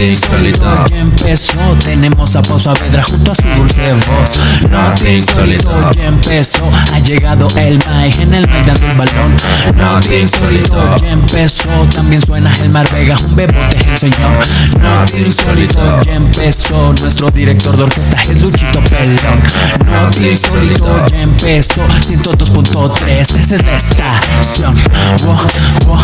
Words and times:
insólito 0.00 0.86
ya 0.90 0.98
empezó. 0.98 1.58
Tenemos 1.84 2.36
a 2.36 2.42
Pau 2.42 2.58
Saavedra 2.58 3.02
junto 3.02 3.32
a 3.32 3.34
su 3.34 3.48
dulce 3.48 3.92
voz. 3.92 4.70
Noti 4.70 5.08
insólito 5.08 5.92
ya 5.92 6.06
empezó. 6.06 6.70
Ha 6.92 6.98
llegado 7.00 7.46
el 7.56 7.78
Mike 7.86 8.22
en 8.22 8.34
el 8.34 8.48
medio 8.48 8.74
del 8.74 8.96
balón. 8.96 9.36
Noti 9.76 10.14
insólito 10.14 10.96
ya 10.98 11.10
empezó. 11.10 11.68
También 11.94 12.20
suena 12.24 12.52
el 12.62 12.70
Mar 12.70 12.88
Vega, 12.92 13.16
un 13.26 13.36
bebote 13.36 13.76
el 13.90 13.98
señor. 13.98 14.38
Noti 14.80 15.18
insólito 15.18 16.02
ya 16.02 16.14
empezó. 16.14 16.92
Nuestro 17.00 17.30
director 17.30 17.76
de 17.76 17.82
orquesta 17.84 18.20
es 18.20 18.40
Luchito 18.40 18.82
Pelón. 18.84 19.42
Noti 19.90 20.28
insólito 20.28 21.06
ya 21.08 21.22
empezó. 21.22 21.86
102.3, 21.86 23.10
esa 23.10 23.54
es 23.54 23.64
la 23.64 23.76
estación. 23.76 24.76
Wow, 25.24 25.46
wow. 25.86 26.00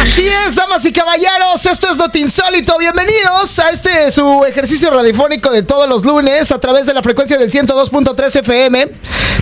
Así 0.00 0.26
es, 0.26 0.54
damas 0.54 0.84
y 0.84 0.92
caballeros, 0.92 1.64
esto 1.66 1.88
es 1.88 1.96
Not 1.96 2.14
Insólito. 2.16 2.78
Bienvenidos 2.78 3.58
a 3.58 3.70
este 3.70 4.10
su 4.10 4.44
ejercicio 4.44 4.90
radiofónico 4.90 5.50
de 5.50 5.62
todos 5.62 5.88
los 5.88 6.04
lunes 6.04 6.50
a 6.52 6.58
través 6.58 6.86
de 6.86 6.94
la 6.94 7.02
frecuencia 7.02 7.38
del 7.38 7.50
102.3 7.50 8.36
FM. 8.40 8.88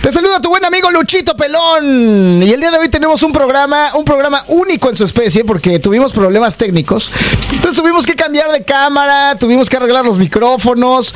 Te 0.01 0.13
saluda 0.13 0.39
tu 0.39 0.47
buen 0.47 0.63
amigo 0.63 0.89
Luchito 0.91 1.35
Pelón. 1.35 2.41
Y 2.41 2.51
el 2.51 2.59
día 2.61 2.71
de 2.71 2.77
hoy 2.77 2.87
tenemos 2.87 3.21
un 3.21 3.33
programa, 3.33 3.91
un 3.95 4.05
programa 4.05 4.45
único 4.47 4.89
en 4.89 4.95
su 4.95 5.03
especie 5.03 5.43
porque 5.43 5.77
tuvimos 5.77 6.13
problemas 6.13 6.55
técnicos. 6.55 7.11
Entonces 7.51 7.75
tuvimos 7.79 8.05
que 8.05 8.15
cambiar 8.15 8.49
de 8.51 8.63
cámara, 8.63 9.35
tuvimos 9.37 9.69
que 9.69 9.75
arreglar 9.75 10.05
los 10.05 10.17
micrófonos. 10.17 11.13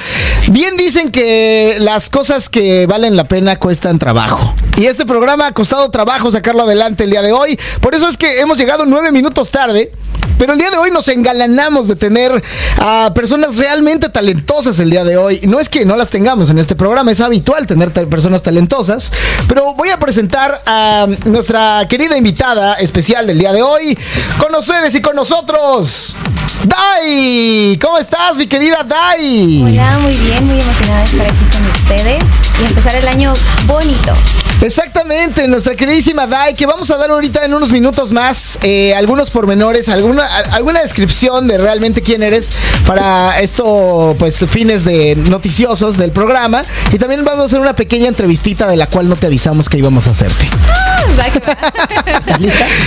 Bien 0.50 0.76
dicen 0.76 1.12
que 1.12 1.78
las 1.80 2.10
cosas 2.10 2.50
que 2.50 2.86
valen 2.86 3.16
la 3.16 3.24
pena 3.30 3.58
cuestan 3.58 4.00
trabajo. 4.00 4.54
Y 4.76 4.86
este 4.88 5.06
programa 5.06 5.48
ha 5.48 5.52
costado 5.54 5.90
trabajo 5.90 6.30
sacarlo 6.30 6.64
adelante 6.64 7.06
el 7.06 7.12
día 7.12 7.22
de 7.22 7.32
hoy. 7.32 7.58
Por 7.80 7.96
eso 7.96 8.10
es 8.10 8.18
que 8.18 8.42
hemos 8.42 8.58
llegado 8.58 8.86
nueve 8.86 9.14
minutos 9.14 9.50
tarde. 9.50 9.94
Pero 10.38 10.54
el 10.54 10.60
día 10.60 10.72
de 10.72 10.78
hoy 10.78 10.92
nos 10.92 11.08
engalanamos 11.08 11.88
de 11.88 11.96
tener 11.96 12.44
a 12.80 13.12
personas 13.14 13.58
realmente 13.58 14.10
talentosas 14.10 14.80
el 14.80 14.90
día 14.90 15.04
de 15.04 15.18
hoy. 15.18 15.42
No 15.44 15.60
es 15.60 15.70
que 15.70 15.86
no 15.86 15.96
las 15.96 16.10
tengamos 16.10 16.50
en 16.50 16.60
este 16.60 16.76
programa, 16.76 17.12
es 17.12 17.22
habitual 17.22 17.68
tener 17.68 17.92
personas 17.92 18.42
talentosas. 18.42 19.12
Pero 19.48 19.74
voy 19.76 19.90
a 19.90 20.00
presentar 20.00 20.62
a 20.66 21.08
nuestra 21.26 21.86
querida 21.90 22.18
invitada 22.18 22.76
especial 22.76 23.28
del 23.28 23.40
día 23.40 23.54
de 23.54 23.62
hoy. 23.62 23.98
Con 24.38 24.54
ustedes 24.56 24.94
y 24.96 25.02
con 25.02 25.16
nosotros, 25.16 26.16
Dai. 26.64 27.78
¿Cómo 27.82 27.98
estás, 27.98 28.38
mi 28.38 28.48
querida 28.48 28.86
Dai? 28.88 29.64
Hola, 29.64 30.00
muy 30.00 30.16
bien, 30.16 30.46
muy 30.46 30.62
emocionada 30.62 31.00
de 31.00 31.06
estar 31.06 31.28
aquí 31.28 31.46
con 31.52 31.66
ustedes 31.70 32.24
y 32.62 32.66
empezar 32.66 32.96
el 32.96 33.08
año 33.08 33.34
bonito. 33.66 34.14
Exactamente, 34.62 35.46
nuestra 35.50 35.76
queridísima 35.76 36.26
Dai, 36.26 36.54
que 36.54 36.66
vamos 36.66 36.90
a 36.90 36.96
dar 36.96 37.12
ahorita 37.12 37.44
en 37.44 37.54
unos 37.54 37.72
minutos 37.72 38.14
más 38.14 38.60
eh, 38.62 38.94
algunos 38.96 39.30
pormenores, 39.30 39.90
alguna, 40.20 40.82
descripción 40.82 41.48
de 41.48 41.58
realmente 41.58 42.02
quién 42.02 42.24
eres 42.24 42.52
para 42.86 43.40
esto, 43.40 44.16
pues 44.20 44.46
fines 44.50 44.84
de 44.84 45.16
noticiosos 45.16 45.98
del 45.98 46.12
programa. 46.12 46.64
Y 46.92 46.98
también 46.98 47.24
vamos 47.24 47.44
a 47.44 47.46
hacer 47.46 47.60
una 47.60 47.76
pequeña 47.76 48.08
entrevistita 48.08 48.68
de 48.68 48.78
la 48.78 48.88
cual 48.88 49.10
no 49.10 49.16
te 49.16 49.28
avisamos 49.28 49.70
que 49.70 49.78
íbamos 49.78 50.08
a 50.08 50.12
hacerte. 50.12 50.48
Va 51.20 51.26
que 51.26 51.40
va. 51.40 51.58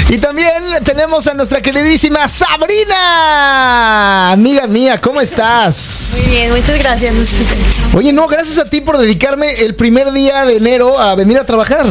Y 0.09 0.19
también 0.19 0.63
tenemos 0.85 1.27
a 1.27 1.35
nuestra 1.35 1.61
queridísima 1.61 2.29
Sabrina. 2.29 4.33
Amiga 4.33 4.67
mía, 4.67 5.01
¿cómo 5.01 5.21
estás? 5.21 6.23
Muy 6.23 6.33
bien, 6.33 6.51
muchas 6.51 6.79
gracias. 6.79 7.15
Oye, 7.95 8.13
no, 8.13 8.27
gracias 8.29 8.59
a 8.59 8.69
ti 8.69 8.81
por 8.81 8.99
dedicarme 8.99 9.61
el 9.61 9.75
primer 9.75 10.13
día 10.13 10.45
de 10.45 10.57
enero 10.57 10.99
a 10.99 11.15
venir 11.15 11.39
a 11.39 11.45
trabajar. 11.45 11.87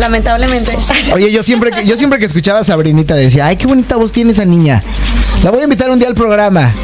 Lamentablemente. 0.00 0.76
Oye, 1.12 1.30
yo 1.32 1.42
siempre 1.42 1.70
que, 1.70 1.86
yo 1.86 1.96
siempre 1.96 2.18
que 2.18 2.26
escuchaba 2.26 2.60
a 2.60 2.64
Sabrinita 2.64 3.14
decía, 3.14 3.46
ay, 3.46 3.56
qué 3.56 3.66
bonita 3.66 3.96
voz 3.96 4.12
tiene 4.12 4.32
esa 4.32 4.44
niña. 4.44 4.82
La 5.42 5.50
voy 5.50 5.60
a 5.60 5.64
invitar 5.64 5.90
un 5.90 5.98
día 5.98 6.08
al 6.08 6.14
programa. 6.14 6.74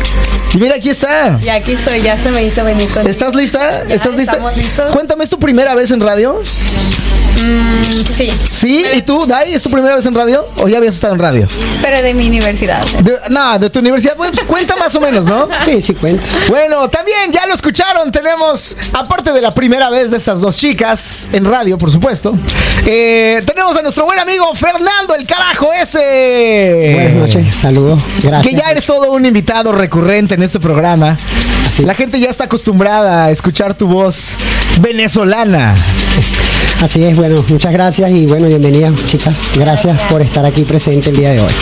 Y 0.54 0.58
mira, 0.58 0.76
aquí 0.76 0.90
está. 0.90 1.38
Y 1.42 1.48
aquí 1.48 1.72
estoy, 1.72 2.02
ya 2.02 2.18
se 2.18 2.30
me 2.30 2.44
hizo 2.44 2.62
venir 2.64 2.88
con 2.90 3.06
¿Estás 3.06 3.34
lista? 3.34 3.84
Ya, 3.88 3.94
¿Estás 3.94 4.14
lista? 4.14 4.38
listos. 4.54 4.90
Cuéntame, 4.92 5.24
¿es 5.24 5.30
tu 5.30 5.38
primera 5.38 5.74
vez 5.74 5.90
en 5.90 6.00
radio? 6.00 6.42
Sí, 8.12 8.30
¿Sí? 8.50 8.84
¿Y 8.94 9.02
tú, 9.02 9.26
Dai, 9.26 9.54
es 9.54 9.62
tu 9.62 9.70
primera 9.70 9.96
vez 9.96 10.04
en 10.06 10.14
radio? 10.14 10.46
¿O 10.58 10.68
ya 10.68 10.78
habías 10.78 10.94
estado 10.94 11.14
en 11.14 11.18
radio? 11.20 11.48
pero 11.82 12.00
de 12.02 12.14
mi 12.14 12.28
universidad. 12.28 12.84
De- 13.02 13.18
no, 13.30 13.58
de 13.58 13.68
tu 13.70 13.80
universidad. 13.80 14.16
Bueno, 14.16 14.32
pues 14.34 14.46
cuenta 14.46 14.76
más 14.76 14.94
o 14.94 15.00
menos, 15.00 15.26
¿no? 15.26 15.48
Sí, 15.64 15.80
sí 15.82 15.94
cuenta. 15.94 16.24
Bueno, 16.48 16.88
también 16.88 17.32
ya 17.32 17.46
lo 17.46 17.54
escucharon. 17.54 18.12
Tenemos, 18.12 18.76
aparte 18.92 19.32
de 19.32 19.40
la 19.40 19.50
primera 19.52 19.90
vez 19.90 20.10
de 20.10 20.16
estas 20.16 20.40
dos 20.40 20.56
chicas, 20.56 21.28
en 21.32 21.44
radio, 21.44 21.78
por 21.78 21.90
supuesto, 21.90 22.36
eh, 22.86 23.42
tenemos 23.46 23.76
a 23.76 23.82
nuestro 23.82 24.04
buen 24.04 24.18
amigo 24.18 24.54
Fernando, 24.54 25.14
el 25.18 25.26
carajo 25.26 25.72
ese. 25.72 26.92
Buenas 26.94 27.12
noches, 27.14 27.52
saludos, 27.54 28.00
gracias. 28.22 28.46
Que 28.54 28.60
ya 28.60 28.70
eres 28.70 28.86
todo 28.86 29.10
un 29.12 29.24
invitado 29.26 29.72
recurrente 29.72 30.34
en 30.34 30.42
este 30.42 30.60
programa. 30.60 31.16
Así. 31.66 31.84
La 31.84 31.94
gente 31.94 32.20
ya 32.20 32.28
está 32.28 32.44
acostumbrada 32.44 33.24
a 33.24 33.30
escuchar 33.30 33.74
tu 33.74 33.86
voz 33.88 34.36
venezolana. 34.80 35.74
Así 36.82 37.04
es, 37.04 37.16
bueno, 37.16 37.44
muchas 37.48 37.72
gracias 37.72 38.10
y 38.10 38.26
bueno, 38.26 38.48
bienvenidas 38.48 38.92
chicas. 39.06 39.52
Gracias 39.54 39.96
por 40.10 40.20
estar 40.20 40.44
aquí 40.44 40.64
presente 40.64 41.10
el 41.10 41.16
día 41.16 41.30
de 41.30 41.40
hoy. 41.40 41.52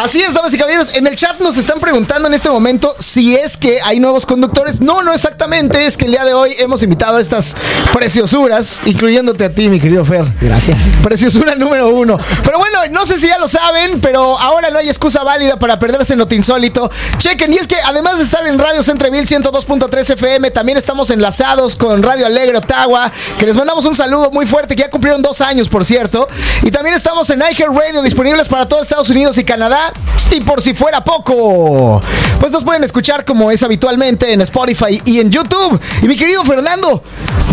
Así 0.00 0.22
es, 0.22 0.32
damas 0.32 0.54
y 0.54 0.58
caballeros. 0.58 0.94
En 0.94 1.08
el 1.08 1.16
chat 1.16 1.40
nos 1.40 1.56
están 1.56 1.80
preguntando 1.80 2.28
en 2.28 2.34
este 2.34 2.48
momento 2.48 2.94
si 3.00 3.34
es 3.34 3.56
que 3.56 3.80
hay 3.82 3.98
nuevos 3.98 4.26
conductores. 4.26 4.80
No, 4.80 5.02
no 5.02 5.12
exactamente. 5.12 5.86
Es 5.86 5.96
que 5.96 6.04
el 6.04 6.12
día 6.12 6.24
de 6.24 6.34
hoy 6.34 6.54
hemos 6.60 6.84
invitado 6.84 7.16
a 7.16 7.20
estas 7.20 7.56
preciosuras, 7.92 8.80
incluyéndote 8.84 9.44
a 9.44 9.50
ti, 9.52 9.68
mi 9.68 9.80
querido 9.80 10.04
Fer. 10.04 10.24
Gracias. 10.40 10.82
Preciosura 11.02 11.56
número 11.56 11.88
uno. 11.88 12.16
Pero 12.44 12.58
bueno, 12.58 12.78
no 12.92 13.06
sé 13.06 13.18
si 13.18 13.26
ya 13.26 13.38
lo 13.38 13.48
saben, 13.48 14.00
pero 14.00 14.38
ahora 14.38 14.70
no 14.70 14.78
hay 14.78 14.88
excusa 14.88 15.24
válida 15.24 15.56
para 15.56 15.80
perderse 15.80 16.14
Noti 16.14 16.36
Insólito. 16.36 16.88
Chequen, 17.18 17.52
y 17.52 17.56
es 17.56 17.66
que 17.66 17.74
además 17.84 18.18
de 18.18 18.22
estar 18.22 18.46
en 18.46 18.56
Radio 18.56 18.84
Centreville 18.84 19.26
102.3 19.26 20.12
FM, 20.12 20.52
también 20.52 20.78
estamos 20.78 21.10
enlazados 21.10 21.74
con 21.74 22.04
Radio 22.04 22.24
Alegre 22.24 22.58
Ottawa, 22.58 23.10
que 23.36 23.46
les 23.46 23.56
mandamos 23.56 23.84
un 23.84 23.96
saludo 23.96 24.30
muy 24.30 24.46
fuerte, 24.46 24.76
que 24.76 24.82
ya 24.82 24.90
cumplieron 24.90 25.22
dos 25.22 25.40
años, 25.40 25.68
por 25.68 25.84
cierto. 25.84 26.28
Y 26.62 26.70
también 26.70 26.94
estamos 26.94 27.28
en 27.30 27.40
iHeart 27.40 27.74
Radio, 27.74 28.00
disponibles 28.00 28.46
para 28.46 28.68
todo 28.68 28.80
Estados 28.80 29.10
Unidos 29.10 29.36
y 29.38 29.44
Canadá. 29.44 29.87
Y 30.30 30.40
por 30.40 30.60
si 30.60 30.74
fuera 30.74 31.02
poco, 31.02 32.00
pues 32.38 32.52
nos 32.52 32.62
pueden 32.62 32.84
escuchar 32.84 33.24
como 33.24 33.50
es 33.50 33.62
habitualmente 33.62 34.32
en 34.32 34.40
Spotify 34.42 35.00
y 35.04 35.20
en 35.20 35.30
YouTube. 35.30 35.80
Y 36.02 36.08
mi 36.08 36.16
querido 36.16 36.44
Fernando, 36.44 37.02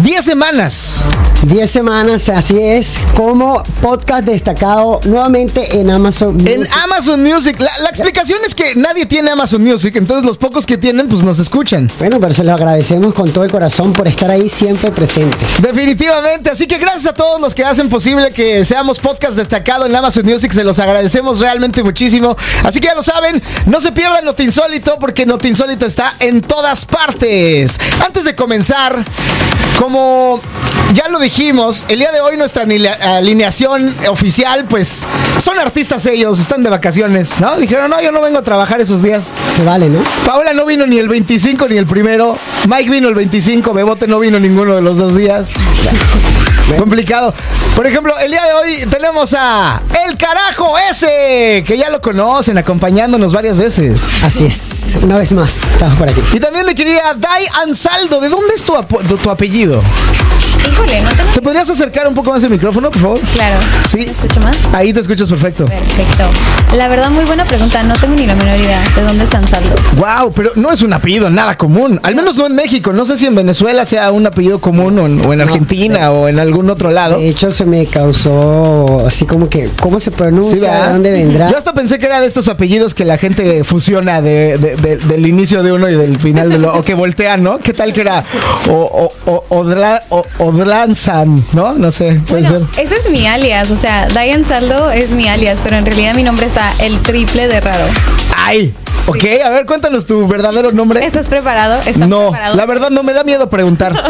10 0.02 0.26
semanas. 0.26 1.02
10 1.44 1.70
semanas, 1.70 2.28
así 2.30 2.58
es, 2.58 2.98
como 3.16 3.62
podcast 3.82 4.26
destacado 4.26 5.00
nuevamente 5.06 5.80
en 5.80 5.92
Amazon 5.92 6.40
En 6.48 6.62
Music. 6.62 6.76
Amazon 6.84 7.24
Music. 7.24 7.60
La, 7.60 7.72
la 7.84 7.90
explicación 7.90 8.40
es 8.46 8.56
que 8.56 8.74
nadie 8.76 9.06
tiene 9.06 9.30
Amazon 9.30 9.64
Music, 9.64 9.96
entonces 9.96 10.26
los 10.26 10.38
pocos 10.38 10.66
que 10.66 10.78
tienen, 10.78 11.08
pues 11.08 11.22
nos 11.22 11.38
escuchan. 11.38 11.92
Bueno, 12.00 12.20
pero 12.20 12.34
se 12.34 12.44
lo 12.44 12.54
agradecemos 12.54 13.14
con 13.14 13.30
todo 13.32 13.44
el 13.44 13.52
corazón 13.52 13.94
por 13.94 14.08
estar 14.08 14.32
ahí 14.32 14.50
siempre 14.50 14.90
presentes. 14.90 15.62
Definitivamente, 15.62 16.50
así 16.50 16.66
que 16.66 16.80
gracias 16.80 17.06
a 17.08 17.14
todos 17.14 17.40
los 17.40 17.54
que 17.54 17.64
hacen 17.64 17.90
posible 17.90 18.32
que 18.32 18.66
seamos 18.66 19.00
podcast 19.00 19.38
destacado 19.38 19.86
en 19.86 19.96
Amazon 19.96 20.26
Music, 20.26 20.52
se 20.52 20.64
los 20.64 20.80
agradecemos 20.80 21.40
realmente 21.40 21.84
muchísimo. 21.84 22.25
Así 22.64 22.80
que 22.80 22.88
ya 22.88 22.96
lo 22.96 23.04
saben, 23.04 23.42
no 23.66 23.82
se 23.82 23.92
pierdan 23.92 24.26
Noti 24.26 24.44
Insólito 24.44 24.98
porque 25.00 25.26
Noti 25.26 25.50
Insólito 25.50 25.86
está 25.86 26.16
en 26.20 26.42
todas 26.42 26.86
partes. 26.86 27.80
Antes 28.06 28.24
de 28.24 28.36
comenzar, 28.36 29.04
como 29.80 30.42
ya 30.94 31.10
lo 31.10 31.20
dijimos, 31.20 31.86
el 31.90 32.00
día 32.00 32.12
de 32.12 32.22
hoy 32.22 32.38
nuestra 32.38 32.64
alineación 32.64 33.96
oficial, 34.08 34.66
pues 34.66 35.06
son 35.40 35.60
artistas 35.60 36.06
ellos, 36.06 36.40
están 36.40 36.64
de 36.64 36.70
vacaciones, 36.70 37.40
¿no? 37.40 37.58
Dijeron, 37.58 37.90
no, 37.90 38.02
yo 38.02 38.12
no 38.12 38.22
vengo 38.22 38.40
a 38.40 38.44
trabajar 38.44 38.80
esos 38.82 39.02
días. 39.02 39.32
Se 39.56 39.64
vale, 39.64 39.90
¿no? 39.90 40.00
Paola 40.26 40.54
no 40.54 40.66
vino 40.66 40.88
ni 40.88 40.98
el 41.00 41.10
25 41.10 41.68
ni 41.68 41.78
el 41.78 41.86
primero. 41.86 42.38
Mike 42.68 42.90
vino 42.90 43.10
el 43.10 43.16
25. 43.16 43.74
Bebote 43.74 44.08
no 44.08 44.20
vino 44.20 44.40
ninguno 44.40 44.76
de 44.76 44.82
los 44.82 44.98
dos 44.98 45.16
días. 45.16 45.56
Complicado. 46.78 47.34
Por 47.76 47.86
ejemplo, 47.86 48.18
el 48.18 48.32
día 48.32 48.42
de 48.44 48.54
hoy 48.54 48.90
tenemos 48.90 49.34
a 49.38 49.82
El 50.08 50.18
Carajo 50.18 50.74
ese, 50.92 51.64
que 51.66 51.78
ya 51.78 51.90
lo 51.90 52.02
conocen, 52.02 52.58
acompañándonos 52.58 53.34
varias 53.34 53.58
veces. 53.58 54.24
Así 54.24 54.46
es, 54.46 54.98
una 55.02 55.18
vez 55.18 55.32
más, 55.32 55.58
estamos 55.74 55.98
por 55.98 56.10
aquí. 56.10 56.22
Y 56.34 56.40
también 56.40 56.66
me 56.66 56.74
quería 56.74 57.14
Dai 57.18 57.46
Ansaldo. 57.64 58.20
¿De 58.20 58.30
dónde 58.30 58.56
es 58.56 58.64
tu, 58.64 58.74
apo- 58.76 59.02
tu- 59.08 59.18
tu 59.18 59.30
apellido? 59.30 59.82
Híjole, 60.68 61.00
no 61.02 61.10
tengo. 61.12 61.30
¿Te 61.32 61.42
podrías 61.44 61.70
acercar 61.70 62.08
un 62.08 62.16
poco 62.16 62.32
más 62.32 62.44
el 62.44 62.50
micrófono, 62.50 62.90
por 62.90 63.00
favor? 63.00 63.20
Claro. 63.34 63.56
Sí. 63.88 63.98
¿Me 63.98 64.06
escucho 64.06 64.40
más? 64.40 64.58
Ahí 64.74 64.92
te 64.94 65.00
escuchas 65.00 65.28
perfecto. 65.28 65.66
Perfecto. 65.66 66.24
La 66.76 66.88
verdad, 66.88 67.12
muy 67.12 67.24
buena 67.26 67.46
pregunta. 67.46 67.84
No 67.84 67.94
tengo 67.96 68.16
ni 68.16 68.26
la 68.26 68.34
menor 68.34 68.58
idea 68.60 68.82
de 68.96 69.04
dónde 69.04 69.26
es 69.26 69.30
San 69.30 69.48
Saldo. 69.48 69.76
Wow, 69.98 70.32
pero 70.34 70.52
no 70.56 70.72
es 70.72 70.82
un 70.82 70.92
apellido 70.94 71.30
nada 71.30 71.56
común. 71.56 72.00
Al 72.02 72.16
menos 72.16 72.36
no 72.38 72.48
en 72.48 72.56
México. 72.56 72.94
No 72.94 73.06
sé 73.06 73.16
si 73.16 73.28
en 73.28 73.36
Venezuela 73.36 73.86
sea 73.86 74.12
un 74.12 74.26
apellido 74.26 74.60
común 74.60 74.98
o 74.98 75.06
en, 75.06 75.24
o 75.24 75.34
en 75.34 75.42
Argentina 75.42 76.10
o 76.12 76.28
en 76.28 76.40
algún 76.40 76.55
algún 76.56 76.70
otro 76.70 76.90
lado. 76.90 77.18
De 77.20 77.28
hecho, 77.28 77.52
se 77.52 77.66
me 77.66 77.86
causó 77.86 79.06
así 79.06 79.26
como 79.26 79.50
que, 79.50 79.70
¿cómo 79.82 80.00
se 80.00 80.10
pronuncia? 80.12 80.56
Sí, 80.56 80.62
¿verdad? 80.62 80.86
¿De 80.88 80.94
dónde 80.94 81.12
vendrá? 81.12 81.52
Yo 81.52 81.58
hasta 81.58 81.74
pensé 81.74 82.00
que 82.00 82.06
era 82.06 82.22
de 82.22 82.28
estos 82.28 82.48
apellidos 82.48 82.94
que 82.94 83.04
la 83.04 83.18
gente 83.18 83.64
fusiona 83.66 84.22
de, 84.22 84.58
de- 84.58 84.76
de- 84.78 84.98
del 84.98 85.28
inicio 85.28 85.64
de 85.64 85.74
uno 85.74 85.90
y 85.90 85.96
del 85.96 86.18
final 86.18 86.50
de 86.50 86.60
lo, 86.60 86.74
o 86.74 86.84
que 86.84 86.94
voltean, 86.94 87.44
¿no? 87.44 87.60
¿Qué 87.60 87.74
tal 87.74 87.92
que 87.94 88.02
era 88.02 88.24
o, 88.70 89.12
o, 89.26 89.44
o, 89.50 89.64
¿no? 91.54 91.74
No 91.74 91.92
sé, 91.92 92.20
puede 92.28 92.44
Bueno, 92.50 92.68
ser. 92.74 92.84
ese 92.86 92.96
es 92.98 93.10
mi 93.10 93.28
alias, 93.28 93.70
o 93.72 93.76
sea, 93.76 94.08
Diane 94.08 94.44
Saldo 94.46 94.92
es 94.92 95.12
mi 95.12 95.28
alias, 95.28 95.60
pero 95.64 95.76
en 95.78 95.86
realidad 95.86 96.16
mi 96.16 96.24
nombre 96.24 96.46
está 96.46 96.72
el 96.80 97.00
triple 97.00 97.48
de 97.48 97.60
raro. 97.60 97.84
Ay, 98.38 98.74
ok, 99.08 99.24
a 99.44 99.50
ver, 99.50 99.66
cuéntanos 99.66 100.06
tu 100.06 100.28
verdadero 100.28 100.72
nombre. 100.72 101.04
¿Estás 101.06 101.28
preparado? 101.28 101.80
¿Estás 101.80 101.98
No, 102.08 102.30
preparado? 102.32 102.56
la 102.56 102.66
verdad 102.66 102.90
no 102.92 103.02
me 103.04 103.14
da 103.14 103.24
miedo 103.24 103.50
preguntar. 103.50 103.94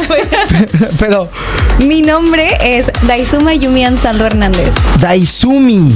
Pero 1.00 1.30
Mi 1.80 2.01
nombre 2.01 2.34
es 2.39 2.91
Daisuma 3.03 3.53
Yumi 3.53 3.85
Ansaldo 3.85 4.25
Hernández. 4.25 4.75
Daizumi, 4.99 5.95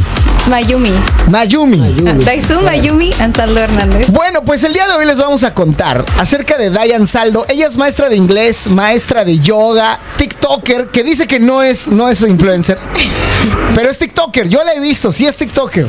Mayumi. 0.50 0.92
Mayumi. 1.30 2.08
Ah, 2.08 2.14
Daisuma 2.24 2.76
Yumi 2.78 3.12
Ansaldo 3.20 3.60
Hernández. 3.60 4.08
Bueno, 4.10 4.44
pues 4.46 4.64
el 4.64 4.72
día 4.72 4.88
de 4.88 4.94
hoy 4.94 5.06
les 5.06 5.20
vamos 5.20 5.44
a 5.44 5.54
contar 5.54 6.06
acerca 6.18 6.58
de 6.58 6.70
Diane 6.70 7.06
Saldo. 7.08 7.46
Ella 7.50 7.68
es 7.68 7.76
maestra 7.76 8.08
de 8.08 8.16
inglés, 8.16 8.70
maestra 8.70 9.26
de 9.26 9.40
yoga, 9.40 10.00
TikToker, 10.18 10.88
que 10.88 11.04
dice 11.04 11.28
que 11.28 11.40
no 11.40 11.62
es, 11.62 11.90
no 11.90 12.08
es 12.08 12.22
influencer, 12.22 12.80
pero 13.76 13.90
es 13.90 13.98
TikToker. 13.98 14.48
Yo 14.48 14.64
la 14.64 14.74
he 14.74 14.80
visto, 14.80 15.12
sí 15.12 15.28
es 15.28 15.36
TikToker. 15.36 15.88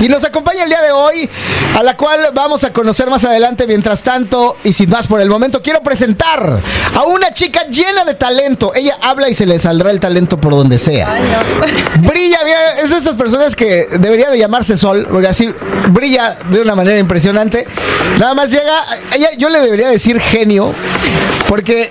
Y 0.00 0.08
nos 0.08 0.24
acompaña 0.24 0.62
el 0.62 0.68
día 0.68 0.80
de 0.80 0.90
hoy, 0.90 1.28
a 1.74 1.82
la 1.82 1.96
cual 1.96 2.30
vamos 2.34 2.64
a 2.64 2.72
conocer 2.72 3.10
más 3.10 3.24
adelante. 3.24 3.66
Mientras 3.66 4.02
tanto, 4.02 4.56
y 4.64 4.72
sin 4.72 4.88
más 4.88 5.06
por 5.06 5.20
el 5.20 5.28
momento, 5.28 5.60
quiero 5.60 5.82
presentar 5.82 6.60
a 6.94 7.02
una 7.04 7.32
chica 7.32 7.66
llena 7.68 8.04
de 8.04 8.14
talento. 8.14 8.74
Ella 8.74 8.96
habla 9.02 9.28
y 9.28 9.34
se 9.34 9.46
le 9.46 9.58
saldrá 9.58 9.81
el 9.90 10.00
talento 10.00 10.38
por 10.38 10.54
donde 10.54 10.78
sea. 10.78 11.18
Brilla, 12.00 12.38
mira, 12.44 12.80
es 12.82 12.90
de 12.90 12.96
estas 12.98 13.16
personas 13.16 13.56
que 13.56 13.86
debería 13.98 14.30
de 14.30 14.38
llamarse 14.38 14.76
Sol, 14.76 15.06
porque 15.10 15.28
así 15.28 15.52
brilla 15.90 16.36
de 16.50 16.60
una 16.60 16.74
manera 16.74 16.98
impresionante. 16.98 17.66
Nada 18.18 18.34
más 18.34 18.50
llega, 18.50 18.84
ella, 19.14 19.28
yo 19.36 19.48
le 19.48 19.60
debería 19.60 19.88
decir 19.88 20.20
genio, 20.20 20.72
porque 21.48 21.90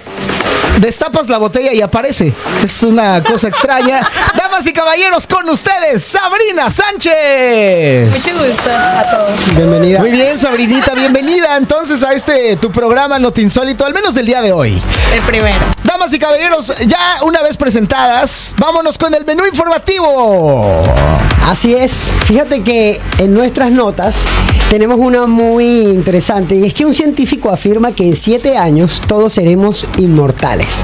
destapas 0.81 1.29
la 1.29 1.37
botella 1.37 1.71
y 1.73 1.81
aparece. 1.81 2.33
Es 2.63 2.83
una 2.83 3.23
cosa 3.23 3.47
extraña. 3.47 4.01
Damas 4.35 4.65
y 4.67 4.73
caballeros, 4.73 5.27
con 5.27 5.47
ustedes, 5.49 6.03
Sabrina 6.03 6.69
Sánchez. 6.69 8.09
Mucho 8.09 8.45
gusto 8.47 8.69
a 8.71 9.03
todos. 9.09 9.55
Bienvenida. 9.55 9.99
Muy 9.99 10.11
bien, 10.11 10.39
Sabrinita, 10.39 10.93
bienvenida 10.93 11.55
entonces 11.55 12.03
a 12.03 12.13
este 12.13 12.55
tu 12.57 12.71
programa 12.71 13.19
Notinsólito, 13.19 13.85
al 13.85 13.93
menos 13.93 14.15
del 14.15 14.25
día 14.25 14.41
de 14.41 14.51
hoy. 14.51 14.81
El 15.13 15.21
primero. 15.21 15.59
Damas 15.83 16.11
y 16.13 16.19
caballeros, 16.19 16.73
ya 16.87 17.19
una 17.23 17.41
vez 17.41 17.57
presentadas, 17.57 18.55
vámonos 18.57 18.97
con 18.97 19.13
el 19.13 19.23
menú 19.23 19.45
informativo. 19.45 20.81
Así 21.45 21.75
es. 21.75 22.11
Fíjate 22.25 22.63
que 22.63 22.99
en 23.19 23.33
nuestras 23.33 23.71
notas 23.71 24.25
tenemos 24.71 24.99
una 24.99 25.27
muy 25.27 25.81
interesante 25.81 26.55
y 26.55 26.65
es 26.65 26.73
que 26.73 26.85
un 26.85 26.93
científico 26.93 27.49
afirma 27.49 27.91
que 27.91 28.05
en 28.05 28.15
siete 28.15 28.57
años 28.57 29.01
todos 29.05 29.33
seremos 29.33 29.85
inmortales. 29.97 30.81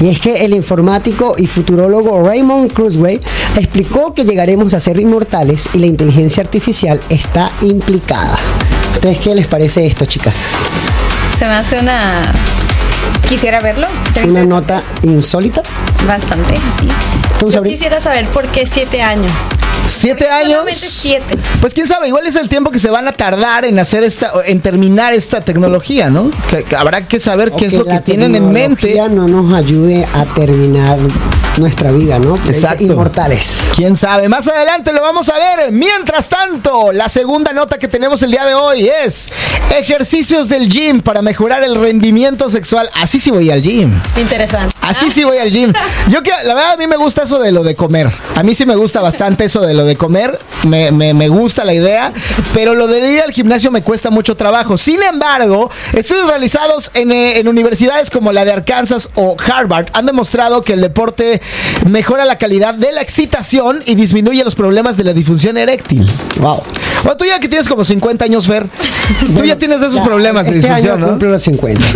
Y 0.00 0.08
es 0.08 0.18
que 0.18 0.44
el 0.44 0.52
informático 0.54 1.36
y 1.38 1.46
futurólogo 1.46 2.20
Raymond 2.24 2.72
Kurzweil 2.72 3.20
explicó 3.56 4.12
que 4.12 4.24
llegaremos 4.24 4.74
a 4.74 4.80
ser 4.80 4.98
inmortales 4.98 5.68
y 5.72 5.78
la 5.78 5.86
inteligencia 5.86 6.42
artificial 6.42 7.00
está 7.10 7.52
implicada. 7.62 8.36
¿Ustedes 8.94 9.18
qué 9.18 9.36
les 9.36 9.46
parece 9.46 9.86
esto, 9.86 10.04
chicas? 10.04 10.34
Se 11.38 11.44
me 11.44 11.52
hace 11.52 11.78
una. 11.78 12.32
Quisiera 13.28 13.60
verlo. 13.60 13.86
Una 14.26 14.44
nota 14.44 14.82
insólita. 15.04 15.62
Bastante, 16.08 16.56
sí. 16.56 16.88
¿Tú, 17.38 17.52
Yo 17.52 17.62
quisiera 17.62 18.00
saber 18.00 18.26
por 18.30 18.48
qué 18.48 18.66
siete 18.66 19.00
años. 19.00 19.30
¿Siete 19.88 20.28
años? 20.28 20.64
Siete. 20.70 21.36
Pues 21.60 21.74
quién 21.74 21.86
sabe, 21.86 22.08
igual 22.08 22.26
es 22.26 22.36
el 22.36 22.48
tiempo 22.48 22.70
que 22.70 22.78
se 22.78 22.90
van 22.90 23.08
a 23.08 23.12
tardar 23.12 23.64
en 23.64 23.78
hacer 23.78 24.04
esta, 24.04 24.32
en 24.44 24.60
terminar 24.60 25.14
esta 25.14 25.40
tecnología, 25.40 26.10
¿no? 26.10 26.30
Que, 26.50 26.64
que 26.64 26.76
habrá 26.76 27.06
que 27.06 27.18
saber 27.18 27.52
qué 27.52 27.66
es 27.66 27.72
lo 27.74 27.84
que 27.84 28.00
tienen 28.00 28.34
en 28.36 28.52
mente. 28.52 28.88
tecnología 28.88 29.08
no 29.08 29.28
nos 29.28 29.54
ayude 29.54 30.06
a 30.12 30.24
terminar 30.26 30.98
nuestra 31.58 31.90
vida, 31.90 32.18
¿no? 32.18 32.36
Exacto. 32.46 32.84
Inmortales. 32.84 33.58
Quién 33.74 33.96
sabe, 33.96 34.28
más 34.28 34.46
adelante 34.46 34.92
lo 34.92 35.00
vamos 35.00 35.28
a 35.28 35.34
ver. 35.34 35.72
Mientras 35.72 36.28
tanto, 36.28 36.92
la 36.92 37.08
segunda 37.08 37.52
nota 37.52 37.78
que 37.78 37.88
tenemos 37.88 38.22
el 38.22 38.30
día 38.30 38.44
de 38.44 38.54
hoy 38.54 38.88
es 39.04 39.32
ejercicios 39.76 40.48
del 40.48 40.68
gym 40.68 41.00
para 41.00 41.22
mejorar 41.22 41.62
el 41.62 41.74
rendimiento 41.74 42.48
sexual. 42.50 42.88
Así 42.94 43.18
sí 43.18 43.30
voy 43.30 43.50
al 43.50 43.62
gym. 43.62 43.92
Interesante. 44.16 44.74
Así 44.80 45.10
sí 45.10 45.24
voy 45.24 45.38
al 45.38 45.50
gym. 45.50 45.72
Yo 46.08 46.22
que 46.22 46.30
la 46.44 46.54
verdad 46.54 46.72
a 46.72 46.76
mí 46.76 46.86
me 46.86 46.96
gusta 46.96 47.24
eso 47.24 47.38
de 47.38 47.52
lo 47.52 47.62
de 47.62 47.74
comer. 47.74 48.10
A 48.36 48.42
mí 48.42 48.54
sí 48.54 48.64
me 48.64 48.76
gusta 48.76 49.00
bastante 49.00 49.44
eso 49.44 49.60
de 49.60 49.74
lo 49.78 49.84
de 49.86 49.96
comer. 49.96 50.38
Me, 50.66 50.90
me- 50.90 51.14
me 51.14 51.28
gusta 51.28 51.64
la 51.64 51.72
idea. 51.72 52.12
Pero 52.52 52.74
lo 52.74 52.86
de 52.86 53.12
ir 53.14 53.20
al 53.22 53.30
gimnasio 53.32 53.70
me 53.70 53.82
cuesta 53.82 54.10
mucho 54.10 54.36
trabajo. 54.36 54.76
Sin 54.76 55.02
embargo, 55.02 55.70
estudios 55.94 56.28
realizados 56.28 56.90
en, 56.94 57.10
eh, 57.12 57.38
en 57.38 57.48
universidades 57.48 58.10
como 58.10 58.32
la 58.32 58.44
de 58.44 58.52
Arkansas 58.52 59.08
o 59.14 59.36
Harvard 59.50 59.86
han 59.92 60.04
demostrado 60.06 60.62
que 60.62 60.74
el 60.74 60.80
deporte 60.80 61.40
mejora 61.88 62.24
la 62.24 62.36
calidad 62.38 62.74
de 62.74 62.92
la 62.92 63.00
excitación 63.02 63.80
y 63.86 63.94
disminuye 63.94 64.42
los 64.44 64.54
problemas 64.54 64.96
de 64.96 65.04
la 65.04 65.12
disfunción 65.12 65.56
eréctil. 65.56 66.06
Wow. 66.40 66.62
Bueno, 67.04 67.16
tú 67.16 67.24
ya 67.24 67.38
que 67.38 67.48
tienes 67.48 67.68
como 67.68 67.84
50 67.84 68.24
años, 68.24 68.46
Fer, 68.46 68.66
tú 69.36 69.44
ya 69.44 69.56
tienes 69.56 69.80
esos 69.80 69.94
Ya, 69.94 70.04
problemas 70.04 70.44
de 70.46 70.50
este 70.58 70.66
disfunción, 70.66 70.94
año 70.96 71.00
¿no? 71.06 71.08
cumplo 71.12 71.30
los 71.30 71.42
50. 71.42 71.80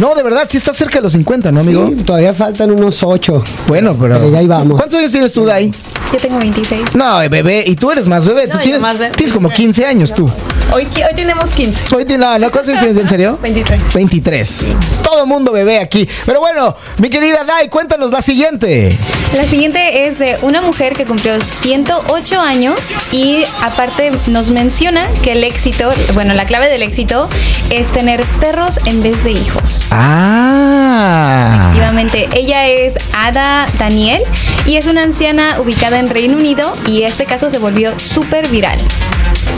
No, 0.00 0.14
de 0.14 0.22
verdad, 0.22 0.46
sí 0.48 0.56
estás 0.56 0.76
cerca 0.76 0.96
de 0.98 1.02
los 1.02 1.12
50, 1.12 1.52
¿no, 1.52 1.60
amigo? 1.60 1.88
Sí, 1.88 1.96
todavía 2.04 2.32
faltan 2.34 2.70
unos 2.70 3.02
8. 3.02 3.42
Bueno, 3.68 3.96
pero. 4.00 4.14
Pero 4.18 4.30
ya 4.30 4.38
ahí 4.38 4.46
vamos. 4.46 4.76
¿Cuántos 4.76 4.98
años 4.98 5.10
tienes 5.12 5.32
tú, 5.32 5.44
Dai? 5.44 5.69
Yo 6.12 6.18
tengo 6.18 6.38
26. 6.38 6.96
No, 6.96 7.18
bebé, 7.28 7.64
y 7.66 7.76
tú 7.76 7.90
eres 7.90 8.08
más 8.08 8.26
bebé. 8.26 8.46
No, 8.46 8.54
tú 8.54 8.58
tienes, 8.62 8.80
más 8.80 8.98
bebé. 8.98 9.12
tienes 9.14 9.32
como 9.32 9.48
15 9.48 9.86
años 9.86 10.12
tú. 10.12 10.28
Hoy, 10.72 10.84
hoy 10.84 11.14
tenemos 11.14 11.50
15. 11.50 11.94
Hoy 11.94 12.04
no, 12.04 12.38
no, 12.38 12.50
¿cuántos 12.50 12.68
años 12.68 12.80
tienes 12.80 12.96
en 12.98 13.08
serio? 13.08 13.38
23. 13.42 13.94
23. 13.94 14.66
Todo 15.02 15.26
mundo 15.26 15.52
bebé 15.52 15.78
aquí. 15.78 16.08
Pero 16.26 16.40
bueno, 16.40 16.74
mi 16.98 17.10
querida 17.10 17.44
Dai, 17.44 17.68
cuéntanos 17.68 18.10
la 18.10 18.22
siguiente. 18.22 18.96
La 19.34 19.46
siguiente 19.46 20.08
es 20.08 20.18
de 20.18 20.38
una 20.42 20.60
mujer 20.60 20.94
que 20.94 21.04
cumplió 21.04 21.40
108 21.40 22.40
años 22.40 22.90
y 23.12 23.44
aparte 23.62 24.12
nos 24.26 24.50
menciona 24.50 25.06
que 25.22 25.32
el 25.32 25.44
éxito, 25.44 25.92
bueno, 26.14 26.34
la 26.34 26.46
clave 26.46 26.68
del 26.68 26.82
éxito 26.82 27.28
es 27.70 27.88
tener 27.88 28.24
perros 28.40 28.78
en 28.86 29.02
vez 29.02 29.22
de 29.22 29.32
hijos. 29.32 29.88
Ah. 29.92 31.60
Efectivamente, 31.60 32.28
ella 32.32 32.66
es 32.66 32.94
Ada 33.14 33.68
Daniel 33.78 34.22
y 34.66 34.76
es 34.76 34.86
una 34.86 35.02
anciana 35.02 35.59
ubicada 35.60 35.98
en 35.98 36.08
Reino 36.08 36.36
Unido 36.36 36.72
y 36.86 37.02
este 37.02 37.24
caso 37.24 37.50
se 37.50 37.58
volvió 37.58 37.96
súper 37.98 38.48
viral. 38.48 38.78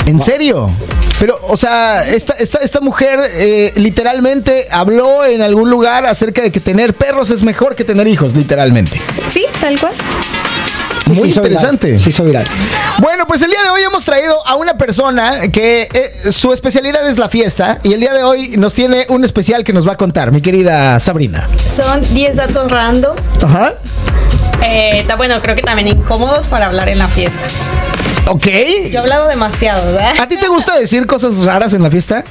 ¿En 0.07 0.21
serio? 0.21 0.69
Pero, 1.21 1.39
o 1.49 1.57
sea, 1.57 2.05
esta, 2.09 2.33
esta, 2.35 2.59
esta 2.59 2.81
mujer 2.81 3.21
eh, 3.31 3.73
literalmente 3.77 4.67
habló 4.71 5.25
en 5.25 5.41
algún 5.41 5.71
lugar 5.71 6.05
acerca 6.07 6.43
de 6.43 6.51
que 6.51 6.59
tener 6.59 6.95
perros 6.95 7.31
es 7.31 7.43
mejor 7.43 7.77
que 7.77 7.85
tener 7.85 8.09
hijos, 8.09 8.35
literalmente. 8.35 9.01
Sí, 9.29 9.45
tal 9.61 9.79
cual. 9.79 9.93
Muy 11.07 11.29
viral, 11.29 11.45
interesante. 11.45 11.99
Se 11.99 12.11
hizo 12.11 12.25
viral. 12.25 12.47
Bueno, 12.99 13.27
pues 13.27 13.43
el 13.43 13.51
día 13.51 13.63
de 13.63 13.71
hoy 13.71 13.83
hemos 13.83 14.05
traído 14.05 14.35
a 14.47 14.57
una 14.57 14.77
persona 14.77 15.49
que 15.49 15.89
eh, 15.93 16.33
su 16.33 16.53
especialidad 16.53 17.09
es 17.09 17.19
la 17.19 17.29
fiesta 17.29 17.79
y 17.83 17.93
el 17.93 18.01
día 18.01 18.13
de 18.13 18.25
hoy 18.25 18.57
nos 18.57 18.75
tiene 18.75 19.07
un 19.09 19.25
especial 19.25 19.65
que 19.65 19.73
nos 19.73 19.87
va 19.87 19.93
a 19.93 19.97
contar, 19.97 20.33
mi 20.33 20.41
querida 20.41 20.99
Sabrina. 21.01 21.49
Son 21.77 22.03
10 22.15 22.37
datos 22.37 22.71
random. 22.71 23.17
Ajá. 23.45 23.75
Eh, 24.63 25.07
bueno, 25.17 25.41
creo 25.41 25.55
que 25.55 25.63
también 25.63 25.89
incómodos 25.89 26.47
para 26.47 26.67
hablar 26.67 26.89
en 26.89 26.99
la 26.99 27.09
fiesta. 27.09 27.47
Ok. 28.29 28.47
Yo 28.47 28.51
he 28.51 28.99
hablado 28.99 29.29
demasiado, 29.29 29.93
¿verdad? 29.93 30.15
¿A 30.21 30.27
ti 30.27 30.37
te 30.37 30.49
gusta 30.49 30.79
decir 30.79 31.07
cosas 31.07 31.45
raras 31.45 31.75
en 31.75 31.83
la 31.83 31.91
fiesta? 31.91 32.25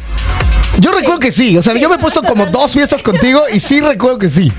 Yo 0.80 0.92
recuerdo 0.92 1.20
que 1.20 1.32
sí, 1.32 1.58
o 1.58 1.62
sea, 1.62 1.74
yo 1.76 1.90
me 1.90 1.96
he 1.96 2.00
puesto 2.00 2.24
como 2.24 2.46
dos 2.46 2.72
fiestas 2.74 3.04
contigo 3.04 3.44
y 3.54 3.60
sí 3.60 3.82
recuerdo 3.82 4.18
que 4.18 4.30
sí. 4.30 4.52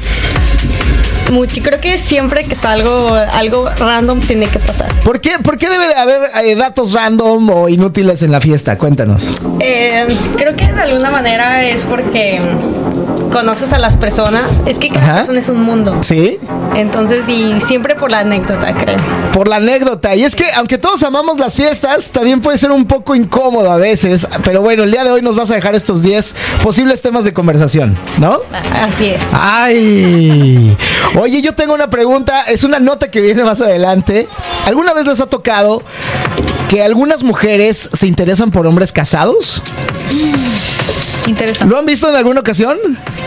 Mucho. 1.31 1.63
Creo 1.63 1.81
que 1.81 1.97
siempre 1.99 2.45
que 2.45 2.55
salgo 2.55 3.15
algo 3.33 3.69
random 3.79 4.21
tiene 4.21 4.49
que 4.49 4.59
pasar. 4.59 4.93
¿Por 5.01 5.21
qué, 5.21 5.33
por 5.43 5.57
qué 5.57 5.69
debe 5.71 5.87
de 5.89 5.95
haber 5.95 6.31
eh, 6.45 6.55
datos 6.55 6.93
random 6.93 7.49
o 7.51 7.69
inútiles 7.69 8.23
en 8.23 8.31
la 8.33 8.41
fiesta? 8.41 8.77
Cuéntanos. 8.77 9.29
Eh, 9.61 10.07
creo 10.37 10.55
que 10.57 10.71
de 10.73 10.81
alguna 10.83 11.11
manera 11.11 11.65
es 11.65 11.85
porque 11.85 12.41
mm, 12.41 13.31
conoces 13.31 13.73
a 13.73 13.79
las 13.79 13.97
personas. 13.97 14.45
Es 14.67 14.79
que 14.79 14.91
cada 14.91 15.05
Ajá. 15.05 15.15
persona 15.19 15.39
es 15.41 15.49
un 15.49 15.63
mundo. 15.63 15.97
¿Sí? 16.03 16.39
Entonces, 16.75 17.29
y 17.29 17.61
siempre 17.61 17.95
por 17.95 18.11
la 18.11 18.21
anécdota, 18.21 18.73
creo. 18.75 18.99
Por 19.33 19.49
la 19.49 19.57
anécdota. 19.57 20.15
Y 20.15 20.25
es 20.25 20.35
que, 20.37 20.45
aunque 20.57 20.77
todos 20.79 21.03
amamos 21.03 21.39
las 21.39 21.55
fiestas, 21.55 22.11
también 22.11 22.41
puede 22.41 22.59
ser 22.59 22.71
un 22.73 22.85
poco 22.87 23.15
incómodo 23.15 23.71
a 23.73 23.77
veces. 23.77 24.27
Pero 24.45 24.61
bueno, 24.63 24.83
el 24.85 24.91
día 24.91 25.05
de 25.05 25.11
hoy 25.11 25.23
nos 25.23 25.37
vas 25.37 25.51
a 25.51 25.55
dejar 25.55 25.75
estos 25.75 26.03
10 26.03 26.35
posibles 26.63 27.01
temas 27.01 27.25
de 27.25 27.33
conversación, 27.33 27.97
¿no? 28.19 28.39
Así 28.81 29.07
es. 29.07 29.23
¡Ay! 29.33 30.77
Oye, 31.19 31.43
yo 31.43 31.55
tengo 31.55 31.75
una 31.75 31.91
pregunta. 31.91 32.43
Es 32.43 32.65
una 32.65 32.79
nota 32.79 33.11
que 33.11 33.21
viene 33.21 33.45
más 33.45 33.61
adelante. 33.61 34.29
¿Alguna 34.67 34.95
vez 34.95 35.07
les 35.07 35.21
ha 35.21 35.27
tocado 35.27 35.83
que 36.69 36.83
algunas 36.83 37.23
mujeres 37.23 37.91
se 37.93 38.07
interesan 38.07 38.51
por 38.51 38.67
hombres 38.67 38.93
casados? 38.93 39.63
Interesante. 41.27 41.73
¿Lo 41.73 41.79
han 41.79 41.87
visto 41.87 42.09
en 42.09 42.17
alguna 42.17 42.41
ocasión? 42.41 42.79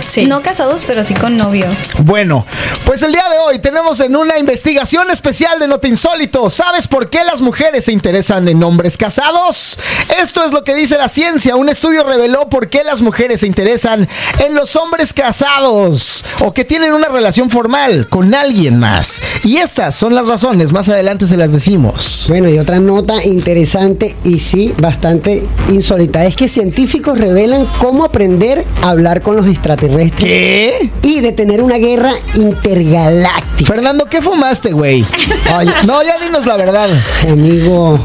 Sí. 0.10 0.26
No 0.26 0.42
casados, 0.42 0.84
pero 0.86 1.04
sí 1.04 1.14
con 1.14 1.36
novio. 1.36 1.66
Bueno, 2.04 2.46
pues 2.86 3.02
el 3.02 3.12
día 3.12 3.24
de 3.30 3.38
hoy 3.40 3.60
tenemos 3.60 4.00
en 4.00 4.16
una 4.16 4.38
investigación 4.38 5.10
especial 5.12 5.60
de 5.60 5.68
Nota 5.68 5.88
Insólito. 5.88 6.50
¿Sabes 6.50 6.88
por 6.88 7.10
qué 7.10 7.24
las 7.24 7.42
mujeres 7.42 7.86
se 7.86 7.92
interesan 7.92 8.48
en 8.48 8.64
hombres 8.64 8.98
casados? 8.98 9.80
Esto 10.22 10.46
es 10.46 10.52
lo 10.52 10.64
que 10.64 10.76
dice 10.76 10.98
la 10.98 11.10
ciencia. 11.10 11.56
Un 11.56 11.70
estudio 11.70 12.04
reveló 12.04 12.50
por 12.50 12.70
qué 12.70 12.84
las 12.84 13.02
mujeres 13.02 13.42
se 13.42 13.48
interesan 13.48 14.08
en 14.40 14.56
los 14.56 14.76
hombres 14.76 15.14
casados 15.14 16.24
o 16.42 16.54
que 16.54 16.66
tienen 16.66 16.94
una 16.94 17.08
relación 17.08 17.50
formal 17.50 18.08
con 18.10 18.34
alguien 18.36 18.78
más. 18.78 19.22
Y 19.44 19.58
estas 19.58 19.96
son 19.96 20.16
las 20.16 20.28
razones. 20.28 20.72
Más 20.72 20.90
adelante 20.90 21.28
se 21.28 21.38
las 21.38 21.52
decimos. 21.52 22.26
Bueno, 22.28 22.50
y 22.50 22.60
otra 22.60 22.80
nota 22.80 23.24
interesante 23.24 24.16
y 24.24 24.40
sí, 24.40 24.74
bastante 24.78 25.48
insólita, 25.70 26.26
es 26.26 26.36
que 26.36 26.48
científicos 26.48 27.18
revelan 27.18 27.66
cómo 27.80 27.85
aprender 27.94 28.66
a 28.82 28.90
hablar 28.90 29.22
con 29.22 29.36
los 29.36 29.48
extraterrestres 29.48 30.16
¿Qué? 30.18 30.90
y 31.04 31.22
detener 31.22 31.62
una 31.62 31.78
guerra 31.78 32.14
intergaláctica. 32.34 33.74
Fernando, 33.74 34.06
¿qué 34.06 34.22
fumaste, 34.22 34.74
güey? 34.74 35.06
No, 35.86 36.04
ya 36.04 36.18
dinos 36.20 36.46
la 36.46 36.58
verdad. 36.58 36.90
Amigo, 37.30 38.00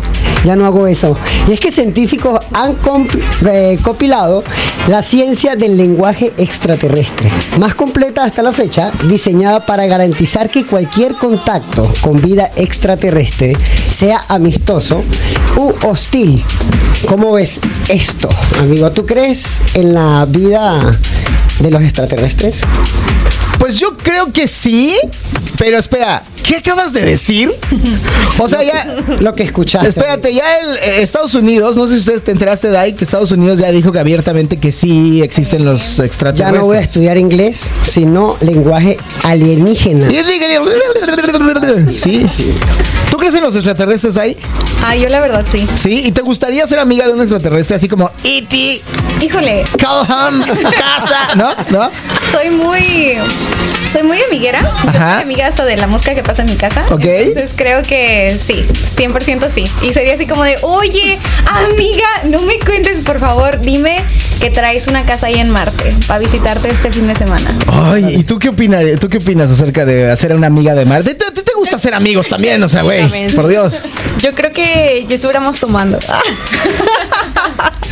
ya 0.45 0.57
no 0.57 0.67
hago 0.67 0.87
eso. 0.87 1.17
Y 1.49 1.53
es 1.53 1.61
que 1.61 1.71
científicos 1.71 2.41
han 2.53 2.77
eh, 3.47 3.79
compilado 3.83 4.45
la 4.89 5.03
ciencia 5.03 5.57
del 5.57 5.77
lenguaje 5.77 6.33
extraterrestre, 6.37 7.31
más 7.59 7.75
completa 7.75 8.25
hasta 8.25 8.43
la 8.43 8.53
fecha, 8.53 8.91
diseñada 9.09 9.65
para 9.67 9.87
garantizar 9.87 10.50
que 10.50 10.65
cualquier 10.65 11.15
contacto 11.15 11.91
con 12.00 12.21
vida 12.21 12.50
extraterrestre 12.57 13.57
sea 13.91 14.21
amistoso 14.29 15.00
u 15.57 15.73
hostil. 15.87 16.43
¿Cómo 17.07 17.33
ves 17.33 17.61
esto, 17.89 18.29
amigo? 18.59 18.91
¿Tú 18.93 19.07
crees 19.07 19.61
en 19.75 19.95
la 19.95 20.27
vida 20.27 20.91
de 21.61 21.71
los 21.71 21.83
extraterrestres? 21.83 22.62
Pues 23.61 23.79
yo 23.79 23.95
creo 23.95 24.33
que 24.33 24.49
sí, 24.49 24.97
pero 25.59 25.79
espera, 25.79 26.23
¿qué 26.49 26.57
acabas 26.57 26.95
de 26.95 27.02
decir? 27.02 27.52
O 28.38 28.49
sea, 28.49 28.64
ya. 28.64 28.97
Lo 29.21 29.35
que 29.35 29.43
escuchaste. 29.43 29.87
Espérate, 29.87 30.33
ya 30.33 30.57
el 30.57 30.76
eh, 30.79 31.02
Estados 31.02 31.35
Unidos, 31.35 31.76
no 31.76 31.87
sé 31.87 31.93
si 31.93 32.00
ustedes 32.00 32.25
te 32.25 32.31
enteraste 32.31 32.71
de 32.71 32.79
ahí, 32.79 32.95
que 32.95 33.05
Estados 33.05 33.31
Unidos 33.33 33.59
ya 33.59 33.71
dijo 33.71 33.93
que 33.93 33.99
abiertamente 33.99 34.57
que 34.57 34.73
sí 34.73 35.21
existen 35.21 35.67
los 35.67 35.99
Ya 35.99 36.05
extraterrestres. 36.07 36.59
no 36.62 36.67
voy 36.69 36.79
a 36.79 36.81
estudiar 36.81 37.19
inglés, 37.19 37.71
sino 37.85 38.38
lenguaje 38.40 38.97
alienígena. 39.25 40.11
Sí, 41.93 42.26
sí. 42.35 42.55
¿Tú 43.11 43.19
crees 43.19 43.35
en 43.35 43.43
los 43.43 43.55
extraterrestres 43.55 44.17
ahí? 44.17 44.38
Ah, 44.83 44.97
yo 44.97 45.11
la 45.11 45.21
verdad 45.21 45.45
sí. 45.50 45.67
Sí, 45.76 46.02
¿y 46.07 46.12
te 46.12 46.23
gustaría 46.23 46.67
ser 46.67 46.79
amiga 46.79 47.07
de 47.07 47.12
un 47.12 47.21
extraterrestre 47.21 47.76
así 47.76 47.88
como 47.88 48.11
E.T., 48.25 48.81
Híjole, 49.23 49.64
Calhoun, 49.76 50.47
casa, 50.73 51.35
¿no? 51.37 51.55
¿No? 51.69 51.90
Soy 52.31 52.51
muy. 52.51 53.17
Soy 53.91 54.05
muy 54.05 54.21
amiguera. 54.23 54.63
Yo 54.85 54.91
Ajá. 54.91 55.15
soy 55.15 55.23
amiga 55.25 55.47
hasta 55.49 55.65
de 55.65 55.77
la 55.77 55.89
mosca 55.89 56.15
que 56.15 56.23
pasa 56.23 56.43
en 56.43 56.51
mi 56.51 56.57
casa. 56.57 56.83
Ok. 56.91 57.05
Entonces 57.05 57.53
creo 57.57 57.83
que 57.83 58.37
sí, 58.39 58.63
100% 58.63 59.51
sí. 59.51 59.65
Y 59.83 59.93
sería 59.93 60.15
así 60.15 60.27
como 60.27 60.45
de, 60.45 60.57
oye, 60.63 61.19
amiga, 61.47 62.07
no 62.25 62.41
me 62.43 62.59
cuentes, 62.61 63.01
por 63.01 63.19
favor, 63.19 63.61
dime 63.61 64.01
que 64.41 64.49
traes 64.49 64.87
una 64.87 65.03
casa 65.05 65.27
ahí 65.27 65.35
en 65.39 65.51
Marte 65.51 65.93
para 66.07 66.21
visitarte 66.21 66.71
este 66.71 66.93
fin 66.93 67.07
de 67.09 67.15
semana. 67.17 67.51
Ay, 67.67 68.15
¿y 68.17 68.23
tú 68.23 68.39
qué 68.39 68.49
opinas? 68.51 68.85
¿Tú 69.01 69.09
qué 69.09 69.19
opinas 69.19 69.51
acerca 69.51 69.85
de 69.85 70.11
hacer 70.11 70.35
una 70.35 70.47
amiga 70.47 70.75
de 70.75 70.87
Marte? 70.87 71.11
¿A 71.11 71.35
ti 71.35 71.43
te 71.43 71.53
gusta 71.57 71.79
ser 71.79 71.95
amigos 71.95 72.29
también? 72.29 72.63
O 72.63 72.69
sea, 72.69 72.83
güey, 72.83 73.29
por 73.35 73.49
Dios. 73.49 73.83
Yo 74.23 74.33
creo 74.33 74.53
que 74.53 75.05
ya 75.09 75.17
estuviéramos 75.17 75.59
tomando. 75.59 75.99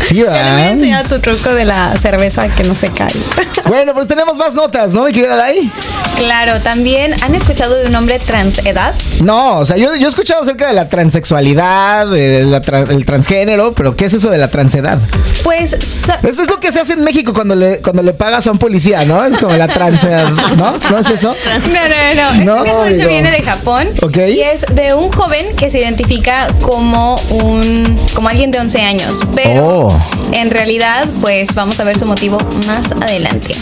Sí, 0.09 0.17
Ya 0.17 0.23
le 0.25 0.29
voy 0.31 0.39
a 0.39 0.43
¿verdad? 0.43 0.71
enseñar 0.73 1.09
tu 1.09 1.19
truco 1.19 1.53
de 1.55 1.65
la 1.65 1.95
cerveza 1.97 2.49
que 2.49 2.65
no 2.65 2.75
se 2.75 2.89
cae. 2.91 3.09
Bueno, 3.69 3.93
pues 3.93 4.09
tenemos 4.09 4.39
más 4.39 4.55
notas, 4.55 4.95
¿no, 4.95 5.05
mi 5.05 5.13
querida 5.13 5.37
Dai? 5.37 5.71
Claro, 6.17 6.59
también 6.61 7.15
han 7.23 7.35
escuchado 7.35 7.75
de 7.77 7.87
un 7.87 7.95
hombre 7.95 8.19
transedad. 8.19 8.95
No, 9.23 9.59
o 9.59 9.67
sea, 9.67 9.77
yo, 9.77 9.95
yo 9.97 10.07
he 10.07 10.09
escuchado 10.09 10.41
acerca 10.41 10.67
de 10.69 10.73
la 10.73 10.89
transexualidad, 10.89 12.07
de 12.07 12.45
la 12.45 12.63
tra- 12.63 12.91
el 12.91 13.05
transgénero, 13.05 13.73
pero 13.75 13.95
¿qué 13.95 14.07
es 14.07 14.15
eso 14.15 14.31
de 14.31 14.39
la 14.39 14.49
transedad? 14.49 14.99
Pues 15.45 15.75
Eso 15.75 16.43
es 16.43 16.49
lo 16.49 16.59
que 16.61 16.73
se 16.73 16.81
hace 16.81 16.95
en 16.95 17.05
México 17.05 17.35
cuando 17.35 17.55
le, 17.55 17.81
cuando 17.83 18.03
le 18.03 18.15
pagas 18.15 18.47
a 18.47 18.53
un 18.53 18.59
policía, 18.59 19.05
¿no? 19.05 19.23
Es 19.25 19.37
como 19.39 19.55
la 19.55 19.69
transedad, 19.69 20.31
¿no? 20.57 20.77
¿No 20.91 20.99
es 20.99 21.11
eso? 21.11 21.35
No, 21.71 22.35
no, 22.35 22.45
no. 22.45 22.65
No, 22.65 22.65
Este 22.65 22.71
de 22.71 22.95
hecho 22.95 23.03
amigo. 23.05 23.09
viene 23.09 23.31
de 23.31 23.43
Japón. 23.43 23.89
Ok. 24.03 24.17
Y 24.29 24.41
es 24.41 24.65
de 24.73 24.95
un 24.95 25.13
joven 25.13 25.55
que 25.57 25.71
se 25.71 25.79
identifica 25.79 26.49
como 26.63 27.17
un 27.31 27.99
como 28.15 28.29
alguien 28.31 28.51
de 28.51 28.61
11 28.61 28.81
años. 28.81 29.21
Pero 29.35 29.89
Oh. 29.89 29.98
En 30.33 30.51
realidad, 30.51 31.09
pues 31.21 31.55
vamos 31.55 31.79
a 31.81 31.85
ver 31.85 31.99
su 31.99 32.07
motivo 32.07 32.39
más 32.67 32.93
adelante. 32.93 33.55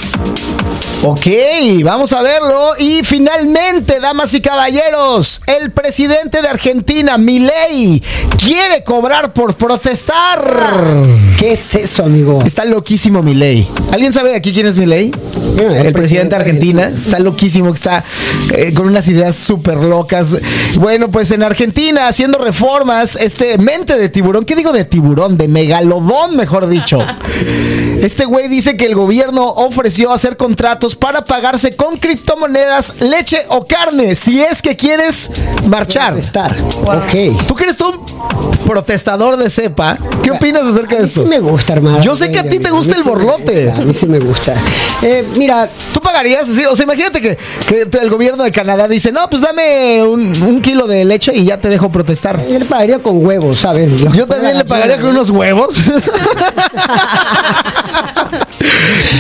Ok, 1.03 1.27
vamos 1.85 2.13
a 2.13 2.23
verlo. 2.23 2.73
Y 2.79 3.03
finalmente, 3.05 4.01
damas 4.01 4.35
y 4.35 4.41
caballeros, 4.41 5.41
el 5.47 5.71
presidente 5.71 6.43
de 6.43 6.49
Argentina, 6.49 7.17
Milei, 7.19 8.03
quiere 8.45 8.83
cobrar 8.83 9.33
por 9.33 9.55
protestar. 9.55 10.43
¿Qué 11.39 11.53
es 11.53 11.75
eso, 11.75 12.05
amigo? 12.05 12.43
Está 12.45 12.65
loquísimo 12.65 13.23
Milei. 13.23 13.69
¿Alguien 13.93 14.13
sabe 14.13 14.31
de 14.31 14.37
aquí 14.37 14.53
quién 14.53 14.67
es 14.67 14.79
Milei? 14.79 15.13
Bueno, 15.57 15.75
el, 15.75 15.93
presidente 15.93 16.35
de 16.35 16.41
Argentina. 16.41 16.89
Está 16.89 17.19
loquísimo, 17.21 17.73
está 17.73 18.03
eh, 18.55 18.73
con 18.75 18.89
unas 18.89 19.07
ideas 19.07 19.37
súper 19.37 19.77
locas. 19.77 20.37
Bueno, 20.75 21.11
pues 21.11 21.31
en 21.31 21.43
Argentina, 21.43 22.09
haciendo 22.09 22.39
reformas, 22.39 23.17
este 23.17 23.59
mente 23.59 23.97
de 23.97 24.09
tiburón, 24.09 24.45
¿qué 24.45 24.57
digo 24.57 24.73
de 24.73 24.85
tiburón? 24.85 25.37
De 25.37 25.47
megalodón, 25.47 26.26
mejor 26.35 26.69
dicho. 26.69 26.99
Este 28.03 28.25
güey 28.25 28.49
dice 28.49 28.77
que 28.77 28.87
el 28.87 28.95
gobierno 28.95 29.45
ofreció 29.45 30.13
hacer 30.13 30.37
contratos 30.37 30.97
para 30.97 31.25
pagarse 31.25 31.75
con 31.75 31.97
criptomonedas, 31.97 33.01
leche 33.01 33.43
o 33.49 33.67
carne, 33.67 34.15
si 34.15 34.41
es 34.41 34.63
que 34.63 34.77
quieres 34.77 35.31
marchar. 35.67 36.17
Estar. 36.19 36.57
Wow. 36.83 36.99
Ok. 36.99 37.47
Tú 37.47 37.55
que 37.55 37.65
eres 37.65 37.77
tú 37.77 37.89
un 37.89 38.51
protestador 38.67 39.37
de 39.37 39.51
cepa, 39.51 39.97
¿qué 40.23 40.31
opinas 40.31 40.65
acerca 40.65 40.97
A 40.97 40.99
de 40.99 41.05
mí 41.05 41.09
sí 41.09 41.25
me 41.25 41.41
gusta, 41.41 41.73
hermano. 41.73 42.01
Yo 42.03 42.15
sé 42.15 42.31
que 42.31 42.39
a 42.39 42.49
ti 42.49 42.59
te 42.59 42.71
gusta 42.71 42.95
sí 42.95 43.01
el 43.01 43.05
borlote. 43.05 43.71
A 43.71 43.77
mí 43.77 43.95
sí 43.95 44.07
me 44.07 44.19
gusta. 44.19 44.55
Eh, 45.03 45.25
mira, 45.37 45.69
¿Tú 45.93 46.01
pagarías 46.01 46.49
así? 46.49 46.65
O 46.67 46.77
sea, 46.77 46.85
imagínate 46.85 47.21
que, 47.23 47.39
el 48.01 48.11
gobierno 48.11 48.45
de 48.45 48.53
Canadá 48.53 48.87
dice, 48.87 49.13
no, 49.13 49.31
pues 49.31 49.41
dame 49.41 50.03
un, 50.03 50.33
un 50.43 50.61
kilo 50.61 50.87
de 50.87 51.07
leche 51.07 51.33
y 51.35 51.45
ya 51.45 51.59
te 51.59 51.69
dejo 51.69 51.89
protestar. 51.89 52.47
yo 52.47 52.59
le 52.59 52.65
pagaría 52.67 52.99
con 52.99 53.25
huevos, 53.25 53.57
¿sabes? 53.59 54.03
Los 54.03 54.15
Yo 54.15 54.27
también 54.27 54.59
le 54.59 54.65
pagaría 54.65 55.01
con 55.01 55.11
unos 55.11 55.31
huevos. 55.31 55.75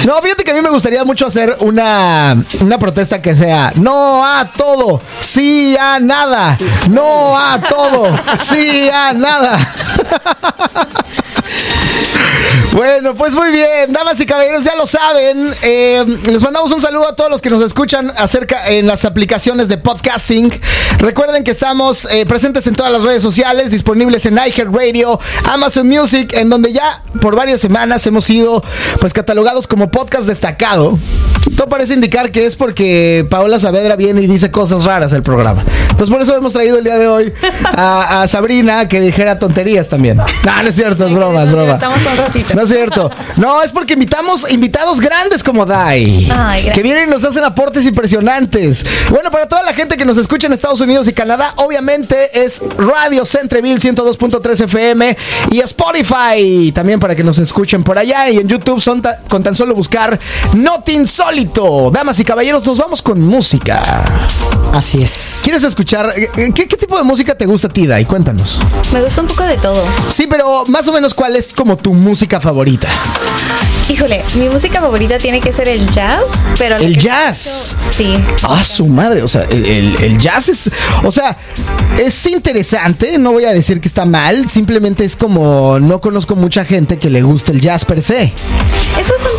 No, 0.04 0.14
fíjate 0.22 0.44
que 0.44 0.50
a 0.50 0.54
mí 0.54 0.62
me 0.62 0.70
gustaría 0.70 1.04
mucho 1.04 1.26
hacer 1.26 1.56
una, 1.60 2.36
una 2.60 2.78
protesta 2.78 3.20
que 3.20 3.34
sea 3.34 3.72
no 3.76 4.24
a 4.24 4.44
todo, 4.56 5.00
sí 5.20 5.76
a 5.78 5.98
nada, 5.98 6.56
no 6.90 7.36
a 7.36 7.60
todo, 7.60 8.18
sí 8.38 8.88
a 8.92 9.12
nada. 9.12 9.58
Bueno, 12.72 13.14
pues 13.14 13.34
muy 13.34 13.50
bien, 13.50 13.92
damas 13.92 14.20
y 14.20 14.26
caballeros, 14.26 14.64
ya 14.64 14.74
lo 14.76 14.86
saben. 14.86 15.54
eh, 15.62 16.04
les 16.26 16.42
mandamos 16.42 16.70
un 16.72 16.80
saludo 16.80 17.08
a 17.08 17.16
todos 17.16 17.30
los 17.30 17.40
que 17.40 17.48
nos 17.48 17.62
escuchan 17.62 18.12
acerca 18.16 18.68
en 18.68 18.86
las 18.86 19.04
aplicaciones 19.04 19.68
de 19.68 19.78
podcasting. 19.78 20.52
Recuerden 20.98 21.42
que 21.42 21.50
estamos 21.50 22.06
eh, 22.10 22.26
presentes 22.26 22.66
en 22.66 22.74
todas 22.74 22.92
las 22.92 23.02
redes 23.02 23.22
sociales, 23.22 23.70
disponibles 23.70 24.26
en 24.26 24.34
iHeartRadio, 24.34 25.18
Amazon 25.44 25.88
Music, 25.88 26.32
en 26.34 26.48
donde 26.50 26.72
ya 26.72 27.02
por 27.20 27.34
varias 27.34 27.60
semanas 27.60 28.06
hemos 28.06 28.24
sido 28.24 28.62
pues 29.00 29.12
catalogados 29.12 29.66
como 29.66 29.90
podcast 29.90 30.26
destacado. 30.26 30.98
Todo 31.56 31.68
parece 31.68 31.94
indicar 31.94 32.30
que 32.32 32.44
es 32.44 32.56
porque 32.56 33.26
Paola 33.30 33.58
Saavedra 33.58 33.96
viene 33.96 34.20
y 34.22 34.26
dice 34.26 34.50
cosas 34.50 34.84
raras 34.84 35.12
al 35.12 35.22
programa. 35.22 35.64
Entonces 35.90 36.10
por 36.12 36.20
eso 36.20 36.36
hemos 36.36 36.52
traído 36.52 36.76
el 36.78 36.84
día 36.84 36.98
de 36.98 37.08
hoy 37.08 37.32
a, 37.64 38.22
a 38.22 38.28
Sabrina 38.28 38.88
que 38.88 39.00
dijera 39.00 39.38
tonterías 39.38 39.88
también. 39.88 40.16
No, 40.18 40.26
no 40.62 40.68
es 40.68 40.74
cierto, 40.74 41.06
es 41.06 41.14
broma, 41.14 41.35
es 41.44 41.52
broma. 41.52 41.72
Estamos 41.74 41.98
un 42.06 42.16
ratito. 42.16 42.54
No 42.54 42.62
es 42.62 42.68
cierto. 42.68 43.10
No, 43.36 43.62
es 43.62 43.70
porque 43.72 43.94
invitamos 43.94 44.50
invitados 44.50 45.00
grandes 45.00 45.42
como 45.44 45.64
Dai. 45.66 46.24
Ay, 46.24 46.28
gracias. 46.30 46.74
que 46.74 46.82
vienen 46.82 47.08
y 47.08 47.10
nos 47.10 47.24
hacen 47.24 47.44
aportes 47.44 47.84
impresionantes. 47.86 48.84
Bueno, 49.10 49.30
para 49.30 49.46
toda 49.48 49.62
la 49.62 49.72
gente 49.74 49.96
que 49.96 50.04
nos 50.04 50.16
escucha 50.16 50.46
en 50.46 50.52
Estados 50.52 50.80
Unidos 50.80 51.06
y 51.08 51.12
Canadá, 51.12 51.52
obviamente 51.56 52.44
es 52.44 52.60
Radio 52.78 53.24
Centreville 53.24 53.78
102.3 53.80 54.64
FM 54.64 55.16
y 55.50 55.60
Spotify. 55.60 56.72
También 56.74 57.00
para 57.00 57.14
que 57.14 57.24
nos 57.24 57.38
escuchen 57.38 57.82
por 57.84 57.98
allá. 57.98 58.28
Y 58.30 58.38
en 58.38 58.48
YouTube 58.48 58.80
son 58.80 59.02
ta- 59.02 59.20
con 59.28 59.42
tan 59.42 59.54
solo 59.54 59.74
buscar 59.74 60.18
Not 60.54 60.88
Insólito. 60.88 61.90
Damas 61.90 62.18
y 62.20 62.24
caballeros, 62.24 62.64
nos 62.66 62.78
vamos 62.78 63.02
con 63.02 63.20
música. 63.20 63.82
Así 64.74 65.02
es. 65.02 65.40
¿Quieres 65.44 65.62
escuchar? 65.64 66.12
eh, 66.16 66.52
¿Qué, 66.54 66.66
qué 66.68 66.76
tipo 66.76 66.96
de 66.98 67.02
música 67.04 67.34
te 67.34 67.46
gusta 67.46 67.68
a 67.68 67.70
ti, 67.70 67.86
Dai? 67.86 68.04
Cuéntanos. 68.04 68.60
Me 68.92 69.02
gusta 69.02 69.22
un 69.22 69.26
poco 69.26 69.42
de 69.44 69.56
todo. 69.56 69.82
Sí, 70.10 70.26
pero 70.28 70.64
más 70.66 70.86
o 70.88 70.92
menos, 70.92 71.14
¿cuál 71.14 71.25
es 71.34 71.48
como 71.54 71.76
tu 71.76 71.92
música 71.94 72.40
favorita? 72.40 72.88
Híjole, 73.88 74.22
mi 74.34 74.48
música 74.48 74.80
favorita 74.80 75.16
tiene 75.18 75.40
que 75.40 75.52
ser 75.52 75.68
el 75.68 75.88
jazz, 75.90 76.24
pero... 76.58 76.76
El 76.76 76.96
jazz. 76.96 77.72
escucho- 77.72 77.76
Sí. 77.96 78.18
Ah, 78.42 78.62
su 78.62 78.84
madre, 78.86 79.22
o 79.22 79.28
sea, 79.28 79.42
el, 79.50 79.64
el- 79.64 79.96
el 80.02 80.18
jazz 80.18 80.48
es, 80.48 80.70
o 81.04 81.10
sea, 81.12 81.36
es 81.98 82.26
interesante, 82.26 83.16
no 83.18 83.32
voy 83.32 83.44
a 83.44 83.52
decir 83.54 83.80
que 83.80 83.88
está 83.88 84.04
mal, 84.04 84.50
simplemente 84.50 85.04
es 85.04 85.16
como, 85.16 85.78
no 85.78 86.00
conozco 86.00 86.34
mucha 86.36 86.64
gente 86.64 86.98
que 86.98 87.08
le 87.10 87.22
guste 87.22 87.52
el 87.52 87.60
jazz 87.60 87.84
per 87.84 88.02
se. 88.02 88.24
Es 89.00 89.08
bastante 89.08 89.35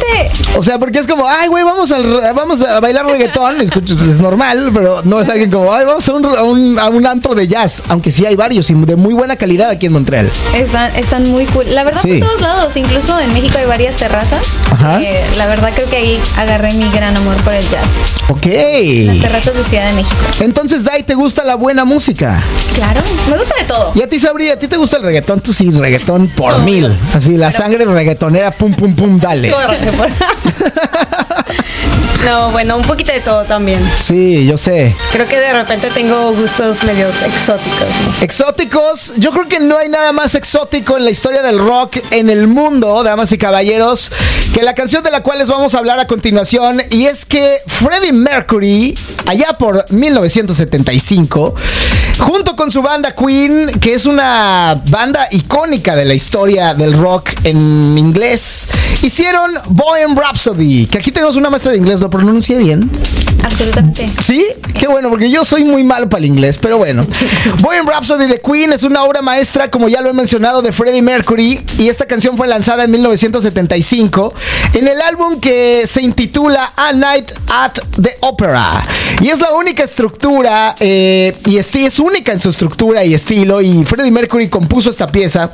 O 0.57 0.63
sea, 0.63 0.79
porque 0.79 0.99
es 0.99 1.07
como, 1.07 1.27
ay, 1.27 1.47
güey, 1.47 1.63
vamos, 1.63 1.91
al, 1.91 2.03
vamos 2.33 2.61
a 2.61 2.79
bailar 2.79 3.05
reggaetón. 3.05 3.61
Es 3.61 4.19
normal, 4.21 4.71
pero 4.73 5.01
no 5.03 5.21
es 5.21 5.29
alguien 5.29 5.51
como, 5.51 5.71
ay, 5.71 5.85
vamos 5.85 6.07
a 6.07 6.13
un, 6.13 6.25
a 6.25 6.43
un, 6.43 6.79
a 6.79 6.89
un 6.89 7.05
antro 7.05 7.35
de 7.35 7.47
jazz. 7.47 7.83
Aunque 7.89 8.11
sí 8.11 8.25
hay 8.25 8.35
varios 8.35 8.69
y 8.69 8.73
de 8.73 8.95
muy 8.95 9.13
buena 9.13 9.35
calidad 9.35 9.69
aquí 9.69 9.85
en 9.87 9.93
Montreal. 9.93 10.29
Están, 10.55 10.95
están 10.95 11.29
muy 11.31 11.45
cool. 11.47 11.65
La 11.73 11.83
verdad, 11.83 12.01
Sí. 12.01 12.19
por 12.19 12.27
todos 12.29 12.41
lados. 12.41 12.77
Incluso 12.77 13.19
en 13.19 13.33
México 13.33 13.57
hay 13.59 13.65
varias 13.65 13.95
terrazas. 13.95 14.45
Ajá. 14.71 15.01
Eh, 15.01 15.23
la 15.37 15.45
verdad, 15.47 15.71
creo 15.75 15.89
que 15.89 15.97
ahí 15.97 16.19
agarré 16.37 16.73
mi 16.73 16.89
gran 16.91 17.15
amor 17.17 17.35
por 17.37 17.53
el 17.53 17.63
jazz. 17.69 17.85
Las 18.29 18.31
Ok. 18.31 19.21
terrazas 19.21 19.55
de 19.55 19.63
Ciudad 19.63 19.87
de 19.87 19.93
México. 19.93 20.15
Entonces, 20.41 20.83
Dai, 20.83 21.03
¿te 21.03 21.15
gusta 21.15 21.43
la 21.43 21.55
buena 21.55 21.85
música? 21.85 22.41
Claro. 22.75 23.01
Me 23.29 23.37
gusta 23.37 23.55
de 23.59 23.63
todo. 23.65 23.91
Y 23.95 24.01
a 24.01 24.07
ti, 24.09 24.19
Sabri, 24.19 24.49
¿a 24.49 24.59
ti 24.59 24.67
te 24.67 24.77
gusta 24.77 24.97
el 24.97 25.03
reggaetón? 25.03 25.39
Tú 25.39 25.53
sí, 25.53 25.69
reggaetón 25.71 26.27
por 26.29 26.59
mil. 26.59 26.91
Así, 27.13 27.37
la 27.37 27.51
sangre 27.51 27.85
reggaetonera, 27.85 28.51
pum, 28.51 28.73
pum, 28.73 28.93
pum, 28.95 29.19
dale. 29.19 29.53
No, 32.25 32.51
bueno, 32.51 32.75
un 32.75 32.83
poquito 32.83 33.11
de 33.11 33.21
todo 33.21 33.43
también. 33.45 33.79
Sí, 33.97 34.45
yo 34.45 34.57
sé. 34.57 34.93
Creo 35.11 35.27
que 35.27 35.39
de 35.39 35.53
repente 35.53 35.89
tengo 35.91 36.33
gustos 36.33 36.83
medios 36.83 37.15
exóticos. 37.21 37.87
¿no? 38.05 38.13
Exóticos, 38.21 39.13
yo 39.17 39.31
creo 39.31 39.47
que 39.47 39.59
no 39.59 39.77
hay 39.77 39.87
nada 39.87 40.11
más 40.11 40.35
exótico 40.35 40.97
en 40.97 41.05
la 41.05 41.11
historia 41.11 41.41
del 41.41 41.59
rock 41.59 41.97
en 42.11 42.29
el 42.29 42.47
mundo, 42.47 43.01
damas 43.03 43.31
y 43.31 43.37
caballeros, 43.37 44.11
que 44.53 44.61
la 44.61 44.73
canción 44.73 45.03
de 45.03 45.11
la 45.11 45.21
cual 45.21 45.39
les 45.39 45.47
vamos 45.47 45.75
a 45.75 45.77
hablar 45.77 45.99
a 45.99 46.07
continuación. 46.07 46.81
Y 46.89 47.05
es 47.05 47.25
que 47.25 47.59
Freddie 47.65 48.11
Mercury, 48.11 48.97
allá 49.27 49.57
por 49.57 49.85
1975, 49.89 51.55
junto 52.19 52.55
con 52.55 52.71
su 52.71 52.81
banda 52.81 53.13
Queen, 53.13 53.79
que 53.79 53.93
es 53.93 54.05
una 54.05 54.79
banda 54.89 55.27
icónica 55.31 55.95
de 55.95 56.05
la 56.05 56.13
historia 56.13 56.73
del 56.73 56.93
rock 56.93 57.31
en 57.43 57.97
inglés, 57.97 58.67
hicieron 59.01 59.51
Bohem 59.69 60.15
Rhapsody, 60.15 60.87
que 60.87 60.97
aquí 60.97 61.11
tenemos 61.11 61.35
una 61.35 61.49
maestra 61.49 61.71
de 61.71 61.77
inglés, 61.77 61.99
¿lo 61.99 62.09
pronuncié 62.09 62.57
bien? 62.57 62.89
Absolutamente. 63.43 64.09
¿Sí? 64.21 64.45
Qué 64.73 64.87
bueno, 64.87 65.09
porque 65.09 65.29
yo 65.29 65.43
soy 65.43 65.63
muy 65.63 65.83
malo 65.83 66.09
para 66.09 66.19
el 66.19 66.25
inglés, 66.25 66.57
pero 66.61 66.77
bueno. 66.77 67.05
Bohem 67.61 67.85
Rhapsody 67.87 68.27
de 68.27 68.39
Queen 68.39 68.73
es 68.73 68.83
una 68.83 69.03
obra 69.03 69.21
maestra, 69.21 69.71
como 69.71 69.89
ya 69.89 70.01
lo 70.01 70.09
he 70.09 70.13
mencionado, 70.13 70.61
de 70.61 70.71
Freddie 70.71 71.01
Mercury, 71.01 71.59
y 71.77 71.87
esta 71.87 72.05
canción 72.05 72.37
fue 72.37 72.47
lanzada 72.47 72.83
en 72.83 72.91
1975 72.91 74.33
en 74.73 74.87
el 74.87 75.01
álbum 75.01 75.39
que 75.39 75.83
se 75.87 76.01
intitula 76.01 76.73
A 76.75 76.93
Night 76.93 77.31
at 77.49 77.73
the 78.01 78.17
Opera. 78.21 78.83
Y 79.21 79.29
es 79.29 79.39
la 79.39 79.51
única 79.51 79.83
estructura, 79.83 80.75
eh, 80.79 81.35
y 81.45 81.57
es 81.57 81.99
única 81.99 82.31
en 82.31 82.39
su 82.39 82.49
estructura 82.49 83.03
y 83.05 83.13
estilo, 83.13 83.61
y 83.61 83.85
Freddie 83.85 84.11
Mercury 84.11 84.49
compuso 84.49 84.89
esta 84.89 85.11
pieza 85.11 85.49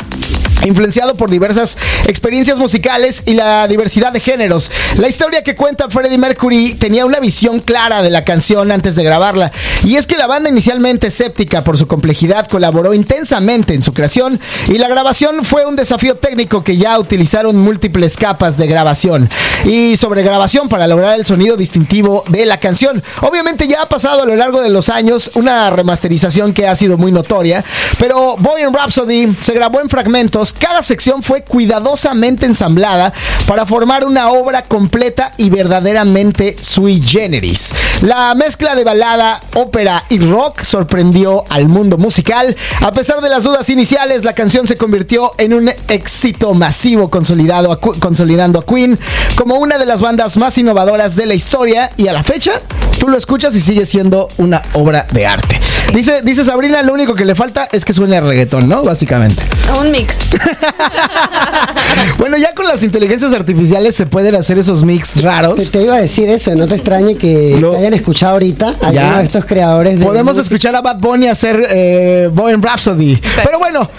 influenciado 0.63 1.15
por 1.15 1.29
diversas 1.29 1.77
experiencias 2.07 2.59
musicales 2.59 3.23
y 3.25 3.33
la 3.33 3.67
diversidad 3.67 4.11
de 4.11 4.19
géneros. 4.19 4.71
La 4.97 5.07
historia 5.07 5.43
que 5.43 5.55
cuenta 5.55 5.89
Freddie 5.89 6.17
Mercury 6.17 6.75
tenía 6.75 7.05
una 7.05 7.19
visión 7.19 7.59
clara 7.59 8.01
de 8.01 8.09
la 8.09 8.23
canción 8.23 8.71
antes 8.71 8.95
de 8.95 9.03
grabarla, 9.03 9.51
y 9.83 9.95
es 9.95 10.07
que 10.07 10.17
la 10.17 10.27
banda 10.27 10.49
inicialmente 10.49 11.07
escéptica 11.07 11.63
por 11.63 11.77
su 11.77 11.87
complejidad 11.87 12.47
colaboró 12.47 12.93
intensamente 12.93 13.73
en 13.73 13.83
su 13.83 13.93
creación 13.93 14.39
y 14.67 14.77
la 14.77 14.87
grabación 14.87 15.43
fue 15.43 15.65
un 15.65 15.75
desafío 15.75 16.15
técnico 16.15 16.63
que 16.63 16.77
ya 16.77 16.97
utilizaron 16.99 17.57
múltiples 17.57 18.15
capas 18.15 18.57
de 18.57 18.67
grabación 18.67 19.29
y 19.65 19.95
sobregrabación 19.97 20.69
para 20.69 20.87
lograr 20.87 21.17
el 21.17 21.25
sonido 21.25 21.55
distintivo 21.55 22.23
de 22.27 22.45
la 22.45 22.59
canción. 22.59 23.03
Obviamente 23.21 23.67
ya 23.67 23.81
ha 23.81 23.85
pasado 23.87 24.23
a 24.23 24.25
lo 24.25 24.35
largo 24.35 24.61
de 24.61 24.69
los 24.69 24.89
años 24.89 25.31
una 25.35 25.69
remasterización 25.69 26.53
que 26.53 26.67
ha 26.67 26.75
sido 26.75 26.97
muy 26.97 27.11
notoria, 27.11 27.63
pero 27.99 28.35
Bohem 28.37 28.73
Rhapsody 28.73 29.35
se 29.39 29.53
grabó 29.53 29.81
en 29.81 29.89
fragmentos, 29.89 30.52
cada 30.59 30.81
sección 30.81 31.23
fue 31.23 31.43
cuidadosamente 31.43 32.45
ensamblada 32.45 33.13
para 33.47 33.65
formar 33.65 34.05
una 34.05 34.29
obra 34.29 34.63
completa 34.63 35.33
y 35.37 35.49
verdaderamente 35.49 36.55
sui 36.61 37.01
generis. 37.01 37.71
La 38.01 38.33
mezcla 38.35 38.75
de 38.75 38.83
balada, 38.83 39.41
ópera 39.55 40.03
y 40.09 40.19
rock 40.19 40.61
sorprendió 40.61 41.45
al 41.49 41.67
mundo 41.67 41.97
musical. 41.97 42.55
A 42.81 42.91
pesar 42.91 43.21
de 43.21 43.29
las 43.29 43.43
dudas 43.43 43.69
iniciales, 43.69 44.23
la 44.23 44.33
canción 44.33 44.67
se 44.67 44.77
convirtió 44.77 45.33
en 45.37 45.53
un 45.53 45.71
éxito 45.87 46.53
masivo 46.53 47.09
consolidado 47.09 47.79
consolidando 47.79 48.59
a 48.59 48.65
Queen 48.65 48.99
como 49.35 49.55
una 49.55 49.77
de 49.77 49.85
las 49.85 50.01
bandas 50.01 50.37
más 50.37 50.57
innovadoras 50.57 51.15
de 51.15 51.25
la 51.25 51.33
historia 51.33 51.89
y 51.97 52.07
a 52.07 52.13
la 52.13 52.23
fecha 52.23 52.61
tú 52.99 53.09
lo 53.09 53.17
escuchas 53.17 53.53
y 53.55 53.59
sigue 53.59 53.85
siendo 53.85 54.29
una 54.37 54.61
obra 54.73 55.05
de 55.11 55.25
arte. 55.27 55.59
Dice, 55.93 56.21
dice 56.23 56.43
Sabrina, 56.43 56.81
lo 56.81 56.93
único 56.93 57.15
que 57.15 57.25
le 57.25 57.35
falta 57.35 57.67
es 57.71 57.83
que 57.83 57.93
suene 57.93 58.17
a 58.17 58.21
reggaetón, 58.21 58.69
¿no? 58.69 58.83
Básicamente. 58.83 59.43
Un 59.79 59.91
mix. 59.91 60.15
Bueno, 62.17 62.37
ya 62.37 62.53
con 62.55 62.67
las 62.67 62.83
inteligencias 62.83 63.33
artificiales 63.33 63.95
se 63.95 64.05
pueden 64.05 64.35
hacer 64.35 64.57
esos 64.57 64.83
mix 64.83 65.21
raros. 65.21 65.71
te 65.71 65.81
iba 65.83 65.95
a 65.95 66.01
decir 66.01 66.29
eso, 66.29 66.53
no 66.55 66.67
te 66.67 66.75
extrañe 66.75 67.15
que 67.17 67.57
Lo- 67.59 67.71
te 67.71 67.77
hayan 67.77 67.93
escuchado 67.93 68.33
ahorita 68.33 68.73
Ya. 68.81 68.87
algunos 68.87 69.17
de 69.19 69.23
estos 69.25 69.45
creadores 69.45 69.99
de 69.99 70.05
Podemos 70.05 70.35
música. 70.35 70.41
escuchar 70.43 70.75
a 70.75 70.81
Bad 70.81 70.97
Bunny 70.99 71.27
hacer 71.27 71.65
eh, 71.69 72.29
Bohem 72.31 72.61
Rhapsody. 72.61 73.19
Pero 73.43 73.59
bueno, 73.59 73.89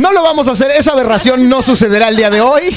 no 0.00 0.12
lo 0.12 0.22
vamos 0.22 0.48
a 0.48 0.52
hacer. 0.52 0.70
Esa 0.72 0.92
aberración 0.92 1.48
no 1.48 1.62
sucederá 1.62 2.08
el 2.08 2.16
día 2.16 2.30
de 2.30 2.40
hoy. 2.40 2.74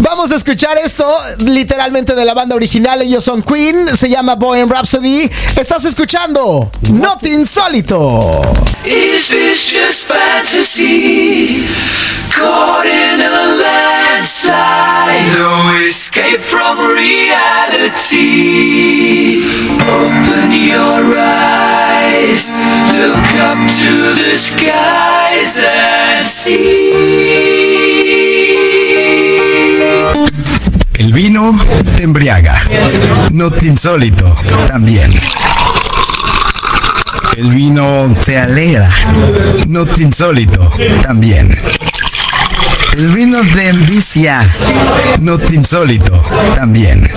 Vamos 0.00 0.32
a 0.32 0.36
escuchar 0.36 0.76
esto 0.84 1.06
literalmente 1.38 2.14
de 2.14 2.24
la 2.24 2.34
banda 2.34 2.56
original. 2.56 3.00
Ellos 3.02 3.24
son 3.24 3.42
Queen. 3.42 3.96
Se 3.96 4.08
llama 4.08 4.34
Bohem 4.34 4.68
Rhapsody. 4.68 5.30
Estás 5.58 5.84
escuchando 5.84 6.70
Not 6.90 7.22
Insólito. 7.24 8.42
Is 8.84 9.28
this 9.28 9.72
just 9.72 10.04
fantasy? 10.06 11.64
Caught 12.34 12.86
in 12.86 13.20
a 13.20 13.46
landslide, 13.62 15.26
no 15.38 15.52
escape 15.86 16.40
from 16.40 16.78
reality. 16.78 18.24
Open 19.80 20.50
your 20.52 21.16
eyes, 21.16 22.50
look 22.98 23.28
up 23.38 23.58
to 23.78 24.14
the 24.18 24.34
skies 24.34 25.62
and 25.62 26.24
see. 26.24 27.74
El 30.98 31.12
vino 31.12 31.56
te 31.96 32.02
embriaga, 32.02 32.56
no 33.30 33.50
te 33.50 33.66
insólito 33.66 34.36
también. 34.66 35.12
El 37.36 37.50
vino 37.50 38.14
te 38.24 38.38
alegra, 38.38 38.90
no 39.68 39.86
te 39.86 40.02
insólito 40.02 40.72
también. 41.02 41.56
El 42.94 43.08
vino 43.08 43.40
te 43.40 43.70
envicia, 43.70 44.48
no 45.20 45.36
te 45.36 45.56
insólito 45.56 46.24
también. 46.54 47.10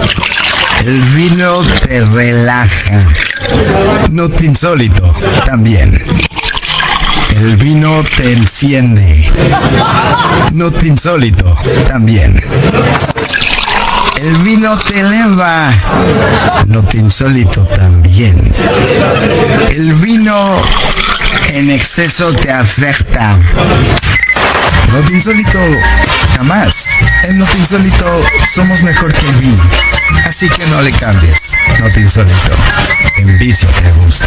El 0.83 1.01
vino 1.03 1.61
te 1.83 2.03
relaja, 2.03 3.07
no 4.09 4.27
te 4.27 4.47
insólito 4.47 5.13
también. 5.45 6.03
El 7.29 7.57
vino 7.57 8.03
te 8.15 8.33
enciende, 8.33 9.31
no 10.53 10.71
te 10.71 10.87
insólito 10.87 11.55
también. 11.87 12.43
El 14.19 14.35
vino 14.37 14.75
te 14.79 14.99
eleva, 15.01 15.69
no 16.65 16.83
te 16.85 16.97
insólito 16.97 17.67
también. 17.67 18.51
El 19.69 19.93
vino 19.93 20.59
en 21.49 21.69
exceso 21.69 22.31
te 22.33 22.51
afecta. 22.51 23.37
No 24.93 25.01
te 25.01 25.13
insólito 25.13 25.59
jamás. 26.35 26.97
En 27.23 27.37
no 27.37 27.45
te 27.45 27.57
insólito 27.57 28.23
somos 28.49 28.83
mejor 28.83 29.13
que 29.13 29.27
el 29.27 29.35
vino. 29.35 29.63
Así 30.25 30.49
que 30.49 30.65
no 30.67 30.81
le 30.81 30.91
cambies. 30.91 31.53
No 31.79 31.89
te 31.91 32.01
insólito. 32.01 32.51
Envíciate 33.17 33.87
a 33.87 33.91
gusto. 33.91 34.25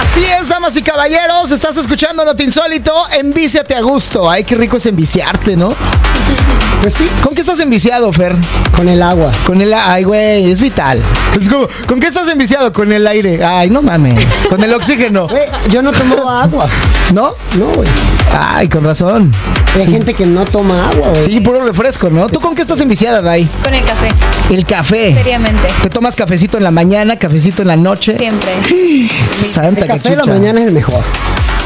Así 0.00 0.24
es, 0.24 0.48
damas 0.48 0.76
y 0.76 0.82
caballeros. 0.82 1.50
Estás 1.50 1.76
escuchando 1.76 2.24
Not 2.24 2.40
Insólito. 2.40 2.92
Envíciate 3.18 3.74
a 3.74 3.80
gusto. 3.82 4.28
Ay, 4.30 4.44
qué 4.44 4.54
rico 4.56 4.76
es 4.76 4.86
enviciarte, 4.86 5.56
¿no? 5.56 5.70
Pues 6.82 6.94
sí, 6.94 7.08
¿Con 7.22 7.34
qué 7.34 7.42
estás 7.42 7.60
enviciado, 7.60 8.12
Fer? 8.12 8.34
con 8.76 8.88
el 8.88 9.00
agua. 9.02 9.30
Con 9.46 9.60
el 9.60 9.72
ay, 9.72 10.02
güey, 10.02 10.50
es 10.50 10.60
vital. 10.60 11.00
Es 11.40 11.48
como, 11.48 11.68
¿con 11.86 12.00
qué 12.00 12.08
estás 12.08 12.28
enviciado? 12.28 12.72
Con 12.72 12.92
el 12.92 13.06
aire. 13.06 13.44
Ay, 13.44 13.70
no 13.70 13.82
mames. 13.82 14.24
Con 14.48 14.62
el 14.64 14.74
oxígeno. 14.74 15.28
Güey, 15.28 15.44
yo 15.68 15.80
no 15.82 15.92
tomo 15.92 16.28
agua. 16.28 16.68
¿No? 17.12 17.34
No, 17.56 17.66
güey. 17.66 17.88
Ay, 18.36 18.68
con 18.68 18.82
razón. 18.84 19.32
Hay 19.74 19.86
gente 19.86 20.12
que 20.14 20.26
no 20.26 20.44
toma 20.44 20.88
agua, 20.90 21.08
güey. 21.10 21.22
Sí, 21.22 21.40
puro 21.40 21.64
refresco, 21.64 22.10
¿no? 22.10 22.28
¿Tú 22.28 22.40
con 22.40 22.54
qué 22.54 22.60
estás 22.62 22.80
enviciada, 22.80 23.22
Dai? 23.22 23.48
Con 23.64 23.72
el 23.74 23.82
café, 23.84 24.08
El 24.50 24.64
café. 24.66 25.14
seriamente. 25.14 25.68
¿Te 25.82 25.88
tomas 25.88 26.14
cafecito 26.14 26.58
en 26.58 26.64
la 26.64 26.70
mañana, 26.70 27.16
cafecito 27.16 27.62
en 27.62 27.68
la 27.68 27.76
noche? 27.76 28.16
Siempre. 28.18 28.52
Santa 29.44 29.82
El 29.82 29.86
café 29.88 30.10
de 30.10 30.16
la 30.16 30.24
mañana 30.24 30.60
es 30.60 30.66
el 30.66 30.72
mejor. 30.74 31.02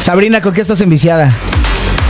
Sabrina, 0.01 0.41
¿con 0.41 0.55
qué 0.55 0.61
estás 0.61 0.81
enviciada? 0.81 1.33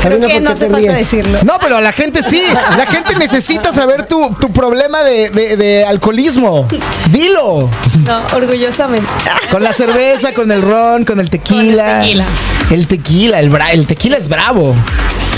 Creo 0.03 0.13
Sabrina, 0.21 0.27
que 0.29 0.35
¿por 0.35 0.43
no 0.43 0.51
qué 0.51 0.59
te 0.59 0.65
hace 0.67 0.73
falta 0.73 0.93
decirlo. 0.93 1.39
No, 1.45 1.55
pero 1.61 1.79
a 1.79 1.81
la 1.81 1.93
gente 1.93 2.23
sí. 2.23 2.43
La 2.77 2.87
gente 2.87 3.15
necesita 3.17 3.73
saber 3.73 4.07
tu, 4.07 4.37
tu 4.39 4.53
problema 4.53 5.03
de, 5.03 5.31
de- 5.31 5.57
de 5.57 5.85
alcoholismo. 5.87 6.69
Dilo. 7.11 7.71
No, 8.05 8.23
orgullosamente. 8.37 9.07
Con 9.51 9.63
la 9.65 9.73
cerveza, 9.73 10.35
con 10.35 10.53
el 10.53 10.61
ron, 10.61 11.05
con 11.07 11.19
el 11.21 11.31
tequila. 11.31 11.85
Con 11.85 11.95
el 11.95 12.01
tequila. 12.03 12.25
El 12.71 12.87
tequila, 12.87 13.41
el, 13.41 13.51
bra- 13.51 13.71
el 13.73 13.87
tequila 13.87 14.19
es 14.19 14.29
bravo. 14.29 14.75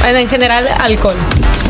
En 0.06 0.28
general, 0.28 0.66
alcohol. 0.80 1.16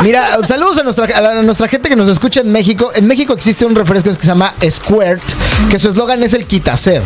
Mira, 0.02 0.38
saludos 0.44 0.78
a 0.78 0.82
nuestra, 0.84 1.06
a 1.06 1.42
nuestra 1.42 1.66
gente 1.66 1.88
que 1.88 1.96
nos 1.96 2.08
escucha 2.08 2.40
en 2.40 2.52
México. 2.52 2.92
En 2.94 3.06
México 3.06 3.32
existe 3.32 3.66
un 3.66 3.74
refresco 3.74 4.10
que 4.10 4.20
se 4.20 4.28
llama 4.28 4.54
Squirt, 4.68 5.22
que 5.70 5.78
su 5.78 5.88
eslogan 5.88 6.22
es 6.22 6.34
el 6.34 6.46
quitased. 6.46 7.02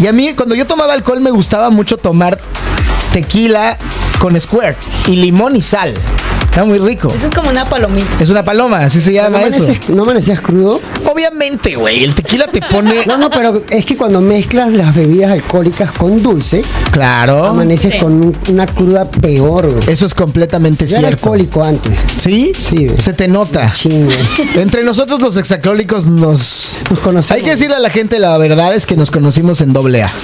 Y 0.00 0.06
a 0.06 0.12
mí, 0.12 0.32
cuando 0.34 0.54
yo 0.54 0.66
tomaba 0.66 0.94
alcohol, 0.94 1.20
me 1.20 1.30
gustaba 1.30 1.70
mucho 1.70 1.98
tomar 1.98 2.40
tequila 3.12 3.78
con 4.18 4.40
Squirt 4.40 4.76
y 5.06 5.16
limón 5.16 5.54
y 5.56 5.62
sal. 5.62 5.94
Está 6.54 6.64
muy 6.64 6.78
rico. 6.78 7.08
Eso 7.12 7.26
es 7.26 7.34
como 7.34 7.50
una 7.50 7.64
palomita. 7.64 8.06
Es 8.20 8.30
una 8.30 8.44
paloma, 8.44 8.78
así 8.78 9.00
se 9.00 9.10
¿No 9.10 9.16
llama 9.16 9.42
eso. 9.42 9.66
¿No 9.88 10.04
amanecías 10.04 10.40
crudo? 10.40 10.80
Obviamente, 11.04 11.74
güey, 11.74 12.04
el 12.04 12.14
tequila 12.14 12.46
te 12.46 12.60
pone... 12.60 13.04
No, 13.06 13.16
no, 13.18 13.28
pero 13.28 13.60
es 13.70 13.84
que 13.84 13.96
cuando 13.96 14.20
mezclas 14.20 14.72
las 14.72 14.94
bebidas 14.94 15.32
alcohólicas 15.32 15.90
con 15.90 16.22
dulce, 16.22 16.62
Claro. 16.92 17.44
amaneces 17.46 17.94
Sí. 17.94 17.98
con 17.98 18.12
un- 18.12 18.36
una 18.50 18.66
cruda 18.68 19.04
peor, 19.10 19.68
güey. 19.68 19.82
Eso 19.92 20.06
es 20.06 20.14
completamente 20.14 20.86
Yo 20.86 20.92
era 20.98 21.08
cierto. 21.08 21.24
alcohólico 21.26 21.64
antes. 21.64 21.98
¿Sí? 22.18 22.52
Sí. 22.56 22.86
Se 23.02 23.12
te 23.14 23.26
nota. 23.26 23.72
Chingue. 23.72 24.16
Entre 24.54 24.84
nosotros 24.84 25.20
los 25.20 25.36
exacalólicos 25.36 26.06
nos... 26.06 26.76
Nos 26.88 27.00
conocemos. 27.00 27.30
Hay 27.32 27.42
que 27.42 27.50
decirle 27.50 27.74
a 27.74 27.80
la 27.80 27.90
gente 27.90 28.20
la 28.20 28.38
verdad 28.38 28.76
es 28.76 28.86
que 28.86 28.94
nos 28.96 29.10
conocimos 29.10 29.60
en 29.60 29.72
doble 29.72 30.04
A. 30.04 30.12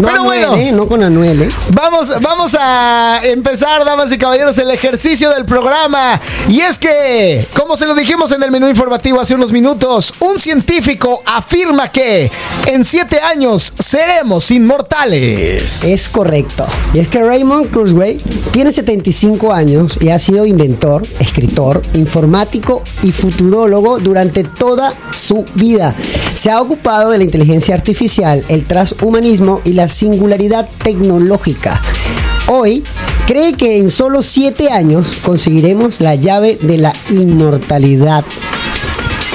No 0.00 0.08
Pero 0.08 0.20
Anuel, 0.22 0.46
bueno, 0.48 0.56
¿eh? 0.56 0.72
No 0.72 0.86
con 0.88 1.02
Anuel, 1.02 1.42
¿eh? 1.42 1.48
vamos, 1.70 2.12
vamos 2.20 2.56
a 2.58 3.20
empezar, 3.24 3.84
damas 3.84 4.03
y 4.12 4.18
caballeros, 4.18 4.58
el 4.58 4.70
ejercicio 4.70 5.30
del 5.30 5.44
programa. 5.44 6.20
Y 6.48 6.60
es 6.60 6.78
que, 6.78 7.46
como 7.56 7.76
se 7.76 7.86
lo 7.86 7.94
dijimos 7.94 8.32
en 8.32 8.42
el 8.42 8.50
menú 8.50 8.68
informativo 8.68 9.20
hace 9.20 9.34
unos 9.34 9.52
minutos, 9.52 10.12
un 10.20 10.38
científico 10.38 11.22
afirma 11.24 11.90
que 11.90 12.30
en 12.66 12.84
siete 12.84 13.20
años 13.20 13.72
seremos 13.78 14.50
inmortales. 14.50 15.84
Es 15.84 16.08
correcto. 16.08 16.66
Y 16.92 16.98
es 16.98 17.08
que 17.08 17.22
Raymond 17.22 17.72
Kurzweil 17.72 18.22
tiene 18.52 18.72
75 18.72 19.52
años 19.52 19.98
y 20.00 20.10
ha 20.10 20.18
sido 20.18 20.44
inventor, 20.44 21.02
escritor, 21.20 21.80
informático 21.94 22.82
y 23.02 23.12
futurólogo 23.12 23.98
durante 23.98 24.44
toda 24.44 24.94
su 25.10 25.44
vida. 25.54 25.94
Se 26.34 26.50
ha 26.50 26.60
ocupado 26.60 27.10
de 27.10 27.18
la 27.18 27.24
inteligencia 27.24 27.74
artificial, 27.74 28.44
el 28.48 28.64
transhumanismo 28.64 29.60
y 29.64 29.72
la 29.72 29.88
singularidad 29.88 30.68
tecnológica. 30.82 31.80
Hoy 32.46 32.82
cree 33.26 33.54
que 33.54 33.78
en 33.78 33.90
solo 33.90 34.22
7 34.22 34.70
años 34.70 35.18
conseguiremos 35.24 36.00
la 36.00 36.14
llave 36.14 36.58
de 36.60 36.78
la 36.78 36.92
inmortalidad. 37.10 38.24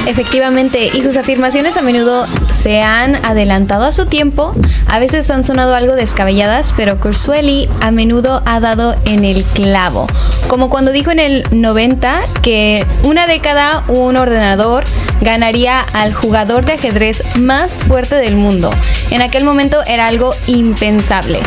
Efectivamente, 0.07 0.89
y 0.93 1.03
sus 1.03 1.17
afirmaciones 1.17 1.77
a 1.77 1.81
menudo 1.81 2.25
se 2.51 2.81
han 2.81 3.15
adelantado 3.25 3.85
a 3.85 3.91
su 3.91 4.05
tiempo, 4.07 4.55
a 4.87 4.97
veces 4.97 5.29
han 5.29 5.43
sonado 5.43 5.75
algo 5.75 5.95
descabelladas, 5.95 6.73
pero 6.75 6.99
Kurzweil 6.99 7.69
a 7.81 7.91
menudo 7.91 8.41
ha 8.45 8.59
dado 8.59 8.95
en 9.05 9.23
el 9.23 9.43
clavo. 9.43 10.07
Como 10.47 10.69
cuando 10.69 10.91
dijo 10.91 11.11
en 11.11 11.19
el 11.19 11.43
90 11.51 12.15
que 12.41 12.85
una 13.03 13.27
década 13.27 13.83
un 13.87 14.17
ordenador 14.17 14.83
ganaría 15.21 15.81
al 15.81 16.13
jugador 16.13 16.65
de 16.65 16.73
ajedrez 16.73 17.23
más 17.37 17.71
fuerte 17.71 18.15
del 18.15 18.35
mundo. 18.35 18.71
En 19.11 19.21
aquel 19.21 19.43
momento 19.43 19.83
era 19.85 20.07
algo 20.07 20.33
impensable. 20.47 21.39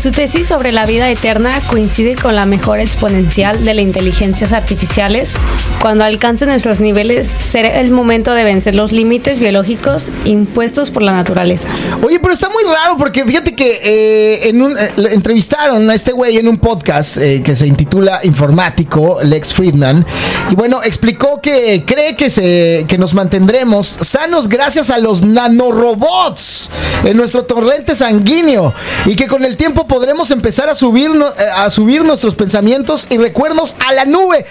Su 0.00 0.10
tesis 0.10 0.48
sobre 0.48 0.72
la 0.72 0.84
vida 0.84 1.08
eterna 1.08 1.60
coincide 1.70 2.14
con 2.14 2.36
la 2.36 2.44
mejora 2.44 2.82
exponencial 2.82 3.64
de 3.64 3.72
las 3.74 3.82
inteligencias 3.82 4.52
artificiales. 4.52 5.34
Cuando 5.80 6.04
alcancen 6.04 6.48
nuestros 6.48 6.80
niveles, 6.80 7.28
será 7.28 7.80
el 7.80 7.90
momento 7.90 8.34
de 8.34 8.44
vencer 8.44 8.74
los 8.74 8.92
límites 8.92 9.38
biológicos 9.38 10.10
impuestos 10.24 10.90
por 10.90 11.02
la 11.02 11.12
naturaleza. 11.12 11.68
Oye, 12.02 12.18
pero 12.20 12.34
está 12.34 12.48
muy 12.50 12.64
raro 12.64 12.96
porque 12.98 13.24
fíjate 13.24 13.54
que 13.54 13.80
eh, 13.82 14.50
eh, 14.50 15.10
entrevistaron 15.12 15.88
a 15.88 15.94
este 15.94 16.12
güey 16.12 16.36
en 16.36 16.48
un 16.48 16.58
podcast 16.58 17.16
eh, 17.18 17.42
que 17.42 17.56
se 17.56 17.66
intitula 17.66 18.20
Informático, 18.24 19.18
Lex 19.22 19.54
Friedman, 19.54 20.04
y 20.50 20.54
bueno, 20.54 20.82
explicó 20.82 21.40
que 21.40 21.84
cree 21.86 22.16
que, 22.16 22.30
se, 22.30 22.84
que 22.88 22.98
nos 22.98 23.14
mantendremos 23.14 23.86
sanos 23.86 24.48
gracias 24.48 24.90
a 24.90 24.98
los 24.98 25.22
nanorobots 25.22 26.70
en 27.04 27.16
nuestro 27.16 27.44
torrente 27.44 27.94
sanguíneo 27.94 28.74
y 29.06 29.16
que 29.16 29.26
con 29.26 29.44
el 29.44 29.56
tiempo 29.56 29.83
podremos 29.86 30.30
empezar 30.30 30.68
a 30.68 30.74
subir, 30.74 31.10
eh, 31.10 31.44
a 31.54 31.70
subir 31.70 32.04
nuestros 32.04 32.34
pensamientos 32.34 33.06
y 33.10 33.18
recuerdos 33.18 33.74
a 33.86 33.92
la 33.92 34.04
nube. 34.04 34.44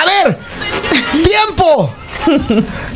A 0.00 0.24
ver, 0.24 0.38
tiempo. 1.24 1.92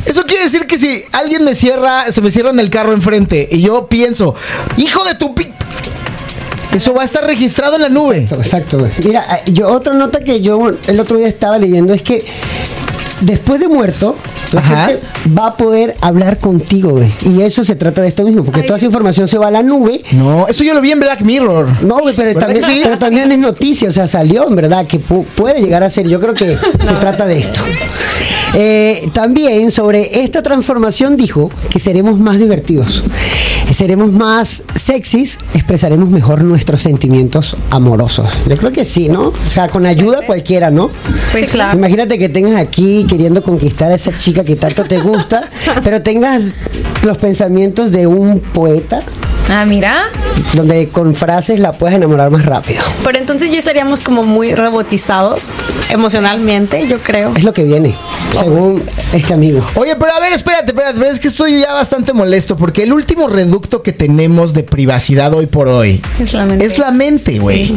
Eso 0.05 0.23
quiere 0.25 0.43
decir 0.43 0.67
que 0.67 0.77
si 0.77 1.03
alguien 1.11 1.43
me 1.43 1.55
cierra, 1.55 2.11
se 2.11 2.21
me 2.21 2.29
cierra 2.29 2.49
en 2.49 2.59
el 2.59 2.69
carro 2.69 2.93
enfrente 2.93 3.47
y 3.51 3.61
yo 3.61 3.87
pienso, 3.87 4.35
hijo 4.77 5.03
de 5.05 5.15
tu 5.15 5.33
pi-", 5.33 5.51
Eso 6.73 6.93
va 6.93 7.01
a 7.03 7.05
estar 7.05 7.25
registrado 7.25 7.75
en 7.75 7.81
la 7.83 7.89
nube. 7.89 8.27
Exacto, 8.29 8.79
güey. 8.79 8.91
Mira, 9.05 9.25
eh, 9.37 9.51
yo 9.51 9.71
otra 9.71 9.93
nota 9.93 10.23
que 10.23 10.41
yo 10.41 10.69
el 10.87 10.99
otro 10.99 11.17
día 11.17 11.27
estaba 11.27 11.57
leyendo 11.57 11.93
es 11.93 12.01
que 12.01 12.23
después 13.21 13.59
de 13.59 13.67
muerto, 13.67 14.15
la 14.51 14.61
Ajá. 14.61 14.85
gente 14.87 15.01
va 15.37 15.47
a 15.47 15.57
poder 15.57 15.95
hablar 16.01 16.37
contigo, 16.39 16.91
güey. 16.91 17.11
Y 17.25 17.41
eso 17.41 17.63
se 17.63 17.75
trata 17.75 18.01
de 18.01 18.07
esto 18.09 18.23
mismo, 18.23 18.43
porque 18.43 18.61
Ay. 18.61 18.65
toda 18.67 18.77
esa 18.77 18.85
información 18.85 19.27
se 19.27 19.37
va 19.37 19.47
a 19.47 19.51
la 19.51 19.63
nube. 19.63 20.01
No, 20.11 20.47
eso 20.47 20.63
yo 20.63 20.73
lo 20.73 20.81
vi 20.81 20.91
en 20.91 20.99
Black 20.99 21.21
Mirror. 21.21 21.67
No, 21.83 21.99
güey, 21.99 22.15
pero 22.15 22.27
¿Verdad 22.29 22.41
también, 22.47 22.65
que 22.65 22.71
sí? 22.73 22.79
pero 22.83 22.97
también 22.97 23.31
es 23.31 23.39
noticia, 23.39 23.87
o 23.89 23.91
sea, 23.91 24.07
salió 24.07 24.47
en 24.47 24.55
verdad 24.55 24.85
que 24.85 24.99
pu- 24.99 25.25
puede 25.25 25.61
llegar 25.61 25.83
a 25.83 25.89
ser. 25.89 26.07
Yo 26.07 26.19
creo 26.19 26.33
que 26.33 26.57
se 26.85 26.93
trata 26.99 27.25
de 27.25 27.39
esto. 27.39 27.61
Eh, 28.53 29.09
también 29.13 29.71
sobre 29.71 30.23
esta 30.23 30.43
transformación 30.43 31.17
dijo 31.17 31.49
que 31.69 31.79
seremos 31.79 32.19
más 32.19 32.37
divertidos, 32.37 33.03
seremos 33.71 34.11
más 34.11 34.63
sexys, 34.75 35.39
expresaremos 35.55 36.09
mejor 36.09 36.43
nuestros 36.43 36.81
sentimientos 36.81 37.57
amorosos. 37.71 38.29
Yo 38.47 38.55
creo 38.57 38.71
que 38.71 38.85
sí, 38.85 39.09
¿no? 39.09 39.29
O 39.29 39.45
sea, 39.45 39.69
con 39.69 39.85
ayuda 39.85 40.25
cualquiera, 40.25 40.69
¿no? 40.69 40.89
Pues 41.31 41.45
Sí, 41.45 41.51
claro. 41.51 41.77
Imagínate 41.77 42.19
que 42.19 42.29
tengas 42.29 42.59
aquí 42.59 43.05
queriendo 43.09 43.41
conquistar 43.41 43.91
a 43.91 43.95
esa 43.95 44.11
chica 44.17 44.43
que 44.43 44.55
tanto 44.55 44.83
te 44.83 44.99
gusta, 44.99 45.49
pero 45.83 46.01
tengas 46.01 46.41
los 47.03 47.17
pensamientos 47.17 47.91
de 47.91 48.07
un 48.07 48.39
poeta 48.39 48.99
Ah, 49.55 49.65
mira. 49.65 50.05
donde 50.53 50.89
con 50.89 51.13
frases 51.13 51.59
la 51.59 51.73
puedes 51.73 51.95
enamorar 51.95 52.31
más 52.31 52.43
rápido. 52.43 52.81
Pero 53.03 53.19
entonces 53.19 53.51
ya 53.51 53.59
estaríamos 53.59 54.01
como 54.01 54.23
muy 54.23 54.55
robotizados 54.55 55.41
emocionalmente, 55.91 56.87
yo 56.87 56.97
creo. 56.99 57.33
Es 57.35 57.43
lo 57.43 57.53
que 57.53 57.63
viene, 57.63 57.93
según 58.35 58.81
este 59.13 59.31
amigo. 59.35 59.63
Oye, 59.75 59.95
pero 59.95 60.11
a 60.11 60.19
ver, 60.19 60.33
espérate, 60.33 60.71
espérate, 60.71 60.97
pero 60.97 61.11
es 61.11 61.19
que 61.19 61.27
estoy 61.27 61.59
ya 61.59 61.71
bastante 61.71 62.13
molesto 62.13 62.57
porque 62.57 62.81
el 62.81 62.93
último 62.93 63.27
reducto 63.27 63.83
que 63.83 63.91
tenemos 63.93 64.55
de 64.55 64.63
privacidad 64.63 65.31
hoy 65.35 65.45
por 65.45 65.67
hoy 65.67 66.01
Es 66.19 66.33
la 66.33 66.45
mente. 66.45 66.65
es 66.65 66.79
la 66.79 66.89
mente, 66.89 67.37
güey. 67.37 67.73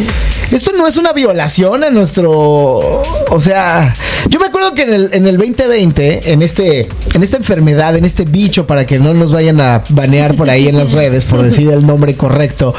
Esto 0.50 0.72
no 0.72 0.86
es 0.86 0.96
una 0.96 1.12
violación 1.12 1.84
a 1.84 1.90
nuestro, 1.90 2.30
o 2.30 3.40
sea, 3.40 3.92
yo 4.30 4.38
me 4.40 4.46
acuerdo 4.46 4.74
que 4.74 4.82
en 4.82 4.94
el, 4.94 5.10
en 5.12 5.26
el 5.26 5.36
2020, 5.36 6.32
en 6.32 6.40
este, 6.42 6.88
en 7.14 7.22
esta 7.22 7.36
enfermedad, 7.36 7.96
en 7.96 8.04
este 8.04 8.24
bicho, 8.24 8.66
para 8.66 8.86
que 8.86 8.98
no 8.98 9.12
nos 9.12 9.32
vayan 9.32 9.60
a 9.60 9.82
banear 9.90 10.34
por 10.36 10.48
ahí 10.48 10.68
en 10.68 10.78
las 10.78 10.92
redes 10.92 11.24
por 11.26 11.42
decir 11.42 11.65
el 11.74 11.86
nombre 11.86 12.14
correcto, 12.14 12.74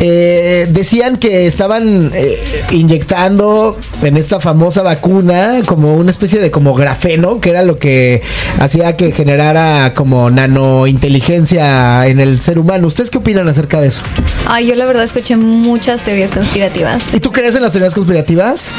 eh, 0.00 0.66
decían 0.70 1.16
que 1.16 1.46
estaban 1.46 2.10
eh, 2.14 2.36
inyectando 2.70 3.78
en 4.02 4.16
esta 4.16 4.40
famosa 4.40 4.82
vacuna 4.82 5.62
como 5.66 5.94
una 5.94 6.10
especie 6.10 6.40
de 6.40 6.50
como 6.50 6.74
grafeno, 6.74 7.40
que 7.40 7.50
era 7.50 7.62
lo 7.62 7.78
que 7.78 8.22
hacía 8.58 8.96
que 8.96 9.12
generara 9.12 9.94
como 9.94 10.30
nanointeligencia 10.30 12.06
en 12.06 12.20
el 12.20 12.40
ser 12.40 12.58
humano. 12.58 12.86
¿Ustedes 12.86 13.10
qué 13.10 13.18
opinan 13.18 13.48
acerca 13.48 13.80
de 13.80 13.88
eso? 13.88 14.02
Ay, 14.46 14.66
yo 14.66 14.74
la 14.74 14.86
verdad 14.86 15.04
escuché 15.04 15.36
muchas 15.36 16.04
teorías 16.04 16.30
conspirativas. 16.30 17.14
¿Y 17.14 17.20
tú 17.20 17.32
crees 17.32 17.54
en 17.54 17.62
las 17.62 17.72
teorías 17.72 17.94
conspirativas? 17.94 18.70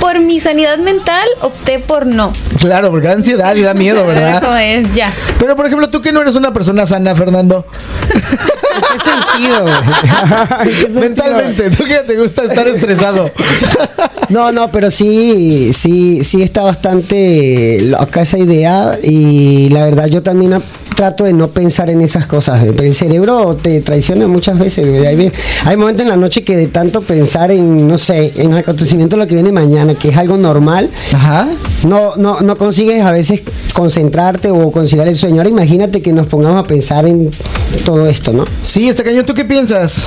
Por 0.00 0.20
mi 0.20 0.40
sanidad 0.40 0.78
mental 0.78 1.26
opté 1.40 1.78
por 1.78 2.06
no. 2.06 2.32
Claro, 2.58 2.90
porque 2.90 3.08
da 3.08 3.14
ansiedad 3.14 3.54
y 3.56 3.62
da 3.62 3.74
miedo, 3.74 4.00
Como 4.02 4.08
¿verdad? 4.14 4.62
es, 4.62 4.92
ya. 4.94 5.12
Pero 5.38 5.56
por 5.56 5.66
ejemplo, 5.66 5.88
tú 5.88 6.00
que 6.02 6.12
no 6.12 6.20
eres 6.20 6.34
una 6.36 6.52
persona 6.52 6.86
sana, 6.86 7.14
Fernando, 7.14 7.64
¿En 8.76 8.82
qué 8.82 9.04
sentido, 9.04 9.62
güey? 9.62 9.74
¿En 10.60 10.68
qué 10.68 10.80
sentido? 10.80 11.00
mentalmente, 11.00 11.70
tú 11.70 11.84
que 11.84 11.94
te 12.00 12.16
gusta 12.16 12.44
estar 12.44 12.66
estresado. 12.68 13.30
No, 14.28 14.50
no, 14.50 14.72
pero 14.72 14.90
sí, 14.90 15.70
sí, 15.72 16.24
sí 16.24 16.42
está 16.42 16.62
bastante 16.64 17.78
loca 17.82 18.22
esa 18.22 18.38
idea 18.38 18.98
y 19.00 19.68
la 19.68 19.84
verdad 19.84 20.06
yo 20.06 20.20
también 20.20 20.60
trato 20.96 21.24
de 21.24 21.32
no 21.32 21.48
pensar 21.48 21.90
en 21.90 22.00
esas 22.00 22.26
cosas. 22.26 22.64
El 22.64 22.94
cerebro 22.94 23.54
te 23.54 23.80
traiciona 23.82 24.26
muchas 24.26 24.58
veces. 24.58 24.84
Hay, 25.64 25.76
momentos 25.76 26.02
en 26.02 26.08
la 26.08 26.16
noche 26.16 26.42
que 26.42 26.56
de 26.56 26.68
tanto 26.68 27.02
pensar 27.02 27.50
en, 27.52 27.86
no 27.86 27.98
sé, 27.98 28.32
en 28.36 28.52
el 28.52 28.58
acontecimiento 28.58 29.14
de 29.14 29.22
lo 29.22 29.28
que 29.28 29.34
viene 29.34 29.52
mañana, 29.52 29.94
que 29.94 30.08
es 30.08 30.16
algo 30.16 30.36
normal, 30.38 30.90
Ajá. 31.12 31.46
no, 31.86 32.16
no, 32.16 32.40
no 32.40 32.56
consigues 32.56 33.02
a 33.02 33.12
veces 33.12 33.42
concentrarte 33.74 34.50
o 34.50 34.72
conciliar 34.72 35.06
el 35.06 35.16
sueño. 35.16 35.36
Ahora 35.36 35.50
imagínate 35.50 36.00
que 36.00 36.12
nos 36.12 36.26
pongamos 36.26 36.64
a 36.64 36.66
pensar 36.66 37.06
en 37.06 37.30
todo 37.84 38.06
esto, 38.06 38.32
¿no? 38.32 38.46
Sí, 38.62 38.88
este 38.88 39.04
cañón, 39.04 39.26
¿tú 39.26 39.34
qué 39.34 39.44
piensas? 39.44 40.02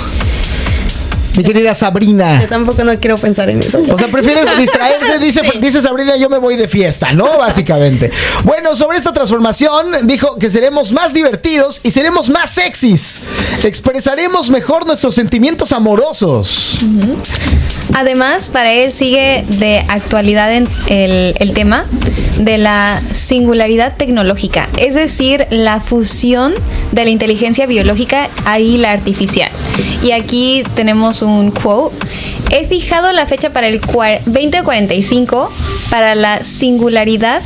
Mi 1.37 1.43
querida 1.43 1.73
Sabrina. 1.73 2.41
Yo 2.41 2.47
tampoco 2.47 2.83
no 2.83 2.97
quiero 2.99 3.17
pensar 3.17 3.49
en 3.49 3.59
eso. 3.59 3.81
O 3.91 3.97
sea, 3.97 4.07
prefieres 4.07 4.45
distraerte, 4.57 5.19
dice, 5.19 5.41
dice 5.61 5.81
Sabrina, 5.81 6.17
yo 6.17 6.29
me 6.29 6.37
voy 6.37 6.55
de 6.55 6.67
fiesta, 6.67 7.13
¿no? 7.13 7.37
Básicamente. 7.37 8.11
Bueno, 8.43 8.75
sobre 8.75 8.97
esta 8.97 9.13
transformación, 9.13 10.07
dijo 10.07 10.37
que 10.37 10.49
seremos 10.49 10.91
más 10.91 11.13
divertidos 11.13 11.79
y 11.83 11.91
seremos 11.91 12.29
más 12.29 12.51
sexys. 12.51 13.21
Expresaremos 13.63 14.49
mejor 14.49 14.85
nuestros 14.85 15.15
sentimientos 15.15 15.71
amorosos. 15.71 16.79
Además, 17.93 18.49
para 18.49 18.71
él 18.71 18.91
sigue 18.91 19.43
de 19.47 19.79
actualidad 19.87 20.53
en 20.53 20.67
el, 20.87 21.35
el 21.39 21.53
tema 21.53 21.85
de 22.39 22.57
la 22.57 23.01
singularidad 23.11 23.95
tecnológica, 23.97 24.69
es 24.77 24.93
decir, 24.93 25.45
la 25.49 25.81
fusión 25.81 26.53
de 26.91 27.03
la 27.03 27.09
inteligencia 27.09 27.65
biológica 27.65 28.29
y 28.59 28.77
la 28.77 28.91
artificial. 28.91 29.51
Y 30.03 30.11
aquí 30.11 30.63
tenemos 30.75 31.21
un 31.21 31.28
quote. 31.61 31.95
He 32.51 32.65
fijado 32.67 33.11
la 33.11 33.25
fecha 33.25 33.49
para 33.51 33.67
el 33.67 33.81
cua- 33.81 34.19
2045 34.25 35.51
para 35.89 36.13
la 36.15 36.43
singularidad, 36.43 37.41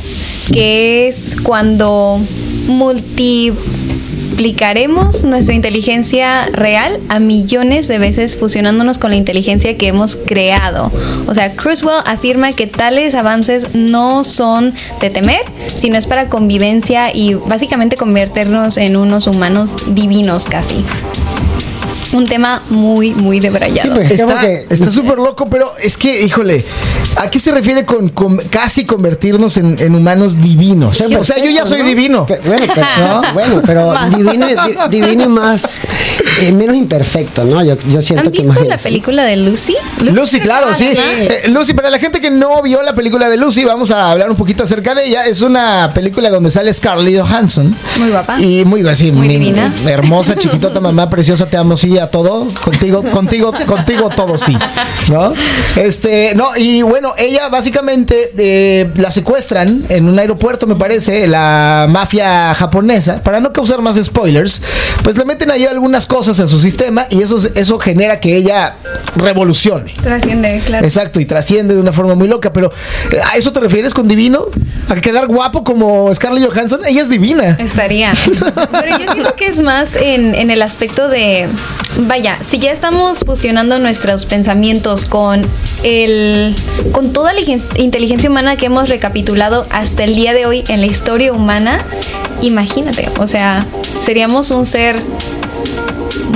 que 0.52 1.08
es 1.08 1.36
cuando 1.42 2.20
multiplicaremos 2.66 5.24
nuestra 5.24 5.54
inteligencia 5.54 6.46
real 6.52 6.98
a 7.08 7.18
millones 7.20 7.88
de 7.88 7.98
veces 7.98 8.36
fusionándonos 8.36 8.98
con 8.98 9.10
la 9.10 9.16
inteligencia 9.16 9.76
que 9.76 9.88
hemos 9.88 10.16
creado. 10.16 10.90
O 11.26 11.34
sea, 11.34 11.54
Cruiswell 11.54 12.02
afirma 12.06 12.52
que 12.52 12.66
tales 12.66 13.14
avances 13.14 13.74
no 13.74 14.24
son 14.24 14.74
de 15.00 15.10
temer, 15.10 15.40
sino 15.76 15.96
es 15.98 16.06
para 16.06 16.28
convivencia 16.28 17.14
y 17.14 17.34
básicamente 17.34 17.96
convertirnos 17.96 18.76
en 18.76 18.96
unos 18.96 19.26
humanos 19.26 19.72
divinos 19.88 20.46
casi. 20.46 20.84
Un 22.14 22.26
tema 22.26 22.62
muy, 22.70 23.10
muy 23.12 23.40
debrayado. 23.40 23.94
pues, 23.94 24.12
Está 24.12 24.44
está 24.46 24.90
súper 24.90 25.16
loco, 25.18 25.46
pero 25.50 25.72
es 25.82 25.96
que, 25.96 26.22
híjole, 26.24 26.64
¿a 27.16 27.28
qué 27.28 27.38
se 27.38 27.50
refiere 27.52 27.84
con, 27.84 28.08
con 28.10 28.36
casi 28.50 28.84
convertirnos 28.84 29.56
en, 29.56 29.76
en 29.78 29.94
humanos 29.94 30.40
divinos? 30.40 31.00
O 31.00 31.24
sea, 31.24 31.36
yo 31.42 31.50
ya 31.50 31.66
soy 31.66 31.80
¿no? 31.82 31.88
divino. 31.88 32.26
Que- 32.26 32.36
bueno, 32.46 32.66
pero, 32.74 32.86
¿No? 33.06 33.22
bueno, 33.34 33.62
pero 33.66 33.94
divino, 34.16 34.46
di- 34.46 34.98
divino 34.98 35.24
y 35.24 35.28
más, 35.28 35.64
eh, 36.40 36.52
menos 36.52 36.76
imperfecto, 36.76 37.44
¿no? 37.44 37.64
Yo, 37.64 37.76
yo 37.88 38.00
siento 38.00 38.26
¿Han 38.28 38.32
que 38.32 38.38
visto 38.42 38.52
más 38.54 38.66
la 38.66 38.78
película 38.78 39.24
de 39.24 39.36
Lucy? 39.36 39.74
Lucy, 40.12 40.38
claro, 40.40 40.72
sí. 40.74 40.88
Eh, 40.96 41.42
Lucy, 41.48 41.74
para 41.74 41.90
la 41.90 41.98
gente 41.98 42.20
que 42.20 42.30
no 42.30 42.62
vio 42.62 42.80
la 42.82 42.94
película 42.94 43.28
de 43.28 43.36
Lucy, 43.36 43.64
vamos 43.64 43.90
a 43.90 44.10
hablar 44.12 44.30
un 44.30 44.36
poquito 44.36 44.62
acerca 44.62 44.94
de 44.94 45.06
ella. 45.06 45.26
Es 45.26 45.42
una 45.42 45.90
película 45.92 46.30
donde 46.30 46.50
sale 46.50 46.72
Scarlett 46.72 47.20
Johansson. 47.20 47.74
Muy 47.98 48.10
guapa. 48.10 48.40
Y 48.40 48.64
muy 48.64 48.86
así, 48.88 49.10
Muy 49.10 49.26
mi- 49.26 49.34
divina. 49.36 49.72
hermosa, 49.88 50.36
chiquitota, 50.36 50.78
mamá 50.84 51.10
preciosa, 51.10 51.46
te 51.46 51.56
amo, 51.56 51.76
sí, 51.76 51.98
a 52.04 52.10
todo. 52.10 52.46
Contigo, 52.62 53.02
contigo, 53.02 53.52
contigo 53.66 54.10
todo 54.10 54.38
sí. 54.38 54.56
¿No? 55.10 55.32
Este, 55.76 56.34
no, 56.34 56.56
y 56.56 56.82
bueno, 56.82 57.14
ella 57.18 57.48
básicamente 57.48 58.32
eh, 58.36 58.90
la 58.96 59.10
secuestran 59.10 59.84
en 59.88 60.08
un 60.08 60.18
aeropuerto, 60.18 60.66
me 60.66 60.76
parece, 60.76 61.26
la 61.26 61.86
mafia 61.88 62.54
japonesa. 62.54 63.22
Para 63.22 63.40
no 63.40 63.52
causar 63.52 63.80
más 63.80 63.96
spoilers, 64.02 64.62
pues 65.02 65.16
le 65.16 65.24
meten 65.24 65.50
ahí 65.50 65.64
algunas 65.64 66.06
cosas 66.06 66.38
en 66.38 66.48
su 66.48 66.60
sistema 66.60 67.06
y 67.10 67.22
eso, 67.22 67.38
eso 67.54 67.78
genera 67.78 68.20
que 68.20 68.36
ella 68.36 68.76
revolucione. 69.16 69.94
Trasciende, 70.02 70.62
claro. 70.64 70.84
Exacto, 70.84 71.20
y 71.20 71.24
trasciende 71.24 71.74
de 71.74 71.80
una 71.80 71.92
forma 71.92 72.14
muy 72.14 72.28
loca, 72.28 72.52
pero 72.52 72.72
eh, 73.10 73.18
¿a 73.32 73.36
eso 73.36 73.52
te 73.52 73.60
refieres 73.60 73.94
con 73.94 74.08
divino? 74.08 74.46
¿A 74.88 74.94
quedar 74.96 75.26
guapo 75.26 75.64
como 75.64 76.14
Scarlett 76.14 76.46
Johansson? 76.48 76.80
Ella 76.86 77.02
es 77.02 77.08
divina. 77.08 77.56
Estaría. 77.58 78.12
Pero 78.72 78.98
yo 78.98 79.12
siento 79.12 79.34
que 79.34 79.46
es 79.46 79.62
más 79.62 79.96
en, 79.96 80.34
en 80.34 80.50
el 80.50 80.62
aspecto 80.62 81.08
de, 81.08 81.48
vaya, 82.02 82.38
si 82.48 82.58
ya 82.58 82.72
estamos 82.72 83.20
fusionando 83.20 83.78
nuestros 83.78 84.26
pensamientos 84.26 85.04
con 85.04 85.42
el, 85.82 86.54
con 86.92 87.12
toda 87.12 87.32
la 87.32 87.40
igen- 87.40 87.62
inteligencia 87.76 88.28
humana 88.30 88.56
que 88.56 88.66
hemos 88.66 88.88
recapitulado 88.88 89.66
hasta 89.70 90.04
el 90.04 90.14
día 90.14 90.32
de 90.34 90.46
hoy 90.46 90.64
en 90.68 90.80
la 90.80 90.86
historia 90.86 91.32
humana, 91.32 91.78
imagínate, 92.42 93.08
o 93.20 93.26
sea, 93.28 93.66
seríamos 94.04 94.50
un 94.50 94.66
ser 94.66 95.00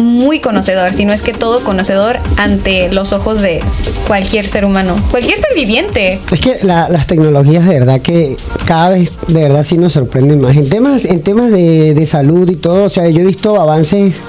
muy 0.03 0.39
conocedor, 0.41 0.93
si 0.93 1.05
no 1.05 1.13
es 1.13 1.23
que 1.23 1.33
todo 1.33 1.65
conocedor 1.65 2.19
ante 2.37 2.89
los 2.93 3.13
ojos 3.13 3.41
de 3.41 3.61
cualquier 4.07 4.47
ser 4.47 4.65
humano, 4.65 4.95
cualquier 5.11 5.39
ser 5.39 5.55
viviente. 5.57 6.21
Es 6.31 6.41
que 6.41 6.59
la- 6.63 6.89
las 6.89 7.07
tecnologías 7.09 7.67
de 7.67 7.79
verdad 7.81 8.01
que 8.01 8.37
cada 8.65 8.91
vez 8.91 9.13
de 9.27 9.43
verdad 9.43 9.65
sí 9.65 9.77
nos 9.77 9.95
sorprenden 9.95 10.41
más. 10.41 10.57
En 10.57 10.69
temas, 10.69 11.05
en 11.05 11.21
temas 11.23 11.51
de, 11.51 11.95
de 11.95 12.07
salud 12.07 12.49
y 12.49 12.57
todo, 12.57 12.85
o 12.85 12.89
sea, 12.89 13.09
yo 13.09 13.23
he 13.23 13.27
visto 13.27 13.61
avances, 13.61 14.21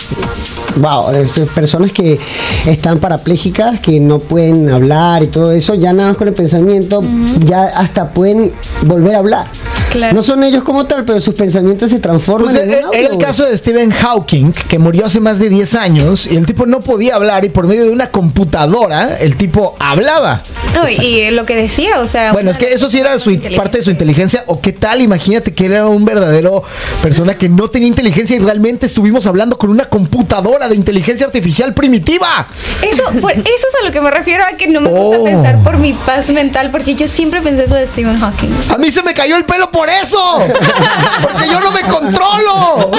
wow, 0.78 1.12
personas 1.54 1.92
que 1.92 2.20
están 2.66 3.00
parapléjicas, 3.00 3.80
que 3.80 4.00
no 4.00 4.20
pueden 4.20 4.70
hablar 4.70 5.24
y 5.24 5.28
todo 5.28 5.52
eso, 5.52 5.76
ya 5.76 5.94
nada 5.94 6.10
más 6.10 6.18
con 6.18 6.28
el 6.28 6.34
pensamiento, 6.34 7.04
ya 7.46 7.64
hasta 7.64 8.10
pueden 8.10 8.52
volver 8.86 9.16
a 9.16 9.20
hablar. 9.20 9.48
Claro. 9.92 10.14
No 10.16 10.22
son 10.24 10.44
ellos 10.44 10.64
como 10.64 10.86
tal, 10.86 11.04
pero 11.06 11.20
sus 11.20 11.34
pensamientos 11.36 11.90
se 11.92 12.00
transforman 12.00 12.54
Pues, 12.54 12.64
en 12.64 12.72
eh, 12.72 12.82
era 12.94 13.10
el 13.10 13.18
caso 13.18 13.46
de 13.46 13.58
Stephen 13.58 13.92
Hawking, 13.92 14.52
que 14.52 14.78
murió 14.80 15.06
hace 15.06 15.20
más 15.20 15.40
de 15.40 15.50
10 15.50 15.76
años 15.76 16.28
y 16.28 16.36
el 16.38 16.46
tipo 16.46 16.66
no 16.66 16.80
podía 16.82 17.16
hablar 17.16 17.44
y 17.46 17.50
por 17.50 17.66
medio 17.68 17.84
de 17.86 17.90
una 17.90 18.10
computadora 18.10 19.18
el 19.20 19.36
tipo 19.36 19.76
hablaba. 19.80 20.42
No, 20.76 20.88
y, 20.88 20.94
y 21.06 21.32
lo 21.32 21.46
que 21.46 21.56
decía, 21.56 22.00
o 22.00 22.08
sea... 22.08 22.32
Bueno, 22.34 22.52
es 22.52 22.58
que 22.58 22.72
eso 22.74 22.90
sí 22.90 23.00
era 23.00 23.18
su, 23.20 23.38
parte 23.56 23.78
de 23.80 23.84
su 23.84 23.92
inteligencia. 23.92 24.44
¿O 24.48 24.62
qué 24.62 24.72
tal? 24.74 25.02
Imagínate 25.02 25.54
que 25.54 25.66
era 25.66 25.88
un 25.88 26.06
verdadero 26.06 26.64
persona 27.02 27.36
que 27.36 27.50
no 27.50 27.68
tenía 27.68 27.88
inteligencia 27.88 28.36
y 28.36 28.40
realmente 28.40 28.86
estuvimos 28.86 29.26
hablando 29.26 29.58
con 29.58 29.70
una 29.70 29.86
computadora 29.90 30.70
de 30.70 30.76
inteligencia 30.76 31.26
artificial 31.26 31.74
primitiva. 31.74 32.48
Eso, 32.82 33.04
por- 33.22 33.32
eso 33.38 33.44
es 33.46 33.76
a 33.82 33.86
lo 33.86 33.92
que 33.92 34.02
me 34.02 34.12
refiero 34.12 34.44
a 34.44 34.56
que 34.58 34.68
no 34.68 34.82
me 34.82 34.90
puse 34.90 35.00
Oh. 35.00 35.22
a 35.22 35.24
pensar 35.26 35.64
por 35.64 35.78
mi 35.78 35.94
paz 35.94 36.30
mental, 36.30 36.70
porque 36.72 36.94
yo 36.96 37.08
siempre 37.08 37.42
pensé 37.42 37.64
eso 37.64 37.76
de 37.76 37.88
Stephen 37.88 38.18
Hawking. 38.20 38.50
A 38.70 38.78
mí 38.78 38.92
se 38.92 39.02
me 39.02 39.14
cayó 39.14 39.36
el 39.38 39.46
pelo 39.46 39.72
por 39.72 39.79
eso. 39.88 40.44
Porque 41.22 41.48
yo 41.48 41.60
no 41.62 41.72
me 41.72 41.82
controlo. 41.84 42.92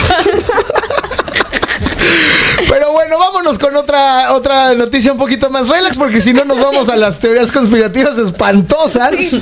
Pero 2.68 2.92
bueno, 2.92 3.18
vámonos 3.18 3.58
con 3.58 3.74
otra, 3.76 4.32
otra 4.32 4.74
noticia 4.74 5.12
un 5.12 5.18
poquito 5.18 5.50
más 5.50 5.68
relax, 5.68 5.96
porque 5.96 6.20
si 6.20 6.32
no 6.32 6.44
nos 6.44 6.58
vamos 6.58 6.88
a 6.88 6.96
las 6.96 7.18
teorías 7.18 7.50
conspirativas 7.50 8.16
espantosas 8.18 9.40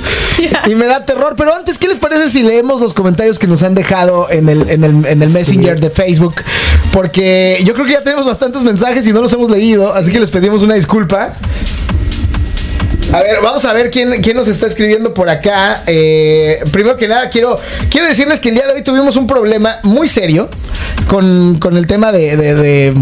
y 0.65 0.75
me 0.75 0.87
da 0.87 1.05
terror. 1.05 1.35
Pero 1.37 1.53
antes, 1.53 1.77
¿qué 1.77 1.87
les 1.87 1.97
parece 1.97 2.29
si 2.29 2.43
leemos 2.43 2.81
los 2.81 2.93
comentarios 2.93 3.37
que 3.37 3.47
nos 3.47 3.61
han 3.63 3.75
dejado 3.75 4.29
en 4.29 4.49
el, 4.49 4.69
en 4.69 4.83
el, 4.83 5.05
en 5.05 5.21
el 5.21 5.29
Messenger 5.29 5.79
de 5.79 5.89
Facebook? 5.89 6.35
Porque 6.91 7.59
yo 7.63 7.73
creo 7.73 7.85
que 7.85 7.93
ya 7.93 8.03
tenemos 8.03 8.25
bastantes 8.25 8.63
mensajes 8.63 9.05
y 9.07 9.13
no 9.13 9.21
los 9.21 9.31
hemos 9.33 9.49
leído, 9.49 9.93
así 9.93 10.11
que 10.11 10.19
les 10.19 10.31
pedimos 10.31 10.63
una 10.63 10.73
disculpa. 10.75 11.33
A 13.11 13.23
ver, 13.23 13.41
vamos 13.41 13.65
a 13.65 13.73
ver 13.73 13.89
quién, 13.89 14.21
quién 14.21 14.37
nos 14.37 14.47
está 14.47 14.67
escribiendo 14.67 15.15
por 15.15 15.29
acá. 15.29 15.81
Eh, 15.87 16.63
primero 16.71 16.95
que 16.95 17.07
nada, 17.07 17.27
quiero, 17.31 17.59
quiero 17.89 18.07
decirles 18.07 18.39
que 18.39 18.49
el 18.49 18.55
día 18.55 18.67
de 18.67 18.73
hoy 18.73 18.83
tuvimos 18.83 19.15
un 19.15 19.25
problema 19.25 19.79
muy 19.81 20.07
serio 20.07 20.47
con, 21.09 21.57
con 21.59 21.75
el 21.75 21.87
tema 21.87 22.11
de, 22.11 22.37
de- 22.37 22.93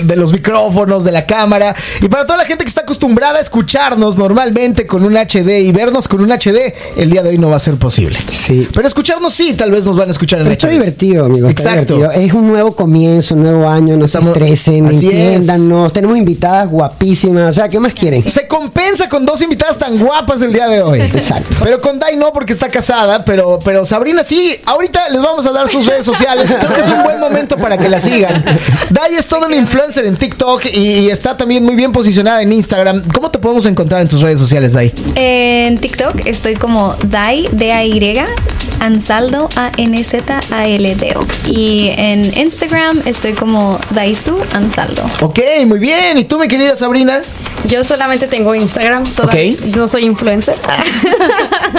de- 0.00 0.16
los 0.16 0.32
micrófonos, 0.32 1.04
de 1.04 1.12
la 1.12 1.26
cámara. 1.26 1.74
Y 2.00 2.08
para 2.08 2.24
toda 2.24 2.38
la 2.38 2.44
gente 2.44 2.64
que 2.64 2.68
está 2.68 2.80
acostumbrada 2.80 3.38
a 3.38 3.40
escucharnos 3.40 4.16
normalmente 4.18 4.86
con 4.86 5.04
un 5.04 5.14
HD 5.16 5.60
y 5.60 5.70
vernos 5.72 6.08
con 6.08 6.20
un 6.22 6.30
HD, 6.32 6.72
el 6.96 7.10
día 7.10 7.22
de 7.22 7.28
hoy 7.30 7.38
no 7.38 7.50
va 7.50 7.56
a 7.56 7.60
ser 7.60 7.74
posible. 7.76 8.18
Sí. 8.32 8.68
Pero 8.74 8.86
escucharnos 8.88 9.32
sí, 9.32 9.54
tal 9.54 9.70
vez 9.70 9.84
nos 9.84 9.96
van 9.96 10.08
a 10.08 10.10
escuchar 10.12 10.40
en 10.40 10.44
Pero 10.46 10.52
está 10.54 10.66
HD. 10.68 10.70
divertido, 10.72 11.24
amigo. 11.26 11.48
Exacto. 11.48 11.96
divertido. 11.96 12.24
Es 12.26 12.32
un 12.32 12.48
nuevo 12.48 12.74
comienzo, 12.74 13.34
un 13.34 13.42
nuevo 13.44 13.68
año, 13.68 13.96
no 13.96 14.06
Estamos- 14.06 14.32
se 14.36 14.40
estresen, 14.40 14.86
es. 14.86 14.94
entiéndanos. 14.94 15.92
Tenemos 15.92 16.16
invitadas 16.16 16.68
guapísimas. 16.68 17.50
O 17.50 17.52
sea, 17.52 17.68
¿qué 17.68 17.78
más 17.78 17.92
quieren? 17.94 18.28
Se 18.28 18.48
compensa 18.48 19.08
con 19.08 19.24
dos 19.26 19.40
invitadas 19.42 19.78
tan 19.78 19.98
guapas 19.98 20.42
el 20.42 20.52
día 20.52 20.66
de 20.68 20.82
hoy. 20.82 21.00
Exacto. 21.00 21.56
Pero 21.62 21.80
con 21.80 21.98
Dai 21.98 22.16
no, 22.16 22.32
porque 22.32 22.52
está 22.52 22.68
casada. 22.68 23.24
Pero, 23.24 23.58
pero 23.64 23.84
Sabrina 23.86 24.24
sí. 24.24 24.56
Ahorita 24.66 25.08
les 25.10 25.22
vamos 25.22 25.46
a 25.46 25.52
dar 25.52 25.68
sus 25.68 25.86
redes 25.86 26.04
sociales. 26.04 26.50
Creo 26.58 26.72
que 26.72 26.80
es 26.80 26.88
un 26.88 27.03
buen 27.04 27.20
momento 27.20 27.56
para 27.56 27.78
que 27.78 27.88
la 27.88 28.00
sigan. 28.00 28.44
Dai 28.90 29.14
es 29.14 29.26
todo 29.26 29.46
un 29.46 29.54
influencer 29.54 30.04
en 30.06 30.16
TikTok 30.16 30.66
y, 30.66 31.08
está 31.08 31.36
también 31.36 31.64
muy 31.64 31.76
bien 31.76 31.92
posicionada 31.92 32.42
en 32.42 32.52
Instagram. 32.52 33.04
¿Cómo 33.14 33.30
te 33.30 33.38
podemos 33.38 33.66
encontrar 33.66 34.00
en 34.00 34.08
tus 34.08 34.20
redes 34.20 34.40
sociales, 34.40 34.72
Dai? 34.72 34.92
En 35.14 35.78
TikTok 35.78 36.26
estoy 36.26 36.54
como 36.54 36.96
Dai, 37.04 37.48
D-A-Y, 37.52 38.00
Ansaldo, 38.80 39.48
A-N-Z-A-L-D-O. 39.56 41.26
Y 41.50 41.92
en 41.96 42.36
Instagram 42.38 43.02
estoy 43.06 43.32
como 43.32 43.78
Daisu 43.90 44.36
Ansaldo. 44.54 45.02
Ok, 45.20 45.38
muy 45.66 45.78
bien. 45.78 46.18
¿Y 46.18 46.24
tú, 46.24 46.38
mi 46.38 46.48
querida 46.48 46.76
Sabrina? 46.76 47.20
Yo 47.66 47.82
solamente 47.84 48.26
tengo 48.28 48.54
Instagram, 48.54 49.04
todavía 49.04 49.54
Ok. 49.54 49.60
no 49.76 49.88
soy 49.88 50.04
influencer. 50.04 50.56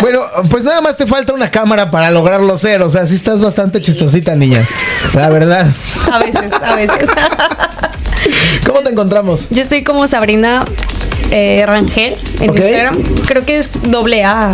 Bueno, 0.01 0.19
pues 0.49 0.65
nada 0.65 0.81
más 0.81 0.97
te 0.97 1.07
falta 1.07 1.33
una 1.33 1.49
cámara 1.49 1.89
para 1.89 2.11
lograrlo 2.11 2.57
ser. 2.57 2.81
O 2.81 2.89
sea, 2.89 3.07
sí 3.07 3.15
estás 3.15 3.41
bastante 3.41 3.79
chistosita, 3.79 4.35
niña. 4.35 4.61
La 5.13 5.29
verdad. 5.29 5.67
A 6.11 6.19
veces, 6.19 6.51
a 6.61 6.75
veces. 6.75 7.09
¿Cómo 8.65 8.81
te 8.81 8.89
encontramos? 8.89 9.47
Yo 9.49 9.61
estoy 9.61 9.83
como 9.83 10.05
Sabrina 10.07 10.65
eh, 11.31 11.63
Rangel 11.65 12.17
en. 12.39 12.49
Instagram. 12.55 13.03
Creo 13.25 13.45
que 13.45 13.57
es 13.57 13.69
doble 13.83 14.23
A. 14.23 14.51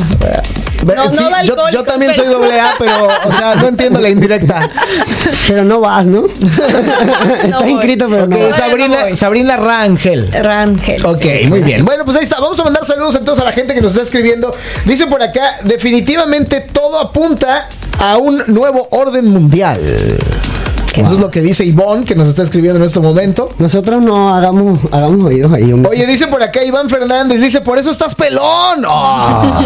No, 0.86 0.96
no 0.96 1.14
sí, 1.14 1.24
yo, 1.72 1.84
también 1.84 2.14
soy 2.14 2.28
doble 2.28 2.60
A, 2.60 2.74
pero, 2.80 3.08
o 3.26 3.32
sea, 3.32 3.56
no 3.56 3.68
entiendo 3.68 4.02
la 4.02 4.10
indirecta. 4.10 4.70
Pero 5.48 5.64
no 5.64 5.80
vas, 5.80 6.08
¿no? 6.08 6.26
Estás 7.44 7.62
voy. 7.62 7.72
inscrito, 7.72 8.08
pero 8.10 8.28
no 8.28 8.36
Ok, 8.36 8.44
vas. 8.50 8.56
Sabrina. 8.56 9.16
Sabrina 9.16 9.58
Rangel. 9.58 10.32
Rangel. 10.32 11.06
Ok, 11.06 11.22
sí. 11.22 11.48
muy 11.48 11.62
bien. 11.62 11.86
Bueno, 11.86 12.04
pues 12.04 12.18
ahí 12.18 12.24
está. 12.24 12.40
Vamos 12.40 12.60
a 12.60 12.64
mandar 12.64 12.84
saludos 12.86 13.16
entonces 13.16 13.42
a 13.44 13.46
la 13.46 13.52
gente 13.52 13.74
que 13.74 13.82
nos 13.82 13.92
está 13.92 14.02
escribiendo. 14.04 14.56
Dice 14.86 15.08
por 15.08 15.22
acá, 15.22 15.58
definitivamente 15.64 16.62
todo 16.62 17.00
apunta 17.00 17.70
a 18.00 18.18
un 18.18 18.44
nuevo 18.48 18.88
orden 18.92 19.28
mundial. 19.28 19.80
Eso 20.96 21.14
es 21.14 21.20
lo 21.20 21.32
que 21.32 21.42
dice 21.42 21.64
Ivonne, 21.66 22.06
que 22.06 22.16
nos 22.16 22.28
está 22.28 22.44
escribiendo 22.44 22.80
en 22.80 22.86
este 22.86 23.00
momento. 23.00 23.50
Nosotros 23.60 24.04
no 24.04 24.36
hagamos, 24.36 24.80
hagamos 24.92 25.26
oídos 25.26 25.52
ahí, 25.54 25.72
hombre. 25.72 25.92
Oye, 25.92 26.06
dice 26.06 26.28
por 26.28 26.44
acá 26.44 26.64
Iván 26.64 26.90
Fernández, 26.90 27.40
dice, 27.42 27.62
por 27.62 27.78
eso 27.78 27.92
estás 27.92 28.14
pelón. 28.14 28.86
Oh, 28.88 29.64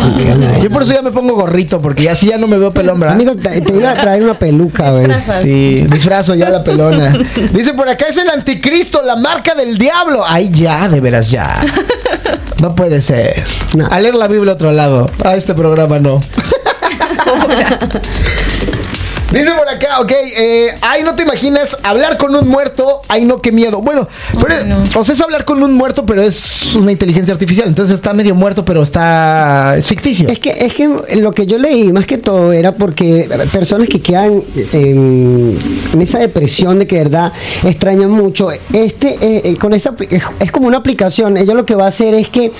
yo 0.61 0.69
por 0.69 0.83
eso 0.83 0.93
ya 0.93 1.01
me 1.01 1.11
pongo 1.11 1.33
gorrito, 1.33 1.81
porque 1.81 2.09
así 2.09 2.27
ya 2.27 2.37
no 2.37 2.47
me 2.47 2.57
veo 2.57 2.71
pelón, 2.71 2.99
¿verdad? 2.99 3.15
Amigo, 3.15 3.35
te, 3.35 3.61
te 3.61 3.75
iba 3.75 3.91
a 3.91 3.95
traer 3.95 4.23
una 4.23 4.37
peluca, 4.37 4.91
güey. 4.91 5.07
Sí, 5.41 5.85
disfrazo 5.89 6.35
ya 6.35 6.49
la 6.49 6.63
pelona. 6.63 7.17
Dice 7.53 7.73
por 7.73 7.89
acá 7.89 8.05
es 8.07 8.17
el 8.17 8.29
anticristo, 8.29 9.01
la 9.01 9.15
marca 9.15 9.55
del 9.55 9.77
diablo. 9.77 10.23
Ay, 10.25 10.49
ya, 10.51 10.87
de 10.87 11.01
veras 11.01 11.31
ya. 11.31 11.55
No 12.61 12.75
puede 12.75 13.01
ser. 13.01 13.45
No. 13.75 13.87
A 13.87 13.99
leer 13.99 14.15
la 14.15 14.27
Biblia 14.27 14.53
a 14.53 14.55
otro 14.55 14.71
lado. 14.71 15.09
A 15.23 15.35
este 15.35 15.53
programa 15.53 15.99
no. 15.99 16.19
Dice 19.35 19.51
por 19.51 19.67
acá, 19.67 19.99
ok, 19.99 20.11
eh, 20.37 20.69
ay, 20.79 21.03
no 21.03 21.13
te 21.13 21.23
imaginas 21.23 21.77
hablar 21.83 22.17
con 22.17 22.33
un 22.33 22.47
muerto, 22.47 23.01
ay, 23.09 23.25
no, 23.25 23.41
qué 23.41 23.51
miedo. 23.51 23.81
Bueno, 23.81 24.07
pero, 24.41 24.55
o 24.97 25.03
sea, 25.03 25.13
es 25.13 25.19
hablar 25.19 25.43
con 25.43 25.61
un 25.61 25.73
muerto, 25.73 26.05
pero 26.05 26.21
es 26.21 26.73
una 26.73 26.93
inteligencia 26.93 27.33
artificial, 27.33 27.67
entonces 27.67 27.95
está 27.95 28.13
medio 28.13 28.33
muerto, 28.33 28.63
pero 28.63 28.81
está, 28.81 29.75
es 29.75 29.87
ficticio. 29.87 30.29
Es 30.29 30.39
que, 30.39 30.51
es 30.51 30.73
que 30.73 30.87
lo 31.17 31.33
que 31.33 31.45
yo 31.45 31.57
leí 31.57 31.91
más 31.91 32.05
que 32.05 32.17
todo 32.17 32.53
era 32.53 32.75
porque 32.75 33.27
personas 33.51 33.89
que 33.89 34.01
quedan 34.01 34.41
en, 34.71 35.59
en 35.93 36.01
esa 36.01 36.19
depresión 36.19 36.79
de 36.79 36.87
que 36.87 36.95
de 36.95 37.03
verdad 37.03 37.33
extrañan 37.63 38.11
mucho, 38.11 38.51
este 38.71 39.17
eh, 39.19 39.41
eh, 39.43 39.57
con 39.57 39.73
esa 39.73 39.93
es 40.39 40.51
como 40.53 40.67
una 40.67 40.77
aplicación, 40.77 41.35
ella 41.35 41.53
lo 41.53 41.65
que 41.65 41.75
va 41.75 41.83
a 41.83 41.89
hacer 41.89 42.13
es 42.13 42.29
que 42.29 42.53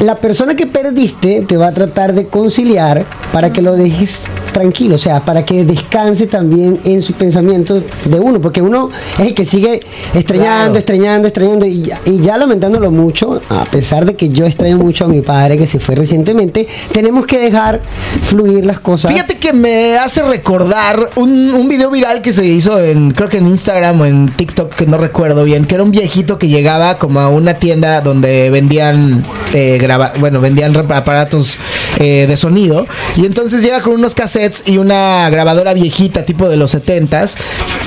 la 0.00 0.16
persona 0.16 0.56
que 0.56 0.66
perdiste 0.66 1.44
te 1.46 1.56
va 1.56 1.68
a 1.68 1.72
tratar 1.72 2.14
de 2.14 2.26
conciliar 2.26 3.04
para 3.32 3.52
que 3.52 3.60
lo 3.60 3.74
dejes 3.76 4.22
tranquilo, 4.52 4.94
o 4.96 4.98
sea, 4.98 5.24
para 5.24 5.44
que 5.44 5.64
descanse 5.64 6.26
también 6.26 6.78
en 6.84 7.02
sus 7.02 7.16
pensamientos 7.16 7.82
de 8.04 8.20
uno, 8.20 8.40
porque 8.40 8.60
uno 8.62 8.90
es 9.18 9.26
el 9.26 9.34
que 9.34 9.44
sigue 9.44 9.80
extrañando, 10.14 10.42
Claro. 10.72 10.78
extrañando, 10.78 11.28
extrañando 11.28 11.66
y 11.66 11.82
ya, 11.82 12.00
y 12.04 12.20
ya 12.20 12.36
lamentándolo 12.36 12.90
mucho, 12.90 13.40
a 13.48 13.64
pesar 13.64 14.04
de 14.04 14.14
que 14.14 14.28
yo 14.28 14.44
extraño 14.46 14.78
mucho 14.78 15.04
a 15.04 15.08
mi 15.08 15.22
padre 15.22 15.56
que 15.58 15.66
se 15.66 15.80
fue 15.80 15.94
recientemente, 15.94 16.66
tenemos 16.92 17.26
que 17.26 17.38
dejar 17.38 17.80
fluir 18.22 18.66
las 18.66 18.80
cosas. 18.80 19.12
Fíjate 19.12 19.36
que 19.38 19.52
me 19.52 19.96
hace 19.98 20.22
recordar 20.22 21.10
un, 21.16 21.54
un 21.54 21.68
video 21.68 21.90
viral 21.90 22.20
que 22.22 22.32
se 22.32 22.44
hizo 22.44 22.78
en, 22.80 23.12
creo 23.12 23.28
que 23.28 23.38
en 23.38 23.46
Instagram 23.48 24.00
o 24.00 24.06
en 24.06 24.28
TikTok, 24.28 24.74
que 24.74 24.86
no 24.86 24.98
recuerdo 24.98 25.44
bien, 25.44 25.64
que 25.64 25.74
era 25.76 25.84
un 25.84 25.90
viejito 25.90 26.38
que 26.38 26.48
llegaba 26.48 26.98
como 26.98 27.20
a 27.20 27.28
una 27.28 27.54
tienda 27.54 28.00
donde 28.00 28.50
vendían, 28.50 29.24
eh, 29.54 29.78
graba- 29.80 30.12
bueno, 30.18 30.40
vendían 30.40 30.76
aparatos 30.76 31.58
eh, 31.98 32.26
de 32.28 32.36
sonido. 32.36 32.86
Y 33.16 33.24
entonces 33.26 33.62
llega 33.62 33.80
con 33.80 33.94
unos 33.94 34.14
cassettes 34.14 34.41
y 34.66 34.78
una 34.78 35.28
grabadora 35.30 35.72
viejita, 35.74 36.24
tipo 36.24 36.48
de 36.48 36.56
los 36.56 36.74
70s. 36.74 37.36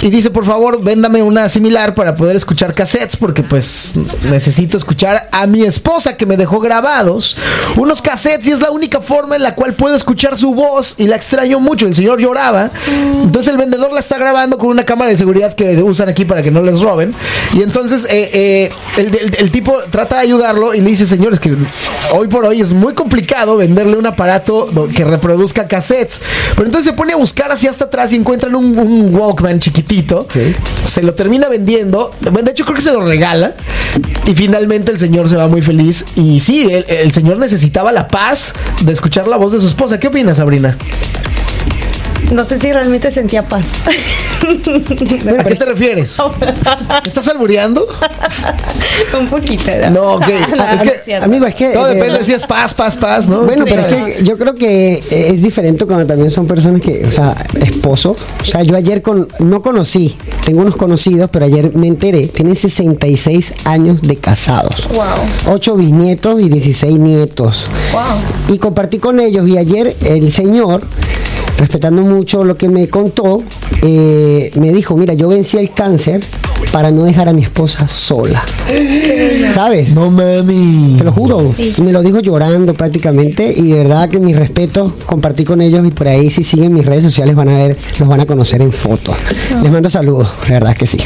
Y 0.02 0.10
dice, 0.10 0.30
por 0.30 0.46
favor, 0.46 0.84
véndame 0.84 1.22
una 1.24 1.50
similar 1.50 1.96
para 1.96 2.16
poder 2.16 2.36
escuchar 2.36 2.74
cassettes, 2.74 3.16
porque 3.18 3.44
pues 3.44 3.94
necesito 4.30 4.78
escuchar 4.78 5.28
a 5.32 5.48
mi 5.48 5.64
esposa 5.64 6.16
que 6.18 6.26
me 6.26 6.38
dejó 6.38 6.60
grabados 6.60 7.36
unos 7.76 8.02
cassettes 8.02 8.48
y 8.48 8.52
es 8.52 8.60
la 8.62 8.72
única 8.72 9.02
forma 9.02 9.36
en 9.36 9.44
la 9.44 9.56
cual 9.56 9.74
puedo 9.74 9.96
escuchar 9.96 10.38
su 10.38 10.54
voz 10.54 10.96
y 10.98 11.08
la 11.08 11.16
extraño 11.16 11.60
mucho. 11.60 11.88
El 11.88 11.96
señor 11.96 12.20
lloraba. 12.20 12.72
Entonces 13.24 13.52
el 13.52 13.58
vendedor 13.58 13.92
la 13.94 14.00
está 14.00 14.18
grabando 14.18 14.58
con 14.58 14.70
una 14.70 14.86
cámara 14.86 15.10
de 15.12 15.18
seguridad 15.18 15.54
que 15.56 15.82
usan 15.84 16.10
aquí 16.10 16.26
para 16.26 16.44
que 16.44 16.52
no 16.52 16.62
les 16.62 16.82
roben. 16.82 17.14
Y 17.54 17.62
entonces 17.64 18.06
eh, 18.10 18.30
eh, 18.34 18.72
el, 18.98 19.36
el- 19.40 19.52
tipo 19.52 19.78
trata 19.90 20.16
de 20.16 20.22
ayudarlo 20.22 20.74
y 20.74 20.82
le 20.82 20.90
dice, 20.90 21.06
señores, 21.06 21.40
que 21.40 21.56
hoy 22.14 22.28
por 22.28 22.46
hoy 22.46 22.62
es 22.62 22.72
muy 22.72 22.94
complicado 22.94 23.58
venderle 23.58 23.96
un 23.98 24.06
aparato 24.06 24.68
que 24.94 25.04
reproduzca 25.06 25.68
cassettes. 25.68 26.20
Pero 26.52 26.66
entonces 26.66 26.92
se 26.92 26.94
pone 26.94 27.14
a 27.14 27.16
buscar 27.16 27.52
hacia 27.52 27.70
hasta 27.70 27.86
atrás 27.86 28.14
y 28.14 28.16
encuentran 28.16 28.56
un, 28.56 28.78
un 28.78 29.14
Walkman 29.16 29.60
chiquitito. 29.60 30.28
Se 30.86 31.02
lo 31.02 31.14
termina 31.14 31.50
vendiendo. 31.50 32.12
Bueno, 32.22 32.44
de 32.44 32.52
hecho 32.52 32.64
creo 32.66 32.76
que 32.76 32.82
se 32.82 32.92
lo 32.92 33.02
regala. 33.02 33.54
Y 34.26 34.36
finalmente 34.36 34.92
el 34.92 35.00
señor 35.00 35.30
se 35.30 35.36
va 35.36 35.48
muy 35.48 35.62
feliz. 35.62 36.06
Y 36.16 36.40
sí, 36.40 36.70
el, 36.72 36.86
el 36.88 37.12
señor 37.12 37.38
necesitaba 37.38 37.92
la 37.92 38.08
paz 38.08 38.54
de 38.82 38.92
escuchar 38.92 39.28
la 39.28 39.38
voz 39.38 39.52
de 39.54 39.60
su 39.60 39.68
esposa. 39.68 40.00
¿Qué 40.00 40.08
opinas, 40.08 40.38
Sabrina? 40.38 40.78
No 42.32 42.44
sé 42.44 42.60
si 42.60 42.72
realmente 42.72 43.12
sentía 43.12 43.44
paz. 43.44 43.68
¿A 44.46 45.44
qué 45.44 45.56
te 45.56 45.66
refieres? 45.66 46.18
¿Estás 47.06 47.28
albureando? 47.28 47.88
Un 49.18 49.28
poquito. 49.28 49.72
No, 49.92 50.14
ok. 50.16 50.26
No, 50.56 50.64
es 50.70 50.78
no 50.78 50.84
que, 50.84 50.90
es 50.90 51.04
cierto. 51.04 51.26
Amigo, 51.26 51.46
es 51.46 51.56
que 51.56 51.70
todo 51.70 51.88
de 51.88 51.96
depende 51.96 52.24
si 52.24 52.34
es 52.34 52.46
paz, 52.46 52.74
paz, 52.74 52.96
paz, 52.98 53.28
¿no? 53.28 53.42
Bueno, 53.42 53.66
¿Quién 53.66 53.78
pero 53.78 53.90
sabe? 53.90 54.12
es 54.12 54.18
que 54.18 54.24
yo 54.24 54.38
creo 54.38 54.56
que 54.56 55.04
es 55.10 55.42
diferente 55.42 55.86
cuando 55.86 56.06
también 56.06 56.32
son 56.32 56.48
personas 56.48 56.82
que, 56.82 57.06
o 57.06 57.12
sea, 57.12 57.36
esposos. 57.60 58.18
O 58.42 58.46
sea, 58.46 58.64
yo 58.64 58.76
ayer 58.76 59.02
con, 59.02 59.28
no 59.40 59.62
conocí, 59.62 60.18
tengo 60.46 60.62
unos 60.62 60.76
conocidos, 60.76 61.30
pero 61.32 61.46
ayer 61.46 61.76
me 61.76 61.88
enteré, 61.88 62.28
tienen 62.28 62.56
66 62.56 63.54
años 63.66 64.02
de 64.02 64.16
casados. 64.18 64.88
Wow. 64.94 65.54
8 65.54 65.76
bisnietos 65.76 66.42
y 66.42 66.50
16 66.50 67.00
nietos. 67.00 67.66
Wow. 67.92 68.56
Y 68.56 68.58
compartí 68.60 69.00
con 69.00 69.20
ellos 69.20 69.48
y 69.48 69.58
ayer 69.58 69.96
el 70.02 70.32
señor, 70.32 70.84
respetando 71.58 72.02
mucho 72.02 72.44
lo 72.44 72.58
que 72.58 72.68
me 72.70 72.90
contó, 72.90 73.44
eh, 73.82 74.52
me 74.56 74.74
dijo, 74.74 74.96
mira, 74.98 75.14
yo 75.14 75.28
vencí 75.28 75.58
el 75.58 75.72
cáncer 75.72 76.22
para 76.72 76.92
no 76.92 77.04
dejar 77.04 77.30
a 77.30 77.34
mi 77.34 77.44
esposa 77.44 77.88
sola. 77.88 78.44
¿Sabes? 79.52 79.94
No 79.94 80.10
mami. 80.10 80.96
Te 80.98 81.04
lo 81.04 81.12
juro, 81.12 81.54
me 81.84 81.92
lo 81.92 82.02
dijo 82.02 82.20
llorando 82.20 82.74
prácticamente 82.74 83.54
y 83.56 83.72
de 83.72 83.78
verdad 83.84 84.10
que 84.10 84.20
mi 84.20 84.34
respeto 84.34 84.96
compartí 85.06 85.46
con 85.46 85.62
ellos 85.62 85.86
y 85.86 85.92
por 85.92 86.08
ahí 86.08 86.30
si 86.30 86.44
siguen 86.44 86.74
mis 86.74 86.86
redes 86.86 87.04
sociales 87.04 87.36
van 87.36 87.50
a 87.50 87.58
ver, 87.58 87.78
los 88.00 88.10
van 88.10 88.20
a 88.20 88.26
conocer 88.26 88.62
en 88.62 88.72
foto. 88.72 89.16
Les 89.62 89.72
mando 89.72 89.90
saludos, 89.90 90.30
de 90.48 90.54
verdad 90.54 90.76
que 90.76 90.88
sí. 90.88 90.98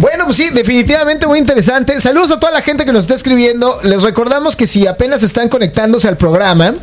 Bueno, 0.00 0.24
pues 0.24 0.36
sí, 0.36 0.48
definitivamente 0.52 1.26
muy 1.26 1.38
interesante. 1.38 2.00
Saludos 2.00 2.32
a 2.32 2.40
toda 2.40 2.52
la 2.52 2.62
gente 2.62 2.84
que 2.84 2.92
nos 2.92 3.02
está 3.02 3.14
escribiendo. 3.14 3.78
Les 3.84 4.02
recordamos 4.02 4.56
que 4.56 4.66
si 4.66 4.86
apenas 4.86 5.22
están 5.22 5.48
conectándose 5.48 6.08
al 6.08 6.16
programa, 6.16 6.74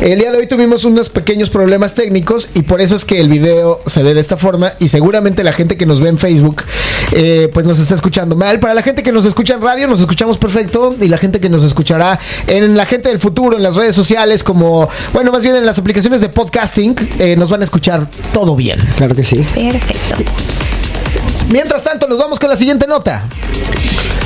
el 0.00 0.18
día 0.18 0.30
de 0.30 0.38
hoy 0.38 0.46
tuvimos 0.46 0.84
unos 0.84 1.08
pequeños 1.08 1.48
problemas 1.50 1.94
técnicos 1.94 2.50
y 2.54 2.62
por 2.62 2.80
eso 2.80 2.94
es 2.94 3.04
que 3.04 3.18
el 3.20 3.28
video 3.28 3.80
se 3.86 4.02
ve 4.02 4.14
de 4.14 4.20
esta 4.20 4.36
forma 4.36 4.72
y 4.78 4.88
seguramente 4.88 5.42
la 5.42 5.52
gente 5.52 5.76
que 5.76 5.86
nos 5.86 6.00
ve 6.00 6.10
en 6.10 6.18
Facebook 6.18 6.62
eh, 7.12 7.48
pues 7.52 7.64
nos 7.66 7.78
está 7.78 7.94
escuchando 7.94 8.36
mal. 8.36 8.60
Para 8.60 8.74
la 8.74 8.82
gente 8.82 9.02
que 9.02 9.10
nos 9.10 9.24
escucha 9.24 9.54
en 9.54 9.62
radio 9.62 9.86
nos 9.88 10.00
escuchamos 10.00 10.36
perfecto 10.38 10.94
y 11.00 11.08
la 11.08 11.18
gente 11.18 11.40
que 11.40 11.48
nos 11.48 11.64
escuchará 11.64 12.18
en 12.46 12.76
la 12.76 12.84
gente 12.86 13.08
del 13.08 13.18
futuro, 13.18 13.56
en 13.56 13.62
las 13.62 13.74
redes 13.76 13.94
sociales 13.94 14.44
como, 14.44 14.88
bueno, 15.12 15.32
más 15.32 15.42
bien 15.42 15.56
en 15.56 15.64
las 15.66 15.78
aplicaciones 15.78 16.20
de 16.20 16.28
podcasting, 16.28 16.94
eh, 17.18 17.34
nos 17.36 17.50
van 17.50 17.62
a 17.62 17.64
escuchar 17.64 18.08
todo 18.32 18.54
bien. 18.54 18.78
Claro 18.96 19.14
que 19.14 19.24
sí. 19.24 19.38
Perfecto. 19.54 20.16
Mientras 21.48 21.82
tanto, 21.84 22.06
nos 22.06 22.18
vamos 22.18 22.38
con 22.38 22.50
la 22.50 22.56
siguiente 22.56 22.86
nota. 22.86 23.24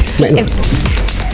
Sí, 0.04 0.24
Bueno. 0.24 0.38
eh, 0.40 0.46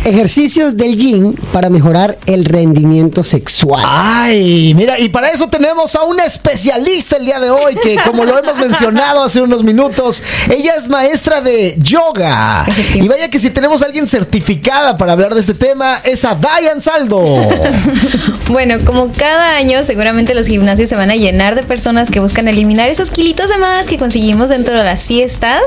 Ejercicios 0.07 0.77
del 0.77 0.97
gym 0.97 1.35
para 1.53 1.69
mejorar 1.69 2.16
el 2.27 2.45
rendimiento 2.45 3.25
sexual. 3.25 3.83
Ay, 3.85 4.73
mira, 4.77 5.01
y 5.01 5.09
para 5.09 5.31
eso 5.31 5.49
tenemos 5.49 5.97
a 5.97 6.05
una 6.05 6.25
especialista 6.25 7.16
el 7.16 7.25
día 7.25 7.40
de 7.40 7.51
hoy, 7.51 7.75
que 7.75 7.97
como 8.07 8.25
lo 8.25 8.38
hemos 8.38 8.57
mencionado 8.57 9.25
hace 9.25 9.40
unos 9.40 9.64
minutos, 9.64 10.23
ella 10.49 10.75
es 10.79 10.88
maestra 10.88 11.40
de 11.40 11.75
yoga. 11.79 12.64
Y 12.95 13.09
vaya 13.09 13.29
que 13.31 13.40
si 13.40 13.51
tenemos 13.51 13.83
a 13.83 13.87
alguien 13.87 14.07
certificada 14.07 14.97
para 14.97 15.11
hablar 15.11 15.35
de 15.35 15.40
este 15.40 15.55
tema, 15.55 15.99
es 16.05 16.25
a 16.25 16.37
Diane 16.37 16.81
Saldo. 16.81 17.25
Bueno, 18.49 18.77
como 18.85 19.11
cada 19.11 19.57
año, 19.57 19.83
seguramente 19.83 20.33
los 20.33 20.47
gimnasios 20.47 20.88
se 20.88 20.95
van 20.95 21.11
a 21.11 21.16
llenar 21.16 21.57
de 21.57 21.64
personas 21.64 22.12
que 22.12 22.21
buscan 22.21 22.47
eliminar 22.47 22.88
esos 22.88 23.11
kilitos 23.11 23.51
de 23.51 23.59
más 23.59 23.88
que 23.88 23.99
conseguimos 23.99 24.51
dentro 24.51 24.79
de 24.79 24.85
las 24.85 25.07
fiestas. 25.07 25.62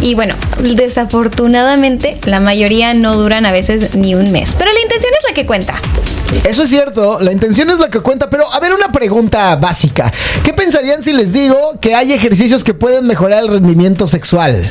Y 0.00 0.14
bueno, 0.14 0.36
desafortunadamente, 0.62 2.20
la 2.24 2.38
mayoría 2.38 2.94
no 2.94 3.16
duran 3.16 3.46
a 3.46 3.52
veces 3.52 3.79
ni 3.94 4.14
un 4.14 4.30
mes. 4.32 4.54
Pero 4.58 4.72
la 4.72 4.80
intención 4.80 5.12
es 5.18 5.28
la 5.28 5.34
que 5.34 5.46
cuenta. 5.46 5.80
Eso 6.44 6.62
es 6.62 6.68
cierto, 6.68 7.18
la 7.20 7.32
intención 7.32 7.70
es 7.70 7.78
la 7.78 7.90
que 7.90 8.00
cuenta, 8.00 8.30
pero 8.30 8.52
a 8.52 8.60
ver 8.60 8.72
una 8.72 8.92
pregunta 8.92 9.56
básica. 9.56 10.10
¿Qué 10.44 10.52
pensarían 10.52 11.02
si 11.02 11.12
les 11.12 11.32
digo 11.32 11.78
que 11.80 11.94
hay 11.94 12.12
ejercicios 12.12 12.62
que 12.62 12.72
pueden 12.72 13.06
mejorar 13.06 13.42
el 13.42 13.48
rendimiento 13.48 14.06
sexual? 14.06 14.62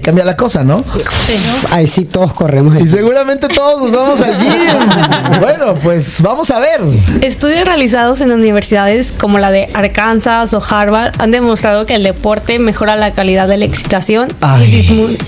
Ahí 0.00 0.02
cambia 0.02 0.24
la 0.24 0.34
cosa, 0.34 0.64
¿no? 0.64 0.82
Ahí 1.72 1.86
sí 1.86 2.06
todos 2.06 2.32
corremos. 2.32 2.80
Y 2.80 2.88
seguramente 2.88 3.48
todos 3.48 3.82
nos 3.82 3.92
vamos 3.92 4.20
al 4.22 4.38
gym. 4.38 4.50
Bueno, 5.40 5.74
pues 5.74 6.22
vamos 6.22 6.50
a 6.50 6.58
ver. 6.58 6.80
Estudios 7.20 7.64
realizados 7.64 8.20
en 8.22 8.32
universidades 8.32 9.12
como 9.12 9.38
la 9.38 9.50
de 9.50 9.68
Arkansas 9.74 10.54
o 10.54 10.62
Harvard 10.66 11.12
han 11.18 11.30
demostrado 11.30 11.84
que 11.84 11.96
el 11.96 12.02
deporte 12.02 12.58
mejora 12.58 12.96
la 12.96 13.12
calidad 13.12 13.46
de 13.46 13.58
la 13.58 13.66
excitación 13.66 14.32
Ay. 14.40 14.68
y 14.68 14.76
disminuye. 14.76 15.18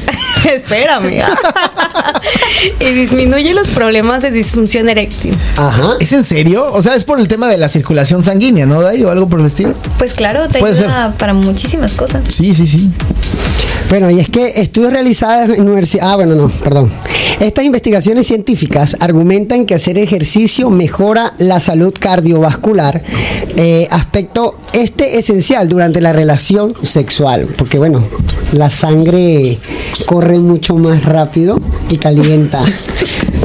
Espérame. 0.55 1.23
y 2.81 2.85
disminuye 2.93 3.53
los 3.53 3.69
problemas 3.69 4.23
de 4.23 4.31
disfunción 4.31 4.89
eréctil. 4.89 5.37
Ajá. 5.57 5.97
¿Es 6.01 6.13
en 6.15 6.25
serio? 6.25 6.73
O 6.73 6.83
sea, 6.83 6.95
es 6.95 7.05
por 7.05 7.21
el 7.21 7.29
tema 7.29 7.49
de 7.49 7.59
la 7.59 7.69
circulación 7.69 8.23
sanguínea, 8.23 8.65
¿no, 8.65 8.81
Day? 8.81 9.03
O 9.05 9.11
algo 9.11 9.29
por 9.29 9.41
el 9.41 9.47
estilo. 9.47 9.75
Pues 9.99 10.15
claro, 10.15 10.49
te 10.49 10.61
Puede 10.61 10.79
ayuda 10.79 11.15
para 11.19 11.35
muchísimas 11.35 11.93
cosas. 11.93 12.25
Sí, 12.27 12.55
sí, 12.55 12.67
sí. 12.67 12.91
Bueno, 13.93 14.11
y 14.11 14.21
es 14.21 14.31
que 14.31 14.63
estudios 14.63 14.91
realizados 14.91 15.51
en 15.51 15.65
universidad. 15.65 16.13
Ah, 16.13 16.17
bueno, 16.17 16.35
no, 16.35 16.49
perdón. 16.49 16.91
Estas 17.41 17.63
investigaciones 17.63 18.27
científicas 18.27 18.97
argumentan 19.01 19.67
que 19.67 19.75
hacer 19.75 19.99
ejercicio 19.99 20.71
mejora 20.71 21.35
la 21.37 21.61
salud 21.61 21.93
cardiovascular, 22.01 23.03
eh, 23.55 23.87
aspecto 23.91 24.57
este 24.73 25.19
esencial 25.19 25.69
durante 25.69 26.01
la 26.01 26.15
relación 26.15 26.75
sexual, 26.81 27.49
porque 27.59 27.77
bueno, 27.77 28.03
la 28.53 28.71
sangre 28.71 29.59
corre 30.07 30.39
mucho 30.39 30.75
más 30.77 31.05
rápido 31.05 31.61
y 31.91 31.99
calienta. 31.99 32.65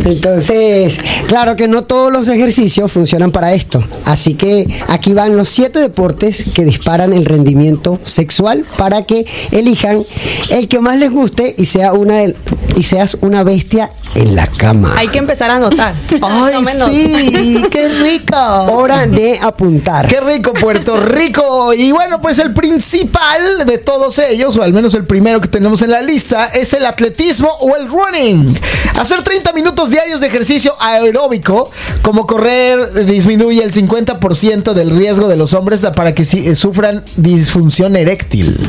Entonces, 0.08 1.00
claro 1.28 1.58
que 1.58 1.68
no 1.68 1.84
todos 1.84 2.12
los 2.12 2.30
ejercicios 2.30 2.90
funcionan 2.92 3.32
para 3.32 3.54
esto. 3.54 3.84
Así 4.06 4.36
que 4.36 4.66
aquí 4.88 5.14
van 5.14 5.36
los 5.36 5.50
siete 5.50 5.80
deportes 5.80 6.46
que 6.54 6.64
disparan 6.64 7.12
el 7.12 7.26
rendimiento 7.26 8.00
sexual 8.04 8.64
para 8.78 9.04
que 9.06 9.26
elijan 9.52 10.04
el 10.50 10.70
que 10.70 10.80
más 10.80 10.98
les 10.98 11.12
guste 11.12 11.54
y 11.58 11.66
sea 11.66 11.92
una 11.92 12.24
y 12.24 12.84
seas 12.84 13.18
una 13.22 13.44
bestia 13.44 13.92
en 14.16 14.36
la 14.36 14.48
cama. 14.48 14.94
Hay 14.96 15.08
que 15.10 15.18
empezar 15.18 15.50
a 15.50 15.56
anotar. 15.56 15.94
¡Ay, 16.22 16.64
No 16.78 16.88
sí! 16.88 17.66
¡Qué 17.72 17.90
rico! 17.90 18.38
Hora 18.72 19.08
de 19.08 19.40
apuntar. 19.42 20.08
¡Qué 20.08 20.22
rico, 20.22 20.54
Puerto 20.54 21.00
Rico! 21.00 21.74
Y 21.74 21.92
bueno, 21.92 22.22
pues 22.22 22.40
el 22.40 22.54
principal 22.54 23.66
de 23.66 23.78
todos 23.80 24.20
ellos, 24.20 24.56
o 24.58 24.64
al 24.64 24.74
menos 24.74 24.94
el 24.94 25.06
primero 25.06 25.42
que 25.42 25.48
tenemos 25.48 25.82
en 25.82 25.92
la 25.92 26.02
lista, 26.02 26.48
es 26.48 26.74
el 26.74 26.86
atletismo 26.86 27.50
o 27.60 27.76
el 27.76 27.90
running. 27.90 28.58
Hacer 29.00 29.24
30 29.24 29.54
minutos 29.54 29.90
diarios 29.98 30.22
de 30.22 30.28
ejercicio 30.28 30.76
aeróbico, 30.80 31.72
como 32.04 32.28
correr, 32.28 33.06
disminuye 33.08 33.64
el 33.64 33.74
50% 33.74 34.74
del 34.74 34.96
riesgo 34.96 35.28
de 35.28 35.36
los 35.36 35.56
hombres 35.56 35.84
para 35.96 36.14
que 36.14 36.22
eh, 36.22 36.56
sufran 36.56 37.04
disfunción 37.16 37.96
eréctil. 37.96 38.60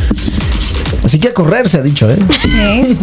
Así 1.04 1.18
que 1.18 1.28
a 1.28 1.34
correr 1.34 1.68
se 1.68 1.78
ha 1.78 1.82
dicho, 1.82 2.10
¿eh? 2.10 2.16
¿eh? 2.46 2.96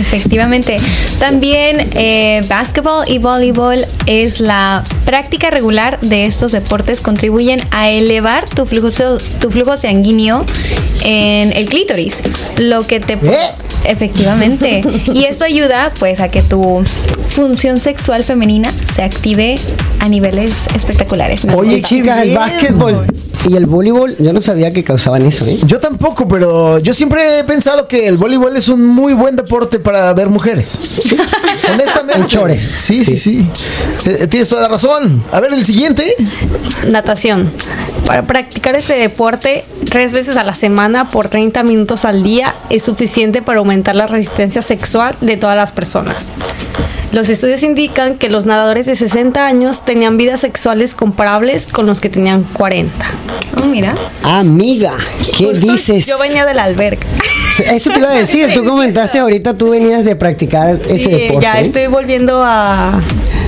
Efectivamente. 0.00 0.78
También 1.18 1.90
eh, 1.94 2.42
básquetbol 2.48 3.08
y 3.08 3.18
voleibol 3.18 3.86
es 4.06 4.40
la 4.40 4.84
práctica 5.04 5.50
regular 5.50 6.00
de 6.00 6.26
estos 6.26 6.52
deportes 6.52 7.00
contribuyen 7.00 7.60
a 7.70 7.88
elevar 7.88 8.48
tu 8.48 8.66
flujo, 8.66 8.88
tu 9.40 9.50
flujo 9.50 9.76
sanguíneo 9.76 10.44
en 11.04 11.52
el 11.52 11.68
clítoris, 11.68 12.20
lo 12.56 12.86
que 12.86 13.00
te 13.00 13.14
¿Eh? 13.14 13.50
efectivamente 13.84 14.82
y 15.14 15.24
esto 15.24 15.44
ayuda 15.44 15.92
pues 15.98 16.18
a 16.20 16.28
que 16.28 16.42
tu 16.42 16.82
función 17.28 17.76
sexual 17.76 18.24
femenina 18.24 18.72
se 18.92 19.02
active 19.02 19.56
a 20.00 20.08
niveles 20.08 20.66
espectaculares. 20.74 21.46
Oye, 21.54 21.82
chicas, 21.82 22.26
el 22.26 22.34
básquetbol 22.34 23.06
y 23.48 23.56
el 23.56 23.66
voleibol, 23.66 24.16
yo 24.18 24.32
no 24.32 24.40
sabía 24.40 24.72
que 24.72 24.82
causaban 24.82 25.24
eso, 25.24 25.44
¿eh? 25.44 25.58
Yo 25.66 25.78
tampoco, 25.78 26.26
pero 26.26 26.78
yo 26.78 26.92
siempre 26.94 27.15
he 27.18 27.44
pensado 27.44 27.88
que 27.88 28.06
el 28.08 28.16
voleibol 28.16 28.56
es 28.56 28.68
un 28.68 28.84
muy 28.84 29.12
buen 29.12 29.36
deporte 29.36 29.78
para 29.78 30.12
ver 30.14 30.28
mujeres. 30.28 30.78
Honestamente. 31.72 32.20
En 32.20 32.26
chores. 32.26 32.70
Sí, 32.74 33.04
sí, 33.04 33.16
sí. 33.16 33.48
Eh, 34.06 34.26
Tienes 34.26 34.48
toda 34.48 34.62
la 34.62 34.68
razón. 34.68 35.22
A 35.32 35.40
ver, 35.40 35.52
el 35.52 35.64
siguiente. 35.64 36.14
Natación. 36.88 37.50
Para 38.06 38.26
practicar 38.26 38.76
este 38.76 38.94
deporte 38.94 39.64
tres 39.90 40.12
veces 40.12 40.36
a 40.36 40.44
la 40.44 40.54
semana 40.54 41.08
por 41.08 41.28
30 41.28 41.62
minutos 41.64 42.04
al 42.04 42.22
día 42.22 42.54
es 42.70 42.84
suficiente 42.84 43.42
para 43.42 43.58
aumentar 43.58 43.94
la 43.94 44.06
resistencia 44.06 44.62
sexual 44.62 45.16
de 45.20 45.36
todas 45.36 45.56
las 45.56 45.72
personas. 45.72 46.30
Los 47.12 47.28
estudios 47.28 47.62
indican 47.62 48.18
que 48.18 48.28
los 48.28 48.46
nadadores 48.46 48.86
de 48.86 48.94
60 48.94 49.46
años 49.46 49.84
tenían 49.84 50.16
vidas 50.18 50.40
sexuales 50.40 50.94
comparables 50.94 51.66
con 51.66 51.86
los 51.86 52.00
que 52.00 52.10
tenían 52.10 52.42
40. 52.42 52.92
Oh, 53.56 53.64
mira. 53.64 53.94
Amiga, 54.22 54.92
¿qué 55.36 55.46
Justo 55.46 55.66
dices? 55.66 56.06
Yo 56.06 56.18
venía 56.18 56.44
del 56.44 56.58
albergue. 56.58 57.05
Eso 57.58 57.90
te 57.90 57.98
iba 57.98 58.10
a 58.10 58.14
decir, 58.14 58.52
tú 58.54 58.64
comentaste 58.68 59.18
ahorita, 59.18 59.54
tú 59.54 59.70
venías 59.70 60.04
de 60.04 60.16
practicar 60.16 60.78
ese 60.88 61.08
deporte. 61.08 61.42
ya 61.42 61.60
estoy 61.60 61.86
volviendo 61.86 62.42
a, 62.44 63.00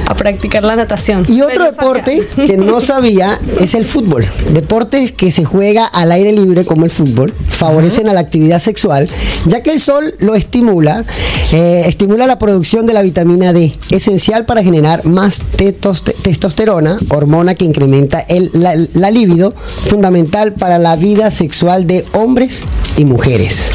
a 0.09 0.15
practicar 0.15 0.65
la 0.65 0.75
natación. 0.75 1.25
Y 1.29 1.35
Pero 1.35 1.45
otro 1.47 1.65
sabía. 1.65 1.71
deporte 1.71 2.27
que 2.47 2.57
no 2.57 2.81
sabía 2.81 3.39
es 3.61 3.75
el 3.75 3.85
fútbol. 3.85 4.27
Deportes 4.55 5.13
que 5.13 5.31
se 5.31 5.45
juega 5.45 5.85
al 5.85 6.13
aire 6.13 6.33
libre 6.33 6.65
como 6.65 6.87
el 6.87 6.91
fútbol 6.91 7.35
favorecen 7.47 8.09
a 8.09 8.15
la 8.15 8.21
actividad 8.21 8.59
sexual, 8.59 9.09
ya 9.45 9.63
que 9.63 9.71
el 9.71 9.81
sol 9.81 10.15
lo 10.21 10.35
estimula, 10.35 11.05
eh, 11.53 11.83
estimula 11.87 12.27
la 12.27 12.39
producción 12.39 12.87
de 12.87 12.95
la 12.95 13.03
vitamina 13.03 13.53
D, 13.53 13.77
esencial 13.91 14.47
para 14.47 14.63
generar 14.63 15.05
más 15.05 15.43
testosterona, 16.23 16.97
hormona 17.11 17.55
que 17.55 17.65
incrementa 17.65 18.21
el, 18.21 18.51
la, 18.55 18.75
la 18.95 19.11
libido, 19.11 19.55
fundamental 19.89 20.53
para 20.55 20.79
la 20.79 20.97
vida 20.97 21.31
sexual 21.31 21.87
de 21.87 22.05
hombres 22.13 22.65
y 22.97 23.05
mujeres. 23.05 23.71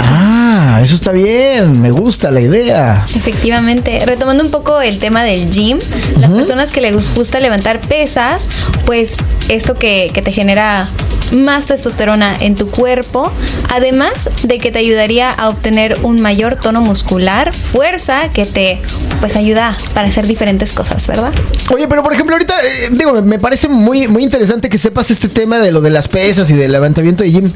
Ah, 0.00 0.31
eso 0.80 0.94
está 0.94 1.12
bien. 1.12 1.80
Me 1.80 1.90
gusta 1.90 2.30
la 2.30 2.40
idea. 2.40 3.04
Efectivamente, 3.14 4.00
retomando 4.06 4.44
un 4.44 4.50
poco 4.50 4.80
el 4.80 4.98
tema 4.98 5.22
del 5.22 5.50
gym, 5.50 5.78
las 6.20 6.30
personas 6.30 6.70
que 6.70 6.80
les 6.80 7.14
gusta 7.14 7.40
levantar 7.40 7.80
pesas, 7.80 8.48
pues 8.86 9.12
esto 9.48 9.74
que, 9.74 10.10
que 10.14 10.22
te 10.22 10.30
genera 10.32 10.86
más 11.32 11.64
testosterona 11.66 12.36
en 12.40 12.54
tu 12.54 12.66
cuerpo, 12.68 13.32
además 13.72 14.28
de 14.42 14.58
que 14.58 14.70
te 14.70 14.78
ayudaría 14.80 15.30
a 15.30 15.48
obtener 15.48 15.98
un 16.02 16.20
mayor 16.20 16.56
tono 16.56 16.82
muscular, 16.82 17.54
fuerza 17.54 18.28
que 18.28 18.44
te 18.44 18.78
pues 19.20 19.36
ayuda 19.36 19.74
para 19.94 20.08
hacer 20.08 20.26
diferentes 20.26 20.72
cosas, 20.72 21.06
¿verdad? 21.06 21.32
Oye, 21.72 21.88
pero 21.88 22.02
por 22.02 22.12
ejemplo, 22.12 22.34
ahorita, 22.34 22.54
eh, 22.60 22.88
digo, 22.92 23.14
me- 23.14 23.22
me 23.22 23.38
parece 23.38 23.68
muy, 23.68 24.08
muy 24.08 24.22
interesante 24.24 24.68
que 24.68 24.76
sepas 24.78 25.10
este 25.10 25.28
tema 25.28 25.58
de 25.58 25.72
lo 25.72 25.80
de 25.80 25.88
las 25.90 26.06
pesas 26.06 26.50
y 26.50 26.54
del 26.54 26.70
levantamiento 26.72 27.22
de 27.24 27.30
gym. 27.32 27.50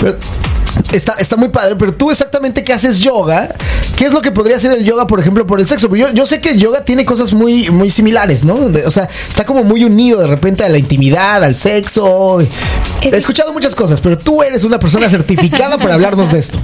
Pero 0.00 0.16
está, 0.92 1.14
está 1.18 1.36
muy 1.36 1.48
padre, 1.48 1.76
pero 1.76 1.92
tú 1.94 2.10
exactamente 2.10 2.64
que 2.64 2.72
haces 2.72 2.98
yoga, 3.00 3.48
¿qué 3.96 4.04
es 4.06 4.12
lo 4.12 4.22
que 4.22 4.30
podría 4.30 4.56
hacer 4.56 4.72
el 4.72 4.84
yoga, 4.84 5.06
por 5.06 5.20
ejemplo, 5.20 5.46
por 5.46 5.60
el 5.60 5.66
sexo? 5.66 5.94
Yo, 5.94 6.08
yo 6.12 6.26
sé 6.26 6.40
que 6.40 6.50
el 6.50 6.58
yoga 6.60 6.84
tiene 6.84 7.04
cosas 7.04 7.32
muy, 7.32 7.70
muy 7.70 7.90
similares, 7.90 8.44
¿no? 8.44 8.68
De- 8.68 8.86
o 8.86 8.90
sea, 8.90 9.08
está 9.28 9.44
como 9.44 9.64
muy 9.64 9.84
unido 9.84 10.20
de 10.20 10.26
repente 10.26 10.64
a 10.64 10.68
la 10.68 10.78
intimidad, 10.78 11.42
al 11.44 11.56
sexo. 11.56 12.38
He 13.02 13.08
escuchado 13.16 13.52
muchas 13.52 13.74
cosas, 13.74 14.00
pero 14.00 14.18
tú 14.18 14.42
eres 14.42 14.64
una 14.64 14.78
persona 14.78 15.08
certificada 15.10 15.78
para 15.78 15.94
hablarnos 15.94 16.32
de 16.32 16.38
esto. 16.38 16.58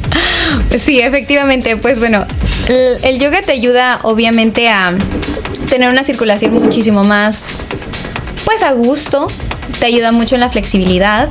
Sí, 0.78 1.00
efectivamente. 1.00 1.76
Pues 1.76 1.98
bueno, 1.98 2.24
el, 2.68 2.98
el 3.02 3.18
yoga 3.18 3.40
te 3.42 3.52
ayuda 3.52 4.00
obviamente 4.02 4.68
a 4.68 4.92
tener 5.68 5.88
una 5.88 6.04
circulación 6.04 6.52
muchísimo 6.54 7.04
más, 7.04 7.50
pues 8.44 8.62
a 8.62 8.72
gusto. 8.72 9.26
Te 9.78 9.86
ayuda 9.86 10.12
mucho 10.12 10.34
en 10.34 10.40
la 10.40 10.50
flexibilidad. 10.50 11.28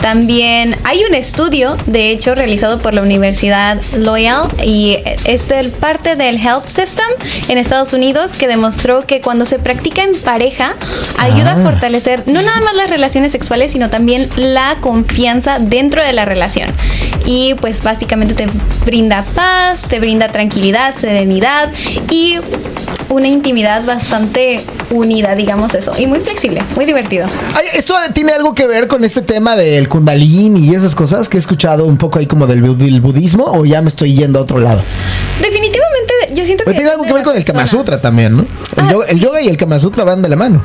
También 0.00 0.76
hay 0.84 1.02
un 1.04 1.14
estudio, 1.14 1.76
de 1.86 2.10
hecho, 2.10 2.34
realizado 2.34 2.78
por 2.78 2.94
la 2.94 3.02
Universidad 3.02 3.80
Loyal 3.96 4.48
y 4.62 4.98
es 5.24 5.48
parte 5.80 6.16
del 6.16 6.36
Health 6.36 6.66
System 6.66 7.06
en 7.48 7.58
Estados 7.58 7.92
Unidos 7.92 8.32
que 8.32 8.46
demostró 8.46 9.06
que 9.06 9.20
cuando 9.20 9.46
se 9.46 9.58
practica 9.58 10.02
en 10.02 10.14
pareja 10.14 10.74
ayuda 11.18 11.54
a 11.54 11.56
fortalecer 11.56 12.22
no 12.26 12.42
nada 12.42 12.60
más 12.60 12.76
las 12.76 12.90
relaciones 12.90 13.32
sexuales, 13.32 13.72
sino 13.72 13.90
también 13.90 14.28
la 14.36 14.76
confianza 14.80 15.58
dentro 15.58 16.02
de 16.02 16.12
la 16.12 16.24
relación. 16.24 16.70
Y 17.24 17.54
pues 17.54 17.82
básicamente 17.82 18.34
te 18.34 18.46
brinda 18.84 19.24
paz, 19.34 19.86
te 19.88 19.98
brinda 19.98 20.28
tranquilidad, 20.28 20.94
serenidad 20.94 21.70
y 22.10 22.36
una 23.08 23.28
intimidad 23.28 23.84
bastante 23.84 24.60
unida, 24.90 25.34
digamos 25.34 25.74
eso, 25.74 25.92
y 25.98 26.06
muy 26.06 26.20
flexible, 26.20 26.62
muy 26.74 26.84
divertido. 26.84 27.26
Ay, 27.54 27.66
¿Esto 27.76 27.92
tiene 28.14 28.32
algo 28.32 28.54
que 28.54 28.66
ver 28.66 28.88
con 28.88 29.04
este 29.04 29.20
tema 29.20 29.54
del 29.54 29.90
kundalini 29.90 30.66
y 30.66 30.74
esas 30.74 30.94
cosas 30.94 31.28
que 31.28 31.36
he 31.36 31.40
escuchado 31.40 31.84
un 31.84 31.98
poco 31.98 32.18
ahí 32.18 32.26
como 32.26 32.46
del, 32.46 32.78
del 32.78 33.02
budismo 33.02 33.44
o 33.44 33.66
ya 33.66 33.82
me 33.82 33.88
estoy 33.88 34.14
yendo 34.14 34.38
a 34.38 34.42
otro 34.42 34.58
lado? 34.58 34.82
Definitivamente 35.42 35.95
yo 36.32 36.44
siento 36.44 36.64
que 36.64 36.70
Pero 36.70 36.76
tiene 36.76 36.90
algo 36.90 37.04
que 37.04 37.12
ver 37.12 37.22
con 37.22 37.36
el 37.36 37.44
Kama. 37.44 37.66
Sutra 37.66 38.00
también, 38.00 38.36
¿no? 38.36 38.42
El, 38.76 38.84
Ah, 38.86 38.90
yoga, 38.92 39.06
el 39.06 39.16
sí. 39.18 39.20
yoga 39.24 39.40
y 39.42 39.48
el 39.48 39.56
Kama 39.56 39.78
Sutra 39.78 40.04
van 40.04 40.22
de 40.22 40.28
la 40.28 40.36
mano. 40.36 40.62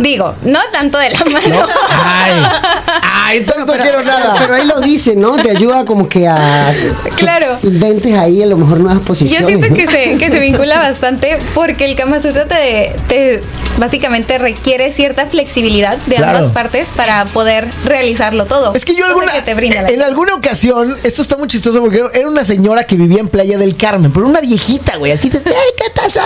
Digo, 0.00 0.34
no 0.42 0.58
tanto 0.72 0.98
de 0.98 1.10
la 1.10 1.18
mano. 1.18 1.66
Ay, 1.90 2.32
ay, 3.02 3.38
entonces 3.38 3.66
no 3.66 3.72
quiero 3.74 4.02
nada. 4.02 4.34
Pero 4.38 4.54
ahí 4.54 4.66
lo 4.66 4.80
dice, 4.80 5.14
¿no? 5.16 5.36
Te 5.36 5.50
ayuda 5.50 5.84
como 5.84 6.08
que 6.08 6.26
a 6.28 6.72
que 7.04 7.10
Claro. 7.10 7.58
inventes 7.62 8.14
ahí 8.14 8.42
a 8.42 8.46
lo 8.46 8.56
mejor 8.56 8.80
nuevas 8.80 9.02
posiciones. 9.04 9.40
Yo 9.40 9.46
siento 9.46 9.68
¿no? 9.68 9.74
que 9.74 9.86
se, 9.86 10.18
que 10.18 10.30
se 10.30 10.38
vincula 10.40 10.78
bastante 10.78 11.38
porque 11.54 11.84
el 11.84 11.96
Kama 11.96 12.20
Sutra 12.20 12.46
te, 12.46 12.94
te 13.08 13.42
básicamente 13.78 14.38
requiere 14.38 14.90
cierta 14.90 15.26
flexibilidad 15.26 15.96
de 16.06 16.16
Claro. 16.16 16.36
ambas 16.38 16.50
partes 16.52 16.90
para 16.90 17.24
poder 17.26 17.68
realizarlo 17.84 18.46
todo. 18.46 18.74
Es 18.74 18.84
que 18.84 18.94
yo 18.94 19.06
alguna, 19.06 19.32
que 19.32 19.42
te 19.42 19.54
brinda 19.54 19.82
la- 19.82 19.88
en 19.90 20.02
alguna 20.02 20.34
ocasión, 20.34 20.96
esto 21.04 21.22
está 21.22 21.36
muy 21.36 21.48
chistoso 21.48 21.80
porque 21.80 22.02
era 22.12 22.28
una 22.28 22.44
señora 22.44 22.84
que 22.84 22.96
vivía 22.96 23.20
en 23.20 23.28
Playa 23.28 23.56
del 23.58 23.76
Carmen, 23.76 24.10
pero 24.12 24.26
una 24.26 24.40
viejita, 24.40 24.81
güey, 24.98 25.12
así 25.12 25.28
de, 25.28 25.38
ay, 25.38 25.70
¿qué 25.76 25.84
pasó? 25.94 26.20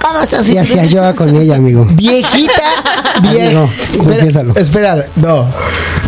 ¿Cómo 0.00 0.20
estás? 0.20 0.48
Y 0.48 0.58
hacías 0.58 0.90
yoga 0.90 1.14
con 1.14 1.34
ella, 1.34 1.56
amigo. 1.56 1.86
Viejita, 1.90 3.20
vieja. 3.22 3.68
confiésalo. 3.96 4.54
Espera, 4.56 5.06
no. 5.16 5.48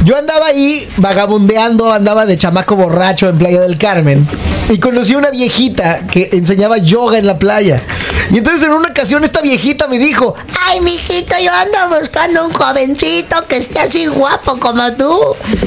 Yo 0.04 0.16
andaba 0.16 0.46
ahí 0.46 0.88
vagabundeando, 0.96 1.92
andaba 1.92 2.26
de 2.26 2.36
chamaco 2.36 2.76
borracho 2.76 3.28
en 3.28 3.38
Playa 3.38 3.60
del 3.60 3.78
Carmen. 3.78 4.26
Y 4.68 4.78
conocí 4.78 5.14
a 5.14 5.18
una 5.18 5.30
viejita 5.30 6.06
que 6.06 6.28
enseñaba 6.32 6.78
yoga 6.78 7.18
en 7.18 7.26
la 7.26 7.38
playa. 7.38 7.82
Y 8.30 8.38
entonces 8.38 8.62
en 8.64 8.72
una 8.72 8.88
ocasión 8.90 9.24
esta 9.24 9.40
viejita 9.40 9.88
me 9.88 9.98
dijo, 9.98 10.34
Ay, 10.66 10.80
mijito, 10.82 11.34
yo 11.42 11.50
ando 11.52 11.98
buscando 11.98 12.46
un 12.46 12.52
jovencito 12.52 13.36
que 13.48 13.56
esté 13.56 13.80
así 13.80 14.06
guapo 14.06 14.58
como 14.58 14.92
tú 14.92 15.18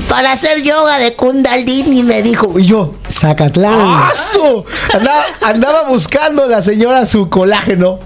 para 0.07 0.31
hacer 0.33 0.61
yoga 0.61 0.99
de 0.99 1.15
Kundalini, 1.15 2.03
me 2.03 2.21
dijo. 2.21 2.57
y 2.59 2.65
yo, 2.67 2.93
Zacatlán. 3.09 4.03
¡Aso! 4.11 4.65
Andaba, 4.93 5.23
andaba 5.41 5.83
buscando 5.89 6.47
la 6.47 6.61
señora 6.61 7.05
su 7.07 7.29
colágeno. 7.29 7.99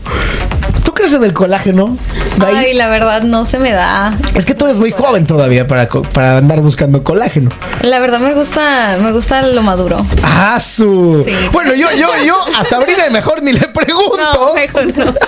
¿Tú 0.83 0.93
crees 0.93 1.11
en 1.13 1.23
el 1.25 1.33
colágeno? 1.33 1.97
Ay, 2.45 2.73
la 2.73 2.87
verdad 2.87 3.21
no 3.23 3.45
se 3.45 3.59
me 3.59 3.71
da. 3.71 4.17
Es 4.35 4.45
que 4.45 4.53
tú 4.53 4.65
eres 4.65 4.77
muy 4.77 4.91
joven 4.91 5.25
todavía 5.25 5.67
para, 5.67 5.87
co- 5.87 6.01
para 6.01 6.37
andar 6.37 6.59
buscando 6.61 7.03
colágeno. 7.03 7.49
La 7.81 7.99
verdad 7.99 8.19
me 8.19 8.33
gusta, 8.33 8.97
me 9.01 9.11
gusta 9.13 9.41
lo 9.41 9.61
maduro. 9.61 10.05
¡Ah, 10.23 10.59
su! 10.59 11.23
Sí. 11.25 11.33
Bueno, 11.53 11.73
yo, 11.73 11.87
yo, 11.91 12.09
yo 12.25 12.37
a 12.59 12.63
Sabrina 12.65 13.03
mejor 13.09 13.41
ni 13.41 13.53
le 13.53 13.67
pregunto. 13.69 14.17
No, 14.17 14.44
mejor 14.53 14.85
no. 14.97 15.13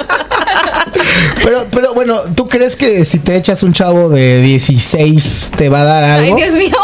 Pero, 1.43 1.65
pero 1.71 1.93
bueno, 1.93 2.21
¿tú 2.35 2.47
crees 2.49 2.75
que 2.75 3.05
si 3.05 3.19
te 3.19 3.35
echas 3.35 3.61
un 3.63 3.71
chavo 3.71 4.09
de 4.09 4.41
16 4.41 5.51
te 5.55 5.69
va 5.69 5.81
a 5.81 5.83
dar 5.83 6.03
Ay, 6.03 6.25
algo? 6.25 6.35
Dios 6.37 6.55
mío. 6.55 6.75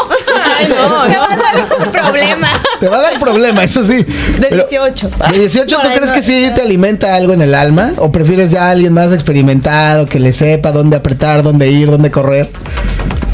Ay, 0.58 0.66
no, 0.68 1.04
Me 1.06 1.16
va 1.16 1.24
a 1.24 1.36
dar 1.36 1.66
un 1.86 1.92
problema. 1.92 2.48
Te 2.80 2.88
va 2.88 2.98
a 2.98 3.02
dar 3.02 3.18
problema, 3.18 3.64
eso 3.64 3.84
sí. 3.84 3.96
De 3.96 4.46
Pero, 4.48 4.66
18. 4.68 5.10
¿De 5.32 5.38
18 5.40 5.76
tú 5.76 5.82
Ay, 5.82 5.96
crees 5.96 6.10
no. 6.10 6.16
que 6.16 6.22
sí 6.22 6.50
te 6.54 6.62
alimenta 6.62 7.14
algo 7.14 7.32
en 7.32 7.42
el 7.42 7.54
alma? 7.54 7.92
¿O 7.98 8.12
prefieres 8.12 8.50
ya 8.52 8.68
a 8.68 8.70
alguien 8.70 8.92
más 8.92 9.12
experimentado, 9.12 10.06
que 10.06 10.20
le 10.20 10.32
sepa 10.32 10.72
dónde 10.72 10.96
apretar, 10.96 11.42
dónde 11.42 11.70
ir, 11.70 11.90
dónde 11.90 12.10
correr? 12.10 12.48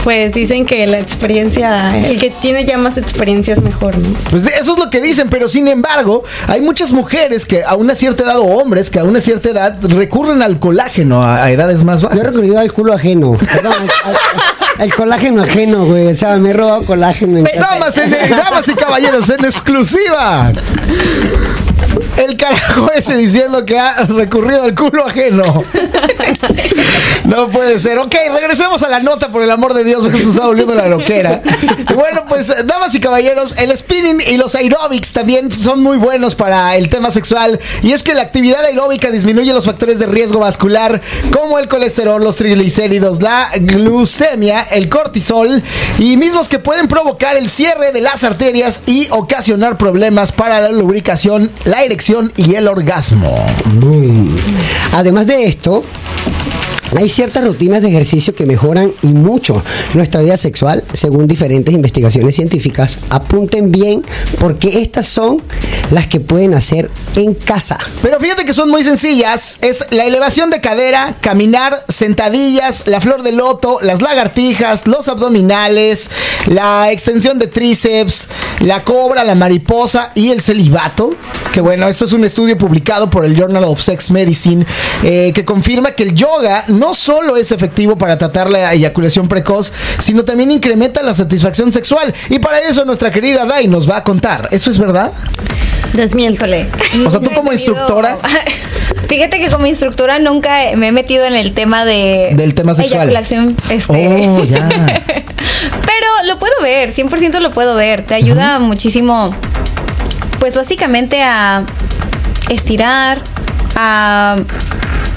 Pues 0.05 0.33
dicen 0.33 0.65
que 0.65 0.87
la 0.87 0.99
experiencia, 0.99 1.95
el 1.99 2.19
que 2.19 2.31
tiene 2.31 2.65
ya 2.65 2.79
más 2.79 2.97
experiencia 2.97 3.53
es 3.53 3.61
mejor, 3.63 3.99
¿no? 3.99 4.09
Pues 4.31 4.47
eso 4.47 4.73
es 4.73 4.79
lo 4.79 4.89
que 4.89 5.01
dicen, 5.03 5.29
pero 5.29 5.47
sin 5.47 5.69
embargo, 5.69 6.25
hay 6.49 6.63
muchas 6.63 6.91
mujeres 6.93 7.45
que 7.45 7.63
a 7.65 7.75
una 7.75 7.95
cierta 7.95 8.23
edad, 8.23 8.39
o 8.39 8.45
hombres 8.45 8.89
que 8.91 8.99
a 8.99 9.05
una 9.05 9.21
cierta 9.21 9.51
edad 9.51 9.77
recurren 9.83 10.41
al 10.43 10.59
colágeno 10.59 11.23
a, 11.23 11.45
a 11.45 11.51
edades 11.51 11.85
más 11.85 12.01
Yo 12.01 12.09
he 12.09 12.17
bajas. 12.17 12.27
recurrido 12.35 12.59
al 12.59 12.73
culo 12.73 12.95
ajeno. 12.95 13.33
Perdón, 13.53 13.75
al- 14.79 14.95
colágeno 14.95 15.43
ajeno, 15.43 15.85
güey. 15.85 16.07
O 16.07 16.15
sea, 16.15 16.37
me 16.37 16.51
he 16.51 16.53
robado 16.55 16.83
colágeno. 16.87 17.39
en. 17.39 17.45
Damas, 17.61 17.99
en- 17.99 18.11
damas 18.31 18.67
y 18.69 18.73
caballeros, 18.75 19.29
en 19.29 19.45
exclusiva. 19.45 20.53
El 22.17 22.37
carajo 22.37 22.91
ese 22.93 23.17
diciendo 23.17 23.65
que 23.65 23.79
ha 23.79 24.05
recurrido 24.05 24.63
al 24.63 24.75
culo 24.75 25.07
ajeno. 25.07 25.65
No 27.25 27.49
puede 27.49 27.79
ser. 27.79 27.99
Ok, 27.99 28.15
regresemos 28.33 28.83
a 28.83 28.89
la 28.89 29.01
nota, 29.01 29.31
por 29.31 29.43
el 29.43 29.51
amor 29.51 29.75
de 29.75 29.85
Dios, 29.85 30.03
porque 30.03 30.19
esto 30.19 30.31
está 30.31 30.47
volviendo 30.47 30.75
la 30.75 30.89
loquera. 30.89 31.43
Bueno, 31.95 32.25
pues, 32.29 32.53
damas 32.67 32.95
y 32.95 33.01
caballeros, 33.01 33.55
el 33.59 33.77
spinning 33.77 34.21
y 34.27 34.37
los 34.37 34.55
aeróbics 34.55 35.13
también 35.13 35.51
son 35.51 35.83
muy 35.83 35.97
buenos 35.97 36.35
para 36.35 36.77
el 36.77 36.89
tema 36.89 37.11
sexual. 37.11 37.61
Y 37.83 37.93
es 37.93 38.03
que 38.03 38.15
la 38.15 38.23
actividad 38.23 38.65
aeróbica 38.65 39.11
disminuye 39.11 39.53
los 39.53 39.67
factores 39.67 39.99
de 39.99 40.07
riesgo 40.07 40.41
vascular, 40.41 41.01
como 41.31 41.59
el 41.59 41.69
colesterol, 41.69 42.23
los 42.23 42.37
triglicéridos, 42.37 43.23
la 43.23 43.49
glucemia, 43.61 44.63
el 44.71 44.89
cortisol, 44.89 45.63
y 45.99 46.17
mismos 46.17 46.49
que 46.49 46.59
pueden 46.59 46.89
provocar 46.89 47.37
el 47.37 47.51
cierre 47.51 47.93
de 47.93 48.01
las 48.01 48.25
arterias 48.25 48.83
y 48.87 49.09
ocasionar 49.11 49.77
problemas 49.77 50.33
para 50.33 50.61
la 50.61 50.71
lubricación, 50.71 51.51
la 51.65 51.83
erección 51.83 52.10
y 52.37 52.55
el 52.55 52.67
orgasmo. 52.67 53.39
Además 54.95 55.29
de 55.29 55.45
esto, 55.45 55.85
hay 56.97 57.09
ciertas 57.09 57.45
rutinas 57.45 57.82
de 57.82 57.88
ejercicio 57.88 58.34
que 58.34 58.47
mejoran 58.47 58.93
y 59.03 59.09
mucho 59.09 59.62
nuestra 59.95 60.20
vida 60.22 60.36
sexual, 60.36 60.82
según 60.93 61.26
diferentes 61.26 61.74
investigaciones 61.74 62.34
científicas. 62.34 62.99
Apunten 63.11 63.70
bien 63.70 64.05
porque 64.38 64.80
estas 64.80 65.07
son 65.07 65.43
las 65.91 66.07
que 66.07 66.20
pueden 66.20 66.55
hacer 66.55 66.91
en 67.16 67.34
casa. 67.34 67.78
Pero 68.03 68.18
fíjate 68.18 68.45
que 68.45 68.53
son 68.53 68.70
muy 68.70 68.82
sencillas. 68.82 69.59
Es 69.62 69.86
la 69.91 70.05
elevación 70.05 70.51
de 70.51 70.61
cadera, 70.61 71.16
caminar, 71.20 71.76
sentadillas, 71.88 72.86
la 72.86 73.01
flor 73.01 73.22
de 73.22 73.32
loto, 73.32 73.78
las 73.82 74.03
lagartijas, 74.03 74.86
los 74.86 75.09
abdominales, 75.09 76.11
la 76.47 76.91
extensión 76.93 77.38
de 77.38 77.47
tríceps, 77.47 78.28
la 78.61 78.84
cobra, 78.84 79.24
la 79.24 79.34
mariposa 79.34 80.12
y 80.14 80.30
el 80.30 80.43
celibato. 80.43 81.14
Que 81.53 81.61
bueno, 81.61 81.88
esto 81.88 82.05
es 82.05 82.12
un 82.12 82.24
estudio 82.24 82.57
publicado 82.57 83.11
por 83.11 83.24
el 83.24 83.36
Journal 83.36 83.64
of 83.64 83.80
Sex 83.80 84.11
Medicine 84.11 84.64
eh, 85.03 85.32
que 85.34 85.45
confirma 85.45 85.93
que 85.93 86.05
el 86.05 86.14
yoga 86.14 86.64
solo 86.95 87.37
es 87.37 87.53
efectivo 87.53 87.97
para 87.97 88.16
tratar 88.18 88.51
la 88.51 88.72
eyaculación 88.72 89.28
precoz, 89.28 89.72
sino 89.99 90.24
también 90.24 90.51
incrementa 90.51 91.03
la 91.03 91.14
satisfacción 91.14 91.70
sexual. 91.72 92.14
Y 92.28 92.39
para 92.39 92.59
eso 92.59 92.85
nuestra 92.85 93.11
querida 93.11 93.45
Dai 93.45 93.68
nos 93.68 93.89
va 93.89 93.99
a 93.99 94.05
contar. 94.05 94.49
¿Eso 94.51 94.70
es 94.70 94.78
verdad? 94.78 95.12
Híjole. 96.16 96.66
O 97.07 97.11
sea, 97.11 97.20
tú 97.20 97.31
como 97.35 97.53
instructora- 97.53 98.18
Fíjate 99.09 99.41
que 99.41 99.49
como 99.51 99.66
instructora 99.66 100.18
nunca 100.20 100.51
me 100.76 100.89
he 100.89 100.93
metido 100.93 101.24
en 101.24 101.35
el 101.35 101.53
tema 101.53 101.85
de. 101.85 102.31
Del 102.35 102.55
tema 102.55 102.74
sexual. 102.74 103.09
Eyaculación. 103.09 103.57
Este. 103.68 104.07
Oh, 104.09 104.45
ya. 104.45 104.68
Pero 105.09 106.07
lo 106.26 106.39
puedo 106.39 106.53
ver, 106.62 106.93
100% 106.95 107.41
lo 107.41 107.51
puedo 107.51 107.74
ver. 107.74 108.05
Te 108.05 108.14
ayuda 108.14 108.59
muchísimo, 108.61 109.35
pues 110.39 110.55
básicamente 110.57 111.22
a 111.22 111.64
estirar, 112.49 113.20
a 113.74 114.37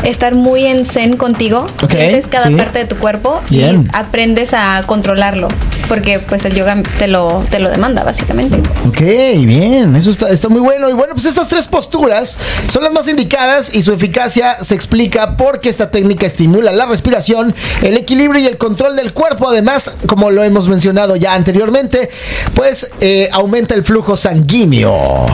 estar 0.03 0.35
muy 0.35 0.65
en 0.65 0.85
zen 0.85 1.17
contigo. 1.17 1.65
Ok, 1.83 1.91
Sientes 1.91 2.27
cada 2.27 2.47
sí. 2.47 2.55
parte 2.55 2.79
de 2.79 2.85
tu 2.85 2.97
cuerpo 2.97 3.41
Bien. 3.49 3.83
y 3.85 3.95
aprendes 3.95 4.53
a 4.53 4.81
controlarlo. 4.85 5.47
Porque 5.87 6.19
pues 6.19 6.45
el 6.45 6.55
yoga 6.55 6.81
te 6.97 7.07
lo, 7.07 7.45
te 7.49 7.59
lo 7.59 7.69
demanda, 7.69 8.03
básicamente. 8.03 8.57
Ok, 8.87 9.01
bien, 9.45 9.95
eso 9.95 10.11
está, 10.11 10.29
está 10.29 10.47
muy 10.49 10.61
bueno. 10.61 10.89
Y 10.89 10.93
bueno, 10.93 11.13
pues 11.13 11.25
estas 11.25 11.47
tres 11.49 11.67
posturas 11.67 12.37
son 12.67 12.83
las 12.83 12.93
más 12.93 13.07
indicadas 13.07 13.75
y 13.75 13.81
su 13.81 13.91
eficacia 13.93 14.57
se 14.63 14.75
explica 14.75 15.35
porque 15.35 15.69
esta 15.69 15.91
técnica 15.91 16.25
estimula 16.25 16.71
la 16.71 16.85
respiración, 16.85 17.53
el 17.81 17.97
equilibrio 17.97 18.41
y 18.41 18.45
el 18.47 18.57
control 18.57 18.95
del 18.95 19.13
cuerpo. 19.13 19.49
Además, 19.49 19.93
como 20.07 20.31
lo 20.31 20.43
hemos 20.43 20.67
mencionado 20.69 21.15
ya 21.17 21.33
anteriormente, 21.33 22.09
pues 22.55 22.91
eh, 23.01 23.29
aumenta 23.33 23.75
el 23.75 23.83
flujo 23.83 24.15
sanguíneo. 24.15 25.25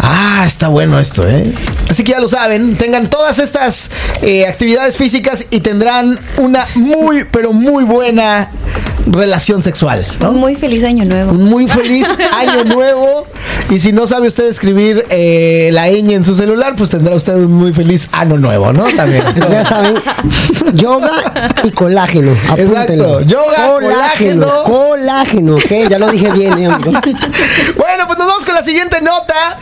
Ah, 0.00 0.44
está 0.46 0.68
bueno 0.68 0.98
esto, 0.98 1.28
¿eh? 1.28 1.52
Así 1.90 2.04
que 2.04 2.12
ya 2.12 2.20
lo 2.20 2.28
saben, 2.28 2.76
tengan 2.76 3.08
todas 3.08 3.38
estas 3.38 3.90
eh, 4.22 4.46
actividades 4.46 4.96
físicas 4.96 5.46
y 5.50 5.60
tendrán 5.60 6.18
una 6.36 6.64
muy, 6.74 7.24
pero 7.24 7.52
muy 7.52 7.84
buena 7.84 8.50
relación 9.12 9.62
sexual, 9.62 10.06
¿no? 10.20 10.32
Muy 10.32 10.56
feliz 10.56 10.84
año 10.84 11.04
nuevo. 11.04 11.32
Un 11.32 11.44
muy 11.44 11.66
feliz 11.66 12.08
año 12.32 12.64
nuevo. 12.64 13.26
Y 13.70 13.78
si 13.78 13.92
no 13.92 14.06
sabe 14.06 14.28
usted 14.28 14.46
escribir 14.46 15.04
eh, 15.10 15.70
la 15.72 15.88
ñ 15.88 16.12
en 16.12 16.24
su 16.24 16.34
celular, 16.34 16.74
pues 16.76 16.90
tendrá 16.90 17.14
usted 17.14 17.34
un 17.34 17.52
muy 17.52 17.72
feliz 17.72 18.08
año 18.12 18.36
nuevo, 18.36 18.72
¿no? 18.72 18.84
También. 18.94 19.24
Ya 19.48 19.64
saben, 19.64 19.94
yoga 20.74 21.22
y 21.64 21.70
colágeno. 21.70 22.32
Apúntenlo. 22.48 23.20
Exacto, 23.20 23.20
yoga, 23.22 23.68
colágeno. 23.80 24.64
Colágeno, 24.64 25.54
ok, 25.54 25.88
ya 25.88 25.98
lo 25.98 26.10
dije 26.10 26.30
bien, 26.32 26.58
eh, 26.58 26.66
amigo. 26.66 26.92
Bueno, 27.76 28.06
pues 28.06 28.18
nos 28.18 28.28
vamos 28.28 28.44
con 28.44 28.54
la 28.54 28.62
siguiente 28.62 29.00
nota. 29.00 29.58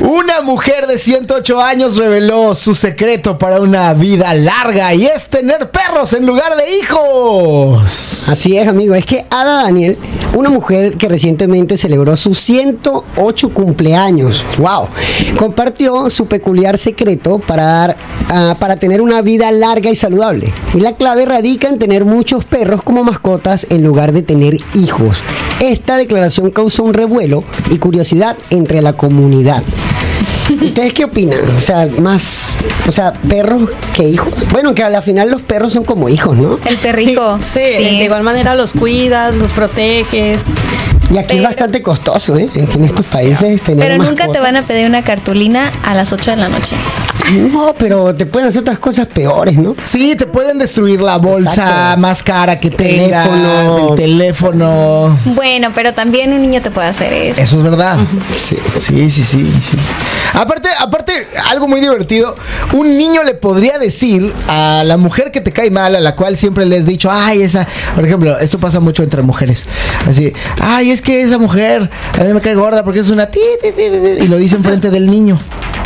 Una 0.00 0.40
mujer 0.42 0.86
de 0.86 0.98
108 0.98 1.60
años 1.60 1.96
reveló 1.96 2.54
su 2.54 2.74
secreto 2.74 3.38
para 3.38 3.60
una 3.60 3.87
vida 3.94 4.34
larga 4.34 4.94
y 4.94 5.06
es 5.06 5.26
tener 5.26 5.70
perros 5.70 6.12
en 6.12 6.26
lugar 6.26 6.56
de 6.56 6.78
hijos. 6.78 8.28
Así 8.28 8.56
es, 8.56 8.68
amigo. 8.68 8.94
Es 8.94 9.06
que 9.06 9.24
Ada 9.30 9.62
Daniel, 9.64 9.96
una 10.34 10.50
mujer 10.50 10.96
que 10.96 11.08
recientemente 11.08 11.76
celebró 11.76 12.16
sus 12.16 12.38
108 12.40 13.48
cumpleaños, 13.50 14.44
wow, 14.58 14.88
compartió 15.36 16.10
su 16.10 16.26
peculiar 16.26 16.78
secreto 16.78 17.38
para 17.38 17.64
dar, 17.64 17.96
ah, 18.30 18.56
para 18.58 18.76
tener 18.76 19.00
una 19.00 19.22
vida 19.22 19.50
larga 19.50 19.90
y 19.90 19.96
saludable. 19.96 20.52
Y 20.74 20.80
la 20.80 20.96
clave 20.96 21.24
radica 21.24 21.68
en 21.68 21.78
tener 21.78 22.04
muchos 22.04 22.44
perros 22.44 22.82
como 22.82 23.04
mascotas 23.04 23.66
en 23.70 23.82
lugar 23.82 24.12
de 24.12 24.22
tener 24.22 24.54
hijos. 24.74 25.18
Esta 25.60 25.96
declaración 25.96 26.50
causó 26.50 26.84
un 26.84 26.94
revuelo 26.94 27.44
y 27.70 27.78
curiosidad 27.78 28.36
entre 28.50 28.82
la 28.82 28.92
comunidad. 28.92 29.62
¿Ustedes 30.50 30.92
qué 30.94 31.04
opinan? 31.04 31.56
O 31.56 31.60
sea, 31.60 31.86
más, 31.98 32.56
o 32.86 32.92
sea, 32.92 33.12
perros 33.12 33.68
que 33.94 34.08
hijos. 34.08 34.32
Bueno, 34.50 34.74
que 34.74 34.82
a 34.82 34.88
la 34.88 35.02
final 35.02 35.30
los 35.30 35.42
perros 35.42 35.72
son 35.72 35.84
como 35.84 36.08
hijos, 36.08 36.36
¿no? 36.36 36.58
El 36.64 36.76
perrico. 36.78 37.38
Sí, 37.40 37.60
de 37.60 38.04
igual 38.04 38.22
manera 38.22 38.54
los 38.54 38.72
cuidas, 38.72 39.34
los 39.34 39.52
proteges. 39.52 40.44
Y 41.10 41.16
aquí 41.16 41.34
es 41.34 41.36
Pero- 41.38 41.42
bastante 41.48 41.82
costoso, 41.82 42.36
¿eh? 42.36 42.48
En 42.54 42.84
estos 42.84 43.06
países 43.06 43.62
tener 43.62 43.86
Pero 43.88 43.96
nunca 43.96 44.26
mascotas. 44.26 44.32
te 44.32 44.38
van 44.40 44.56
a 44.56 44.62
pedir 44.62 44.86
una 44.86 45.02
cartulina 45.02 45.72
a 45.84 45.94
las 45.94 46.12
8 46.12 46.32
de 46.32 46.36
la 46.36 46.48
noche. 46.48 46.76
No, 47.52 47.74
pero 47.76 48.14
te 48.14 48.24
pueden 48.26 48.48
hacer 48.48 48.60
otras 48.62 48.78
cosas 48.78 49.06
peores, 49.06 49.56
¿no? 49.58 49.74
Sí, 49.84 50.14
te 50.16 50.26
pueden 50.26 50.58
destruir 50.58 51.00
la 51.00 51.16
bolsa 51.18 51.62
Exacto. 51.62 52.00
más 52.00 52.22
cara 52.22 52.58
que 52.60 52.70
tengas, 52.70 53.28
Teléfono. 53.28 53.88
el 53.90 53.94
teléfono. 53.96 55.18
Bueno, 55.34 55.70
pero 55.74 55.92
también 55.92 56.32
un 56.32 56.40
niño 56.40 56.62
te 56.62 56.70
puede 56.70 56.88
hacer 56.88 57.12
eso. 57.12 57.40
Eso 57.40 57.56
es 57.58 57.62
verdad. 57.62 57.98
Sí. 58.38 58.56
Sí, 58.78 59.10
sí, 59.10 59.24
sí, 59.24 59.52
sí. 59.60 59.76
Aparte, 60.34 60.68
aparte, 60.80 61.12
algo 61.50 61.68
muy 61.68 61.80
divertido, 61.80 62.34
un 62.72 62.96
niño 62.96 63.22
le 63.24 63.34
podría 63.34 63.78
decir 63.78 64.32
a 64.48 64.82
la 64.84 64.96
mujer 64.96 65.30
que 65.30 65.40
te 65.40 65.52
cae 65.52 65.70
mal, 65.70 65.96
a 65.96 66.00
la 66.00 66.14
cual 66.16 66.36
siempre 66.36 66.64
le 66.66 66.78
has 66.78 66.86
dicho, 66.86 67.10
ay, 67.10 67.42
esa, 67.42 67.66
por 67.94 68.06
ejemplo, 68.06 68.38
esto 68.38 68.58
pasa 68.58 68.80
mucho 68.80 69.02
entre 69.02 69.22
mujeres, 69.22 69.66
así, 70.08 70.32
ay, 70.60 70.90
es 70.98 71.02
que 71.02 71.22
esa 71.22 71.38
mujer 71.38 71.88
a 72.18 72.24
mí 72.24 72.32
me 72.32 72.40
cae 72.40 72.56
gorda 72.56 72.82
porque 72.82 72.98
es 72.98 73.08
una 73.08 73.26
ti, 73.30 73.40
ti, 73.62 73.68
ti, 73.70 73.82
ti", 73.82 74.16
ti", 74.18 74.24
y 74.24 74.28
lo 74.28 74.36
dice 74.36 74.56
enfrente 74.56 74.90
del 74.90 75.06
niño. 75.06 75.38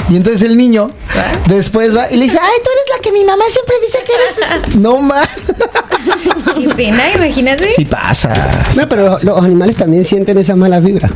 Y 0.09 0.17
entonces 0.17 0.43
el 0.43 0.57
niño 0.57 0.91
después 1.49 1.97
va 1.97 2.11
y 2.11 2.17
le 2.17 2.25
dice, 2.25 2.39
ay, 2.41 2.61
tú 2.65 2.71
eres 2.71 2.85
la 2.97 3.03
que 3.03 3.13
mi 3.13 3.25
mamá 3.25 3.45
siempre 3.49 3.75
dice 3.81 3.99
que 4.05 4.13
eres. 4.15 4.77
No 4.77 4.99
más. 4.99 5.29
Qué 6.59 6.69
pena, 6.75 7.13
imagínate. 7.15 7.71
Sí 7.73 7.85
pasa. 7.85 8.35
No, 8.77 8.89
pero 8.89 9.19
los 9.23 9.45
animales 9.45 9.77
también 9.77 10.05
sienten 10.05 10.39
esas 10.39 10.57
malas 10.57 10.83
vibras. 10.83 11.11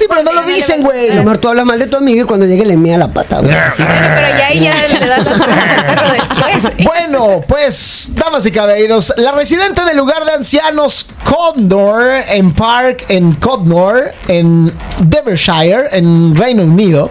Sí, 0.00 0.06
pero 0.08 0.22
no 0.22 0.32
lo 0.32 0.42
dicen, 0.44 0.82
güey. 0.82 1.10
A 1.10 1.16
lo 1.16 1.24
mejor 1.24 1.36
tú 1.36 1.48
hablas 1.50 1.66
mal 1.66 1.78
de 1.78 1.86
tu 1.86 1.98
amigo 1.98 2.22
y 2.22 2.24
cuando 2.24 2.46
llegue 2.46 2.64
le 2.64 2.74
mía 2.74 2.96
la 2.96 3.08
pata, 3.08 3.40
güey. 3.40 3.52
Bueno, 3.54 3.70
pero 3.76 4.38
ya 4.38 4.46
ahí 4.46 4.60
ya 4.60 4.88
le 4.98 5.06
das 5.06 5.26
las 5.26 5.38
cosas 5.38 5.58
al 5.58 5.86
perro 5.86 6.12
después. 6.12 6.86
Bueno, 6.86 7.44
pues, 7.46 8.08
damas 8.14 8.46
y 8.46 8.50
caballeros, 8.50 9.12
la 9.18 9.32
residente 9.32 9.84
del 9.84 9.98
lugar 9.98 10.24
de 10.24 10.32
ancianos 10.32 11.06
Codnor 11.22 12.06
en 12.28 12.54
Park, 12.54 13.04
en 13.10 13.32
Codnor, 13.32 14.14
en 14.26 14.72
Devonshire, 15.02 15.90
en 15.92 16.34
Reino 16.34 16.62
Unido, 16.62 17.10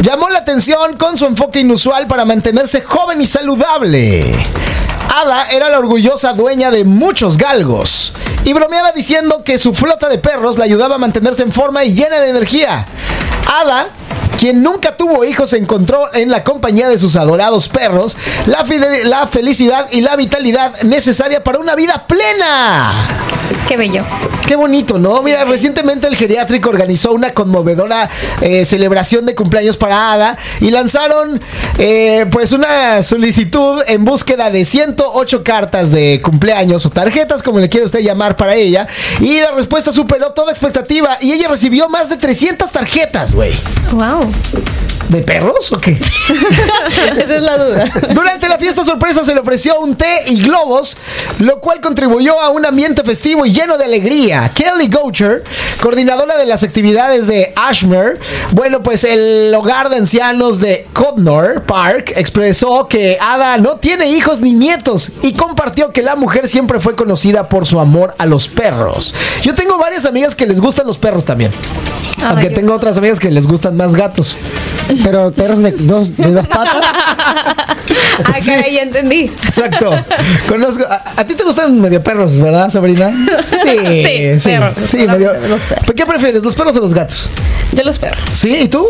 llamó 0.00 0.28
la 0.28 0.40
atención 0.40 0.96
con 0.96 1.16
su 1.16 1.26
enfoque 1.26 1.60
inusual 1.60 2.08
para 2.08 2.24
mantenerse 2.24 2.80
joven 2.80 3.20
y 3.20 3.28
saludable. 3.28 4.44
Ada 5.16 5.46
era 5.50 5.68
la 5.68 5.78
orgullosa 5.78 6.32
dueña 6.32 6.72
de 6.72 6.82
muchos 6.82 7.38
galgos 7.38 8.12
y 8.44 8.52
bromeaba 8.52 8.90
diciendo 8.90 9.44
que 9.44 9.58
su 9.58 9.72
flota 9.72 10.08
de 10.08 10.18
perros 10.18 10.58
la 10.58 10.64
ayudaba 10.64 10.96
a 10.96 10.98
mantenerse 10.98 11.44
en 11.44 11.52
forma 11.52 11.84
y 11.84 11.94
llena 11.94 12.18
de 12.18 12.30
energía. 12.30 12.84
Ada 13.46 13.90
quien 14.40 14.60
nunca 14.60 14.96
tuvo 14.96 15.24
hijos 15.24 15.52
encontró 15.52 16.12
en 16.14 16.32
la 16.32 16.42
compañía 16.42 16.88
de 16.88 16.98
sus 16.98 17.14
adorados 17.14 17.68
perros 17.68 18.16
la, 18.46 18.66
la 19.04 19.28
felicidad 19.28 19.86
y 19.92 20.00
la 20.00 20.16
vitalidad 20.16 20.82
necesaria 20.82 21.44
para 21.44 21.60
una 21.60 21.76
vida 21.76 22.08
plena. 22.08 23.06
Qué 23.68 23.76
bello. 23.76 24.04
Qué 24.46 24.56
bonito, 24.56 24.98
¿no? 24.98 25.22
Mira, 25.22 25.44
recientemente 25.44 26.06
el 26.06 26.16
geriátrico 26.16 26.68
organizó 26.68 27.12
una 27.12 27.32
conmovedora 27.32 28.10
eh, 28.42 28.64
celebración 28.64 29.24
de 29.24 29.34
cumpleaños 29.34 29.78
para 29.78 30.12
Ada 30.12 30.36
y 30.60 30.70
lanzaron 30.70 31.40
eh, 31.78 32.26
pues 32.30 32.52
una 32.52 33.02
solicitud 33.02 33.82
en 33.86 34.04
búsqueda 34.04 34.50
de 34.50 34.64
108 34.64 35.42
cartas 35.42 35.90
de 35.90 36.20
cumpleaños 36.22 36.84
o 36.84 36.90
tarjetas, 36.90 37.42
como 37.42 37.58
le 37.58 37.70
quiere 37.70 37.86
usted 37.86 38.00
llamar 38.00 38.36
para 38.36 38.54
ella. 38.54 38.86
Y 39.20 39.40
la 39.40 39.52
respuesta 39.52 39.92
superó 39.92 40.32
toda 40.32 40.52
expectativa 40.52 41.16
y 41.20 41.32
ella 41.32 41.48
recibió 41.48 41.88
más 41.88 42.10
de 42.10 42.16
300 42.16 42.70
tarjetas, 42.70 43.34
güey. 43.34 43.54
Wow. 43.92 44.30
¿De 45.08 45.22
perros 45.22 45.70
o 45.72 45.78
qué? 45.78 45.92
Esa 47.16 47.36
es 47.36 47.42
la 47.42 47.58
duda. 47.58 47.92
Durante 48.12 48.48
la 48.48 48.58
fiesta 48.58 48.84
sorpresa 48.84 49.24
se 49.24 49.34
le 49.34 49.40
ofreció 49.40 49.78
un 49.78 49.96
té 49.96 50.24
y 50.28 50.42
globos, 50.42 50.96
lo 51.38 51.60
cual 51.60 51.80
contribuyó 51.80 52.40
a 52.40 52.48
un 52.48 52.64
ambiente 52.64 53.02
festivo 53.02 53.44
y 53.46 53.52
lleno 53.52 53.76
de 53.76 53.84
alegría. 53.84 54.50
Kelly 54.54 54.88
Goucher, 54.88 55.44
coordinadora 55.80 56.36
de 56.36 56.46
las 56.46 56.62
actividades 56.62 57.26
de 57.26 57.52
Ashmere, 57.54 58.18
bueno, 58.52 58.82
pues 58.82 59.04
el 59.04 59.54
hogar 59.54 59.90
de 59.90 59.96
ancianos 59.96 60.58
de 60.58 60.86
Codnor 60.92 61.62
Park, 61.62 62.12
expresó 62.16 62.86
que 62.88 63.18
Ada 63.20 63.58
no 63.58 63.76
tiene 63.76 64.06
hijos 64.06 64.40
ni 64.40 64.52
nietos 64.52 65.12
y 65.22 65.34
compartió 65.34 65.92
que 65.92 66.02
la 66.02 66.16
mujer 66.16 66.48
siempre 66.48 66.80
fue 66.80 66.96
conocida 66.96 67.48
por 67.48 67.66
su 67.66 67.78
amor 67.78 68.14
a 68.18 68.26
los 68.26 68.48
perros. 68.48 69.14
Yo 69.42 69.54
tengo 69.54 69.78
varias 69.78 70.04
amigas 70.06 70.34
que 70.34 70.46
les 70.46 70.60
gustan 70.60 70.86
los 70.86 70.98
perros 70.98 71.24
también. 71.24 71.52
Aunque 72.24 72.50
tengo 72.50 72.74
otras 72.74 72.96
amigas 72.96 73.20
que 73.20 73.30
les 73.30 73.46
gustan 73.46 73.76
más 73.76 73.94
gatos. 73.94 74.38
Pero 75.02 75.32
perros 75.32 75.62
de 75.62 75.72
dos, 75.72 76.16
de 76.16 76.30
dos 76.32 76.46
patas. 76.46 76.84
Ah, 78.24 78.38
caray, 78.44 78.74
ya 78.74 78.82
entendí. 78.82 79.22
Exacto. 79.44 79.90
Conozco. 80.48 80.84
A, 80.88 81.02
a 81.20 81.26
ti 81.26 81.34
te 81.34 81.42
gustan 81.44 81.80
medio 81.80 82.02
perros, 82.02 82.40
¿verdad, 82.40 82.70
Sabrina? 82.70 83.10
Sí, 83.62 83.78
Sí, 84.04 84.40
sí. 84.40 84.48
perros. 84.50 84.74
Sí, 84.88 84.98
Los- 84.98 85.08
medio. 85.08 85.32
los 85.48 85.62
perros. 85.62 85.84
¿Pero 85.86 85.94
¿Qué 85.94 86.06
prefieres, 86.06 86.42
los 86.42 86.54
perros 86.54 86.76
o 86.76 86.80
los 86.80 86.92
gatos? 86.94 87.28
Yo 87.72 87.82
los 87.82 87.98
perros. 87.98 88.20
¿Sí? 88.32 88.56
¿Y 88.62 88.68
tú? 88.68 88.86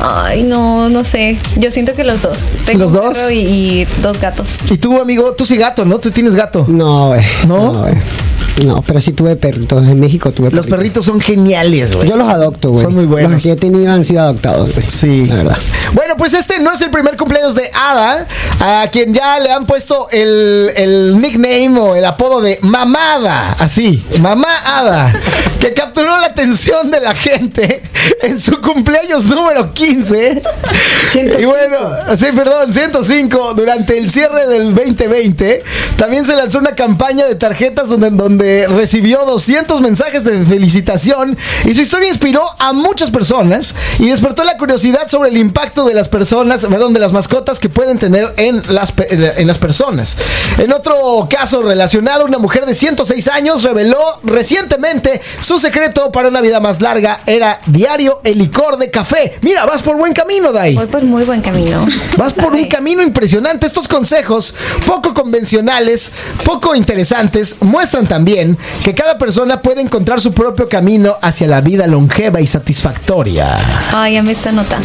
Ay, 0.00 0.42
no, 0.42 0.88
no 0.88 1.04
sé. 1.04 1.38
Yo 1.56 1.70
siento 1.70 1.94
que 1.94 2.04
los 2.04 2.22
dos. 2.22 2.44
Tengo 2.66 2.80
¿Los 2.80 2.92
un 2.92 2.96
dos? 2.98 3.18
perro 3.18 3.30
y, 3.30 3.38
y 3.38 3.86
dos 4.02 4.20
gatos. 4.20 4.60
¿Y 4.70 4.76
tú, 4.78 5.00
amigo? 5.00 5.32
Tú 5.32 5.44
sí 5.44 5.56
gato, 5.56 5.84
¿no? 5.84 5.98
Tú 5.98 6.10
tienes 6.10 6.34
gato. 6.34 6.64
No, 6.68 7.08
güey. 7.08 7.22
¿No? 7.46 7.72
güey. 7.82 7.94
No, 8.64 8.82
pero 8.86 9.00
sí 9.00 9.12
tuve 9.12 9.36
perros. 9.36 9.62
Entonces 9.62 9.92
en 9.92 10.00
México 10.00 10.30
tuve 10.32 10.50
Los 10.50 10.66
perritos. 10.66 10.76
perritos 10.76 11.04
son 11.06 11.20
geniales, 11.20 11.94
güey. 11.96 12.08
Yo 12.08 12.16
los 12.16 12.28
adopto, 12.28 12.70
güey. 12.70 12.82
Son 12.84 12.94
muy 12.94 13.06
buenos. 13.06 13.32
Los 13.32 13.42
que 13.42 13.52
he 13.52 13.56
tenido 13.56 13.90
han 13.92 14.04
sido 14.04 14.20
adoptados, 14.22 14.74
güey. 14.74 14.88
Sí. 14.88 15.26
La 15.26 15.36
verdad. 15.36 15.58
Bueno, 15.94 16.16
pues 16.16 16.34
este 16.34 16.58
no 16.60 16.72
es 16.72 16.80
el 16.82 16.90
primer 16.90 17.16
cumpleaños 17.16 17.54
de 17.54 17.70
Ada, 17.74 18.26
a 18.60 18.88
quien 18.92 19.12
ya 19.14 19.38
le 19.40 19.50
han 19.50 19.66
puesto 19.66 20.08
el, 20.10 20.70
el 20.76 21.20
nickname 21.20 21.78
o 21.78 21.96
el 21.96 22.04
apodo 22.04 22.40
de 22.40 22.58
Mamada, 22.62 23.52
así, 23.58 24.04
Mamá 24.20 24.48
Ada, 24.64 25.14
que 25.58 25.72
capturó 25.72 26.18
la 26.18 26.26
atención 26.26 26.90
de 26.90 27.00
la 27.00 27.14
gente 27.14 27.82
en 28.22 28.38
su 28.38 28.60
cumpleaños 28.60 29.24
número 29.24 29.72
15. 29.72 30.42
Y 31.40 31.44
bueno, 31.44 31.78
sí, 32.16 32.26
perdón, 32.34 32.72
105, 32.72 33.54
durante 33.54 33.98
el 33.98 34.08
cierre 34.10 34.46
del 34.46 34.74
2020, 34.74 35.62
también 35.96 36.24
se 36.24 36.34
lanzó 36.36 36.58
una 36.58 36.72
campaña 36.74 37.26
de 37.26 37.34
tarjetas 37.34 37.88
donde, 37.88 38.10
donde 38.10 38.41
recibió 38.68 39.24
200 39.24 39.80
mensajes 39.80 40.24
de 40.24 40.44
felicitación 40.44 41.36
y 41.64 41.74
su 41.74 41.82
historia 41.82 42.08
inspiró 42.08 42.42
a 42.58 42.72
muchas 42.72 43.10
personas 43.10 43.74
y 43.98 44.08
despertó 44.08 44.44
la 44.44 44.56
curiosidad 44.56 45.08
sobre 45.08 45.30
el 45.30 45.36
impacto 45.36 45.84
de 45.84 45.94
las 45.94 46.08
personas, 46.08 46.64
perdón, 46.66 46.92
de 46.92 47.00
las 47.00 47.12
mascotas 47.12 47.58
que 47.58 47.68
pueden 47.68 47.98
tener 47.98 48.32
en 48.36 48.62
las, 48.74 48.92
en 49.08 49.46
las 49.46 49.58
personas. 49.58 50.16
En 50.58 50.72
otro 50.72 51.26
caso 51.30 51.62
relacionado, 51.62 52.24
una 52.24 52.38
mujer 52.38 52.66
de 52.66 52.74
106 52.74 53.28
años 53.28 53.62
reveló 53.62 54.00
recientemente 54.24 55.20
su 55.40 55.58
secreto 55.58 56.10
para 56.12 56.28
una 56.28 56.40
vida 56.40 56.60
más 56.60 56.80
larga 56.80 57.20
era 57.26 57.58
diario 57.66 58.20
el 58.24 58.38
licor 58.38 58.76
de 58.78 58.90
café. 58.90 59.38
Mira, 59.42 59.64
vas 59.66 59.82
por 59.82 59.96
buen 59.96 60.12
camino, 60.12 60.52
Dai. 60.52 60.74
Voy 60.74 60.86
por 60.86 61.02
muy 61.04 61.24
buen 61.24 61.40
camino. 61.40 61.86
Vas 62.16 62.34
por 62.34 62.52
un 62.54 62.64
camino 62.68 63.02
impresionante. 63.02 63.66
Estos 63.66 63.88
consejos, 63.88 64.54
poco 64.86 65.14
convencionales, 65.14 66.10
poco 66.44 66.74
interesantes, 66.74 67.56
muestran 67.60 68.06
también 68.06 68.31
que 68.84 68.94
cada 68.94 69.18
persona 69.18 69.60
puede 69.62 69.80
encontrar 69.80 70.20
su 70.20 70.32
propio 70.32 70.68
camino 70.68 71.16
hacia 71.20 71.46
la 71.46 71.60
vida 71.60 71.86
longeva 71.86 72.40
y 72.40 72.46
satisfactoria. 72.46 73.52
Ay, 73.92 74.14
ya 74.14 74.22
me 74.22 74.32
está 74.32 74.52
nota. 74.52 74.78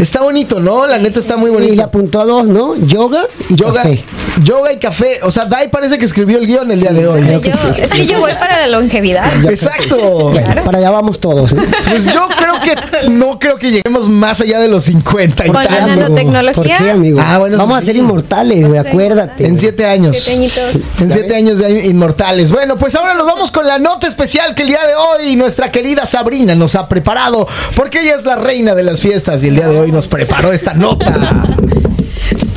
Está 0.00 0.20
bonito, 0.20 0.60
¿no? 0.60 0.86
La 0.86 0.98
neta 0.98 1.18
está 1.18 1.36
muy 1.36 1.50
Y 1.64 1.74
le 1.74 1.82
apuntó 1.82 2.20
a 2.20 2.24
dos, 2.26 2.46
¿no? 2.46 2.76
Yoga 2.76 3.22
y 3.48 3.54
Yoga, 3.54 3.82
café. 3.82 4.04
yoga 4.42 4.72
y 4.72 4.76
café. 4.78 5.20
O 5.22 5.30
sea, 5.30 5.46
Dai 5.46 5.70
parece 5.70 5.98
que 5.98 6.04
escribió 6.04 6.38
el 6.38 6.46
guion 6.46 6.70
el 6.70 6.80
día 6.80 6.92
de 6.92 7.06
hoy. 7.08 7.22
Yo- 7.26 7.40
es 7.40 7.90
que 7.90 8.06
yo 8.06 8.20
voy 8.20 8.32
para 8.34 8.60
la 8.66 8.66
longevidad. 8.78 9.24
Exacto. 9.44 10.32
Para 10.64 10.78
allá 10.78 10.90
vamos 10.90 11.18
todos. 11.20 11.54
¿no? 11.54 11.62
Pues 11.88 12.12
yo 12.12 12.28
creo 12.36 12.60
que 12.60 13.08
no 13.10 13.38
creo 13.38 13.56
que 13.58 13.70
lleguemos 13.70 14.08
más 14.08 14.40
allá 14.40 14.58
de 14.60 14.68
los 14.68 14.84
50 14.84 15.46
y 15.46 15.50
Con 15.50 15.62
la 15.64 15.68
tantos. 15.68 15.96
nanotecnología. 15.96 16.52
¿Por 16.52 16.66
qué, 16.66 16.90
amigo? 16.90 17.20
Ah, 17.22 17.38
bueno, 17.38 17.56
vamos 17.56 17.78
sí. 17.78 17.82
a 17.82 17.86
ser 17.86 17.96
inmortales, 17.96 18.66
güey, 18.68 18.78
acuérdate. 18.78 19.46
En 19.46 19.58
siete 19.58 19.86
años. 19.86 20.18
Siete 20.18 20.36
añitos. 20.36 21.00
En 21.00 21.10
siete 21.10 21.36
años 21.36 21.58
de 21.58 21.86
inmortales. 21.86 22.52
Bueno, 22.52 22.75
pues 22.78 22.94
ahora 22.94 23.14
nos 23.14 23.26
vamos 23.26 23.50
con 23.50 23.66
la 23.66 23.78
nota 23.78 24.06
especial 24.06 24.54
que 24.54 24.62
el 24.62 24.68
día 24.68 24.84
de 24.86 24.94
hoy 24.94 25.36
nuestra 25.36 25.70
querida 25.70 26.06
Sabrina 26.06 26.54
nos 26.54 26.74
ha 26.74 26.88
preparado. 26.88 27.46
Porque 27.74 28.00
ella 28.00 28.14
es 28.14 28.24
la 28.24 28.36
reina 28.36 28.74
de 28.74 28.82
las 28.82 29.00
fiestas 29.00 29.44
y 29.44 29.48
el 29.48 29.56
día 29.56 29.68
de 29.68 29.78
hoy 29.78 29.92
nos 29.92 30.06
preparó 30.06 30.52
esta 30.52 30.74
nota. 30.74 31.14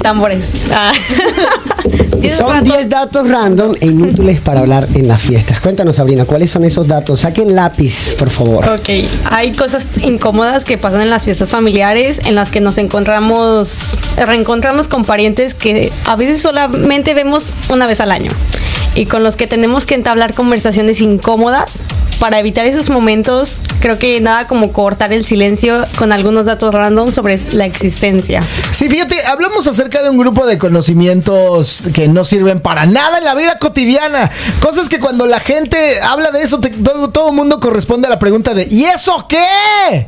Tambores. 0.02 0.50
Ah. 0.72 0.92
Son 2.30 2.50
ratos- 2.50 2.64
10 2.74 2.90
datos 2.90 3.28
random 3.30 3.76
e 3.80 3.86
inútiles 3.86 4.42
para 4.42 4.60
hablar 4.62 4.88
en 4.94 5.08
las 5.08 5.22
fiestas. 5.22 5.60
Cuéntanos, 5.62 5.96
Sabrina, 5.98 6.26
¿cuáles 6.26 6.52
son 6.52 6.64
esos 6.66 6.88
datos? 6.88 7.22
Saquen 7.22 7.56
lápiz, 7.56 8.16
por 8.18 8.30
favor. 8.30 8.68
Ok, 8.70 8.90
hay 9.32 9.52
cosas 9.54 9.86
incómodas 10.04 10.66
que 10.66 10.78
pasan 10.78 11.02
en 11.02 11.10
las 11.10 11.24
fiestas 11.26 11.52
familiares 11.52 12.20
en 12.26 12.36
las 12.36 12.52
que 12.52 12.60
nos 12.62 12.78
encontramos, 12.78 13.96
reencontramos 14.18 14.88
con 14.88 15.06
parientes 15.06 15.54
que 15.54 15.92
a 16.06 16.16
veces 16.16 16.42
solamente 16.42 17.14
vemos 17.14 17.54
una 17.70 17.88
vez 17.88 18.00
al 18.02 18.12
año 18.12 18.32
y 18.96 19.06
con 19.06 19.24
los 19.24 19.36
que 19.36 19.48
tenemos 19.48 19.86
que 19.86 19.96
entablar 19.96 20.34
conversaciones 20.34 21.02
incómodas. 21.02 21.82
Para 22.20 22.38
evitar 22.38 22.66
esos 22.66 22.90
momentos, 22.90 23.62
creo 23.80 23.98
que 23.98 24.20
nada 24.20 24.46
como 24.46 24.74
cortar 24.74 25.14
el 25.14 25.24
silencio 25.24 25.86
con 25.98 26.12
algunos 26.12 26.46
datos 26.46 26.74
random 26.76 27.14
sobre 27.14 27.40
la 27.54 27.66
existencia. 27.66 28.44
Sí, 28.72 28.90
fíjate, 28.90 29.16
hablamos 29.30 29.68
acerca 29.68 30.02
de 30.02 30.10
un 30.10 30.18
grupo 30.18 30.46
de 30.46 30.58
conocimientos 30.58 31.84
que 31.94 32.08
no 32.08 32.26
sirven 32.26 32.60
para 32.60 32.86
nada 32.86 33.20
en 33.20 33.26
la 33.26 33.36
vida 33.36 33.60
cotidiana. 33.60 34.30
Cosas 34.62 34.90
que 34.90 35.00
cuando 35.00 35.28
la 35.28 35.40
gente 35.40 36.02
habla 36.02 36.32
de 36.32 36.42
eso, 36.42 36.60
todo 36.60 37.30
el 37.30 37.36
mundo 37.36 37.60
corresponde 37.60 38.08
a 38.08 38.10
la 38.10 38.20
pregunta 38.20 38.54
de 38.54 38.68
¿y 38.70 38.86
eso 38.86 39.28
qué? 39.28 40.08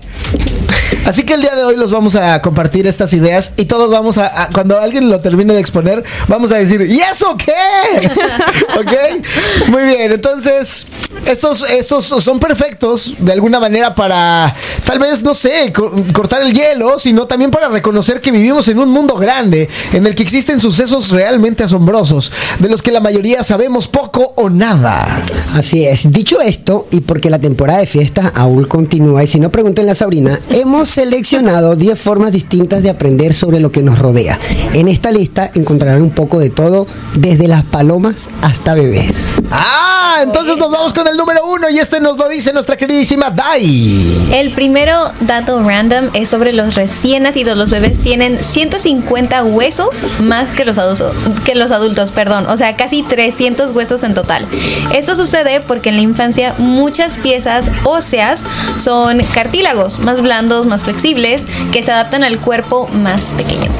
Así 1.05 1.23
que 1.23 1.33
el 1.33 1.41
día 1.41 1.55
de 1.55 1.63
hoy 1.63 1.75
los 1.75 1.91
vamos 1.91 2.15
a 2.15 2.41
compartir 2.41 2.85
estas 2.87 3.11
ideas 3.13 3.53
y 3.57 3.65
todos 3.65 3.89
vamos 3.91 4.17
a, 4.17 4.43
a- 4.43 4.49
cuando 4.49 4.79
alguien 4.79 5.09
lo 5.09 5.19
termine 5.19 5.53
de 5.53 5.59
exponer, 5.59 6.03
vamos 6.27 6.51
a 6.51 6.55
decir, 6.57 6.81
¿y 6.81 6.99
eso 7.01 7.35
qué? 7.37 7.51
¿Ok? 8.79 9.67
Muy 9.69 9.83
bien, 9.83 10.11
entonces, 10.11 10.85
estos, 11.25 11.67
estos 11.69 12.05
son 12.05 12.39
perfectos 12.39 13.15
de 13.19 13.31
alguna 13.33 13.59
manera 13.59 13.93
para, 13.95 14.53
tal 14.85 14.99
vez, 14.99 15.23
no 15.23 15.33
sé, 15.33 15.73
co- 15.73 15.91
cortar 16.13 16.41
el 16.43 16.53
hielo, 16.53 16.99
sino 16.99 17.25
también 17.25 17.51
para 17.51 17.67
reconocer 17.69 18.21
que 18.21 18.31
vivimos 18.31 18.67
en 18.67 18.79
un 18.79 18.89
mundo 18.89 19.15
grande, 19.15 19.67
en 19.93 20.05
el 20.05 20.13
que 20.15 20.23
existen 20.23 20.59
sucesos 20.59 21.09
realmente 21.09 21.63
asombrosos, 21.63 22.31
de 22.59 22.69
los 22.69 22.81
que 22.81 22.91
la 22.91 22.99
mayoría 22.99 23.43
sabemos 23.43 23.87
poco 23.87 24.33
o 24.37 24.49
nada. 24.49 25.23
Así 25.55 25.83
es. 25.85 26.11
Dicho 26.11 26.39
esto, 26.41 26.87
y 26.91 27.01
porque 27.01 27.29
la 27.29 27.39
temporada 27.39 27.79
de 27.79 27.85
fiesta 27.87 28.31
aún 28.35 28.65
continúa, 28.65 29.23
y 29.23 29.27
si 29.27 29.39
no 29.39 29.51
pregúntenle 29.51 29.91
a 29.91 29.95
Sabrina, 29.95 30.39
hemos 30.51 30.90
seleccionado 30.91 31.75
10 31.75 31.99
formas 31.99 32.33
distintas 32.33 32.83
de 32.83 32.89
aprender 32.89 33.33
sobre 33.33 33.59
lo 33.59 33.71
que 33.71 33.81
nos 33.81 33.97
rodea. 33.97 34.37
En 34.73 34.89
esta 34.89 35.11
lista 35.11 35.49
encontrarán 35.53 36.01
un 36.01 36.11
poco 36.11 36.39
de 36.39 36.49
todo, 36.49 36.85
desde 37.15 37.47
las 37.47 37.63
palomas 37.63 38.27
hasta 38.41 38.73
bebés. 38.73 39.13
Ah, 39.51 40.19
entonces 40.23 40.57
nos 40.57 40.71
vamos 40.71 40.93
con 40.93 41.07
el 41.07 41.15
número 41.15 41.41
uno 41.45 41.69
y 41.69 41.79
este 41.79 41.99
nos 41.99 42.17
lo 42.17 42.27
dice 42.27 42.51
nuestra 42.51 42.75
queridísima 42.75 43.31
Dai. 43.31 44.29
El 44.33 44.51
primero 44.51 45.11
dato 45.21 45.63
random 45.63 46.09
es 46.13 46.29
sobre 46.29 46.51
los 46.51 46.75
recién 46.75 47.23
nacidos. 47.23 47.57
Los 47.57 47.71
bebés 47.71 47.99
tienen 47.99 48.43
150 48.43 49.43
huesos 49.45 50.03
más 50.19 50.51
que 50.51 50.65
los 50.65 50.77
adultos, 50.77 51.15
que 51.45 51.55
los 51.55 51.71
adultos, 51.71 52.11
perdón, 52.11 52.47
o 52.47 52.57
sea, 52.57 52.75
casi 52.75 53.03
300 53.03 53.71
huesos 53.71 54.03
en 54.03 54.13
total. 54.13 54.45
Esto 54.93 55.15
sucede 55.15 55.61
porque 55.61 55.89
en 55.89 55.95
la 55.95 56.01
infancia 56.01 56.55
muchas 56.57 57.17
piezas 57.17 57.71
óseas 57.83 58.43
son 58.77 59.21
cartílagos, 59.33 59.99
más 59.99 60.21
blandos, 60.21 60.65
más 60.65 60.80
flexibles, 60.83 61.47
que 61.71 61.83
se 61.83 61.91
adaptan 61.91 62.23
al 62.23 62.39
cuerpo 62.39 62.87
más 63.01 63.33
pequeño. 63.33 63.71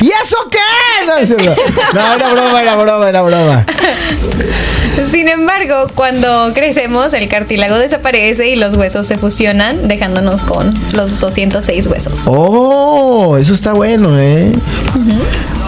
¿Y 0.00 0.08
eso 0.08 0.36
qué? 0.50 1.06
No. 1.06 1.54
No, 1.94 2.14
era 2.14 2.32
broma, 2.32 2.62
era 2.62 2.76
broma, 2.76 3.08
era 3.08 3.22
broma. 3.22 3.66
Sin 5.10 5.28
embargo, 5.28 5.88
cuando 5.94 6.52
crecemos, 6.54 7.12
el 7.12 7.28
cartílago 7.28 7.76
desaparece 7.76 8.48
y 8.48 8.56
los 8.56 8.74
huesos 8.76 9.06
se 9.06 9.18
fusionan, 9.18 9.88
dejándonos 9.88 10.42
con 10.42 10.72
los 10.92 11.20
206 11.20 11.86
huesos. 11.86 12.22
Oh, 12.26 13.36
eso 13.36 13.54
está 13.54 13.72
bueno, 13.72 14.18
¿eh? 14.18 14.52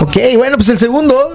Ok, 0.00 0.16
bueno, 0.36 0.56
pues 0.56 0.68
el 0.70 0.78
segundo. 0.78 1.34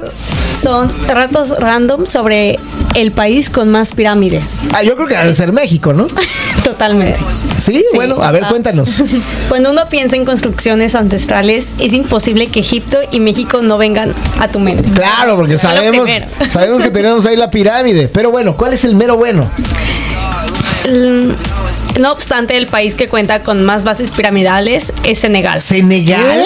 Son 0.61 0.89
ratos 1.07 1.49
random 1.59 2.05
sobre 2.05 2.57
el 2.95 3.11
país 3.11 3.49
con 3.49 3.69
más 3.69 3.93
pirámides. 3.93 4.59
Ah, 4.73 4.83
yo 4.83 4.95
creo 4.95 5.07
que 5.07 5.17
ha 5.17 5.25
de 5.25 5.33
ser 5.33 5.51
México, 5.51 5.93
¿no? 5.93 6.07
Totalmente. 6.63 7.19
Sí, 7.57 7.83
bueno, 7.93 8.21
a 8.21 8.31
ver, 8.31 8.43
está. 8.43 8.49
cuéntanos. 8.49 9.03
Cuando 9.49 9.71
uno 9.71 9.89
piensa 9.89 10.15
en 10.15 10.25
construcciones 10.25 10.95
ancestrales, 10.95 11.73
es 11.79 11.93
imposible 11.93 12.47
que 12.47 12.61
Egipto 12.61 12.99
y 13.11 13.19
México 13.19 13.61
no 13.61 13.77
vengan 13.77 14.13
a 14.39 14.47
tu 14.47 14.59
mente. 14.59 14.89
Claro, 14.91 15.35
porque 15.35 15.57
sabemos, 15.57 16.09
sabemos 16.49 16.81
que 16.81 16.91
tenemos 16.91 17.25
ahí 17.25 17.35
la 17.35 17.51
pirámide. 17.51 17.82
Pero 18.13 18.31
bueno, 18.31 18.55
¿cuál 18.55 18.73
es 18.73 18.83
el 18.85 18.95
mero 18.95 19.17
bueno? 19.17 19.49
Mm, 20.89 21.31
No 21.99 22.11
obstante, 22.11 22.57
el 22.57 22.67
país 22.67 22.95
que 22.95 23.07
cuenta 23.07 23.43
con 23.43 23.63
más 23.63 23.83
bases 23.83 24.09
piramidales 24.11 24.91
es 25.03 25.19
Senegal. 25.19 25.61
¿Senegal? 25.61 26.43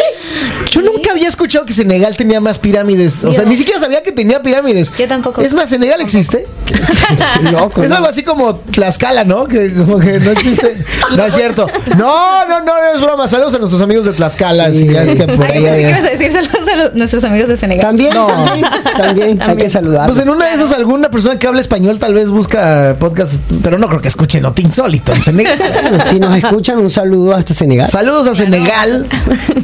Yo 0.70 0.82
nunca 0.82 1.12
había 1.12 1.28
escuchado 1.28 1.66
que 1.66 1.74
Senegal 1.74 2.16
tenía 2.18 2.40
más 2.42 2.60
pirámides. 2.60 3.24
O 3.24 3.34
sea, 3.34 3.44
Yo- 3.44 3.50
ni 3.50 3.56
siquiera 3.56 3.80
sabía 3.80 4.04
que 4.04 4.12
tenía 4.12 4.42
pirámides. 4.44 4.92
Yo 4.98 5.08
tampoco. 5.08 5.42
Es 5.42 5.54
más, 5.54 5.70
¿Senegal 5.70 6.02
existe? 6.02 6.46
Loco. 7.52 7.82
Es 7.84 7.90
¿no? 7.90 7.96
algo 7.96 8.08
así 8.10 8.24
como 8.24 8.58
Tlaxcala, 8.58 9.24
¿no? 9.24 9.48
Que 9.48 9.74
como 9.74 10.00
que 10.00 10.20
no 10.20 10.32
existe. 10.32 10.84
No 11.16 11.24
es 11.26 11.34
cierto. 11.34 11.68
No, 11.98 12.46
no, 12.48 12.60
no, 12.60 12.66
no 12.66 12.94
es 12.94 13.02
broma. 13.02 13.28
Saludos 13.28 13.56
a 13.56 13.60
nuestros 13.60 13.82
amigos 13.82 14.06
de 14.06 14.14
Tlaxcala. 14.14 14.72
Sí. 14.74 14.80
Sí, 14.90 14.96
es 14.96 15.16
que 15.16 15.24
por 15.28 15.46
Ay, 15.50 15.66
ahí. 15.66 15.82
que 15.84 15.90
ibas 15.90 16.04
a 16.06 16.10
decir 16.10 16.32
saludos 16.32 16.57
a 16.80 16.90
nuestros 16.94 17.24
amigos 17.24 17.50
de 17.50 17.58
Senegal. 17.58 17.82
También, 17.86 18.14
No. 18.14 18.28
también, 18.28 18.66
también, 18.98 19.42
hay 19.42 19.56
que 19.58 19.70
saludar. 19.70 20.08
Pues 20.08 20.20
en 20.20 20.30
una 20.30 20.46
de 20.48 20.54
esas 20.54 20.72
alguna 20.74 21.10
persona 21.10 21.38
que 21.40 21.48
habla 21.48 21.62
español 21.62 22.00
tal 22.00 22.14
vez 22.14 22.30
busca 22.30 22.96
podcast, 23.00 23.42
pero 23.64 23.78
no 23.78 23.88
creo 23.88 24.02
que 24.02 24.08
escuche 24.08 24.40
Not 24.42 24.60
Insólito 24.60 25.14
en 25.14 25.22
Senegal. 25.22 26.02
si 26.06 26.20
nos 26.20 26.36
escuchan, 26.38 26.78
un 26.80 26.90
saludo 26.90 27.34
hasta 27.36 27.54
Senegal. 27.54 27.88
Saludos 27.88 28.28
a 28.28 28.36
Senegal. 28.36 29.08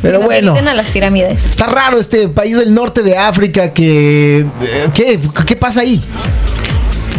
Pero 0.02 0.22
bueno. 0.22 0.56
a 0.56 0.74
las 0.74 0.92
pirámides. 0.92 1.46
Está 1.46 1.66
raro 1.68 2.00
este 2.00 2.28
país 2.30 2.58
del 2.58 2.74
norte 2.74 3.04
de 3.04 3.18
África 3.18 3.72
que... 3.72 4.40
eh, 4.40 4.46
¿Qué, 4.94 5.20
qué 5.46 5.56
pasa 5.56 5.82
ahí? 5.82 6.02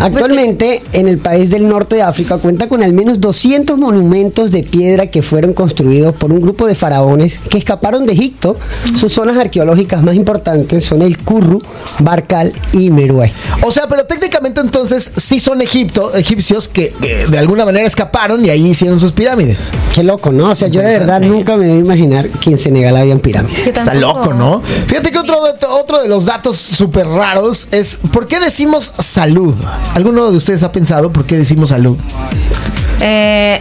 Actualmente, 0.00 0.82
en 0.92 1.08
el 1.08 1.18
país 1.18 1.50
del 1.50 1.68
norte 1.68 1.96
de 1.96 2.02
África 2.02 2.38
cuenta 2.38 2.68
con 2.68 2.82
al 2.82 2.92
menos 2.92 3.20
200 3.20 3.78
monumentos 3.78 4.50
de 4.50 4.62
piedra 4.62 5.06
que 5.06 5.22
fueron 5.22 5.52
construidos 5.52 6.14
por 6.14 6.32
un 6.32 6.40
grupo 6.40 6.66
de 6.66 6.74
faraones 6.74 7.40
que 7.48 7.58
escaparon 7.58 8.06
de 8.06 8.12
Egipto. 8.12 8.56
Sus 8.94 9.12
zonas 9.12 9.36
arqueológicas 9.36 10.02
más 10.02 10.16
importantes 10.16 10.84
son 10.84 11.02
el 11.02 11.18
Kurru, 11.18 11.62
Barkal 12.00 12.52
y 12.72 12.90
Merué. 12.90 13.32
O 13.62 13.70
sea, 13.70 13.88
pero 13.88 14.04
técnicamente 14.04 14.60
entonces 14.60 15.12
sí 15.16 15.38
son 15.38 15.62
Egipto, 15.62 16.14
egipcios 16.14 16.68
que, 16.68 16.92
que 17.00 17.26
de 17.26 17.38
alguna 17.38 17.64
manera 17.64 17.86
escaparon 17.86 18.44
y 18.44 18.50
ahí 18.50 18.70
hicieron 18.70 18.98
sus 18.98 19.12
pirámides. 19.12 19.70
Qué 19.94 20.02
loco, 20.02 20.32
¿no? 20.32 20.50
O 20.50 20.56
sea, 20.56 20.68
yo 20.68 20.80
de 20.80 20.98
verdad 20.98 21.20
nunca 21.20 21.56
me 21.56 21.66
iba 21.66 21.74
a 21.74 21.78
imaginar 21.78 22.28
que 22.28 22.50
en 22.50 22.58
Senegal 22.58 22.96
habían 22.96 23.20
pirámides. 23.20 23.66
Está 23.66 23.94
loco, 23.94 24.34
¿no? 24.34 24.62
Fíjate 24.86 25.10
que 25.10 25.18
otro, 25.18 25.38
otro 25.70 26.02
de 26.02 26.08
los 26.08 26.24
datos 26.24 26.56
súper 26.56 27.06
raros 27.06 27.68
es 27.70 27.98
¿por 28.12 28.26
qué 28.26 28.40
decimos 28.40 28.92
salud? 28.98 29.54
¿Alguno 29.94 30.30
de 30.30 30.36
ustedes 30.36 30.62
ha 30.62 30.72
pensado 30.72 31.12
por 31.12 31.24
qué 31.24 31.36
decimos 31.36 31.68
salud? 31.70 31.96
Eh, 33.00 33.60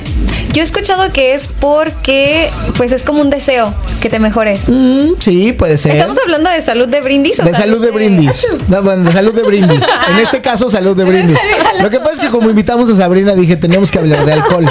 yo 0.53 0.61
he 0.61 0.63
escuchado 0.63 1.11
que 1.11 1.33
es 1.33 1.47
porque 1.47 2.49
pues 2.77 2.91
es 2.91 3.03
como 3.03 3.21
un 3.21 3.29
deseo 3.29 3.73
que 4.01 4.09
te 4.09 4.19
mejores. 4.19 4.69
Mm, 4.69 5.15
sí, 5.19 5.51
puede 5.53 5.77
ser. 5.77 5.93
¿Estamos 5.93 6.17
hablando 6.17 6.49
de 6.49 6.61
salud 6.61 6.87
de 6.87 7.01
brindis 7.01 7.39
o 7.39 7.43
De 7.43 7.53
salud 7.53 7.81
de 7.81 7.91
brindis. 7.91 8.47
No, 8.67 8.81
bueno, 8.83 9.03
de 9.03 9.11
salud 9.11 9.33
de 9.33 9.43
brindis. 9.43 9.83
En 10.11 10.19
este 10.19 10.41
caso, 10.41 10.69
salud 10.69 10.95
de 10.95 11.03
brindis. 11.09 11.37
Lo 11.81 11.89
que 11.89 11.99
pasa 11.99 12.13
es 12.13 12.19
que 12.21 12.29
como 12.29 12.49
invitamos 12.49 12.89
a 12.89 12.95
Sabrina, 12.95 13.35
dije, 13.35 13.55
tenemos 13.55 13.91
que 13.91 13.99
hablar 13.99 14.25
de 14.25 14.33
alcohol. 14.33 14.65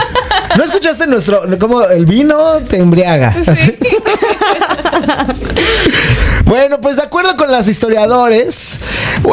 ¿No 0.56 0.64
escuchaste 0.64 1.06
nuestro, 1.06 1.44
como 1.58 1.82
el 1.84 2.06
vino 2.06 2.58
te 2.68 2.78
embriaga? 2.78 3.36
Así. 3.46 3.76
Bueno, 6.52 6.82
pues 6.82 6.96
de 6.96 7.02
acuerdo 7.02 7.34
con 7.38 7.50
los 7.50 7.66
historiadores, 7.66 8.78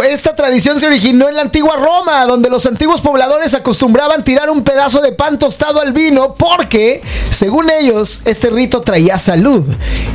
esta 0.09 0.37
tradición 0.37 0.79
se 0.79 0.87
originó 0.87 1.27
en 1.27 1.35
la 1.35 1.41
antigua 1.41 1.75
Roma, 1.75 2.25
donde 2.25 2.49
los 2.49 2.65
antiguos 2.65 3.01
pobladores 3.01 3.53
acostumbraban 3.53 4.23
tirar 4.23 4.49
un 4.49 4.63
pedazo 4.63 5.01
de 5.01 5.11
pan 5.11 5.37
tostado 5.37 5.81
al 5.81 5.91
vino 5.91 6.33
porque, 6.33 7.01
según 7.29 7.69
ellos, 7.69 8.21
este 8.23 8.49
rito 8.49 8.83
traía 8.83 9.19
salud. 9.19 9.65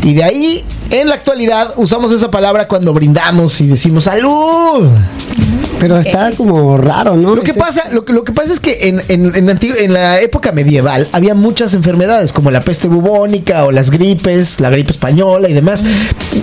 Y 0.03 0.15
de 0.15 0.25
ahí, 0.25 0.65
en 0.93 1.11
la 1.11 1.17
actualidad, 1.17 1.75
usamos 1.77 2.11
esa 2.11 2.31
palabra 2.31 2.69
cuando 2.69 2.95
brindamos 2.95 3.61
y 3.61 3.67
decimos 3.67 4.05
salud. 4.05 4.89
Pero 5.81 5.99
está 5.99 6.33
como 6.33 6.77
raro, 6.79 7.17
¿no? 7.17 7.35
Lo 7.35 7.43
que 7.43 7.55
pasa, 7.55 7.89
lo 7.91 8.05
que, 8.05 8.12
lo 8.12 8.25
que 8.25 8.33
pasa 8.33 8.53
es 8.53 8.61
que 8.61 8.89
en, 8.89 9.03
en, 9.09 9.35
en 9.35 9.49
antigu- 9.49 9.77
en 9.79 9.93
la 9.93 10.21
época 10.21 10.53
medieval 10.53 11.07
había 11.12 11.35
muchas 11.35 11.75
enfermedades 11.75 12.33
como 12.33 12.51
la 12.51 12.61
peste 12.62 12.89
bubónica 12.89 13.65
o 13.65 13.71
las 13.73 13.91
gripes, 13.91 14.61
la 14.61 14.71
gripe 14.71 14.91
española 14.93 15.49
y 15.49 15.53
demás. 15.53 15.83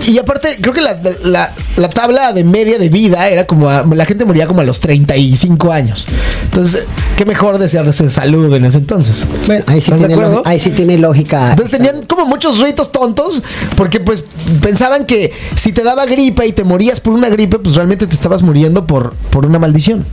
Y 0.06 0.18
aparte, 0.18 0.58
creo 0.60 0.72
que 0.74 0.80
la, 0.80 1.00
la- 1.24 1.54
la 1.76 1.88
tabla 1.90 2.32
de 2.32 2.44
media 2.44 2.78
de 2.78 2.88
vida 2.88 3.28
era 3.28 3.46
como 3.46 3.68
a- 3.68 3.84
la 3.84 4.04
gente 4.06 4.24
moría 4.24 4.46
como 4.46 4.60
a 4.60 4.64
los 4.64 4.80
35 4.80 5.72
años. 5.72 6.06
Entonces, 6.44 6.84
qué 7.16 7.24
mejor 7.24 7.58
desearse 7.58 8.08
salud 8.10 8.54
en 8.54 8.64
ese 8.64 8.78
entonces. 8.78 9.24
Bueno, 9.46 9.64
ahí 9.66 9.80
sí, 9.80 9.86
¿Estás 9.92 10.00
de 10.00 10.06
tiene 10.06 10.14
acuerdo? 10.14 10.32
lógica, 10.36 10.50
ahí 10.50 10.60
sí 10.60 10.70
tiene 10.70 10.98
lógica. 10.98 11.50
Entonces 11.50 11.70
tenían 11.78 12.02
como 12.06 12.26
muchos 12.26 12.58
ritos 12.60 12.92
tontos 12.92 13.42
porque 13.76 14.00
pues 14.00 14.24
pensaban 14.60 15.06
que 15.06 15.32
si 15.56 15.72
te 15.72 15.82
daba 15.82 16.06
gripe 16.06 16.46
y 16.46 16.52
te 16.52 16.64
morías 16.64 17.00
por 17.00 17.12
una 17.14 17.28
gripe, 17.28 17.58
pues 17.58 17.74
realmente 17.74 18.06
te 18.06 18.14
estabas 18.14 18.42
muriendo 18.42 18.86
por, 18.86 19.11
por 19.30 19.46
una 19.46 19.58
maldición. 19.58 20.04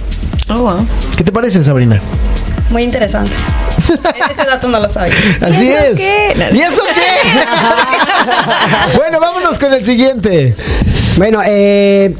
Oh, 0.50 0.62
wow. 0.62 0.86
¿Qué 1.16 1.24
te 1.24 1.32
parece, 1.32 1.64
Sabrina? 1.64 2.02
Muy 2.70 2.84
interesante. 2.84 3.32
Ese 4.32 4.46
dato 4.46 4.68
no 4.68 4.80
lo 4.80 4.90
sabía. 4.90 5.14
Así 5.42 5.72
es. 5.72 6.00
qué? 6.00 6.50
¿Y 6.54 6.60
eso 6.60 6.82
qué? 6.94 7.38
bueno, 8.98 9.20
vámonos 9.20 9.58
con 9.58 9.74
el 9.74 9.84
siguiente. 9.84 10.56
Bueno, 11.18 11.42
eh, 11.46 12.16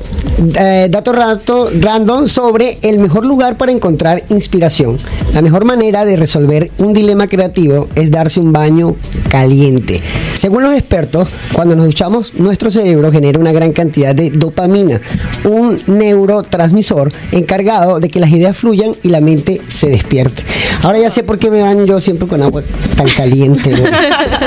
eh, 0.60 0.88
dato 0.90 1.14
rato, 1.14 1.70
random 1.80 2.28
sobre 2.28 2.78
el 2.82 3.00
mejor 3.00 3.26
lugar 3.26 3.58
para 3.58 3.72
encontrar 3.72 4.24
inspiración. 4.30 4.98
La 5.34 5.42
mejor 5.42 5.66
manera 5.66 6.06
de 6.06 6.16
resolver 6.16 6.72
un 6.80 6.94
dilema 6.94 7.28
creativo 7.28 7.88
es 7.96 8.12
darse 8.12 8.40
un 8.40 8.52
baño 8.52 8.96
caliente. 9.30 10.02
Según 10.34 10.64
los 10.64 10.74
expertos, 10.74 11.30
cuando 11.54 11.76
nos 11.76 11.86
duchamos, 11.86 12.34
nuestro 12.36 12.72
cerebro 12.72 13.12
genera 13.12 13.40
una 13.40 13.52
gran 13.52 13.72
cantidad 13.74 14.16
de 14.16 14.32
dopamina, 14.32 15.02
un 15.44 15.78
neurotransmisor 15.88 17.12
encargado 17.32 18.00
de 18.00 18.10
que 18.10 18.20
las 18.20 18.32
ideas 18.32 18.58
fluyan 18.58 18.92
y 19.04 19.10
la 19.10 19.22
mente 19.22 19.62
se 19.68 19.90
despierte. 19.90 20.44
Ahora 20.84 21.00
ya 21.00 21.10
sé 21.10 21.24
por 21.24 21.38
qué 21.40 21.52
me 21.52 21.62
baño 21.62 21.86
yo 21.86 22.00
siempre 22.00 22.28
con 22.28 22.42
agua 22.42 22.64
tan 22.96 23.08
caliente. 23.10 23.72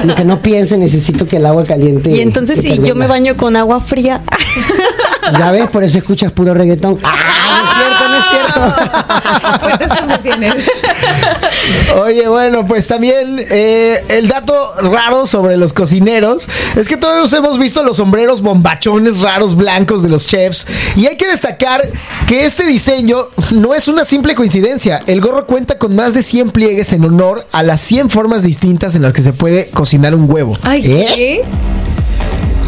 ¿no? 0.05 0.15
Que 0.15 0.25
no 0.25 0.41
piense, 0.41 0.79
necesito 0.79 1.27
que 1.27 1.37
el 1.37 1.47
agua 1.47 1.65
caliente. 1.65 2.11
Y 2.11 2.21
entonces 2.21 2.59
si 2.61 2.79
yo 2.79 2.95
me 2.95 3.07
baño 3.07 3.37
con 3.37 3.57
agua 3.57 3.81
fría, 3.81 4.23
Ya 5.39 5.51
ves, 5.51 5.71
por 5.71 5.85
eso 5.85 5.99
escuchas 5.99 6.33
puro 6.33 6.55
reggaetón. 6.55 6.99
¡Ah! 7.05 7.43
No 8.09 8.19
es 9.69 9.79
cierto, 9.79 10.07
no 10.07 10.15
es 10.15 10.63
cierto. 10.63 10.83
Oye, 12.03 12.29
bueno, 12.29 12.67
pues 12.67 12.87
también 12.87 13.37
eh, 13.39 14.05
el 14.09 14.29
dato 14.29 14.55
raro 14.83 15.27
sobre 15.27 15.57
los 15.57 15.73
cocineros 15.73 16.49
es 16.77 16.89
que 16.89 16.97
todos 16.97 17.33
hemos 17.33 17.59
visto 17.59 17.83
los 17.83 17.97
sombreros 17.99 18.43
bombachones 18.43 19.21
raros 19.21 19.57
blancos 19.57 20.03
de 20.03 20.09
los 20.09 20.27
chefs 20.27 20.67
y 20.97 21.07
hay 21.07 21.17
que 21.17 21.27
destacar 21.29 21.89
que 22.27 22.45
este 22.45 22.65
diseño 22.67 23.29
no 23.53 23.75
es 23.75 23.89
una 23.89 24.05
simple 24.05 24.35
coincidencia. 24.35 25.03
El 25.07 25.21
gorro 25.21 25.47
cuenta 25.47 25.79
con 25.79 25.95
más 25.95 26.15
de 26.15 26.23
100 26.23 26.51
pliegues 26.51 26.93
en 26.93 27.05
honor 27.05 27.47
a 27.53 27.63
las 27.63 27.81
100 27.81 28.11
formas 28.11 28.43
distintas 28.43 28.95
en 28.95 29.03
las 29.03 29.13
que 29.13 29.23
se 29.23 29.33
puede 29.33 29.71
cocinar 29.71 30.15
un 30.15 30.31
huevo. 30.31 30.57
Ay, 30.63 30.83
¿Eh? 30.85 31.07
¿qué? 31.15 31.45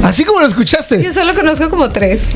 Así 0.05 0.25
como 0.25 0.41
lo 0.41 0.47
escuchaste. 0.47 1.03
Yo 1.03 1.13
solo 1.13 1.35
conozco 1.35 1.69
como 1.71 1.91
tres. 1.91 2.29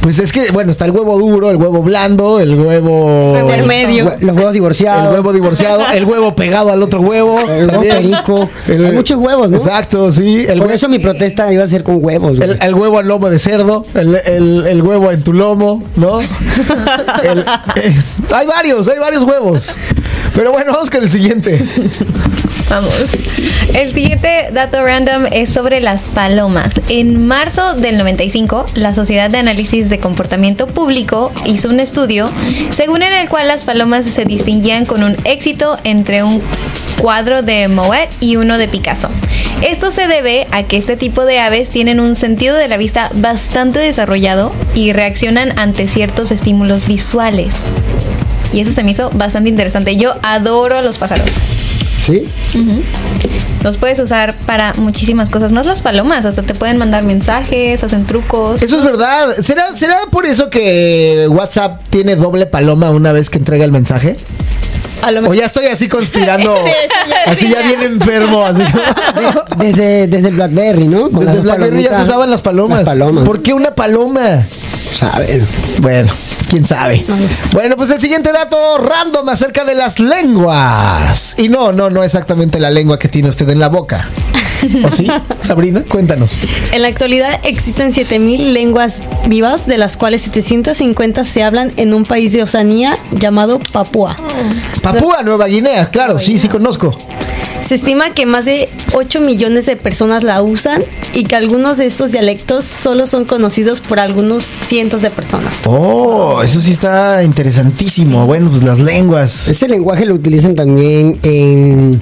Pues 0.00 0.18
es 0.18 0.32
que, 0.32 0.50
bueno, 0.50 0.72
está 0.72 0.84
el 0.84 0.90
huevo 0.90 1.16
duro, 1.16 1.48
el 1.50 1.56
huevo 1.56 1.80
blando, 1.80 2.40
el 2.40 2.58
huevo... 2.58 3.34
Huevo 3.34 3.66
medio. 3.66 4.06
Hue- 4.06 4.20
Los 4.20 4.36
huevos 4.36 4.52
divorciados. 4.52 5.06
El 5.06 5.12
huevo 5.14 5.32
divorciado, 5.32 5.84
el 5.94 6.04
huevo 6.04 6.34
pegado 6.34 6.72
al 6.72 6.82
otro 6.82 7.00
huevo. 7.02 7.38
El 7.48 7.66
huevo 7.68 7.82
perico. 7.82 8.50
El- 8.66 8.86
Hay 8.86 8.92
muchos 8.92 9.16
huevos, 9.18 9.48
¿no? 9.48 9.56
Exacto, 9.58 10.10
sí. 10.10 10.44
El, 10.48 10.58
Por 10.58 10.72
eso 10.72 10.88
mi 10.88 10.98
protesta 10.98 11.52
iba 11.52 11.62
a 11.62 11.68
ser 11.68 11.84
con 11.84 12.04
huevos. 12.04 12.36
güey. 12.36 12.50
el, 12.50 12.58
el 12.60 12.74
huevo 12.74 12.98
al 12.98 13.06
lomo 13.06 13.30
de 13.30 13.38
cerdo, 13.38 13.84
el, 13.94 14.16
el- 14.26 14.66
el 14.66 14.82
huevo 14.82 15.12
en 15.12 15.22
tu 15.22 15.32
lomo, 15.34 15.84
¿no? 15.94 16.20
El- 17.22 17.44
eh, 17.76 17.94
hay 18.34 18.46
varios, 18.46 18.88
hay 18.88 18.98
varios 18.98 19.22
huevos. 19.22 19.76
Pero 20.34 20.50
bueno, 20.50 20.72
vamos 20.72 20.90
con 20.90 21.02
el 21.02 21.10
siguiente. 21.10 21.64
Vamos. 22.68 22.94
El 23.74 23.92
siguiente 23.92 24.48
dato 24.52 24.82
random 24.82 25.26
es 25.30 25.50
sobre 25.50 25.80
las 25.80 26.08
palomas. 26.10 26.74
En 26.88 27.26
marzo 27.26 27.74
del 27.74 27.98
95, 27.98 28.66
la 28.74 28.94
Sociedad 28.94 29.30
de 29.30 29.38
Análisis 29.38 29.90
de 29.90 29.98
Comportamiento 29.98 30.66
Público 30.66 31.32
hizo 31.44 31.68
un 31.68 31.80
estudio 31.80 32.28
según 32.70 33.02
el 33.02 33.28
cual 33.28 33.48
las 33.48 33.64
palomas 33.64 34.04
se 34.06 34.24
distinguían 34.24 34.86
con 34.86 35.02
un 35.02 35.16
éxito 35.24 35.78
entre 35.84 36.22
un 36.22 36.40
cuadro 36.98 37.42
de 37.42 37.68
Moet 37.68 38.10
y 38.20 38.36
uno 38.36 38.58
de 38.58 38.68
Picasso. 38.68 39.08
Esto 39.60 39.90
se 39.90 40.06
debe 40.06 40.46
a 40.50 40.64
que 40.64 40.76
este 40.76 40.96
tipo 40.96 41.24
de 41.24 41.40
aves 41.40 41.68
tienen 41.68 42.00
un 42.00 42.16
sentido 42.16 42.56
de 42.56 42.68
la 42.68 42.76
vista 42.76 43.10
bastante 43.14 43.78
desarrollado 43.78 44.52
y 44.74 44.92
reaccionan 44.92 45.58
ante 45.58 45.88
ciertos 45.88 46.30
estímulos 46.30 46.86
visuales. 46.86 47.64
Y 48.52 48.60
eso 48.60 48.72
se 48.72 48.84
me 48.84 48.92
hizo 48.92 49.10
bastante 49.10 49.48
interesante. 49.48 49.96
Yo 49.96 50.14
adoro 50.22 50.78
a 50.78 50.82
los 50.82 50.98
pájaros. 50.98 51.28
¿Sí? 52.04 52.28
Los 53.62 53.76
puedes 53.76 54.00
usar 54.00 54.34
para 54.44 54.72
muchísimas 54.74 55.30
cosas, 55.30 55.52
más 55.52 55.66
las 55.66 55.82
palomas, 55.82 56.24
hasta 56.24 56.42
te 56.42 56.54
pueden 56.54 56.76
mandar 56.76 57.04
mensajes, 57.04 57.82
hacen 57.84 58.06
trucos. 58.06 58.62
Eso 58.62 58.78
es 58.78 58.84
verdad. 58.84 59.36
¿Será, 59.40 59.74
¿Será 59.76 59.98
por 60.10 60.26
eso 60.26 60.50
que 60.50 61.26
WhatsApp 61.30 61.80
tiene 61.90 62.16
doble 62.16 62.46
paloma 62.46 62.90
una 62.90 63.12
vez 63.12 63.30
que 63.30 63.38
entrega 63.38 63.64
el 63.64 63.70
mensaje? 63.72 64.16
A 65.02 65.10
lo 65.10 65.28
O 65.30 65.34
ya 65.34 65.46
estoy 65.46 65.66
así 65.66 65.88
conspirando. 65.88 66.54
Sí, 66.64 66.70
sí, 66.70 67.10
ya- 67.10 67.32
así 67.32 67.46
sí, 67.46 67.52
ya 67.52 67.60
ya. 67.60 67.66
bien 67.66 67.82
enfermo. 67.82 68.44
Así. 68.44 68.62
Desde, 69.58 70.06
desde 70.08 70.28
el 70.28 70.34
Blackberry, 70.34 70.88
¿no? 70.88 71.10
Con 71.10 71.24
Desde 71.24 71.40
Blackberry 71.40 71.82
ya 71.84 71.96
se 71.96 72.02
usaban 72.02 72.30
las 72.30 72.40
palomas. 72.40 72.80
Las 72.80 72.88
palomas. 72.88 73.24
¿Por 73.24 73.42
qué 73.42 73.52
una 73.52 73.72
paloma? 73.74 74.44
¿Saben? 74.92 75.46
Bueno, 75.80 76.12
quién 76.50 76.64
sabe. 76.64 77.04
Bueno, 77.52 77.76
pues 77.76 77.90
el 77.90 77.98
siguiente 77.98 78.32
dato 78.32 78.78
random 78.78 79.28
acerca 79.28 79.64
de 79.64 79.74
las 79.74 79.98
lenguas. 79.98 81.34
Y 81.38 81.48
no, 81.48 81.72
no, 81.72 81.90
no 81.90 82.04
exactamente 82.04 82.60
la 82.60 82.70
lengua 82.70 82.98
que 82.98 83.08
tiene 83.08 83.28
usted 83.28 83.48
en 83.48 83.58
la 83.58 83.68
boca. 83.68 84.08
¿O 84.84 84.90
sí? 84.90 85.06
Sabrina, 85.40 85.82
cuéntanos. 85.88 86.36
En 86.72 86.82
la 86.82 86.88
actualidad 86.88 87.40
existen 87.42 87.92
7000 87.92 88.54
lenguas 88.54 89.00
vivas, 89.26 89.66
de 89.66 89.78
las 89.78 89.96
cuales 89.96 90.22
750 90.22 91.24
se 91.24 91.42
hablan 91.42 91.72
en 91.76 91.94
un 91.94 92.04
país 92.04 92.32
de 92.32 92.42
Oceanía 92.42 92.94
llamado 93.12 93.58
Papúa. 93.72 94.16
Papúa 94.82 95.22
Nueva 95.22 95.46
Guinea, 95.46 95.86
claro, 95.90 96.18
sí, 96.20 96.38
sí 96.38 96.48
conozco. 96.48 96.96
Se 97.72 97.76
estima 97.76 98.10
que 98.10 98.26
más 98.26 98.44
de 98.44 98.68
8 98.92 99.20
millones 99.22 99.64
de 99.64 99.76
personas 99.76 100.22
la 100.22 100.42
usan 100.42 100.84
y 101.14 101.24
que 101.24 101.36
algunos 101.36 101.78
de 101.78 101.86
estos 101.86 102.12
dialectos 102.12 102.66
solo 102.66 103.06
son 103.06 103.24
conocidos 103.24 103.80
por 103.80 103.98
algunos 103.98 104.44
cientos 104.44 105.00
de 105.00 105.08
personas. 105.08 105.60
Oh, 105.64 106.42
eso 106.44 106.60
sí 106.60 106.70
está 106.70 107.24
interesantísimo. 107.24 108.26
Bueno, 108.26 108.50
pues 108.50 108.62
las 108.62 108.78
lenguas. 108.78 109.48
Ese 109.48 109.68
lenguaje 109.68 110.04
lo 110.04 110.12
utilizan 110.12 110.54
también 110.54 111.18
en 111.22 111.98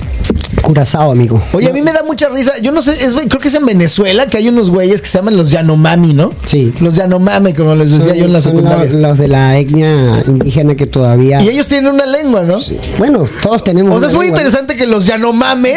Curazao, 0.63 1.13
amigo. 1.13 1.41
Oye, 1.53 1.69
a 1.71 1.73
mí 1.73 1.83
me 1.83 1.93
da 1.93 2.03
mucha 2.03 2.29
risa. 2.29 2.59
Yo 2.61 2.73
no 2.73 2.83
sé, 2.83 2.91
es, 3.05 3.15
creo 3.15 3.39
que 3.41 3.47
es 3.47 3.55
en 3.55 3.65
Venezuela 3.65 4.27
que 4.27 4.39
hay 4.39 4.49
unos 4.49 4.71
güeyes 4.71 5.01
que 5.01 5.07
se 5.07 5.19
llaman 5.19 5.37
los 5.37 5.53
Yanomami, 5.53 6.15
¿no? 6.15 6.33
Sí. 6.47 6.73
Los 6.81 6.97
Yanomami, 6.97 7.55
como 7.55 7.77
les 7.77 7.93
decía 7.93 8.17
yo 8.17 8.25
en 8.25 8.33
la 8.33 8.41
secundaria. 8.41 8.91
lo- 8.91 9.09
los 9.11 9.19
de 9.19 9.29
la 9.29 9.57
etnia 9.57 10.25
indígena 10.27 10.75
que 10.75 10.89
todavía. 10.89 11.41
Y 11.41 11.49
ellos 11.49 11.69
tienen 11.69 11.93
una 11.93 12.07
lengua, 12.07 12.43
¿no? 12.43 12.59
Bueno, 12.99 13.25
todos 13.41 13.63
tenemos. 13.63 13.95
O 13.95 14.01
sea, 14.01 14.09
es 14.09 14.15
muy 14.15 14.27
lengua, 14.27 14.41
¿no? 14.43 14.49
interesante 14.49 14.77
que 14.77 14.87
los 14.87 15.07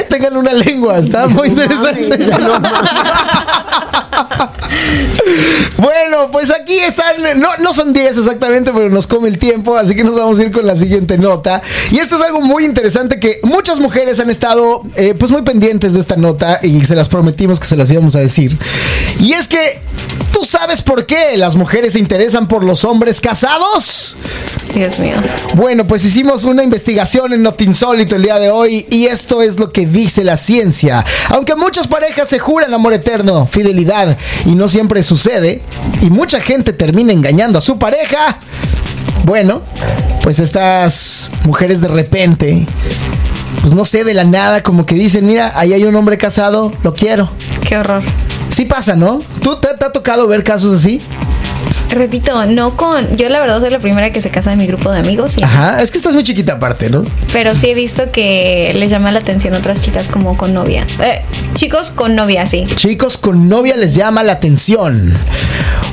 Tengan 0.09 0.37
una 0.37 0.53
lengua. 0.53 0.97
Está 0.97 1.27
muy 1.27 1.49
interesante. 1.49 2.17
bueno, 5.77 6.29
pues 6.31 6.51
aquí 6.51 6.77
están. 6.79 7.39
No, 7.39 7.49
no 7.57 7.73
son 7.73 7.93
10 7.93 8.17
exactamente, 8.17 8.71
pero 8.73 8.89
nos 8.89 9.07
come 9.07 9.29
el 9.29 9.37
tiempo. 9.37 9.77
Así 9.77 9.95
que 9.95 10.03
nos 10.03 10.15
vamos 10.15 10.39
a 10.39 10.43
ir 10.43 10.51
con 10.51 10.65
la 10.65 10.75
siguiente 10.75 11.17
nota. 11.17 11.61
Y 11.91 11.99
esto 11.99 12.15
es 12.15 12.21
algo 12.21 12.41
muy 12.41 12.65
interesante 12.65 13.19
que 13.19 13.39
muchas 13.43 13.79
mujeres 13.79 14.19
han 14.19 14.29
estado 14.29 14.83
eh, 14.95 15.13
pues 15.17 15.31
muy 15.31 15.41
pendientes 15.41 15.93
de 15.93 15.99
esta 15.99 16.15
nota 16.15 16.59
y 16.61 16.85
se 16.85 16.95
las 16.95 17.09
prometimos 17.09 17.59
que 17.59 17.67
se 17.67 17.75
las 17.75 17.91
íbamos 17.91 18.15
a 18.15 18.19
decir. 18.19 18.57
Y 19.19 19.33
es 19.33 19.47
que. 19.47 19.81
¿Tú 20.53 20.59
sabes 20.59 20.83
por 20.83 21.07
qué 21.07 21.35
las 21.35 21.55
mujeres 21.55 21.93
se 21.93 21.99
interesan 21.99 22.47
por 22.47 22.63
los 22.63 22.85
hombres 22.85 23.19
casados? 23.19 24.15
Dios 24.75 24.99
mío. 24.99 25.15
Bueno, 25.55 25.87
pues 25.87 26.05
hicimos 26.05 26.43
una 26.43 26.61
investigación 26.61 27.33
en 27.33 27.41
Notinsólito 27.41 28.15
el 28.15 28.21
día 28.21 28.37
de 28.37 28.51
hoy 28.51 28.85
y 28.91 29.07
esto 29.07 29.41
es 29.41 29.59
lo 29.59 29.71
que 29.71 29.87
dice 29.87 30.23
la 30.23 30.37
ciencia. 30.37 31.03
Aunque 31.29 31.55
muchas 31.55 31.87
parejas 31.87 32.29
se 32.29 32.37
juran 32.37 32.71
amor 32.71 32.93
eterno, 32.93 33.47
fidelidad 33.47 34.15
y 34.45 34.53
no 34.53 34.67
siempre 34.67 35.01
sucede 35.01 35.63
y 36.01 36.11
mucha 36.11 36.39
gente 36.39 36.71
termina 36.71 37.13
engañando 37.13 37.57
a 37.57 37.61
su 37.61 37.79
pareja, 37.79 38.37
bueno, 39.23 39.63
pues 40.21 40.37
estas 40.37 41.31
mujeres 41.45 41.81
de 41.81 41.87
repente, 41.87 42.67
pues 43.61 43.73
no 43.73 43.83
sé, 43.85 44.03
de 44.03 44.13
la 44.13 44.23
nada 44.23 44.61
como 44.61 44.85
que 44.85 44.93
dicen, 44.93 45.25
mira, 45.25 45.51
ahí 45.55 45.73
hay 45.73 45.83
un 45.83 45.95
hombre 45.95 46.19
casado, 46.19 46.71
lo 46.83 46.93
quiero. 46.93 47.31
Qué 47.67 47.75
horror. 47.75 48.03
Sí 48.53 48.65
pasa, 48.65 48.95
¿no? 48.95 49.17
¿Tú 49.41 49.55
te, 49.55 49.67
ha 49.67 49.91
tocado 49.91 50.27
ver 50.27 50.43
casos 50.43 50.71
así? 50.73 51.01
Repito, 51.93 52.45
no 52.47 52.75
con. 52.75 53.15
Yo 53.17 53.29
la 53.29 53.39
verdad 53.39 53.59
soy 53.59 53.69
la 53.69 53.79
primera 53.79 54.11
que 54.11 54.21
se 54.21 54.29
casa 54.29 54.49
de 54.49 54.55
mi 54.55 54.65
grupo 54.67 54.91
de 54.91 54.99
amigos. 54.99 55.37
y- 55.37 55.43
Ajá, 55.43 55.81
es 55.81 55.91
que 55.91 55.97
estás 55.97 56.13
muy 56.13 56.23
chiquita 56.23 56.53
aparte, 56.53 56.89
¿no? 56.89 57.05
Pero 57.31 57.53
sí 57.55 57.69
he 57.69 57.73
visto 57.75 58.11
que 58.11 58.71
les 58.75 58.89
llama 58.89 59.11
la 59.11 59.19
atención 59.19 59.53
otras 59.53 59.79
chicas 59.81 60.07
como 60.07 60.37
con 60.37 60.53
novia. 60.53 60.85
Eh, 61.01 61.21
chicos 61.53 61.91
con 61.91 62.15
novia, 62.15 62.45
sí. 62.47 62.65
Chicos 62.75 63.17
con 63.17 63.47
novia 63.49 63.75
les 63.75 63.95
llama 63.95 64.23
la 64.23 64.33
atención. 64.33 65.13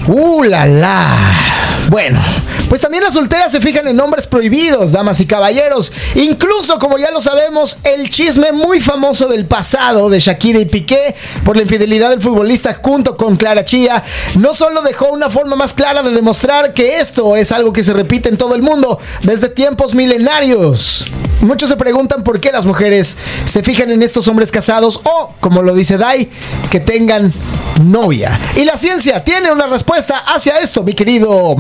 ¡Uh, 0.06 0.42
la, 0.44 0.66
la! 0.66 1.56
Bueno, 1.88 2.20
pues 2.68 2.80
también 2.80 3.02
las 3.02 3.14
solteras 3.14 3.50
se 3.50 3.60
fijan 3.60 3.88
en 3.88 3.96
nombres 3.96 4.26
prohibidos, 4.28 4.92
damas 4.92 5.18
y 5.18 5.26
caballeros. 5.26 5.92
Incluso, 6.14 6.78
como 6.78 6.98
ya 6.98 7.10
lo 7.10 7.20
sabemos, 7.20 7.78
el 7.82 8.08
chisme 8.10 8.52
muy 8.52 8.80
famoso 8.80 9.26
del 9.26 9.44
pasado 9.46 10.08
de 10.08 10.20
Shakira 10.20 10.60
y 10.60 10.66
Piqué 10.66 11.16
por 11.44 11.56
la 11.56 11.62
infidelidad 11.62 12.10
del 12.10 12.20
futbolista 12.20 12.78
junto 12.80 13.16
con 13.16 13.34
Clara 13.34 13.64
Chía 13.64 14.04
no 14.38 14.54
solo 14.54 14.82
dejó 14.82 15.08
una 15.08 15.30
forma 15.30 15.56
más 15.56 15.74
clara 15.74 15.89
de 15.90 16.12
demostrar 16.12 16.72
que 16.72 17.00
esto 17.00 17.34
es 17.36 17.50
algo 17.50 17.72
que 17.72 17.82
se 17.82 17.92
repite 17.92 18.28
en 18.28 18.36
todo 18.36 18.54
el 18.54 18.62
mundo 18.62 18.98
desde 19.22 19.48
tiempos 19.48 19.94
milenarios. 19.94 21.04
Muchos 21.40 21.68
se 21.68 21.76
preguntan 21.76 22.22
por 22.22 22.38
qué 22.38 22.52
las 22.52 22.64
mujeres 22.64 23.16
se 23.44 23.62
fijan 23.64 23.90
en 23.90 24.02
estos 24.02 24.28
hombres 24.28 24.52
casados 24.52 25.00
o, 25.02 25.34
como 25.40 25.62
lo 25.62 25.74
dice 25.74 25.98
Dai, 25.98 26.30
que 26.70 26.78
tengan 26.78 27.32
novia. 27.80 28.38
Y 28.56 28.64
la 28.64 28.76
ciencia 28.76 29.24
tiene 29.24 29.50
una 29.52 29.66
respuesta 29.66 30.22
hacia 30.34 30.58
esto, 30.58 30.82
mi 30.82 30.94
querido, 30.94 31.56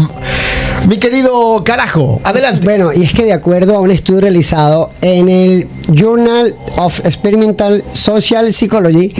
mi 0.88 0.98
querido 0.98 1.62
carajo. 1.64 2.20
Adelante. 2.24 2.64
Bueno, 2.64 2.92
y 2.92 3.02
es 3.02 3.12
que 3.12 3.24
de 3.24 3.32
acuerdo 3.32 3.76
a 3.76 3.80
un 3.80 3.90
estudio 3.90 4.20
realizado 4.22 4.90
en 5.00 5.28
el 5.28 5.68
Journal 5.88 6.54
of 6.76 7.00
Experimental 7.00 7.84
Social 7.92 8.52
Psychology, 8.52 9.12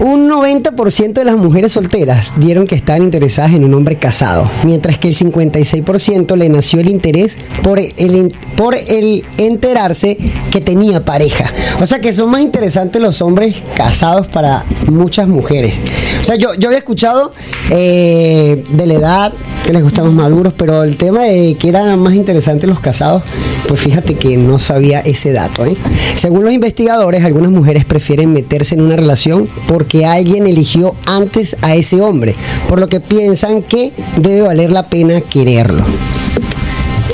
un 0.00 0.28
90% 0.28 1.12
de 1.12 1.24
las 1.24 1.36
mujeres 1.36 1.72
solteras 1.72 2.32
dieron 2.36 2.66
que 2.66 2.74
estaban 2.74 3.02
interesadas 3.02 3.52
en 3.52 3.64
un 3.64 3.74
hombre 3.74 3.96
casado, 3.96 4.50
mientras 4.64 4.98
que 4.98 5.08
el 5.08 5.14
56% 5.14 6.36
le 6.36 6.48
nació 6.48 6.80
el 6.80 6.88
interés 6.88 7.36
por 7.62 7.78
el, 7.78 8.34
por 8.56 8.74
el 8.74 9.24
enterarse 9.38 10.18
que 10.50 10.60
tenía 10.60 11.04
pareja. 11.04 11.50
O 11.80 11.86
sea 11.86 12.00
que 12.00 12.12
son 12.12 12.30
más 12.30 12.42
interesantes 12.42 13.00
los 13.00 13.22
hombres 13.22 13.62
casados 13.74 14.26
para 14.26 14.64
muchas 14.86 15.28
mujeres. 15.28 15.74
O 16.20 16.24
sea, 16.24 16.36
yo, 16.36 16.45
yo 16.54 16.68
había 16.68 16.78
escuchado 16.78 17.32
eh, 17.70 18.64
de 18.70 18.86
la 18.86 18.94
edad 18.94 19.32
que 19.64 19.72
les 19.72 19.82
gustan 19.82 20.04
los 20.04 20.14
maduros, 20.14 20.52
pero 20.56 20.84
el 20.84 20.96
tema 20.96 21.22
de 21.22 21.56
que 21.58 21.68
eran 21.68 21.98
más 21.98 22.14
interesantes 22.14 22.68
los 22.68 22.80
casados, 22.80 23.22
pues 23.66 23.80
fíjate 23.80 24.14
que 24.14 24.36
no 24.36 24.58
sabía 24.58 25.00
ese 25.00 25.32
dato. 25.32 25.64
¿eh? 25.66 25.76
Según 26.14 26.44
los 26.44 26.52
investigadores, 26.52 27.24
algunas 27.24 27.50
mujeres 27.50 27.84
prefieren 27.84 28.32
meterse 28.32 28.76
en 28.76 28.82
una 28.82 28.96
relación 28.96 29.48
porque 29.66 30.06
alguien 30.06 30.46
eligió 30.46 30.94
antes 31.06 31.56
a 31.62 31.74
ese 31.74 32.00
hombre, 32.00 32.36
por 32.68 32.78
lo 32.78 32.88
que 32.88 33.00
piensan 33.00 33.62
que 33.62 33.92
debe 34.16 34.42
valer 34.42 34.70
la 34.70 34.88
pena 34.88 35.20
quererlo. 35.20 35.84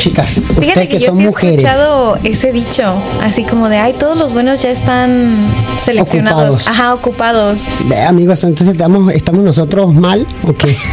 Chicas? 0.02 0.42
Fíjate 0.48 0.68
Ustedes 0.68 0.88
que, 0.88 1.00
son 1.00 1.16
sí 1.16 1.22
he 1.22 1.26
mujeres. 1.26 1.56
escuchado 1.62 2.18
ese 2.24 2.52
dicho, 2.52 2.94
así 3.22 3.44
como 3.44 3.68
de, 3.68 3.78
ay, 3.78 3.92
todos 3.92 4.18
los 4.18 4.32
buenos 4.32 4.60
ya 4.60 4.70
están 4.70 5.36
seleccionados. 5.80 6.56
Ocupados. 6.56 6.68
Ajá, 6.68 6.94
ocupados. 6.94 7.58
Ve, 7.84 8.00
amigos, 8.02 8.42
entonces 8.42 8.74
estamos, 8.74 9.12
estamos 9.12 9.44
nosotros 9.44 9.94
mal, 9.94 10.26
¿o 10.46 10.52
qué? 10.54 10.76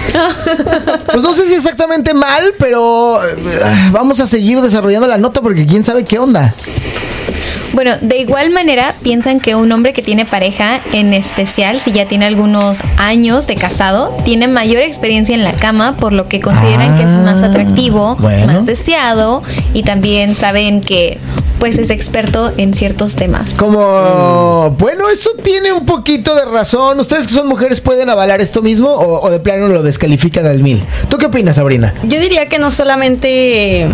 Pues 1.11 1.23
no 1.23 1.33
sé 1.33 1.47
si 1.47 1.55
exactamente 1.55 2.13
mal, 2.13 2.53
pero 2.59 3.19
eh, 3.23 3.29
vamos 3.91 4.19
a 4.19 4.27
seguir 4.27 4.61
desarrollando 4.61 5.07
la 5.07 5.17
nota 5.17 5.41
porque 5.41 5.65
quién 5.65 5.83
sabe 5.83 6.05
qué 6.05 6.19
onda. 6.19 6.53
Bueno, 7.73 7.95
de 8.01 8.17
igual 8.17 8.49
manera 8.49 8.95
piensan 9.01 9.39
que 9.39 9.55
un 9.55 9.71
hombre 9.71 9.93
que 9.93 10.01
tiene 10.01 10.25
pareja, 10.25 10.81
en 10.93 11.13
especial 11.13 11.79
si 11.79 11.91
ya 11.91 12.05
tiene 12.05 12.25
algunos 12.25 12.79
años 12.97 13.47
de 13.47 13.55
casado, 13.55 14.15
tiene 14.25 14.47
mayor 14.47 14.81
experiencia 14.81 15.35
en 15.35 15.43
la 15.43 15.53
cama, 15.53 15.95
por 15.97 16.13
lo 16.13 16.27
que 16.27 16.39
consideran 16.39 16.97
que 16.97 17.03
es 17.03 17.09
más 17.09 17.43
atractivo, 17.43 18.15
bueno. 18.19 18.53
más 18.53 18.65
deseado 18.65 19.43
y 19.73 19.83
también 19.83 20.35
saben 20.35 20.81
que 20.81 21.17
pues 21.59 21.77
es 21.77 21.89
experto 21.89 22.53
en 22.55 22.73
ciertos 22.73 23.15
temas. 23.17 23.55
Como, 23.55 24.73
bueno, 24.79 25.09
eso 25.09 25.31
tiene 25.43 25.73
un 25.73 25.85
poquito 25.85 26.33
de 26.33 26.45
razón. 26.45 26.97
¿Ustedes 27.01 27.27
que 27.27 27.33
son 27.33 27.47
mujeres 27.49 27.81
pueden 27.81 28.09
avalar 28.09 28.39
esto 28.39 28.61
mismo 28.61 28.87
o, 28.89 29.25
o 29.25 29.29
de 29.29 29.41
plano 29.41 29.67
lo 29.67 29.83
descalifican 29.83 30.45
al 30.45 30.59
mil? 30.63 30.81
¿Tú 31.09 31.17
qué 31.17 31.25
opinas, 31.25 31.57
Sabrina? 31.57 31.93
Yo 32.03 32.19
diría 32.21 32.45
que 32.45 32.59
no 32.59 32.71
solamente 32.71 33.87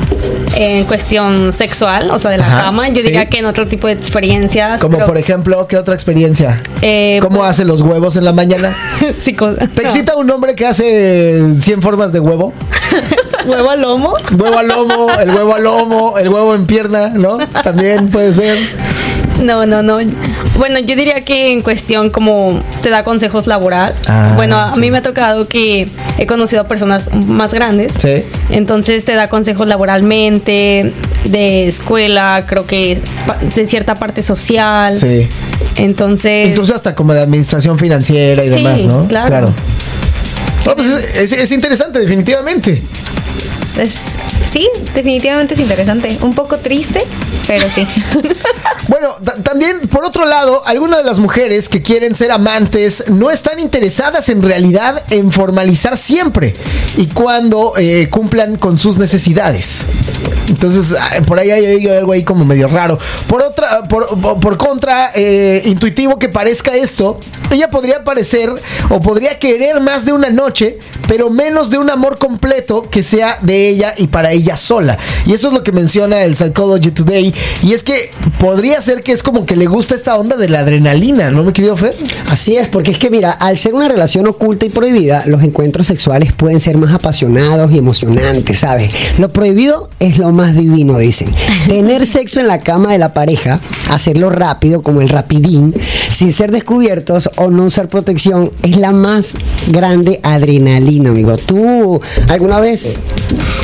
en 0.55 0.86
cuestión 0.86 1.51
sexual, 1.53 2.11
o 2.11 2.19
sea, 2.19 2.30
de 2.30 2.38
la 2.38 2.45
Ajá, 2.45 2.61
cama, 2.65 2.88
yo 2.89 2.97
sí. 2.97 3.03
diría 3.07 3.26
que 3.26 3.39
en 3.39 3.45
otro 3.66 3.70
tipo 3.70 3.88
de 3.88 3.93
experiencias. 3.93 4.80
Como 4.82 4.97
pero- 4.97 5.07
por 5.07 5.18
ejemplo, 5.18 5.68
¿qué 5.68 5.78
otra 5.78 5.93
experiencia? 5.93 6.61
Eh, 6.82 7.20
¿Cómo 7.22 7.39
pues- 7.39 7.49
hace 7.51 7.66
los 7.66 7.82
huevos 7.82 8.16
en 8.16 8.26
la 8.26 8.32
mañana? 8.34 8.76
psico- 9.18 9.53
¿Te 9.53 9.82
excita 9.84 10.16
un 10.16 10.30
hombre 10.32 10.55
que 10.55 10.66
hace 10.66 11.53
100 11.59 11.82
formas 11.82 12.11
de 12.11 12.20
huevo? 12.20 12.53
huevo 13.45 13.70
al 13.70 13.82
lomo. 13.82 14.13
Huevo 14.38 14.57
al 14.57 14.68
lomo, 14.68 15.07
el 15.20 15.30
huevo 15.32 15.55
al 15.55 15.63
lomo, 15.63 16.18
el 16.18 16.30
huevo 16.30 16.55
en 16.55 16.66
pierna, 16.66 17.09
¿no? 17.09 17.38
También 17.63 18.09
puede 18.09 18.34
ser. 18.34 18.57
No, 19.41 19.65
no, 19.65 19.83
no. 19.83 19.99
Bueno, 20.57 20.79
yo 20.79 20.95
diría 20.95 21.21
que 21.21 21.51
en 21.51 21.61
cuestión 21.61 22.09
como 22.09 22.61
te 22.81 22.89
da 22.89 23.03
consejos 23.03 23.47
laboral. 23.47 23.93
Ah, 24.07 24.33
bueno, 24.36 24.57
a 24.57 24.71
sí. 24.71 24.79
mí 24.79 24.91
me 24.91 24.99
ha 24.99 25.01
tocado 25.01 25.47
que 25.47 25.89
he 26.17 26.25
conocido 26.25 26.61
a 26.61 26.67
personas 26.67 27.09
más 27.13 27.53
grandes. 27.53 27.93
Sí. 27.99 28.23
Entonces 28.49 29.03
te 29.05 29.13
da 29.13 29.27
consejos 29.29 29.67
laboralmente, 29.67 30.93
de 31.25 31.67
escuela, 31.67 32.45
creo 32.47 32.65
que 32.65 33.01
de 33.55 33.67
cierta 33.67 33.95
parte 33.95 34.23
social. 34.23 34.95
Sí. 34.95 35.27
Entonces, 35.77 36.49
Incluso 36.49 36.73
hasta 36.73 36.95
como 36.95 37.13
de 37.13 37.19
administración 37.21 37.77
financiera 37.77 38.43
y 38.43 38.49
Sí, 38.49 38.55
demás, 38.55 38.86
¿no? 38.86 39.07
claro. 39.07 39.53
No, 40.65 40.75
pues 40.75 40.88
es, 40.88 41.31
es- 41.31 41.31
es 41.33 41.51
interesante, 41.51 41.99
definitivamente. 41.99 42.81
Es- 43.77 44.15
sí, 44.45 44.67
definitivamente 44.95 45.53
es 45.53 45.59
interesante. 45.59 46.17
Un 46.21 46.33
poco 46.33 46.57
triste, 46.57 47.01
pero 47.48 47.70
sí. 47.70 47.86
Bueno, 48.88 49.16
ta- 49.24 49.38
también, 49.38 49.80
por 49.88 50.06
otro 50.06 50.26
lado, 50.26 50.62
algunas 50.68 51.00
de 51.00 51.06
las 51.06 51.18
mujeres 51.18 51.70
que 51.70 51.82
quieren 51.82 52.14
ser 52.14 52.32
amantes 52.32 53.06
no 53.08 53.32
están 53.32 53.60
interesadas 53.60 54.30
en 54.30 54.43
realidad 54.43 55.04
en 55.10 55.32
formalizar 55.32 55.98
siempre 55.98 56.56
y 56.96 57.08
cuando 57.08 57.74
eh, 57.78 58.10
cumplan 58.12 58.58
con 58.58 58.78
sus 58.78 59.00
necesidades. 59.00 59.86
Entonces, 60.50 60.96
ah, 61.00 61.10
por 61.26 61.39
ahí 61.39 61.50
hay, 61.50 61.88
algo 61.88 62.12
ahí 62.12 62.24
como 62.24 62.46
medio 62.46 62.68
raro. 62.68 63.00
Por 63.28 63.41
otra, 63.41 63.88
por- 63.88 64.08
por 64.39 64.58
contra, 64.58 65.10
eh, 65.16 65.64
intuitivo 65.66 66.20
que 66.20 66.30
parezca 66.30 66.76
esto, 66.76 67.20
ella 67.50 67.70
podría 67.72 68.04
parecer 68.04 68.52
o 68.89 69.00
podría 69.00 69.39
querer 69.39 69.82
más 69.82 70.06
de 70.06 70.14
una 70.14 70.30
noche, 70.30 70.78
pero 71.08 71.32
menos 71.32 71.72
de 71.72 71.80
un 71.80 71.89
amor 71.89 72.20
completo 72.20 72.84
que 72.89 73.02
sea 73.02 73.39
de 73.41 73.68
ella 73.70 73.93
y 73.98 74.08
para 74.08 74.32
ella 74.32 74.56
sola. 74.58 74.98
Y 75.26 75.34
eso 75.34 75.48
es 75.48 75.54
lo 75.54 75.64
que 75.64 75.72
menciona 75.72 76.22
el 76.22 76.36
Psychology 76.36 76.91
Today. 76.91 77.34
Y 77.63 77.73
es 77.73 77.83
que 77.83 78.11
podría 78.39 78.79
ser 78.81 79.03
que 79.03 79.11
es 79.11 79.23
como 79.23 79.45
que 79.45 79.55
le 79.55 79.65
gusta 79.65 79.95
esta 79.95 80.17
onda 80.17 80.36
de 80.36 80.49
la 80.49 80.59
adrenalina, 80.59 81.31
¿no, 81.31 81.43
mi 81.43 81.53
querido 81.53 81.75
Fer? 81.77 81.95
Así 82.29 82.55
es, 82.57 82.67
porque 82.67 82.91
es 82.91 82.97
que 82.97 83.09
mira, 83.09 83.31
al 83.31 83.57
ser 83.57 83.73
una 83.73 83.88
relación 83.88 84.27
oculta 84.27 84.65
y 84.65 84.69
prohibida, 84.69 85.23
los 85.25 85.43
encuentros 85.43 85.88
sexuales 85.88 86.33
pueden 86.33 86.59
ser 86.59 86.77
más 86.77 86.93
apasionados 86.93 87.71
y 87.71 87.77
emocionantes, 87.77 88.59
¿sabes? 88.59 88.91
Lo 89.17 89.31
prohibido 89.31 89.89
es 89.99 90.17
lo 90.17 90.31
más 90.31 90.55
divino, 90.55 90.97
dicen. 90.97 91.33
Tener 91.67 92.05
sexo 92.05 92.39
en 92.39 92.47
la 92.47 92.59
cama 92.59 92.91
de 92.91 92.97
la 92.97 93.13
pareja, 93.13 93.59
hacerlo 93.89 94.29
rápido, 94.29 94.81
como 94.81 95.01
el 95.01 95.09
rapidín, 95.09 95.73
sin 96.11 96.31
ser 96.31 96.51
descubiertos 96.51 97.29
o 97.38 97.49
no 97.49 97.65
usar 97.65 97.89
protección, 97.89 98.51
es 98.63 98.77
la 98.77 98.91
más 98.91 99.33
grande 99.67 100.19
adrenalina, 100.23 101.09
amigo. 101.09 101.38
¿Tú 101.38 102.01
alguna 102.29 102.59
vez 102.59 102.97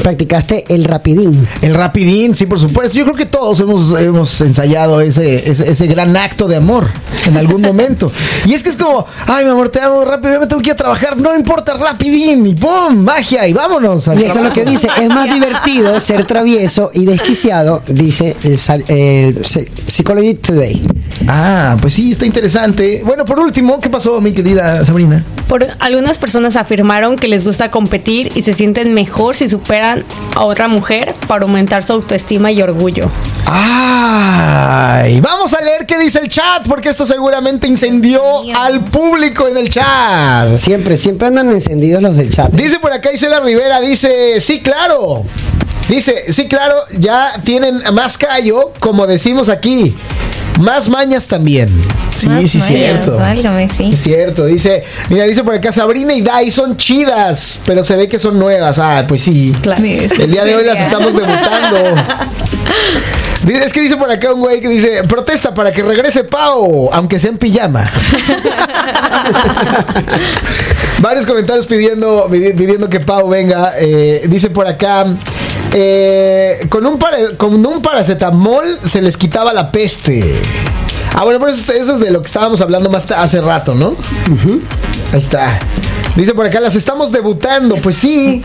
practicaste 0.01 0.65
el 0.69 0.85
rapidín? 0.85 1.47
El 1.61 1.75
rapidín, 1.75 2.35
sí, 2.35 2.45
por 2.45 2.59
supuesto. 2.59 2.97
Yo 2.97 3.03
creo 3.05 3.15
que 3.15 3.25
todos 3.25 3.60
hemos, 3.63 3.99
hemos 3.99 4.41
ensayado 4.41 5.01
ese, 5.01 5.49
ese, 5.49 5.71
ese 5.71 5.87
gran 5.87 6.15
acto 6.15 6.47
de 6.47 6.55
amor 6.57 6.87
en 7.25 7.37
algún 7.37 7.61
momento. 7.61 8.11
Y 8.45 8.53
es 8.53 8.63
que 8.63 8.69
es 8.69 8.77
como, 8.77 9.05
ay, 9.27 9.45
mi 9.45 9.51
amor, 9.51 9.69
te 9.69 9.79
amo 9.79 10.03
rápido, 10.03 10.33
ya 10.33 10.39
me 10.39 10.47
tengo 10.47 10.61
que 10.61 10.69
ir 10.69 10.73
a 10.73 10.77
trabajar, 10.77 11.15
no 11.15 11.35
importa, 11.35 11.75
rapidín, 11.75 12.47
y 12.47 12.55
pum, 12.55 12.95
magia, 12.97 13.47
y 13.47 13.53
vámonos. 13.53 14.07
Y 14.07 14.23
eso 14.23 14.39
es 14.39 14.45
lo 14.45 14.51
que 14.51 14.65
dice, 14.65 14.89
es 14.99 15.07
más 15.09 15.29
divertido 15.33 15.99
ser 15.99 16.25
travieso 16.25 16.89
y 16.93 17.05
desquiciado, 17.05 17.83
dice 17.87 18.35
el, 18.43 18.57
el 18.87 19.45
Psychology 19.45 20.33
Today. 20.35 20.81
Ah, 21.27 21.77
pues 21.79 21.93
sí, 21.93 22.11
está 22.11 22.25
interesante. 22.25 23.03
Bueno, 23.05 23.25
por 23.25 23.39
último, 23.39 23.79
¿qué 23.79 23.89
pasó, 23.89 24.19
mi 24.19 24.33
querida 24.33 24.83
Sabrina? 24.83 25.23
por 25.51 25.67
algunas 25.79 26.17
personas 26.17 26.55
afirmaron 26.55 27.17
que 27.17 27.27
les 27.27 27.43
gusta 27.43 27.71
competir 27.71 28.31
y 28.35 28.41
se 28.41 28.53
sienten 28.53 28.93
mejor 28.93 29.35
si 29.35 29.49
superan 29.49 30.01
a 30.33 30.45
otra 30.45 30.69
mujer 30.69 31.13
para 31.27 31.43
aumentar 31.43 31.83
su 31.83 31.91
autoestima 31.91 32.53
y 32.53 32.61
orgullo. 32.61 33.11
Ay, 33.53 35.19
vamos 35.19 35.53
a 35.53 35.59
leer 35.59 35.85
qué 35.85 35.97
dice 35.97 36.19
el 36.19 36.29
chat, 36.29 36.65
porque 36.69 36.87
esto 36.87 37.05
seguramente 37.05 37.67
incendió 37.67 38.21
al 38.55 38.85
público 38.85 39.45
en 39.45 39.57
el 39.57 39.69
chat. 39.69 40.55
Siempre, 40.55 40.97
siempre 40.97 41.27
andan 41.27 41.51
encendidos 41.51 42.01
los 42.01 42.15
del 42.15 42.29
chat. 42.29 42.49
Dice 42.53 42.79
por 42.79 42.93
acá 42.93 43.11
Isela 43.11 43.41
Rivera, 43.41 43.81
dice, 43.81 44.39
sí, 44.39 44.61
claro. 44.61 45.25
Dice, 45.89 46.31
sí, 46.31 46.47
claro, 46.47 46.75
ya 46.97 47.33
tienen 47.43 47.83
más 47.91 48.17
callo, 48.17 48.71
como 48.79 49.05
decimos 49.05 49.49
aquí. 49.49 49.97
Más 50.61 50.87
mañas 50.89 51.27
también. 51.27 51.67
Sí, 52.15 52.27
Más 52.29 52.49
sí, 52.49 52.57
mañas, 52.59 52.67
cierto. 52.67 53.19
sí. 53.75 53.89
Es 53.93 53.99
cierto, 54.01 54.45
dice, 54.45 54.83
mira, 55.09 55.25
dice 55.25 55.43
por 55.43 55.55
acá, 55.55 55.71
Sabrina 55.71 56.13
y 56.13 56.21
Dai 56.21 56.51
son 56.51 56.77
chidas, 56.77 57.59
pero 57.65 57.83
se 57.83 57.95
ve 57.95 58.07
que 58.07 58.19
son 58.19 58.37
nuevas. 58.37 58.77
Ah, 58.79 59.05
pues 59.07 59.23
sí. 59.23 59.55
Claro. 59.61 59.83
El 59.83 60.31
día 60.31 60.45
de 60.45 60.55
hoy 60.55 60.63
las 60.65 60.79
estamos 60.79 61.13
debutando. 61.13 61.79
Es 63.43 63.73
que 63.73 63.81
dice 63.81 63.97
por 63.97 64.09
acá 64.09 64.31
un 64.33 64.39
güey 64.39 64.61
que 64.61 64.67
dice, 64.67 65.03
protesta 65.05 65.51
para 65.51 65.71
que 65.71 65.81
regrese 65.81 66.23
Pau, 66.23 66.89
aunque 66.93 67.19
sea 67.19 67.31
en 67.31 67.37
pijama. 67.39 67.83
Varios 70.99 71.25
comentarios 71.25 71.65
pidiendo, 71.65 72.27
pidi- 72.29 72.55
pidiendo 72.55 72.87
que 72.87 72.99
Pau 72.99 73.27
venga. 73.29 73.73
Eh, 73.79 74.25
dice 74.27 74.51
por 74.51 74.67
acá, 74.67 75.05
eh, 75.73 76.67
con, 76.69 76.85
un 76.85 76.99
con 77.37 77.65
un 77.65 77.81
paracetamol 77.81 78.79
se 78.85 79.01
les 79.01 79.17
quitaba 79.17 79.53
la 79.53 79.71
peste. 79.71 80.41
Ah, 81.13 81.23
bueno, 81.23 81.39
pero 81.39 81.51
eso, 81.51 81.71
eso 81.71 81.93
es 81.93 81.99
de 81.99 82.11
lo 82.11 82.21
que 82.21 82.27
estábamos 82.27 82.61
hablando 82.61 82.89
más 82.89 83.09
hace 83.11 83.41
rato, 83.41 83.75
¿no? 83.75 83.95
Ahí 85.13 85.19
está. 85.19 85.59
Dice 86.15 86.33
por 86.33 86.45
acá, 86.45 86.59
las 86.59 86.75
estamos 86.75 87.11
debutando. 87.11 87.75
Pues 87.75 87.95
sí. 87.97 88.43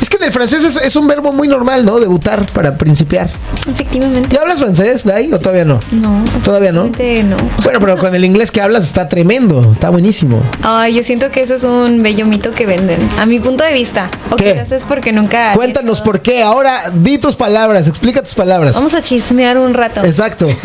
Es 0.00 0.08
que 0.08 0.16
en 0.16 0.24
el 0.24 0.32
francés 0.32 0.64
es, 0.64 0.76
es 0.76 0.96
un 0.96 1.06
verbo 1.06 1.32
muy 1.32 1.46
normal, 1.48 1.84
¿no? 1.84 2.00
Debutar 2.00 2.46
para 2.46 2.76
principiar. 2.76 3.30
Efectivamente. 3.68 4.34
¿Ya 4.34 4.40
hablas 4.42 4.58
francés, 4.58 5.04
Dai, 5.04 5.32
o 5.32 5.38
todavía 5.38 5.64
no? 5.64 5.78
No. 5.90 6.24
¿Todavía 6.42 6.72
no? 6.72 6.84
no. 6.84 7.36
Bueno, 7.62 7.80
pero 7.80 7.98
con 7.98 8.14
el 8.14 8.24
inglés 8.24 8.50
que 8.50 8.60
hablas 8.60 8.84
está 8.84 9.08
tremendo, 9.08 9.70
está 9.72 9.90
buenísimo. 9.90 10.40
Ay, 10.62 10.94
yo 10.94 11.02
siento 11.02 11.30
que 11.30 11.42
eso 11.42 11.54
es 11.54 11.64
un 11.64 12.02
bello 12.02 12.26
mito 12.26 12.52
que 12.52 12.66
venden. 12.66 12.98
A 13.18 13.26
mi 13.26 13.40
punto 13.40 13.64
de 13.64 13.72
vista. 13.72 14.10
O 14.30 14.36
¿Qué? 14.36 14.52
quizás 14.52 14.72
es 14.72 14.84
porque 14.84 15.12
nunca. 15.12 15.52
Cuéntanos 15.54 16.00
por 16.00 16.20
qué. 16.20 16.42
Ahora 16.42 16.90
di 16.94 17.18
tus 17.18 17.36
palabras, 17.36 17.86
explica 17.88 18.22
tus 18.22 18.34
palabras. 18.34 18.74
Vamos 18.76 18.94
a 18.94 19.02
chismear 19.02 19.58
un 19.58 19.74
rato. 19.74 20.04
Exacto. 20.04 20.48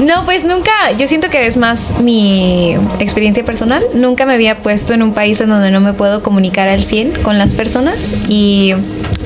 No, 0.00 0.24
pues 0.24 0.44
nunca, 0.44 0.72
yo 0.98 1.06
siento 1.08 1.30
que 1.30 1.46
es 1.46 1.56
más 1.56 1.92
mi 2.00 2.76
experiencia 2.98 3.44
personal. 3.44 3.82
Nunca 3.94 4.26
me 4.26 4.34
había 4.34 4.58
puesto 4.58 4.92
en 4.92 5.02
un 5.02 5.14
país 5.14 5.40
en 5.40 5.48
donde 5.48 5.70
no 5.70 5.80
me 5.80 5.92
puedo 5.94 6.22
comunicar 6.22 6.68
al 6.68 6.84
100 6.84 7.22
con 7.22 7.38
las 7.38 7.54
personas 7.54 8.12
y 8.28 8.73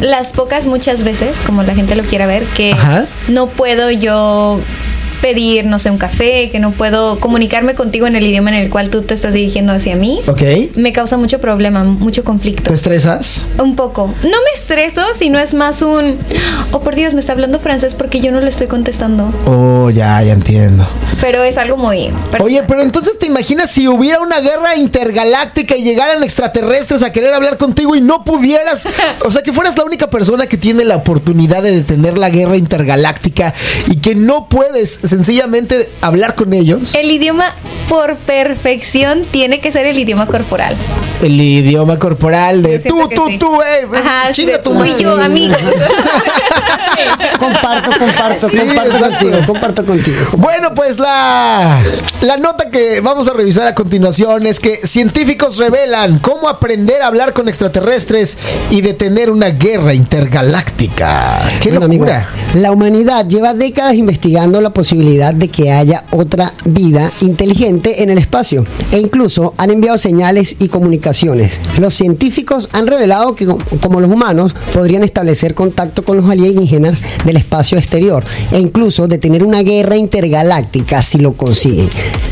las 0.01 0.33
pocas 0.33 0.67
muchas 0.67 1.05
veces, 1.05 1.41
como 1.45 1.63
la 1.63 1.75
gente 1.75 1.95
lo 1.97 2.03
quiera 2.03 2.27
ver, 2.27 2.45
que 2.57 2.73
Ajá. 2.73 3.07
no 3.29 3.47
puedo 3.49 3.91
yo 3.91 4.61
pedir, 5.21 5.65
no 5.67 5.79
sé, 5.79 5.91
un 5.91 5.99
café, 5.99 6.51
que 6.51 6.59
no 6.61 6.71
puedo 6.73 7.19
comunicarme 7.21 7.75
contigo 7.75 8.07
en 8.07 8.17
el 8.17 8.27
idioma 8.27 8.51
en 8.51 8.57
el 8.63 8.71
cual 8.71 8.91
tú 8.91 9.03
te 9.03 9.15
estás 9.15 9.35
dirigiendo 9.35 9.73
hacia 9.73 9.97
mí, 9.97 10.21
Ok. 10.27 10.43
me 10.77 10.93
causa 10.93 11.17
mucho 11.17 11.41
problema, 11.41 11.85
mucho 11.85 12.25
conflicto. 12.25 12.65
¿Te 12.69 12.75
estresas? 12.75 13.47
Un 13.59 13.77
poco. 13.77 14.07
No 14.23 14.29
me 14.29 14.51
estreso, 14.55 15.03
sino 15.19 15.39
es 15.39 15.55
más 15.55 15.83
un, 15.83 16.17
oh 16.73 16.81
por 16.81 16.95
Dios, 16.95 17.15
me 17.15 17.21
está 17.21 17.33
hablando 17.33 17.59
francés 17.61 17.95
porque 17.95 18.21
yo 18.21 18.31
no 18.33 18.41
le 18.41 18.49
estoy 18.49 18.67
contestando. 18.67 19.33
Oh, 19.47 19.91
ya, 19.91 20.23
ya 20.23 20.33
entiendo. 20.33 20.87
Pero 21.21 21.43
es 21.43 21.59
algo 21.59 21.77
muy... 21.77 22.11
Oye, 22.41 22.63
pero 22.69 22.83
entonces 22.83 23.19
te 23.19 23.27
imaginas 23.27 23.71
si 23.71 23.89
hubiera 23.89 24.21
una 24.21 24.41
guerra 24.41 24.77
intergaláctica 24.77 25.77
y 25.77 25.83
llegaran 25.83 26.23
extraterrestres 26.23 27.03
a 27.03 27.11
querer 27.13 27.35
hablar 27.35 27.57
contigo 27.59 27.97
y 27.97 28.01
no 28.01 28.25
pudieras, 28.25 28.87
o 29.25 29.31
sea, 29.31 29.43
que 29.43 29.53
fueras 29.53 29.77
la 29.77 29.85
única 29.85 30.09
persona 30.11 30.47
que 30.47 30.57
tiene 30.57 30.85
la 30.85 30.97
oportunidad 30.97 31.63
de 31.63 31.73
detener 31.73 32.17
la 32.19 32.31
guerra 32.31 32.57
intergaláctica 32.57 33.53
y 33.89 33.97
que 33.97 34.15
no 34.15 34.49
puedes 34.49 35.01
sencillamente 35.09 35.89
hablar 36.01 36.35
con 36.35 36.53
ellos. 36.53 36.95
El 36.95 37.11
idioma 37.11 37.55
por 37.89 38.17
perfección 38.17 39.23
tiene 39.31 39.61
que 39.61 39.73
ser 39.73 39.87
el 39.87 39.99
idioma 39.99 40.27
corporal. 40.27 40.77
El 41.23 41.41
idioma 41.41 41.99
corporal 41.99 42.63
de 42.63 42.79
tú, 42.81 43.09
tú, 43.13 43.25
sí. 43.27 43.39
tú, 43.39 43.61
eh, 43.63 43.87
Ajá, 43.93 44.31
chinga 44.33 44.63
tu 44.63 44.73
madre. 44.73 44.93
yo, 45.01 45.17
amigo. 45.21 45.55
Comparto, 47.39 47.91
comparto, 47.99 48.49
Sí, 48.49 48.59
comparto 48.59 48.97
exacto. 48.97 49.19
contigo, 49.19 49.47
comparto 49.47 49.85
contigo. 49.87 50.17
Bueno, 50.37 50.75
pues 50.75 50.99
la, 50.99 51.81
la 52.21 52.37
nota 52.37 52.71
que 52.71 53.01
vamos 53.01 53.29
a 53.29 53.33
revisar 53.33 53.67
a 53.67 53.75
continuación 53.75 54.47
es 54.47 54.61
que 54.61 54.77
científicos 54.87 55.57
revelan 55.59 56.19
cómo 56.19 56.49
aprender 56.49 57.03
a 57.03 57.07
hablar 57.07 57.33
con 57.33 57.49
extraterrestres 57.49 58.39
y 58.71 58.81
detener 58.81 59.31
una 59.31 59.51
guerra 59.51 59.95
intergaláctica. 59.95 61.43
¡Qué 61.61 61.71
Bueno, 61.71 61.87
amigo, 61.87 62.05
locura! 62.05 62.29
la 62.55 62.73
humanidad 62.73 63.27
lleva 63.27 63.55
décadas 63.55 63.95
investigando 63.95 64.61
la 64.61 64.71
posibilidad 64.71 64.98
de 64.99 65.49
que 65.49 65.71
haya 65.71 66.05
otra 66.11 66.55
vida 66.65 67.13
inteligente 67.21 68.03
en 68.03 68.11
el 68.11 68.19
espacio 68.19 68.65
e 68.91 68.99
incluso 68.99 69.55
han 69.57 69.71
enviado 69.71 69.97
señales 69.97 70.57
y 70.59 70.69
comunicaciones. 70.69 71.61
Los 71.79 71.95
científicos 71.95 72.69
han 72.73 72.87
revelado 72.89 73.35
que 73.35 73.47
co- 73.47 73.59
como 73.81 74.01
los 74.01 74.11
humanos 74.11 74.55
podrían 74.73 75.05
establecer 75.05 75.55
contacto 75.55 76.03
con 76.05 76.17
los 76.17 76.29
alienígenas 76.29 77.01
del 77.25 77.37
espacio 77.37 77.79
exterior 77.79 78.25
e 78.51 78.59
incluso 78.59 79.07
detener 79.07 79.45
una 79.45 79.63
guerra 79.63 79.97
intergaláctica 79.97 81.03
si 81.03 81.19
lo 81.19 81.35
consiguen. 81.35 81.89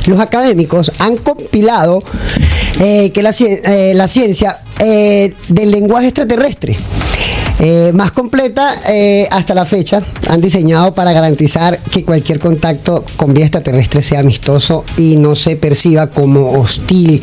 Los 0.06 0.18
académicos 0.18 0.90
han 0.98 1.16
compilado 1.18 2.02
eh, 2.80 3.10
que 3.12 3.22
la, 3.22 3.30
eh, 3.40 3.92
la 3.94 4.08
ciencia 4.08 4.58
eh, 4.80 5.34
del 5.48 5.70
lenguaje 5.70 6.06
extraterrestre 6.08 6.76
eh, 7.58 7.90
más 7.94 8.12
completa 8.12 8.74
hasta 9.30 9.54
la 9.54 9.64
fecha 9.64 10.02
han 10.28 10.40
diseñado 10.40 10.94
para 10.94 11.12
garantizar 11.12 11.78
que 11.78 12.04
cualquier 12.04 12.38
contacto 12.38 13.04
con 13.16 13.32
vida 13.34 13.44
extraterrestre 13.44 14.02
sea 14.02 14.20
amistoso 14.20 14.84
y 14.96 15.16
no 15.16 15.34
se 15.34 15.56
perciba 15.56 16.08
como 16.08 16.52
hostil. 16.60 17.22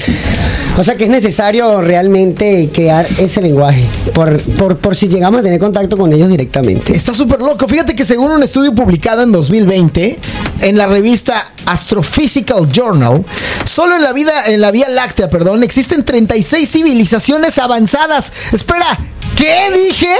O 0.77 0.83
sea 0.83 0.95
que 0.95 1.03
es 1.05 1.09
necesario 1.09 1.81
realmente 1.81 2.69
crear 2.73 3.05
ese 3.17 3.41
lenguaje 3.41 3.85
por, 4.13 4.41
por, 4.41 4.77
por 4.77 4.95
si 4.95 5.07
llegamos 5.07 5.41
a 5.41 5.43
tener 5.43 5.59
contacto 5.59 5.97
con 5.97 6.11
ellos 6.13 6.29
directamente. 6.29 6.93
Está 6.93 7.13
súper 7.13 7.39
loco. 7.39 7.67
Fíjate 7.67 7.95
que 7.95 8.05
según 8.05 8.31
un 8.31 8.43
estudio 8.43 8.73
publicado 8.73 9.23
en 9.23 9.31
2020 9.31 10.19
en 10.61 10.77
la 10.77 10.87
revista 10.87 11.51
Astrophysical 11.65 12.71
Journal, 12.71 13.23
solo 13.65 13.95
en 13.95 14.03
la 14.03 14.13
vida, 14.13 14.45
en 14.45 14.61
la 14.61 14.71
Vía 14.71 14.89
Láctea, 14.89 15.29
perdón, 15.29 15.63
existen 15.63 16.03
36 16.03 16.69
civilizaciones 16.69 17.57
avanzadas. 17.59 18.31
Espera, 18.51 18.97
¿qué 19.37 19.87
dije? 19.87 20.15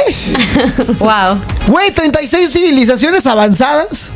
Wow. 1.00 1.40
Güey, 1.68 1.92
36 1.92 2.50
civilizaciones 2.52 2.73
avanzadas. 3.26 4.10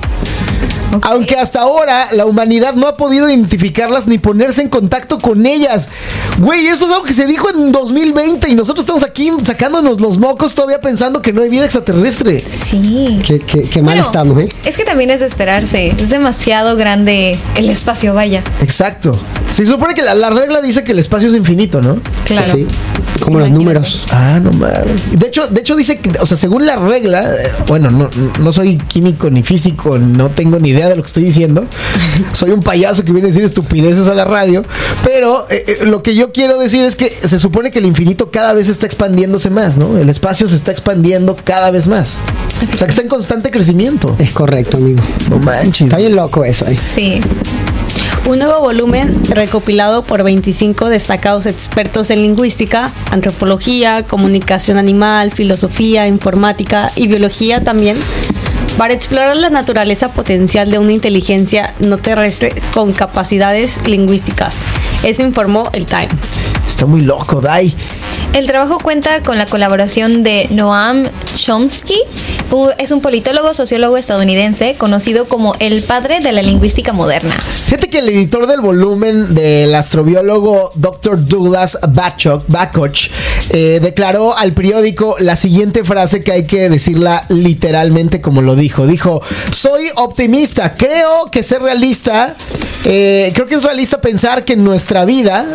Aunque 1.01 1.35
hasta 1.35 1.59
ahora 1.61 2.07
la 2.13 2.25
humanidad 2.25 2.73
no 2.73 2.87
ha 2.87 2.95
podido 2.95 3.29
identificarlas 3.29 4.07
ni 4.07 4.17
ponerse 4.19 4.61
en 4.61 4.69
contacto 4.69 5.19
con 5.19 5.45
ellas. 5.45 5.89
Güey, 6.39 6.65
eso 6.67 6.85
es 6.85 6.91
algo 6.93 7.03
que 7.03 7.11
se 7.13 7.25
dijo 7.27 7.49
en 7.49 7.73
2020 7.73 8.49
y 8.49 8.55
nosotros 8.55 8.83
estamos 8.85 9.03
aquí 9.03 9.29
sacándonos 9.43 9.99
los 9.99 10.17
mocos 10.17 10.55
todavía 10.55 10.79
pensando 10.79 11.21
que 11.21 11.33
no 11.33 11.41
hay 11.41 11.49
vida 11.49 11.65
extraterrestre. 11.65 12.39
Sí. 12.39 13.19
Qué, 13.25 13.39
qué- 13.39 13.63
qué 13.69 13.81
mal 13.81 13.95
Bueno, 13.95 14.03
estamos, 14.03 14.39
¿eh? 14.41 14.49
Es 14.65 14.77
que 14.77 14.85
también 14.85 15.09
es 15.09 15.19
de 15.19 15.25
esperarse. 15.25 15.87
Es 15.99 16.09
demasiado 16.09 16.77
grande 16.77 17.37
el 17.55 17.69
espacio, 17.69 18.13
vaya. 18.13 18.41
Exacto. 18.61 19.19
Se 19.49 19.65
supone 19.65 19.93
que 19.93 20.01
la, 20.03 20.15
la 20.15 20.29
regla 20.29 20.61
dice 20.61 20.85
que 20.85 20.93
el 20.93 20.99
espacio 20.99 21.27
es 21.27 21.35
infinito, 21.35 21.81
¿no? 21.81 21.99
Claro. 22.25 22.45
Sí, 22.53 22.65
sí. 22.65 22.67
Como 23.27 23.39
los 23.39 23.51
números. 23.51 24.05
Ah, 24.09 24.39
no 24.41 24.51
mames. 24.53 25.19
De 25.19 25.27
hecho, 25.27 25.47
de 25.47 25.59
hecho 25.59 25.75
dice 25.75 25.99
que, 25.99 26.11
o 26.17 26.25
sea, 26.25 26.37
según 26.37 26.65
la 26.65 26.77
regla, 26.77 27.29
eh, 27.29 27.51
bueno, 27.67 27.91
no, 27.91 28.09
no 28.39 28.53
soy 28.53 28.77
químico 28.77 29.29
ni 29.29 29.43
físico, 29.43 29.97
no 29.97 30.29
tengo 30.29 30.59
ni 30.59 30.69
idea 30.69 30.87
de 30.87 30.95
lo 30.95 31.01
que 31.03 31.07
estoy 31.07 31.23
diciendo. 31.23 31.65
Soy 32.31 32.51
un 32.51 32.61
payaso 32.61 33.03
que 33.03 33.11
viene 33.11 33.27
a 33.27 33.31
decir 33.31 33.43
estupideces 33.43 34.07
a 34.07 34.13
la 34.13 34.23
radio, 34.23 34.63
pero 35.03 35.45
eh, 35.49 35.65
eh, 35.67 35.85
lo 35.85 36.01
que 36.03 36.15
yo 36.15 36.31
quiero 36.31 36.57
decir 36.57 36.85
es 36.85 36.95
que 36.95 37.09
se 37.09 37.37
supone 37.37 37.69
que 37.69 37.79
el 37.79 37.85
infinito 37.85 38.31
cada 38.31 38.53
vez 38.53 38.69
está 38.69 38.85
expandiéndose 38.85 39.49
más, 39.49 39.75
¿no? 39.75 39.97
El 39.97 40.07
espacio 40.09 40.47
se 40.47 40.55
está 40.55 40.71
expandiendo 40.71 41.35
cada 41.43 41.69
vez 41.69 41.87
más. 41.87 42.13
O 42.73 42.77
sea, 42.77 42.87
que 42.87 42.91
está 42.91 43.01
en 43.01 43.09
constante 43.09 43.51
crecimiento. 43.51 44.15
Es 44.19 44.31
correcto, 44.31 44.77
amigo. 44.77 45.01
No 45.29 45.37
manches. 45.37 45.87
Está 45.87 45.97
bien 45.97 46.15
loco 46.15 46.45
eso, 46.45 46.65
¿eh? 46.65 46.79
Sí. 46.81 47.19
Un 48.27 48.39
nuevo 48.39 48.59
volumen 48.59 49.23
recopilado 49.29 50.03
por 50.03 50.21
25 50.21 50.89
destacados 50.89 51.45
expertos 51.45 52.09
en 52.09 52.23
lingüística, 52.23 52.91
antropología, 53.09 54.03
comunicación 54.03 54.77
animal, 54.77 55.31
filosofía, 55.31 56.07
informática 56.07 56.91
y 56.97 57.07
biología 57.07 57.63
también, 57.63 57.95
para 58.77 58.93
explorar 58.93 59.37
la 59.37 59.49
naturaleza 59.49 60.11
potencial 60.11 60.69
de 60.69 60.77
una 60.77 60.91
inteligencia 60.91 61.73
no 61.79 61.99
terrestre 61.99 62.53
con 62.73 62.91
capacidades 62.91 63.79
lingüísticas. 63.87 64.57
Eso 65.03 65.23
informó 65.23 65.69
el 65.71 65.85
Times. 65.85 66.11
Está 66.67 66.85
muy 66.85 67.03
loco, 67.03 67.39
Dai. 67.39 67.73
El 68.33 68.45
trabajo 68.45 68.77
cuenta 68.77 69.23
con 69.23 69.37
la 69.37 69.45
colaboración 69.45 70.23
de 70.23 70.47
Noam 70.51 71.05
Chomsky. 71.33 71.99
Es 72.77 72.91
un 72.91 73.01
politólogo, 73.01 73.53
sociólogo 73.53 73.97
estadounidense 73.97 74.75
conocido 74.77 75.27
como 75.27 75.55
el 75.59 75.83
padre 75.83 76.19
de 76.19 76.31
la 76.31 76.41
lingüística 76.41 76.93
moderna. 76.93 77.35
Fíjate 77.65 77.89
que 77.89 77.99
el 77.99 78.09
editor 78.09 78.47
del 78.47 78.61
volumen 78.61 79.33
del 79.33 79.73
astrobiólogo 79.75 80.71
Dr. 80.75 81.25
Douglas 81.25 81.77
Bacoch 81.89 83.09
eh, 83.49 83.79
declaró 83.81 84.37
al 84.37 84.53
periódico 84.53 85.17
la 85.19 85.35
siguiente 85.35 85.83
frase 85.83 86.23
que 86.23 86.31
hay 86.31 86.45
que 86.45 86.69
decirla 86.69 87.25
literalmente 87.29 88.21
como 88.21 88.41
lo 88.41 88.55
dijo. 88.55 88.87
Dijo, 88.87 89.21
soy 89.51 89.85
optimista, 89.95 90.75
creo 90.75 91.25
que 91.31 91.43
ser 91.43 91.61
realista, 91.61 92.35
eh, 92.85 93.31
creo 93.33 93.47
que 93.47 93.55
es 93.55 93.63
realista 93.63 93.99
pensar 93.99 94.45
que 94.45 94.53
en 94.53 94.63
nuestra 94.63 95.05
vida 95.05 95.45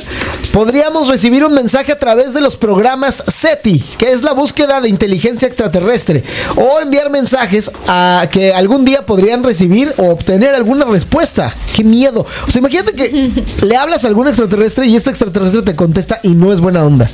podríamos 0.52 1.08
recibir 1.08 1.44
un 1.44 1.54
mensaje 1.54 1.92
a 1.92 1.98
través 1.98 2.34
de 2.34 2.40
los 2.40 2.56
programas 2.62 3.24
SETI, 3.26 3.80
que 3.98 4.12
es 4.12 4.22
la 4.22 4.34
búsqueda 4.34 4.80
de 4.80 4.88
inteligencia 4.88 5.48
extraterrestre, 5.48 6.22
o 6.54 6.78
enviar 6.78 7.10
mensajes 7.10 7.72
a 7.88 8.28
que 8.30 8.54
algún 8.54 8.84
día 8.84 9.04
podrían 9.04 9.42
recibir 9.42 9.92
o 9.96 10.10
obtener 10.10 10.54
alguna 10.54 10.84
respuesta. 10.84 11.52
¡Qué 11.74 11.82
miedo! 11.82 12.24
O 12.46 12.50
sea, 12.52 12.60
imagínate 12.60 12.92
que 12.92 13.32
le 13.66 13.76
hablas 13.76 14.04
a 14.04 14.06
algún 14.06 14.28
extraterrestre 14.28 14.86
y 14.86 14.94
este 14.94 15.10
extraterrestre 15.10 15.62
te 15.62 15.74
contesta 15.74 16.20
y 16.22 16.28
no 16.28 16.52
es 16.52 16.60
buena 16.60 16.84
onda. 16.86 17.10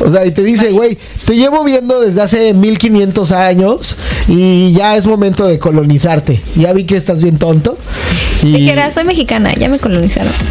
O 0.00 0.10
sea, 0.10 0.24
y 0.26 0.32
te 0.32 0.42
dice, 0.42 0.70
güey, 0.72 0.98
te 1.24 1.36
llevo 1.36 1.62
viendo 1.64 2.00
desde 2.00 2.20
hace 2.22 2.52
1500 2.54 3.32
años 3.32 3.96
y 4.28 4.72
ya 4.72 4.96
es 4.96 5.06
momento 5.06 5.46
de 5.46 5.58
colonizarte. 5.58 6.42
Ya 6.56 6.72
vi 6.72 6.84
que 6.84 6.96
estás 6.96 7.22
bien 7.22 7.38
tonto. 7.38 7.78
Y... 8.42 8.52
Dijera, 8.52 8.90
soy 8.92 9.04
mexicana, 9.04 9.54
ya 9.54 9.68
me 9.68 9.78
colonizaron. 9.78 10.32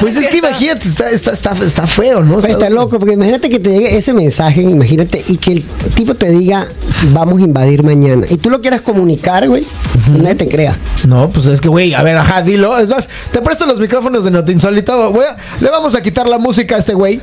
Pues 0.00 0.16
es 0.16 0.28
que 0.28 0.38
imagínate, 0.38 0.88
está, 0.88 1.10
está, 1.10 1.32
está, 1.32 1.52
está 1.64 1.86
feo, 1.86 2.22
¿no? 2.22 2.38
Está 2.38 2.70
loco, 2.70 2.98
porque 2.98 3.14
imagínate 3.14 3.50
que 3.50 3.58
te 3.58 3.70
llegue 3.70 3.96
ese 3.96 4.12
mensaje, 4.14 4.62
imagínate, 4.62 5.22
y 5.28 5.36
que 5.36 5.52
el 5.52 5.62
tipo 5.94 6.14
te 6.14 6.30
diga, 6.30 6.66
vamos 7.12 7.40
a 7.40 7.44
invadir 7.44 7.82
mañana. 7.82 8.26
Y 8.30 8.36
tú 8.38 8.48
lo 8.50 8.60
quieras 8.60 8.80
comunicar, 8.80 9.46
güey, 9.48 9.66
y 10.08 10.18
nadie 10.18 10.36
te 10.36 10.48
crea. 10.48 10.76
No, 11.06 11.28
pues 11.28 11.46
es 11.48 11.60
que, 11.60 11.68
güey, 11.68 11.92
a 11.94 12.02
ver, 12.02 12.16
ajá, 12.16 12.40
dilo. 12.42 12.78
Es 12.78 12.88
más, 12.88 13.08
te 13.30 13.40
presto 13.42 13.66
los 13.66 13.78
micrófonos 13.78 14.24
de 14.24 14.30
Noti 14.30 14.52
Insólito. 14.52 15.12
Voy 15.12 15.24
a- 15.24 15.36
le 15.60 15.68
vamos 15.68 15.94
a 15.94 16.02
quitar 16.02 16.26
la 16.26 16.38
música 16.38 16.76
a 16.76 16.78
este 16.78 16.94
güey. 16.94 17.20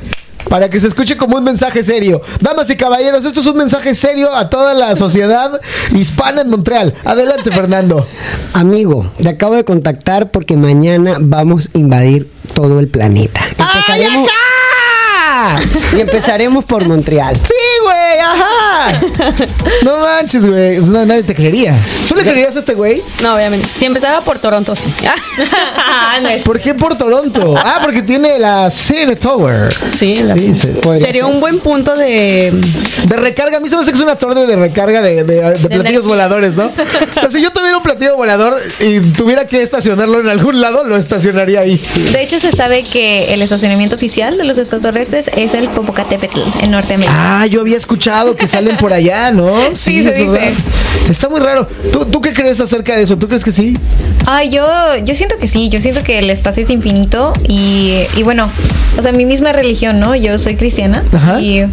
Para 0.48 0.70
que 0.70 0.80
se 0.80 0.88
escuche 0.88 1.16
como 1.16 1.36
un 1.36 1.44
mensaje 1.44 1.84
serio. 1.84 2.22
Damas 2.40 2.70
y 2.70 2.76
caballeros, 2.76 3.24
esto 3.24 3.40
es 3.40 3.46
un 3.46 3.56
mensaje 3.56 3.94
serio 3.94 4.34
a 4.34 4.48
toda 4.48 4.74
la 4.74 4.96
sociedad 4.96 5.60
hispana 5.92 6.42
en 6.42 6.50
Montreal. 6.50 6.94
Adelante, 7.04 7.50
Fernando. 7.50 8.06
Amigo, 8.54 9.10
te 9.20 9.28
acabo 9.28 9.54
de 9.54 9.64
contactar 9.64 10.30
porque 10.30 10.56
mañana 10.56 11.16
vamos 11.20 11.70
a 11.74 11.78
invadir 11.78 12.30
todo 12.54 12.80
el 12.80 12.88
planeta. 12.88 13.40
¡Ay, 13.58 13.78
Empezaremos, 13.78 14.30
y 15.96 16.00
empezaremos 16.00 16.64
por 16.64 16.86
Montreal. 16.86 17.36
Sí, 17.36 17.52
güey, 17.82 18.18
ajá. 18.20 19.00
No 19.84 19.98
manches, 19.98 20.44
güey. 20.46 20.78
No, 20.78 21.04
nadie 21.04 21.22
te 21.22 21.34
creería. 21.34 21.76
¿Tú 22.08 22.14
le 22.14 22.22
creerías 22.22 22.56
a 22.56 22.60
este 22.60 22.74
güey? 22.74 23.02
No, 23.22 23.34
obviamente. 23.34 23.66
Si 23.66 23.84
empezaba 23.86 24.20
por 24.20 24.38
Toronto, 24.38 24.74
sí. 24.74 24.92
No 26.22 26.28
es- 26.28 26.42
¿Por 26.42 26.60
qué 26.60 26.74
por 26.74 26.96
Toronto? 26.98 27.54
Ah, 27.56 27.78
porque 27.82 28.02
tiene 28.02 28.38
la 28.38 28.70
Cine 28.70 29.14
Tower. 29.16 29.72
Sí, 29.96 30.16
la- 30.16 30.34
Sí. 30.34 30.52
Podría 30.82 31.06
sería 31.06 31.24
ser. 31.24 31.32
un 31.32 31.40
buen 31.40 31.58
punto 31.60 31.94
de 31.94 32.52
De 33.06 33.16
recarga, 33.16 33.58
a 33.58 33.60
mí 33.60 33.68
se 33.68 33.76
me 33.76 33.82
hace 33.82 33.92
que 33.92 33.98
es 33.98 34.02
una 34.02 34.16
torre 34.16 34.46
de 34.46 34.56
recarga 34.56 35.00
de, 35.02 35.22
de- 35.24 35.42
de 35.58 35.68
platillos 35.68 36.06
voladores, 36.06 36.54
¿no? 36.56 36.66
O 37.18 37.20
sea, 37.20 37.30
si 37.30 37.42
yo 37.42 37.50
tuviera 37.68 37.76
un 37.78 37.82
platillo 37.82 38.16
volador 38.16 38.54
y 38.80 39.00
tuviera 39.12 39.46
que 39.46 39.62
estacionarlo 39.62 40.20
en 40.20 40.28
algún 40.28 40.60
lado, 40.60 40.84
lo 40.84 40.96
estacionaría 40.96 41.60
ahí. 41.60 41.78
De 42.12 42.22
hecho, 42.22 42.40
se 42.40 42.50
sabe 42.52 42.82
que 42.82 43.34
el 43.34 43.42
estacionamiento 43.42 43.94
oficial 43.96 44.36
de 44.38 44.44
los 44.44 44.58
extraterrestres 44.58 45.28
es 45.36 45.52
el 45.54 45.68
Popocatépetl 45.68 46.40
en 46.62 46.70
Norteamérica. 46.70 47.40
Ah, 47.42 47.46
yo 47.46 47.60
había 47.60 47.76
escuchado 47.76 48.36
que 48.36 48.48
salen 48.48 48.76
por 48.78 48.92
allá, 48.92 49.30
¿no? 49.32 49.54
Sí, 49.74 50.02
se 50.02 50.10
es 50.10 50.16
dice. 50.16 50.30
verdad. 50.30 50.52
Está 51.10 51.28
muy 51.28 51.40
raro. 51.40 51.68
¿Tú, 51.92 52.06
¿Tú 52.06 52.20
qué 52.20 52.32
crees 52.32 52.58
acerca 52.60 52.96
de 52.96 53.02
eso? 53.02 53.16
¿Tú 53.18 53.28
crees 53.28 53.44
que 53.44 53.52
sí? 53.52 53.76
Ay, 54.26 54.50
yo, 54.50 54.66
yo 55.04 55.14
siento 55.14 55.36
que 55.38 55.46
sí, 55.46 55.68
yo 55.68 55.80
siento 55.80 56.02
que 56.02 56.18
el 56.18 56.30
espacio 56.30 56.62
es 56.64 56.70
infinito 56.70 57.32
y, 57.46 57.94
y 58.16 58.22
bueno, 58.22 58.50
o 58.98 59.02
sea, 59.02 59.12
mi 59.12 59.24
misma 59.26 59.52
religión, 59.52 60.00
¿no? 60.00 60.14
Yo 60.16 60.38
soy 60.38 60.56
cristiana 60.56 61.04
Ajá. 61.12 61.40
y 61.40 61.64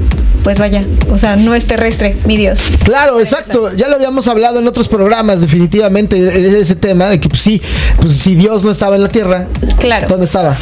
pues 0.43 0.59
vaya, 0.59 0.85
o 1.11 1.17
sea, 1.17 1.35
no 1.37 1.55
es 1.55 1.65
terrestre, 1.65 2.15
mi 2.25 2.37
Dios. 2.37 2.59
Claro, 2.83 3.19
exacto. 3.19 3.73
Ya 3.75 3.87
lo 3.87 3.95
habíamos 3.95 4.27
hablado 4.27 4.59
en 4.59 4.67
otros 4.67 4.87
programas, 4.87 5.41
definitivamente, 5.41 5.84
de 6.17 6.59
ese 6.59 6.75
tema 6.75 7.07
de 7.09 7.19
que, 7.19 7.29
pues 7.29 7.41
sí, 7.41 7.61
pues 7.99 8.13
si 8.13 8.35
Dios 8.35 8.63
no 8.63 8.71
estaba 8.71 8.95
en 8.95 9.03
la 9.03 9.09
tierra, 9.09 9.47
Claro. 9.79 10.07
¿dónde 10.07 10.25
estaba? 10.25 10.55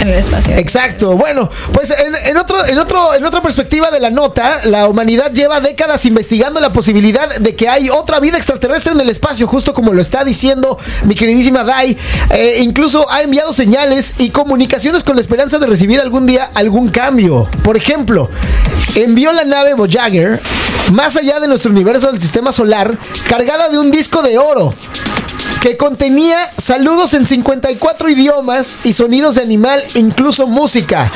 El 0.00 0.10
espacio. 0.10 0.56
Exacto. 0.56 1.16
Bueno, 1.16 1.50
pues 1.72 1.90
en, 1.90 2.14
en 2.14 2.36
otro, 2.36 2.64
en 2.64 2.78
otro, 2.78 3.14
en 3.14 3.24
otra 3.24 3.42
perspectiva 3.42 3.90
de 3.90 4.00
la 4.00 4.10
nota, 4.10 4.60
la 4.64 4.88
humanidad 4.88 5.32
lleva 5.32 5.60
décadas 5.60 6.04
investigando 6.06 6.60
la 6.60 6.72
posibilidad 6.72 7.28
de 7.36 7.54
que 7.54 7.68
hay 7.68 7.90
otra 7.90 8.20
vida 8.20 8.36
extraterrestre 8.36 8.92
en 8.92 9.00
el 9.00 9.10
espacio, 9.10 9.46
justo 9.46 9.74
como 9.74 9.92
lo 9.92 10.00
está 10.00 10.24
diciendo 10.24 10.78
mi 11.04 11.14
queridísima 11.14 11.64
Dai. 11.64 11.96
Eh, 12.30 12.58
incluso 12.60 13.10
ha 13.10 13.22
enviado 13.22 13.52
señales 13.52 14.14
y 14.18 14.30
comunicaciones 14.30 15.04
con 15.04 15.16
la 15.16 15.20
esperanza 15.20 15.58
de 15.58 15.66
recibir 15.66 16.00
algún 16.00 16.26
día 16.26 16.50
algún 16.54 16.88
cambio. 16.88 17.48
Por 17.62 17.76
ejemplo, 17.76 18.30
envió 18.94 19.32
la 19.32 19.44
nave 19.44 19.74
Voyager 19.74 20.40
más 20.92 21.16
allá 21.16 21.40
de 21.40 21.48
nuestro 21.48 21.70
universo 21.70 22.10
del 22.10 22.20
sistema 22.20 22.52
solar, 22.52 22.96
cargada 23.28 23.68
de 23.68 23.78
un 23.78 23.90
disco 23.90 24.22
de 24.22 24.38
oro 24.38 24.72
que 25.60 25.76
contenía 25.76 26.50
saludos 26.56 27.12
en 27.14 27.26
54 27.26 28.08
idiomas 28.08 28.80
y 28.82 28.92
sonidos 28.92 29.34
de 29.34 29.42
animal, 29.42 29.82
incluso 29.94 30.46
música. 30.46 31.12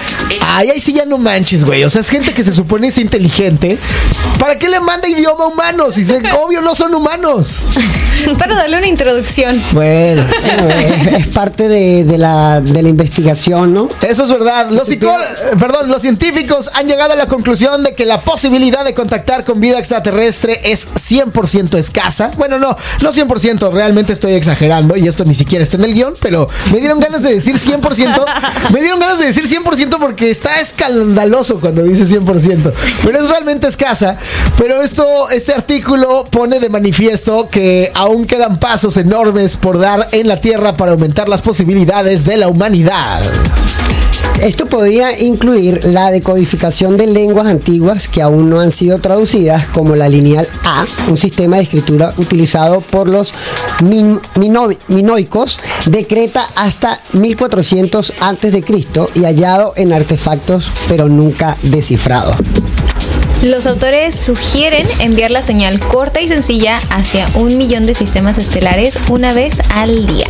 Ay, 0.47 0.71
ahí 0.71 0.81
sí 0.81 0.93
ya 0.93 1.07
no 1.07 1.16
manches, 1.16 1.65
güey. 1.65 1.83
O 1.85 1.91
sea, 1.91 2.03
es 2.03 2.11
gente 2.11 2.33
que 2.33 2.45
se 2.45 2.53
supone 2.53 2.89
es 2.89 2.99
inteligente. 2.99 3.79
¿Para 4.39 4.59
qué 4.59 4.69
le 4.69 4.81
manda 4.81 5.09
idioma 5.09 5.47
humano? 5.47 5.91
Si 5.91 6.05
se, 6.05 6.23
obvio 6.45 6.61
no 6.61 6.75
son 6.75 6.95
humanos. 6.95 7.62
Para 8.39 8.55
darle 8.55 8.79
una 8.79 8.87
introducción. 8.87 9.61
Bueno, 9.73 10.27
Sí, 10.41 10.49
es, 11.09 11.27
es 11.27 11.29
parte 11.29 11.69
de, 11.69 12.05
de 12.05 12.19
la, 12.19 12.61
de 12.61 12.83
la 12.83 12.89
investigación, 12.89 13.73
¿no? 13.73 13.89
Eso 14.07 14.25
es 14.25 14.31
verdad. 14.31 14.71
Los, 14.71 14.91
eh, 14.91 14.99
perdón, 15.59 15.89
los 15.89 16.03
científicos 16.03 16.71
han 16.75 16.87
llegado 16.87 17.12
a 17.15 17.16
la 17.16 17.27
conclusión 17.27 17.83
de 17.83 17.95
que 17.95 18.05
la 18.05 18.21
posibilidad 18.21 18.85
de 18.85 18.93
contactar 18.93 19.45
con 19.45 19.61
vida 19.61 19.79
extraterrestre 19.79 20.61
es 20.65 20.89
100% 20.89 21.79
escasa. 21.79 22.31
Bueno, 22.37 22.59
no, 22.59 22.77
no 23.01 23.12
100%, 23.12 23.73
realmente 23.73 24.12
estoy 24.12 24.34
exagerando 24.36 24.97
y 24.97 25.06
esto 25.09 25.24
ni 25.24 25.35
siquiera 25.35 25.62
está 25.62 25.77
en 25.77 25.85
el 25.85 25.94
guion, 25.94 26.15
pero 26.20 26.48
me 26.73 26.78
dieron 26.81 27.01
ganas 27.01 27.23
de 27.23 27.35
decir 27.35 27.56
100%. 27.56 28.24
Me 28.73 28.81
dieron 28.81 28.98
ganas 29.01 29.19
de 29.19 29.27
decir 29.27 29.47
100% 29.47 29.98
porque 29.98 30.31
está 30.31 30.61
escandaloso 30.61 31.61
cuando 31.61 31.82
dice 31.82 32.05
100%, 32.06 32.73
pero 33.05 33.19
es 33.19 33.28
realmente 33.28 33.66
escasa. 33.66 34.16
Pero 34.56 34.82
esto, 34.82 35.28
este 35.31 35.52
artículo 35.52 36.27
pone 36.31 36.61
de 36.61 36.69
manifiesto 36.69 37.48
que 37.51 37.90
aún 37.94 38.24
quedan 38.24 38.59
pasos 38.61 38.97
enormes 38.97 39.56
por 39.56 39.78
dar 39.78 40.09
en 40.12 40.28
la 40.28 40.40
Tierra 40.40 40.77
para 40.77 40.93
aumentar 40.93 41.28
las 41.28 41.43
posibilidades 41.43 42.24
de 42.24 42.36
la 42.36 42.48
humanidad. 42.48 43.23
Esto 44.43 44.66
podría 44.66 45.19
incluir 45.20 45.85
la 45.85 46.11
decodificación 46.11 46.97
de 46.97 47.06
lenguas 47.06 47.47
antiguas 47.47 48.09
que 48.09 48.20
aún 48.20 48.51
no 48.51 48.61
han 48.61 48.73
sido 48.73 48.98
traducidas, 48.98 49.66
como 49.69 49.94
la 49.97 50.09
lineal 50.09 50.47
A, 50.65 50.85
un 51.09 51.16
sistema 51.16 51.56
de 51.56 51.62
escritura 51.62 52.12
utilizado 52.16 52.81
por 52.81 53.09
los 53.09 53.32
min- 53.85 54.20
mino- 54.36 54.68
minoicos 54.88 55.60
de 55.86 56.06
Creta 56.06 56.44
hasta 56.56 57.01
1400 57.12 58.12
a.C. 58.20 58.64
y 59.14 59.24
hallado 59.24 59.72
en 59.76 59.92
artefactos, 59.92 60.70
pero 60.88 61.09
nunca 61.09 61.56
descifrado. 61.62 62.36
Los 63.42 63.66
autores 63.66 64.14
sugieren 64.14 64.86
enviar 65.01 65.30
la 65.30 65.42
señal 65.42 65.78
corta 65.78 66.22
y 66.22 66.28
sencilla 66.28 66.80
hacia 66.88 67.28
un 67.34 67.59
millón 67.59 67.84
de 67.84 67.92
sistemas 67.92 68.38
estelares 68.38 68.94
una 69.10 69.34
vez 69.34 69.60
al 69.70 70.06
día. 70.06 70.26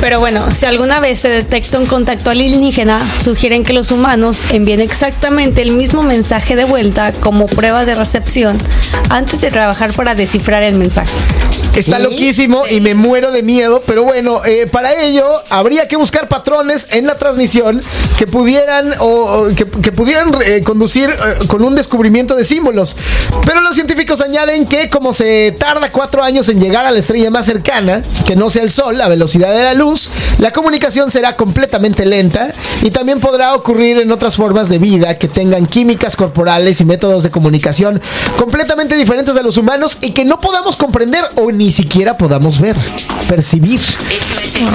Pero 0.00 0.18
bueno, 0.18 0.50
si 0.52 0.66
alguna 0.66 0.98
vez 0.98 1.20
se 1.20 1.28
detecta 1.28 1.78
un 1.78 1.86
contacto 1.86 2.30
alienígena, 2.30 2.98
sugieren 3.22 3.62
que 3.62 3.72
los 3.72 3.92
humanos 3.92 4.38
envíen 4.50 4.80
exactamente 4.80 5.62
el 5.62 5.70
mismo 5.72 6.02
mensaje 6.02 6.56
de 6.56 6.64
vuelta 6.64 7.12
como 7.12 7.46
prueba 7.46 7.84
de 7.84 7.94
recepción 7.94 8.58
antes 9.10 9.40
de 9.40 9.52
trabajar 9.52 9.92
para 9.92 10.16
descifrar 10.16 10.64
el 10.64 10.74
mensaje. 10.74 11.12
Está 11.78 11.98
loquísimo 12.00 12.64
y 12.68 12.80
me 12.80 12.94
muero 12.94 13.30
de 13.30 13.42
miedo, 13.42 13.82
pero 13.86 14.02
bueno, 14.02 14.44
eh, 14.44 14.66
para 14.66 14.92
ello 15.02 15.24
habría 15.48 15.86
que 15.86 15.96
buscar 15.96 16.28
patrones 16.28 16.88
en 16.90 17.06
la 17.06 17.18
transmisión 17.18 17.80
que 18.18 18.26
pudieran 18.26 18.94
o, 18.98 19.06
o 19.06 19.54
que, 19.54 19.64
que 19.64 19.92
pudieran 19.92 20.32
eh, 20.44 20.62
conducir 20.64 21.08
eh, 21.08 21.46
con 21.46 21.62
un 21.62 21.74
descubrimiento 21.74 22.34
de 22.34 22.44
símbolos. 22.44 22.96
Pero 23.46 23.60
los 23.60 23.74
científicos 23.74 24.20
añaden 24.20 24.66
que 24.66 24.88
como 24.90 25.12
se 25.12 25.54
tarda 25.58 25.90
cuatro 25.92 26.22
años 26.22 26.48
en 26.48 26.60
llegar 26.60 26.84
a 26.84 26.90
la 26.90 26.98
estrella 26.98 27.30
más 27.30 27.46
cercana, 27.46 28.02
que 28.26 28.34
no 28.34 28.50
sea 28.50 28.62
el 28.64 28.70
Sol, 28.70 29.00
a 29.00 29.08
velocidad 29.08 29.54
de 29.54 29.62
la 29.62 29.74
luz, 29.74 30.10
la 30.38 30.52
comunicación 30.52 31.10
será 31.10 31.36
completamente 31.36 32.04
lenta 32.04 32.52
y 32.82 32.90
también 32.90 33.20
podrá 33.20 33.54
ocurrir 33.54 33.98
en 33.98 34.10
otras 34.10 34.36
formas 34.36 34.68
de 34.68 34.78
vida 34.78 35.18
que 35.18 35.28
tengan 35.28 35.66
químicas 35.66 36.16
corporales 36.16 36.80
y 36.80 36.84
métodos 36.84 37.22
de 37.22 37.30
comunicación 37.30 38.00
completamente 38.36 38.96
diferentes 38.96 39.36
a 39.36 39.42
los 39.42 39.56
humanos 39.56 39.98
y 40.00 40.12
que 40.12 40.24
no 40.24 40.40
podamos 40.40 40.76
comprender 40.76 41.24
o 41.36 41.52
ni 41.52 41.67
siquiera 41.70 42.16
podamos 42.16 42.60
ver, 42.60 42.76
percibir. 43.28 43.80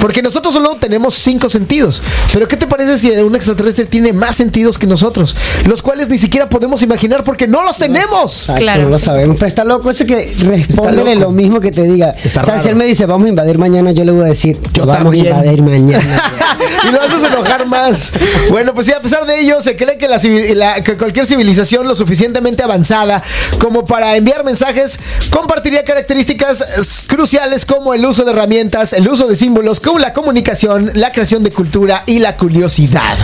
Porque 0.00 0.22
nosotros 0.22 0.54
solo 0.54 0.76
tenemos 0.76 1.14
cinco 1.14 1.48
sentidos. 1.50 2.00
Pero 2.32 2.48
¿qué 2.48 2.56
te 2.56 2.66
parece 2.66 2.96
si 2.98 3.10
un 3.10 3.34
extraterrestre 3.36 3.84
tiene 3.84 4.12
más 4.12 4.36
sentidos 4.36 4.78
que 4.78 4.86
nosotros? 4.86 5.36
Los 5.66 5.82
cuales 5.82 6.08
ni 6.08 6.16
siquiera 6.18 6.48
podemos 6.48 6.82
imaginar 6.82 7.22
porque 7.22 7.46
no 7.46 7.62
los 7.62 7.76
tenemos. 7.76 8.40
Exacto, 8.42 8.62
Claro, 8.62 8.82
no 8.84 8.88
lo 8.90 8.98
sabemos. 8.98 9.36
Pero 9.38 9.46
está 9.48 9.64
loco 9.64 9.90
ese 9.90 10.06
que 10.06 10.34
responde 10.38 11.04
loco. 11.14 11.20
lo 11.20 11.30
mismo 11.32 11.60
que 11.60 11.70
te 11.70 11.82
diga. 11.82 12.14
Está 12.22 12.40
o 12.40 12.44
sea, 12.44 12.60
si 12.60 12.68
él 12.68 12.76
me 12.76 12.86
dice, 12.86 13.04
vamos 13.06 13.26
a 13.26 13.28
invadir 13.28 13.58
mañana, 13.58 13.92
yo 13.92 14.04
le 14.04 14.12
voy 14.12 14.24
a 14.24 14.28
decir, 14.28 14.58
Yo 14.72 14.86
vamos 14.86 15.02
también. 15.14 15.26
a 15.26 15.30
invadir 15.40 15.62
mañana. 15.62 16.32
y 16.88 16.92
lo 16.92 17.02
haces 17.02 17.22
enojar 17.24 17.66
más. 17.66 18.12
Bueno, 18.50 18.72
pues 18.72 18.86
sí, 18.86 18.92
a 18.92 19.00
pesar 19.02 19.26
de 19.26 19.38
ello, 19.40 19.60
se 19.60 19.76
cree 19.76 19.98
que, 19.98 20.08
la, 20.08 20.18
civil- 20.18 20.54
la- 20.54 20.82
que 20.82 20.96
cualquier 20.96 21.26
civilización 21.26 21.86
lo 21.86 21.94
suficientemente 21.94 22.62
avanzada 22.62 23.22
como 23.58 23.84
para 23.84 24.16
enviar 24.16 24.44
mensajes 24.44 24.98
compartiría 25.30 25.84
características 25.84 26.64
cruciales 27.08 27.64
como 27.66 27.94
el 27.94 28.04
uso 28.04 28.24
de 28.24 28.32
herramientas, 28.32 28.92
el 28.92 29.08
uso 29.08 29.26
de 29.26 29.36
símbolos, 29.36 29.80
como 29.80 29.98
la 29.98 30.12
comunicación, 30.12 30.90
la 30.94 31.12
creación 31.12 31.42
de 31.42 31.50
cultura 31.50 32.02
y 32.06 32.18
la 32.18 32.36
curiosidad. 32.36 33.16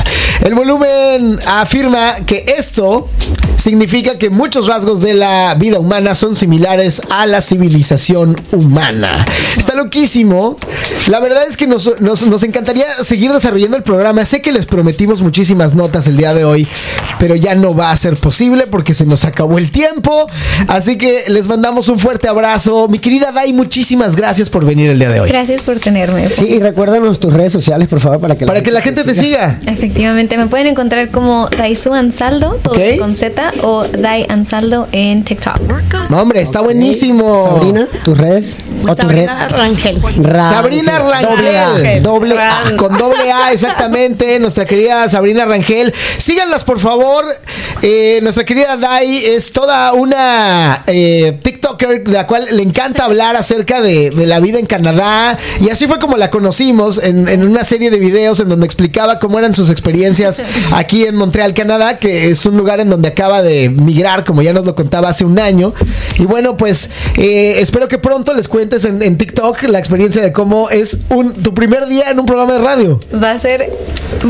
El 0.43 0.55
volumen 0.55 1.39
afirma 1.47 2.15
que 2.27 2.45
esto 2.57 3.09
significa 3.57 4.17
que 4.19 4.31
muchos 4.31 4.67
rasgos 4.69 5.01
de 5.01 5.13
la 5.15 5.55
vida 5.55 5.79
humana 5.79 6.15
son 6.15 6.35
similares 6.35 7.03
a 7.11 7.27
la 7.27 7.43
civilización 7.43 8.41
humana. 8.53 9.25
Está 9.57 9.75
loquísimo. 9.75 10.57
La 11.09 11.21
verdad 11.21 11.45
es 11.47 11.57
que 11.59 11.67
nos, 11.67 11.91
nos- 12.01 12.23
nos 12.27 12.43
encantaría 12.43 12.87
seguir 13.03 13.33
desarrollando 13.33 13.77
el 13.77 13.83
programa. 13.83 14.25
Sé 14.25 14.41
que 14.41 14.53
les 14.53 14.65
prometimos 14.65 15.21
muchísimas 15.21 15.75
notas 15.75 16.07
el 16.07 16.17
día 16.17 16.33
de 16.33 16.45
hoy, 16.45 16.67
pero 17.19 17.35
ya 17.37 17.55
no 17.55 17.75
va 17.75 17.91
a 17.91 17.97
ser 17.97 18.17
posible 18.17 18.67
porque 18.67 18.95
se 18.95 19.05
nos 19.05 19.25
acabó 19.27 19.59
el 19.59 19.71
tiempo. 19.71 20.27
Así 20.69 20.97
que 20.97 21.25
les 21.29 21.47
mandamos 21.47 21.89
un 21.89 21.99
fuerte 21.99 22.29
abrazo. 22.29 22.89
Mi 22.89 22.99
querida 22.99 23.31
Dai, 23.33 23.50
muchísimas 23.53 24.17
gracias 24.17 24.49
por 24.49 24.65
venir 24.65 24.91
el 24.91 24.99
día 24.99 25.09
de 25.11 25.21
hoy. 25.21 25.29
Gracias 25.29 25.63
por 25.63 25.79
tenerme. 25.79 26.29
sí, 26.31 26.47
y 26.49 26.59
recuérdanos 26.59 27.19
tus 27.21 27.33
redes 27.33 27.53
sociales, 27.53 27.89
por 27.89 28.01
favor, 28.01 28.21
para 28.21 28.35
que 28.37 28.47
Para 28.47 28.63
que 28.63 28.71
la 28.71 28.81
gente 28.81 29.05
te 29.05 29.15
siga. 29.15 29.61
Efectivamente, 29.67 30.37
me 30.37 30.47
pueden 30.47 30.67
encontrar 30.69 31.11
como 31.11 31.49
Daisu 31.49 31.93
Ansaldo, 31.95 32.59
todo 32.63 32.77
con 32.99 33.15
Z, 33.15 33.53
o 33.63 33.85
Dai 33.87 34.27
Ansaldo 34.29 34.89
en 34.93 35.25
TikTok. 35.25 35.59
No, 36.11 36.21
hombre, 36.23 36.41
está 36.41 36.61
buenísimo. 36.61 37.45
Sabrina, 37.45 37.89
tus 38.05 38.17
redes. 38.19 38.57
O 38.87 38.95
tu 38.97 39.09
red. 39.09 39.27
Sabrina 39.27 39.49
Rangel. 39.49 40.01
Ra- 40.23 40.51
Sabrina 40.51 40.99
Doble 40.99 41.59
A. 41.59 41.69
Rangel. 41.73 42.03
Doble 42.03 42.39
A. 42.39 42.63
Con 42.77 42.97
doble 42.97 43.31
A, 43.33 43.53
exactamente. 43.53 44.39
Nuestra 44.41 44.65
querida 44.65 45.09
Sabrina 45.09 45.45
Rangel. 45.45 45.93
Síganlas, 46.19 46.65
por 46.65 46.79
favor. 46.79 47.25
Eh, 47.83 48.21
nuestra 48.23 48.45
querida 48.45 48.77
Dai 48.77 49.17
es 49.25 49.53
toda 49.53 49.93
una 49.93 50.83
eh, 50.87 51.39
TikToker 51.43 52.05
de 52.05 52.13
la 52.13 52.27
cual 52.27 52.47
le 52.51 52.63
encanta 52.63 53.05
hablar 53.05 53.30
acerca 53.37 53.81
de, 53.81 54.11
de 54.11 54.27
la 54.27 54.41
vida 54.41 54.59
en 54.59 54.67
Canadá. 54.67 55.39
Y 55.61 55.71
así 55.71 55.87
fue 55.87 55.99
como 55.99 56.17
la 56.17 56.31
conocimos 56.31 57.03
en, 57.03 57.29
en 57.29 57.45
una 57.47 57.65
serie 57.65 57.91
de 57.91 57.99
videos 57.99 58.41
en 58.41 58.49
donde 58.49 58.67
explicaba 58.67 59.19
cómo 59.19 59.39
eran 59.39 59.55
sus 59.55 59.71
experiencias 59.71 60.43
aquí 60.73 61.05
en 61.05 61.17
Montreal, 61.17 61.55
Canadá, 61.55 61.99
que 61.99 62.31
es 62.31 62.45
un 62.47 62.57
lugar 62.57 62.81
en 62.81 62.91
donde 62.91 63.09
acaba 63.09 63.43
de 63.43 63.69
migrar, 63.69 64.25
como 64.25 64.43
ya 64.43 64.53
nos 64.53 64.65
lo 64.65 64.75
contaba 64.75 65.09
hace 65.09 65.25
un 65.25 65.39
año. 65.39 65.73
Y 66.19 66.25
bueno, 66.25 66.57
pues 66.57 66.91
eh, 67.17 67.57
espero 67.59 67.89
que 67.89 67.99
pronto 67.99 68.35
les 68.35 68.49
cuentes 68.49 68.85
en, 68.85 69.03
en 69.03 69.19
TikTok 69.19 69.63
la 69.65 69.79
experiencia 69.79 70.23
de 70.23 70.33
cómo 70.33 70.71
es 70.71 70.99
un, 71.11 71.33
tu 71.33 71.55
primer 71.55 71.87
día 71.87 72.11
en 72.11 72.19
un 72.21 72.27
programa 72.27 72.55
de 72.55 72.59
radio. 72.61 73.01
Va 73.23 73.33
a 73.33 73.39
ser, 73.39 73.71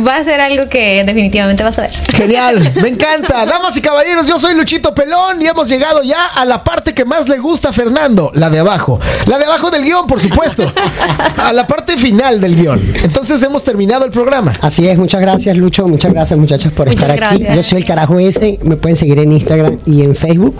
va 0.06 0.16
a 0.16 0.24
ser 0.24 0.40
algo 0.40 0.68
que 0.68 1.04
definitivamente 1.04 1.62
vas 1.62 1.78
a 1.78 1.82
ver. 1.82 1.90
Genial, 2.14 2.72
me 2.80 2.88
encanta. 2.94 3.46
Damas 3.46 3.76
y 3.76 3.80
caballeros, 3.80 4.26
yo 4.26 4.38
soy 4.38 4.54
Luchito 4.54 4.94
Pelón 4.94 5.40
y 5.40 5.46
hemos 5.46 5.68
llegado 5.68 6.02
ya 6.02 6.26
a 6.26 6.44
la 6.44 6.64
parte 6.64 6.94
que 6.94 7.04
más 7.04 7.28
le 7.28 7.38
gusta, 7.38 7.72
Fernando? 7.72 8.30
La 8.34 8.50
de 8.50 8.58
abajo. 8.58 8.89
La 9.26 9.38
de 9.38 9.44
abajo 9.44 9.70
del 9.70 9.84
guion, 9.84 10.06
por 10.06 10.20
supuesto. 10.20 10.70
A 11.36 11.52
la 11.52 11.66
parte 11.66 11.96
final 11.96 12.40
del 12.40 12.56
guion. 12.56 12.80
Entonces 13.02 13.42
hemos 13.42 13.62
terminado 13.62 14.04
el 14.04 14.10
programa. 14.10 14.52
Así 14.60 14.88
es, 14.88 14.98
muchas 14.98 15.20
gracias 15.20 15.56
Lucho, 15.56 15.86
muchas 15.86 16.12
gracias 16.12 16.38
muchachos 16.38 16.72
por 16.72 16.88
Muchas 16.88 17.10
estar 17.10 17.24
aquí. 17.32 17.44
Yo 17.54 17.62
soy 17.62 17.78
el 17.78 17.84
carajo 17.84 18.18
ese, 18.18 18.58
me 18.62 18.76
pueden 18.76 18.96
seguir 18.96 19.18
en 19.18 19.32
Instagram 19.32 19.78
y 19.86 20.02
en 20.02 20.16
Facebook. 20.16 20.56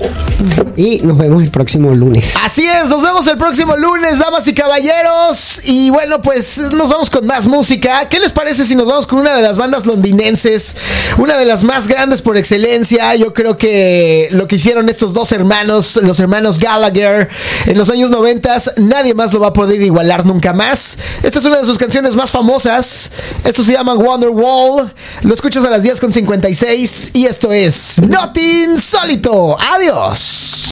Y 0.77 1.01
nos 1.01 1.19
vemos 1.19 1.43
el 1.43 1.51
próximo 1.51 1.95
lunes. 1.95 2.35
Así 2.43 2.65
es, 2.65 2.89
nos 2.89 3.03
vemos 3.03 3.27
el 3.27 3.37
próximo 3.37 3.77
lunes, 3.77 4.19
damas 4.19 4.47
y 4.49 4.55
caballeros. 4.55 5.63
Y 5.65 5.91
bueno, 5.91 6.23
pues 6.23 6.59
nos 6.59 6.91
vamos 6.91 7.11
con 7.11 7.27
más 7.27 7.47
música. 7.47 8.09
¿Qué 8.09 8.19
les 8.19 8.33
parece 8.33 8.65
si 8.65 8.75
nos 8.75 8.87
vamos 8.87 9.07
con 9.07 9.19
una 9.19 9.35
de 9.35 9.43
las 9.43 9.59
bandas 9.59 9.87
londinenses? 9.87 10.77
Una 11.19 11.37
de 11.37 11.45
las 11.45 11.65
más 11.65 11.89
grandes 11.89 12.23
por 12.23 12.37
excelencia. 12.37 13.15
Yo 13.15 13.33
creo 13.35 13.57
que 13.57 14.29
lo 14.31 14.47
que 14.47 14.57
hicieron 14.57 14.89
estos 14.89 15.13
dos 15.13 15.33
hermanos, 15.33 15.99
los 16.03 16.21
hermanos 16.21 16.59
Gallagher, 16.59 17.29
en 17.67 17.79
los 17.79 17.91
años 17.91 18.11
90, 18.11 18.20
nadie 18.77 19.15
más 19.15 19.33
lo 19.33 19.41
va 19.41 19.49
a 19.49 19.53
poder 19.53 19.81
igualar 19.81 20.27
nunca 20.27 20.53
más. 20.53 20.99
Esta 21.23 21.39
es 21.39 21.45
una 21.45 21.59
de 21.59 21.65
sus 21.65 21.79
canciones 21.79 22.15
más 22.15 22.31
famosas. 22.31 23.11
Esto 23.45 23.63
se 23.65 23.73
llama 23.73 23.95
Wonderwall. 23.95 24.93
Lo 25.23 25.35
escuchas 25.35 25.65
a 25.65 25.71
las 25.71 25.83
10 25.83 26.01
con 26.01 26.13
56 26.13 27.11
y 27.15 27.27
esto 27.27 27.53
es 27.53 28.01
Not 28.01 28.37
Insólito. 28.37 29.57
Adiós. 29.75 30.69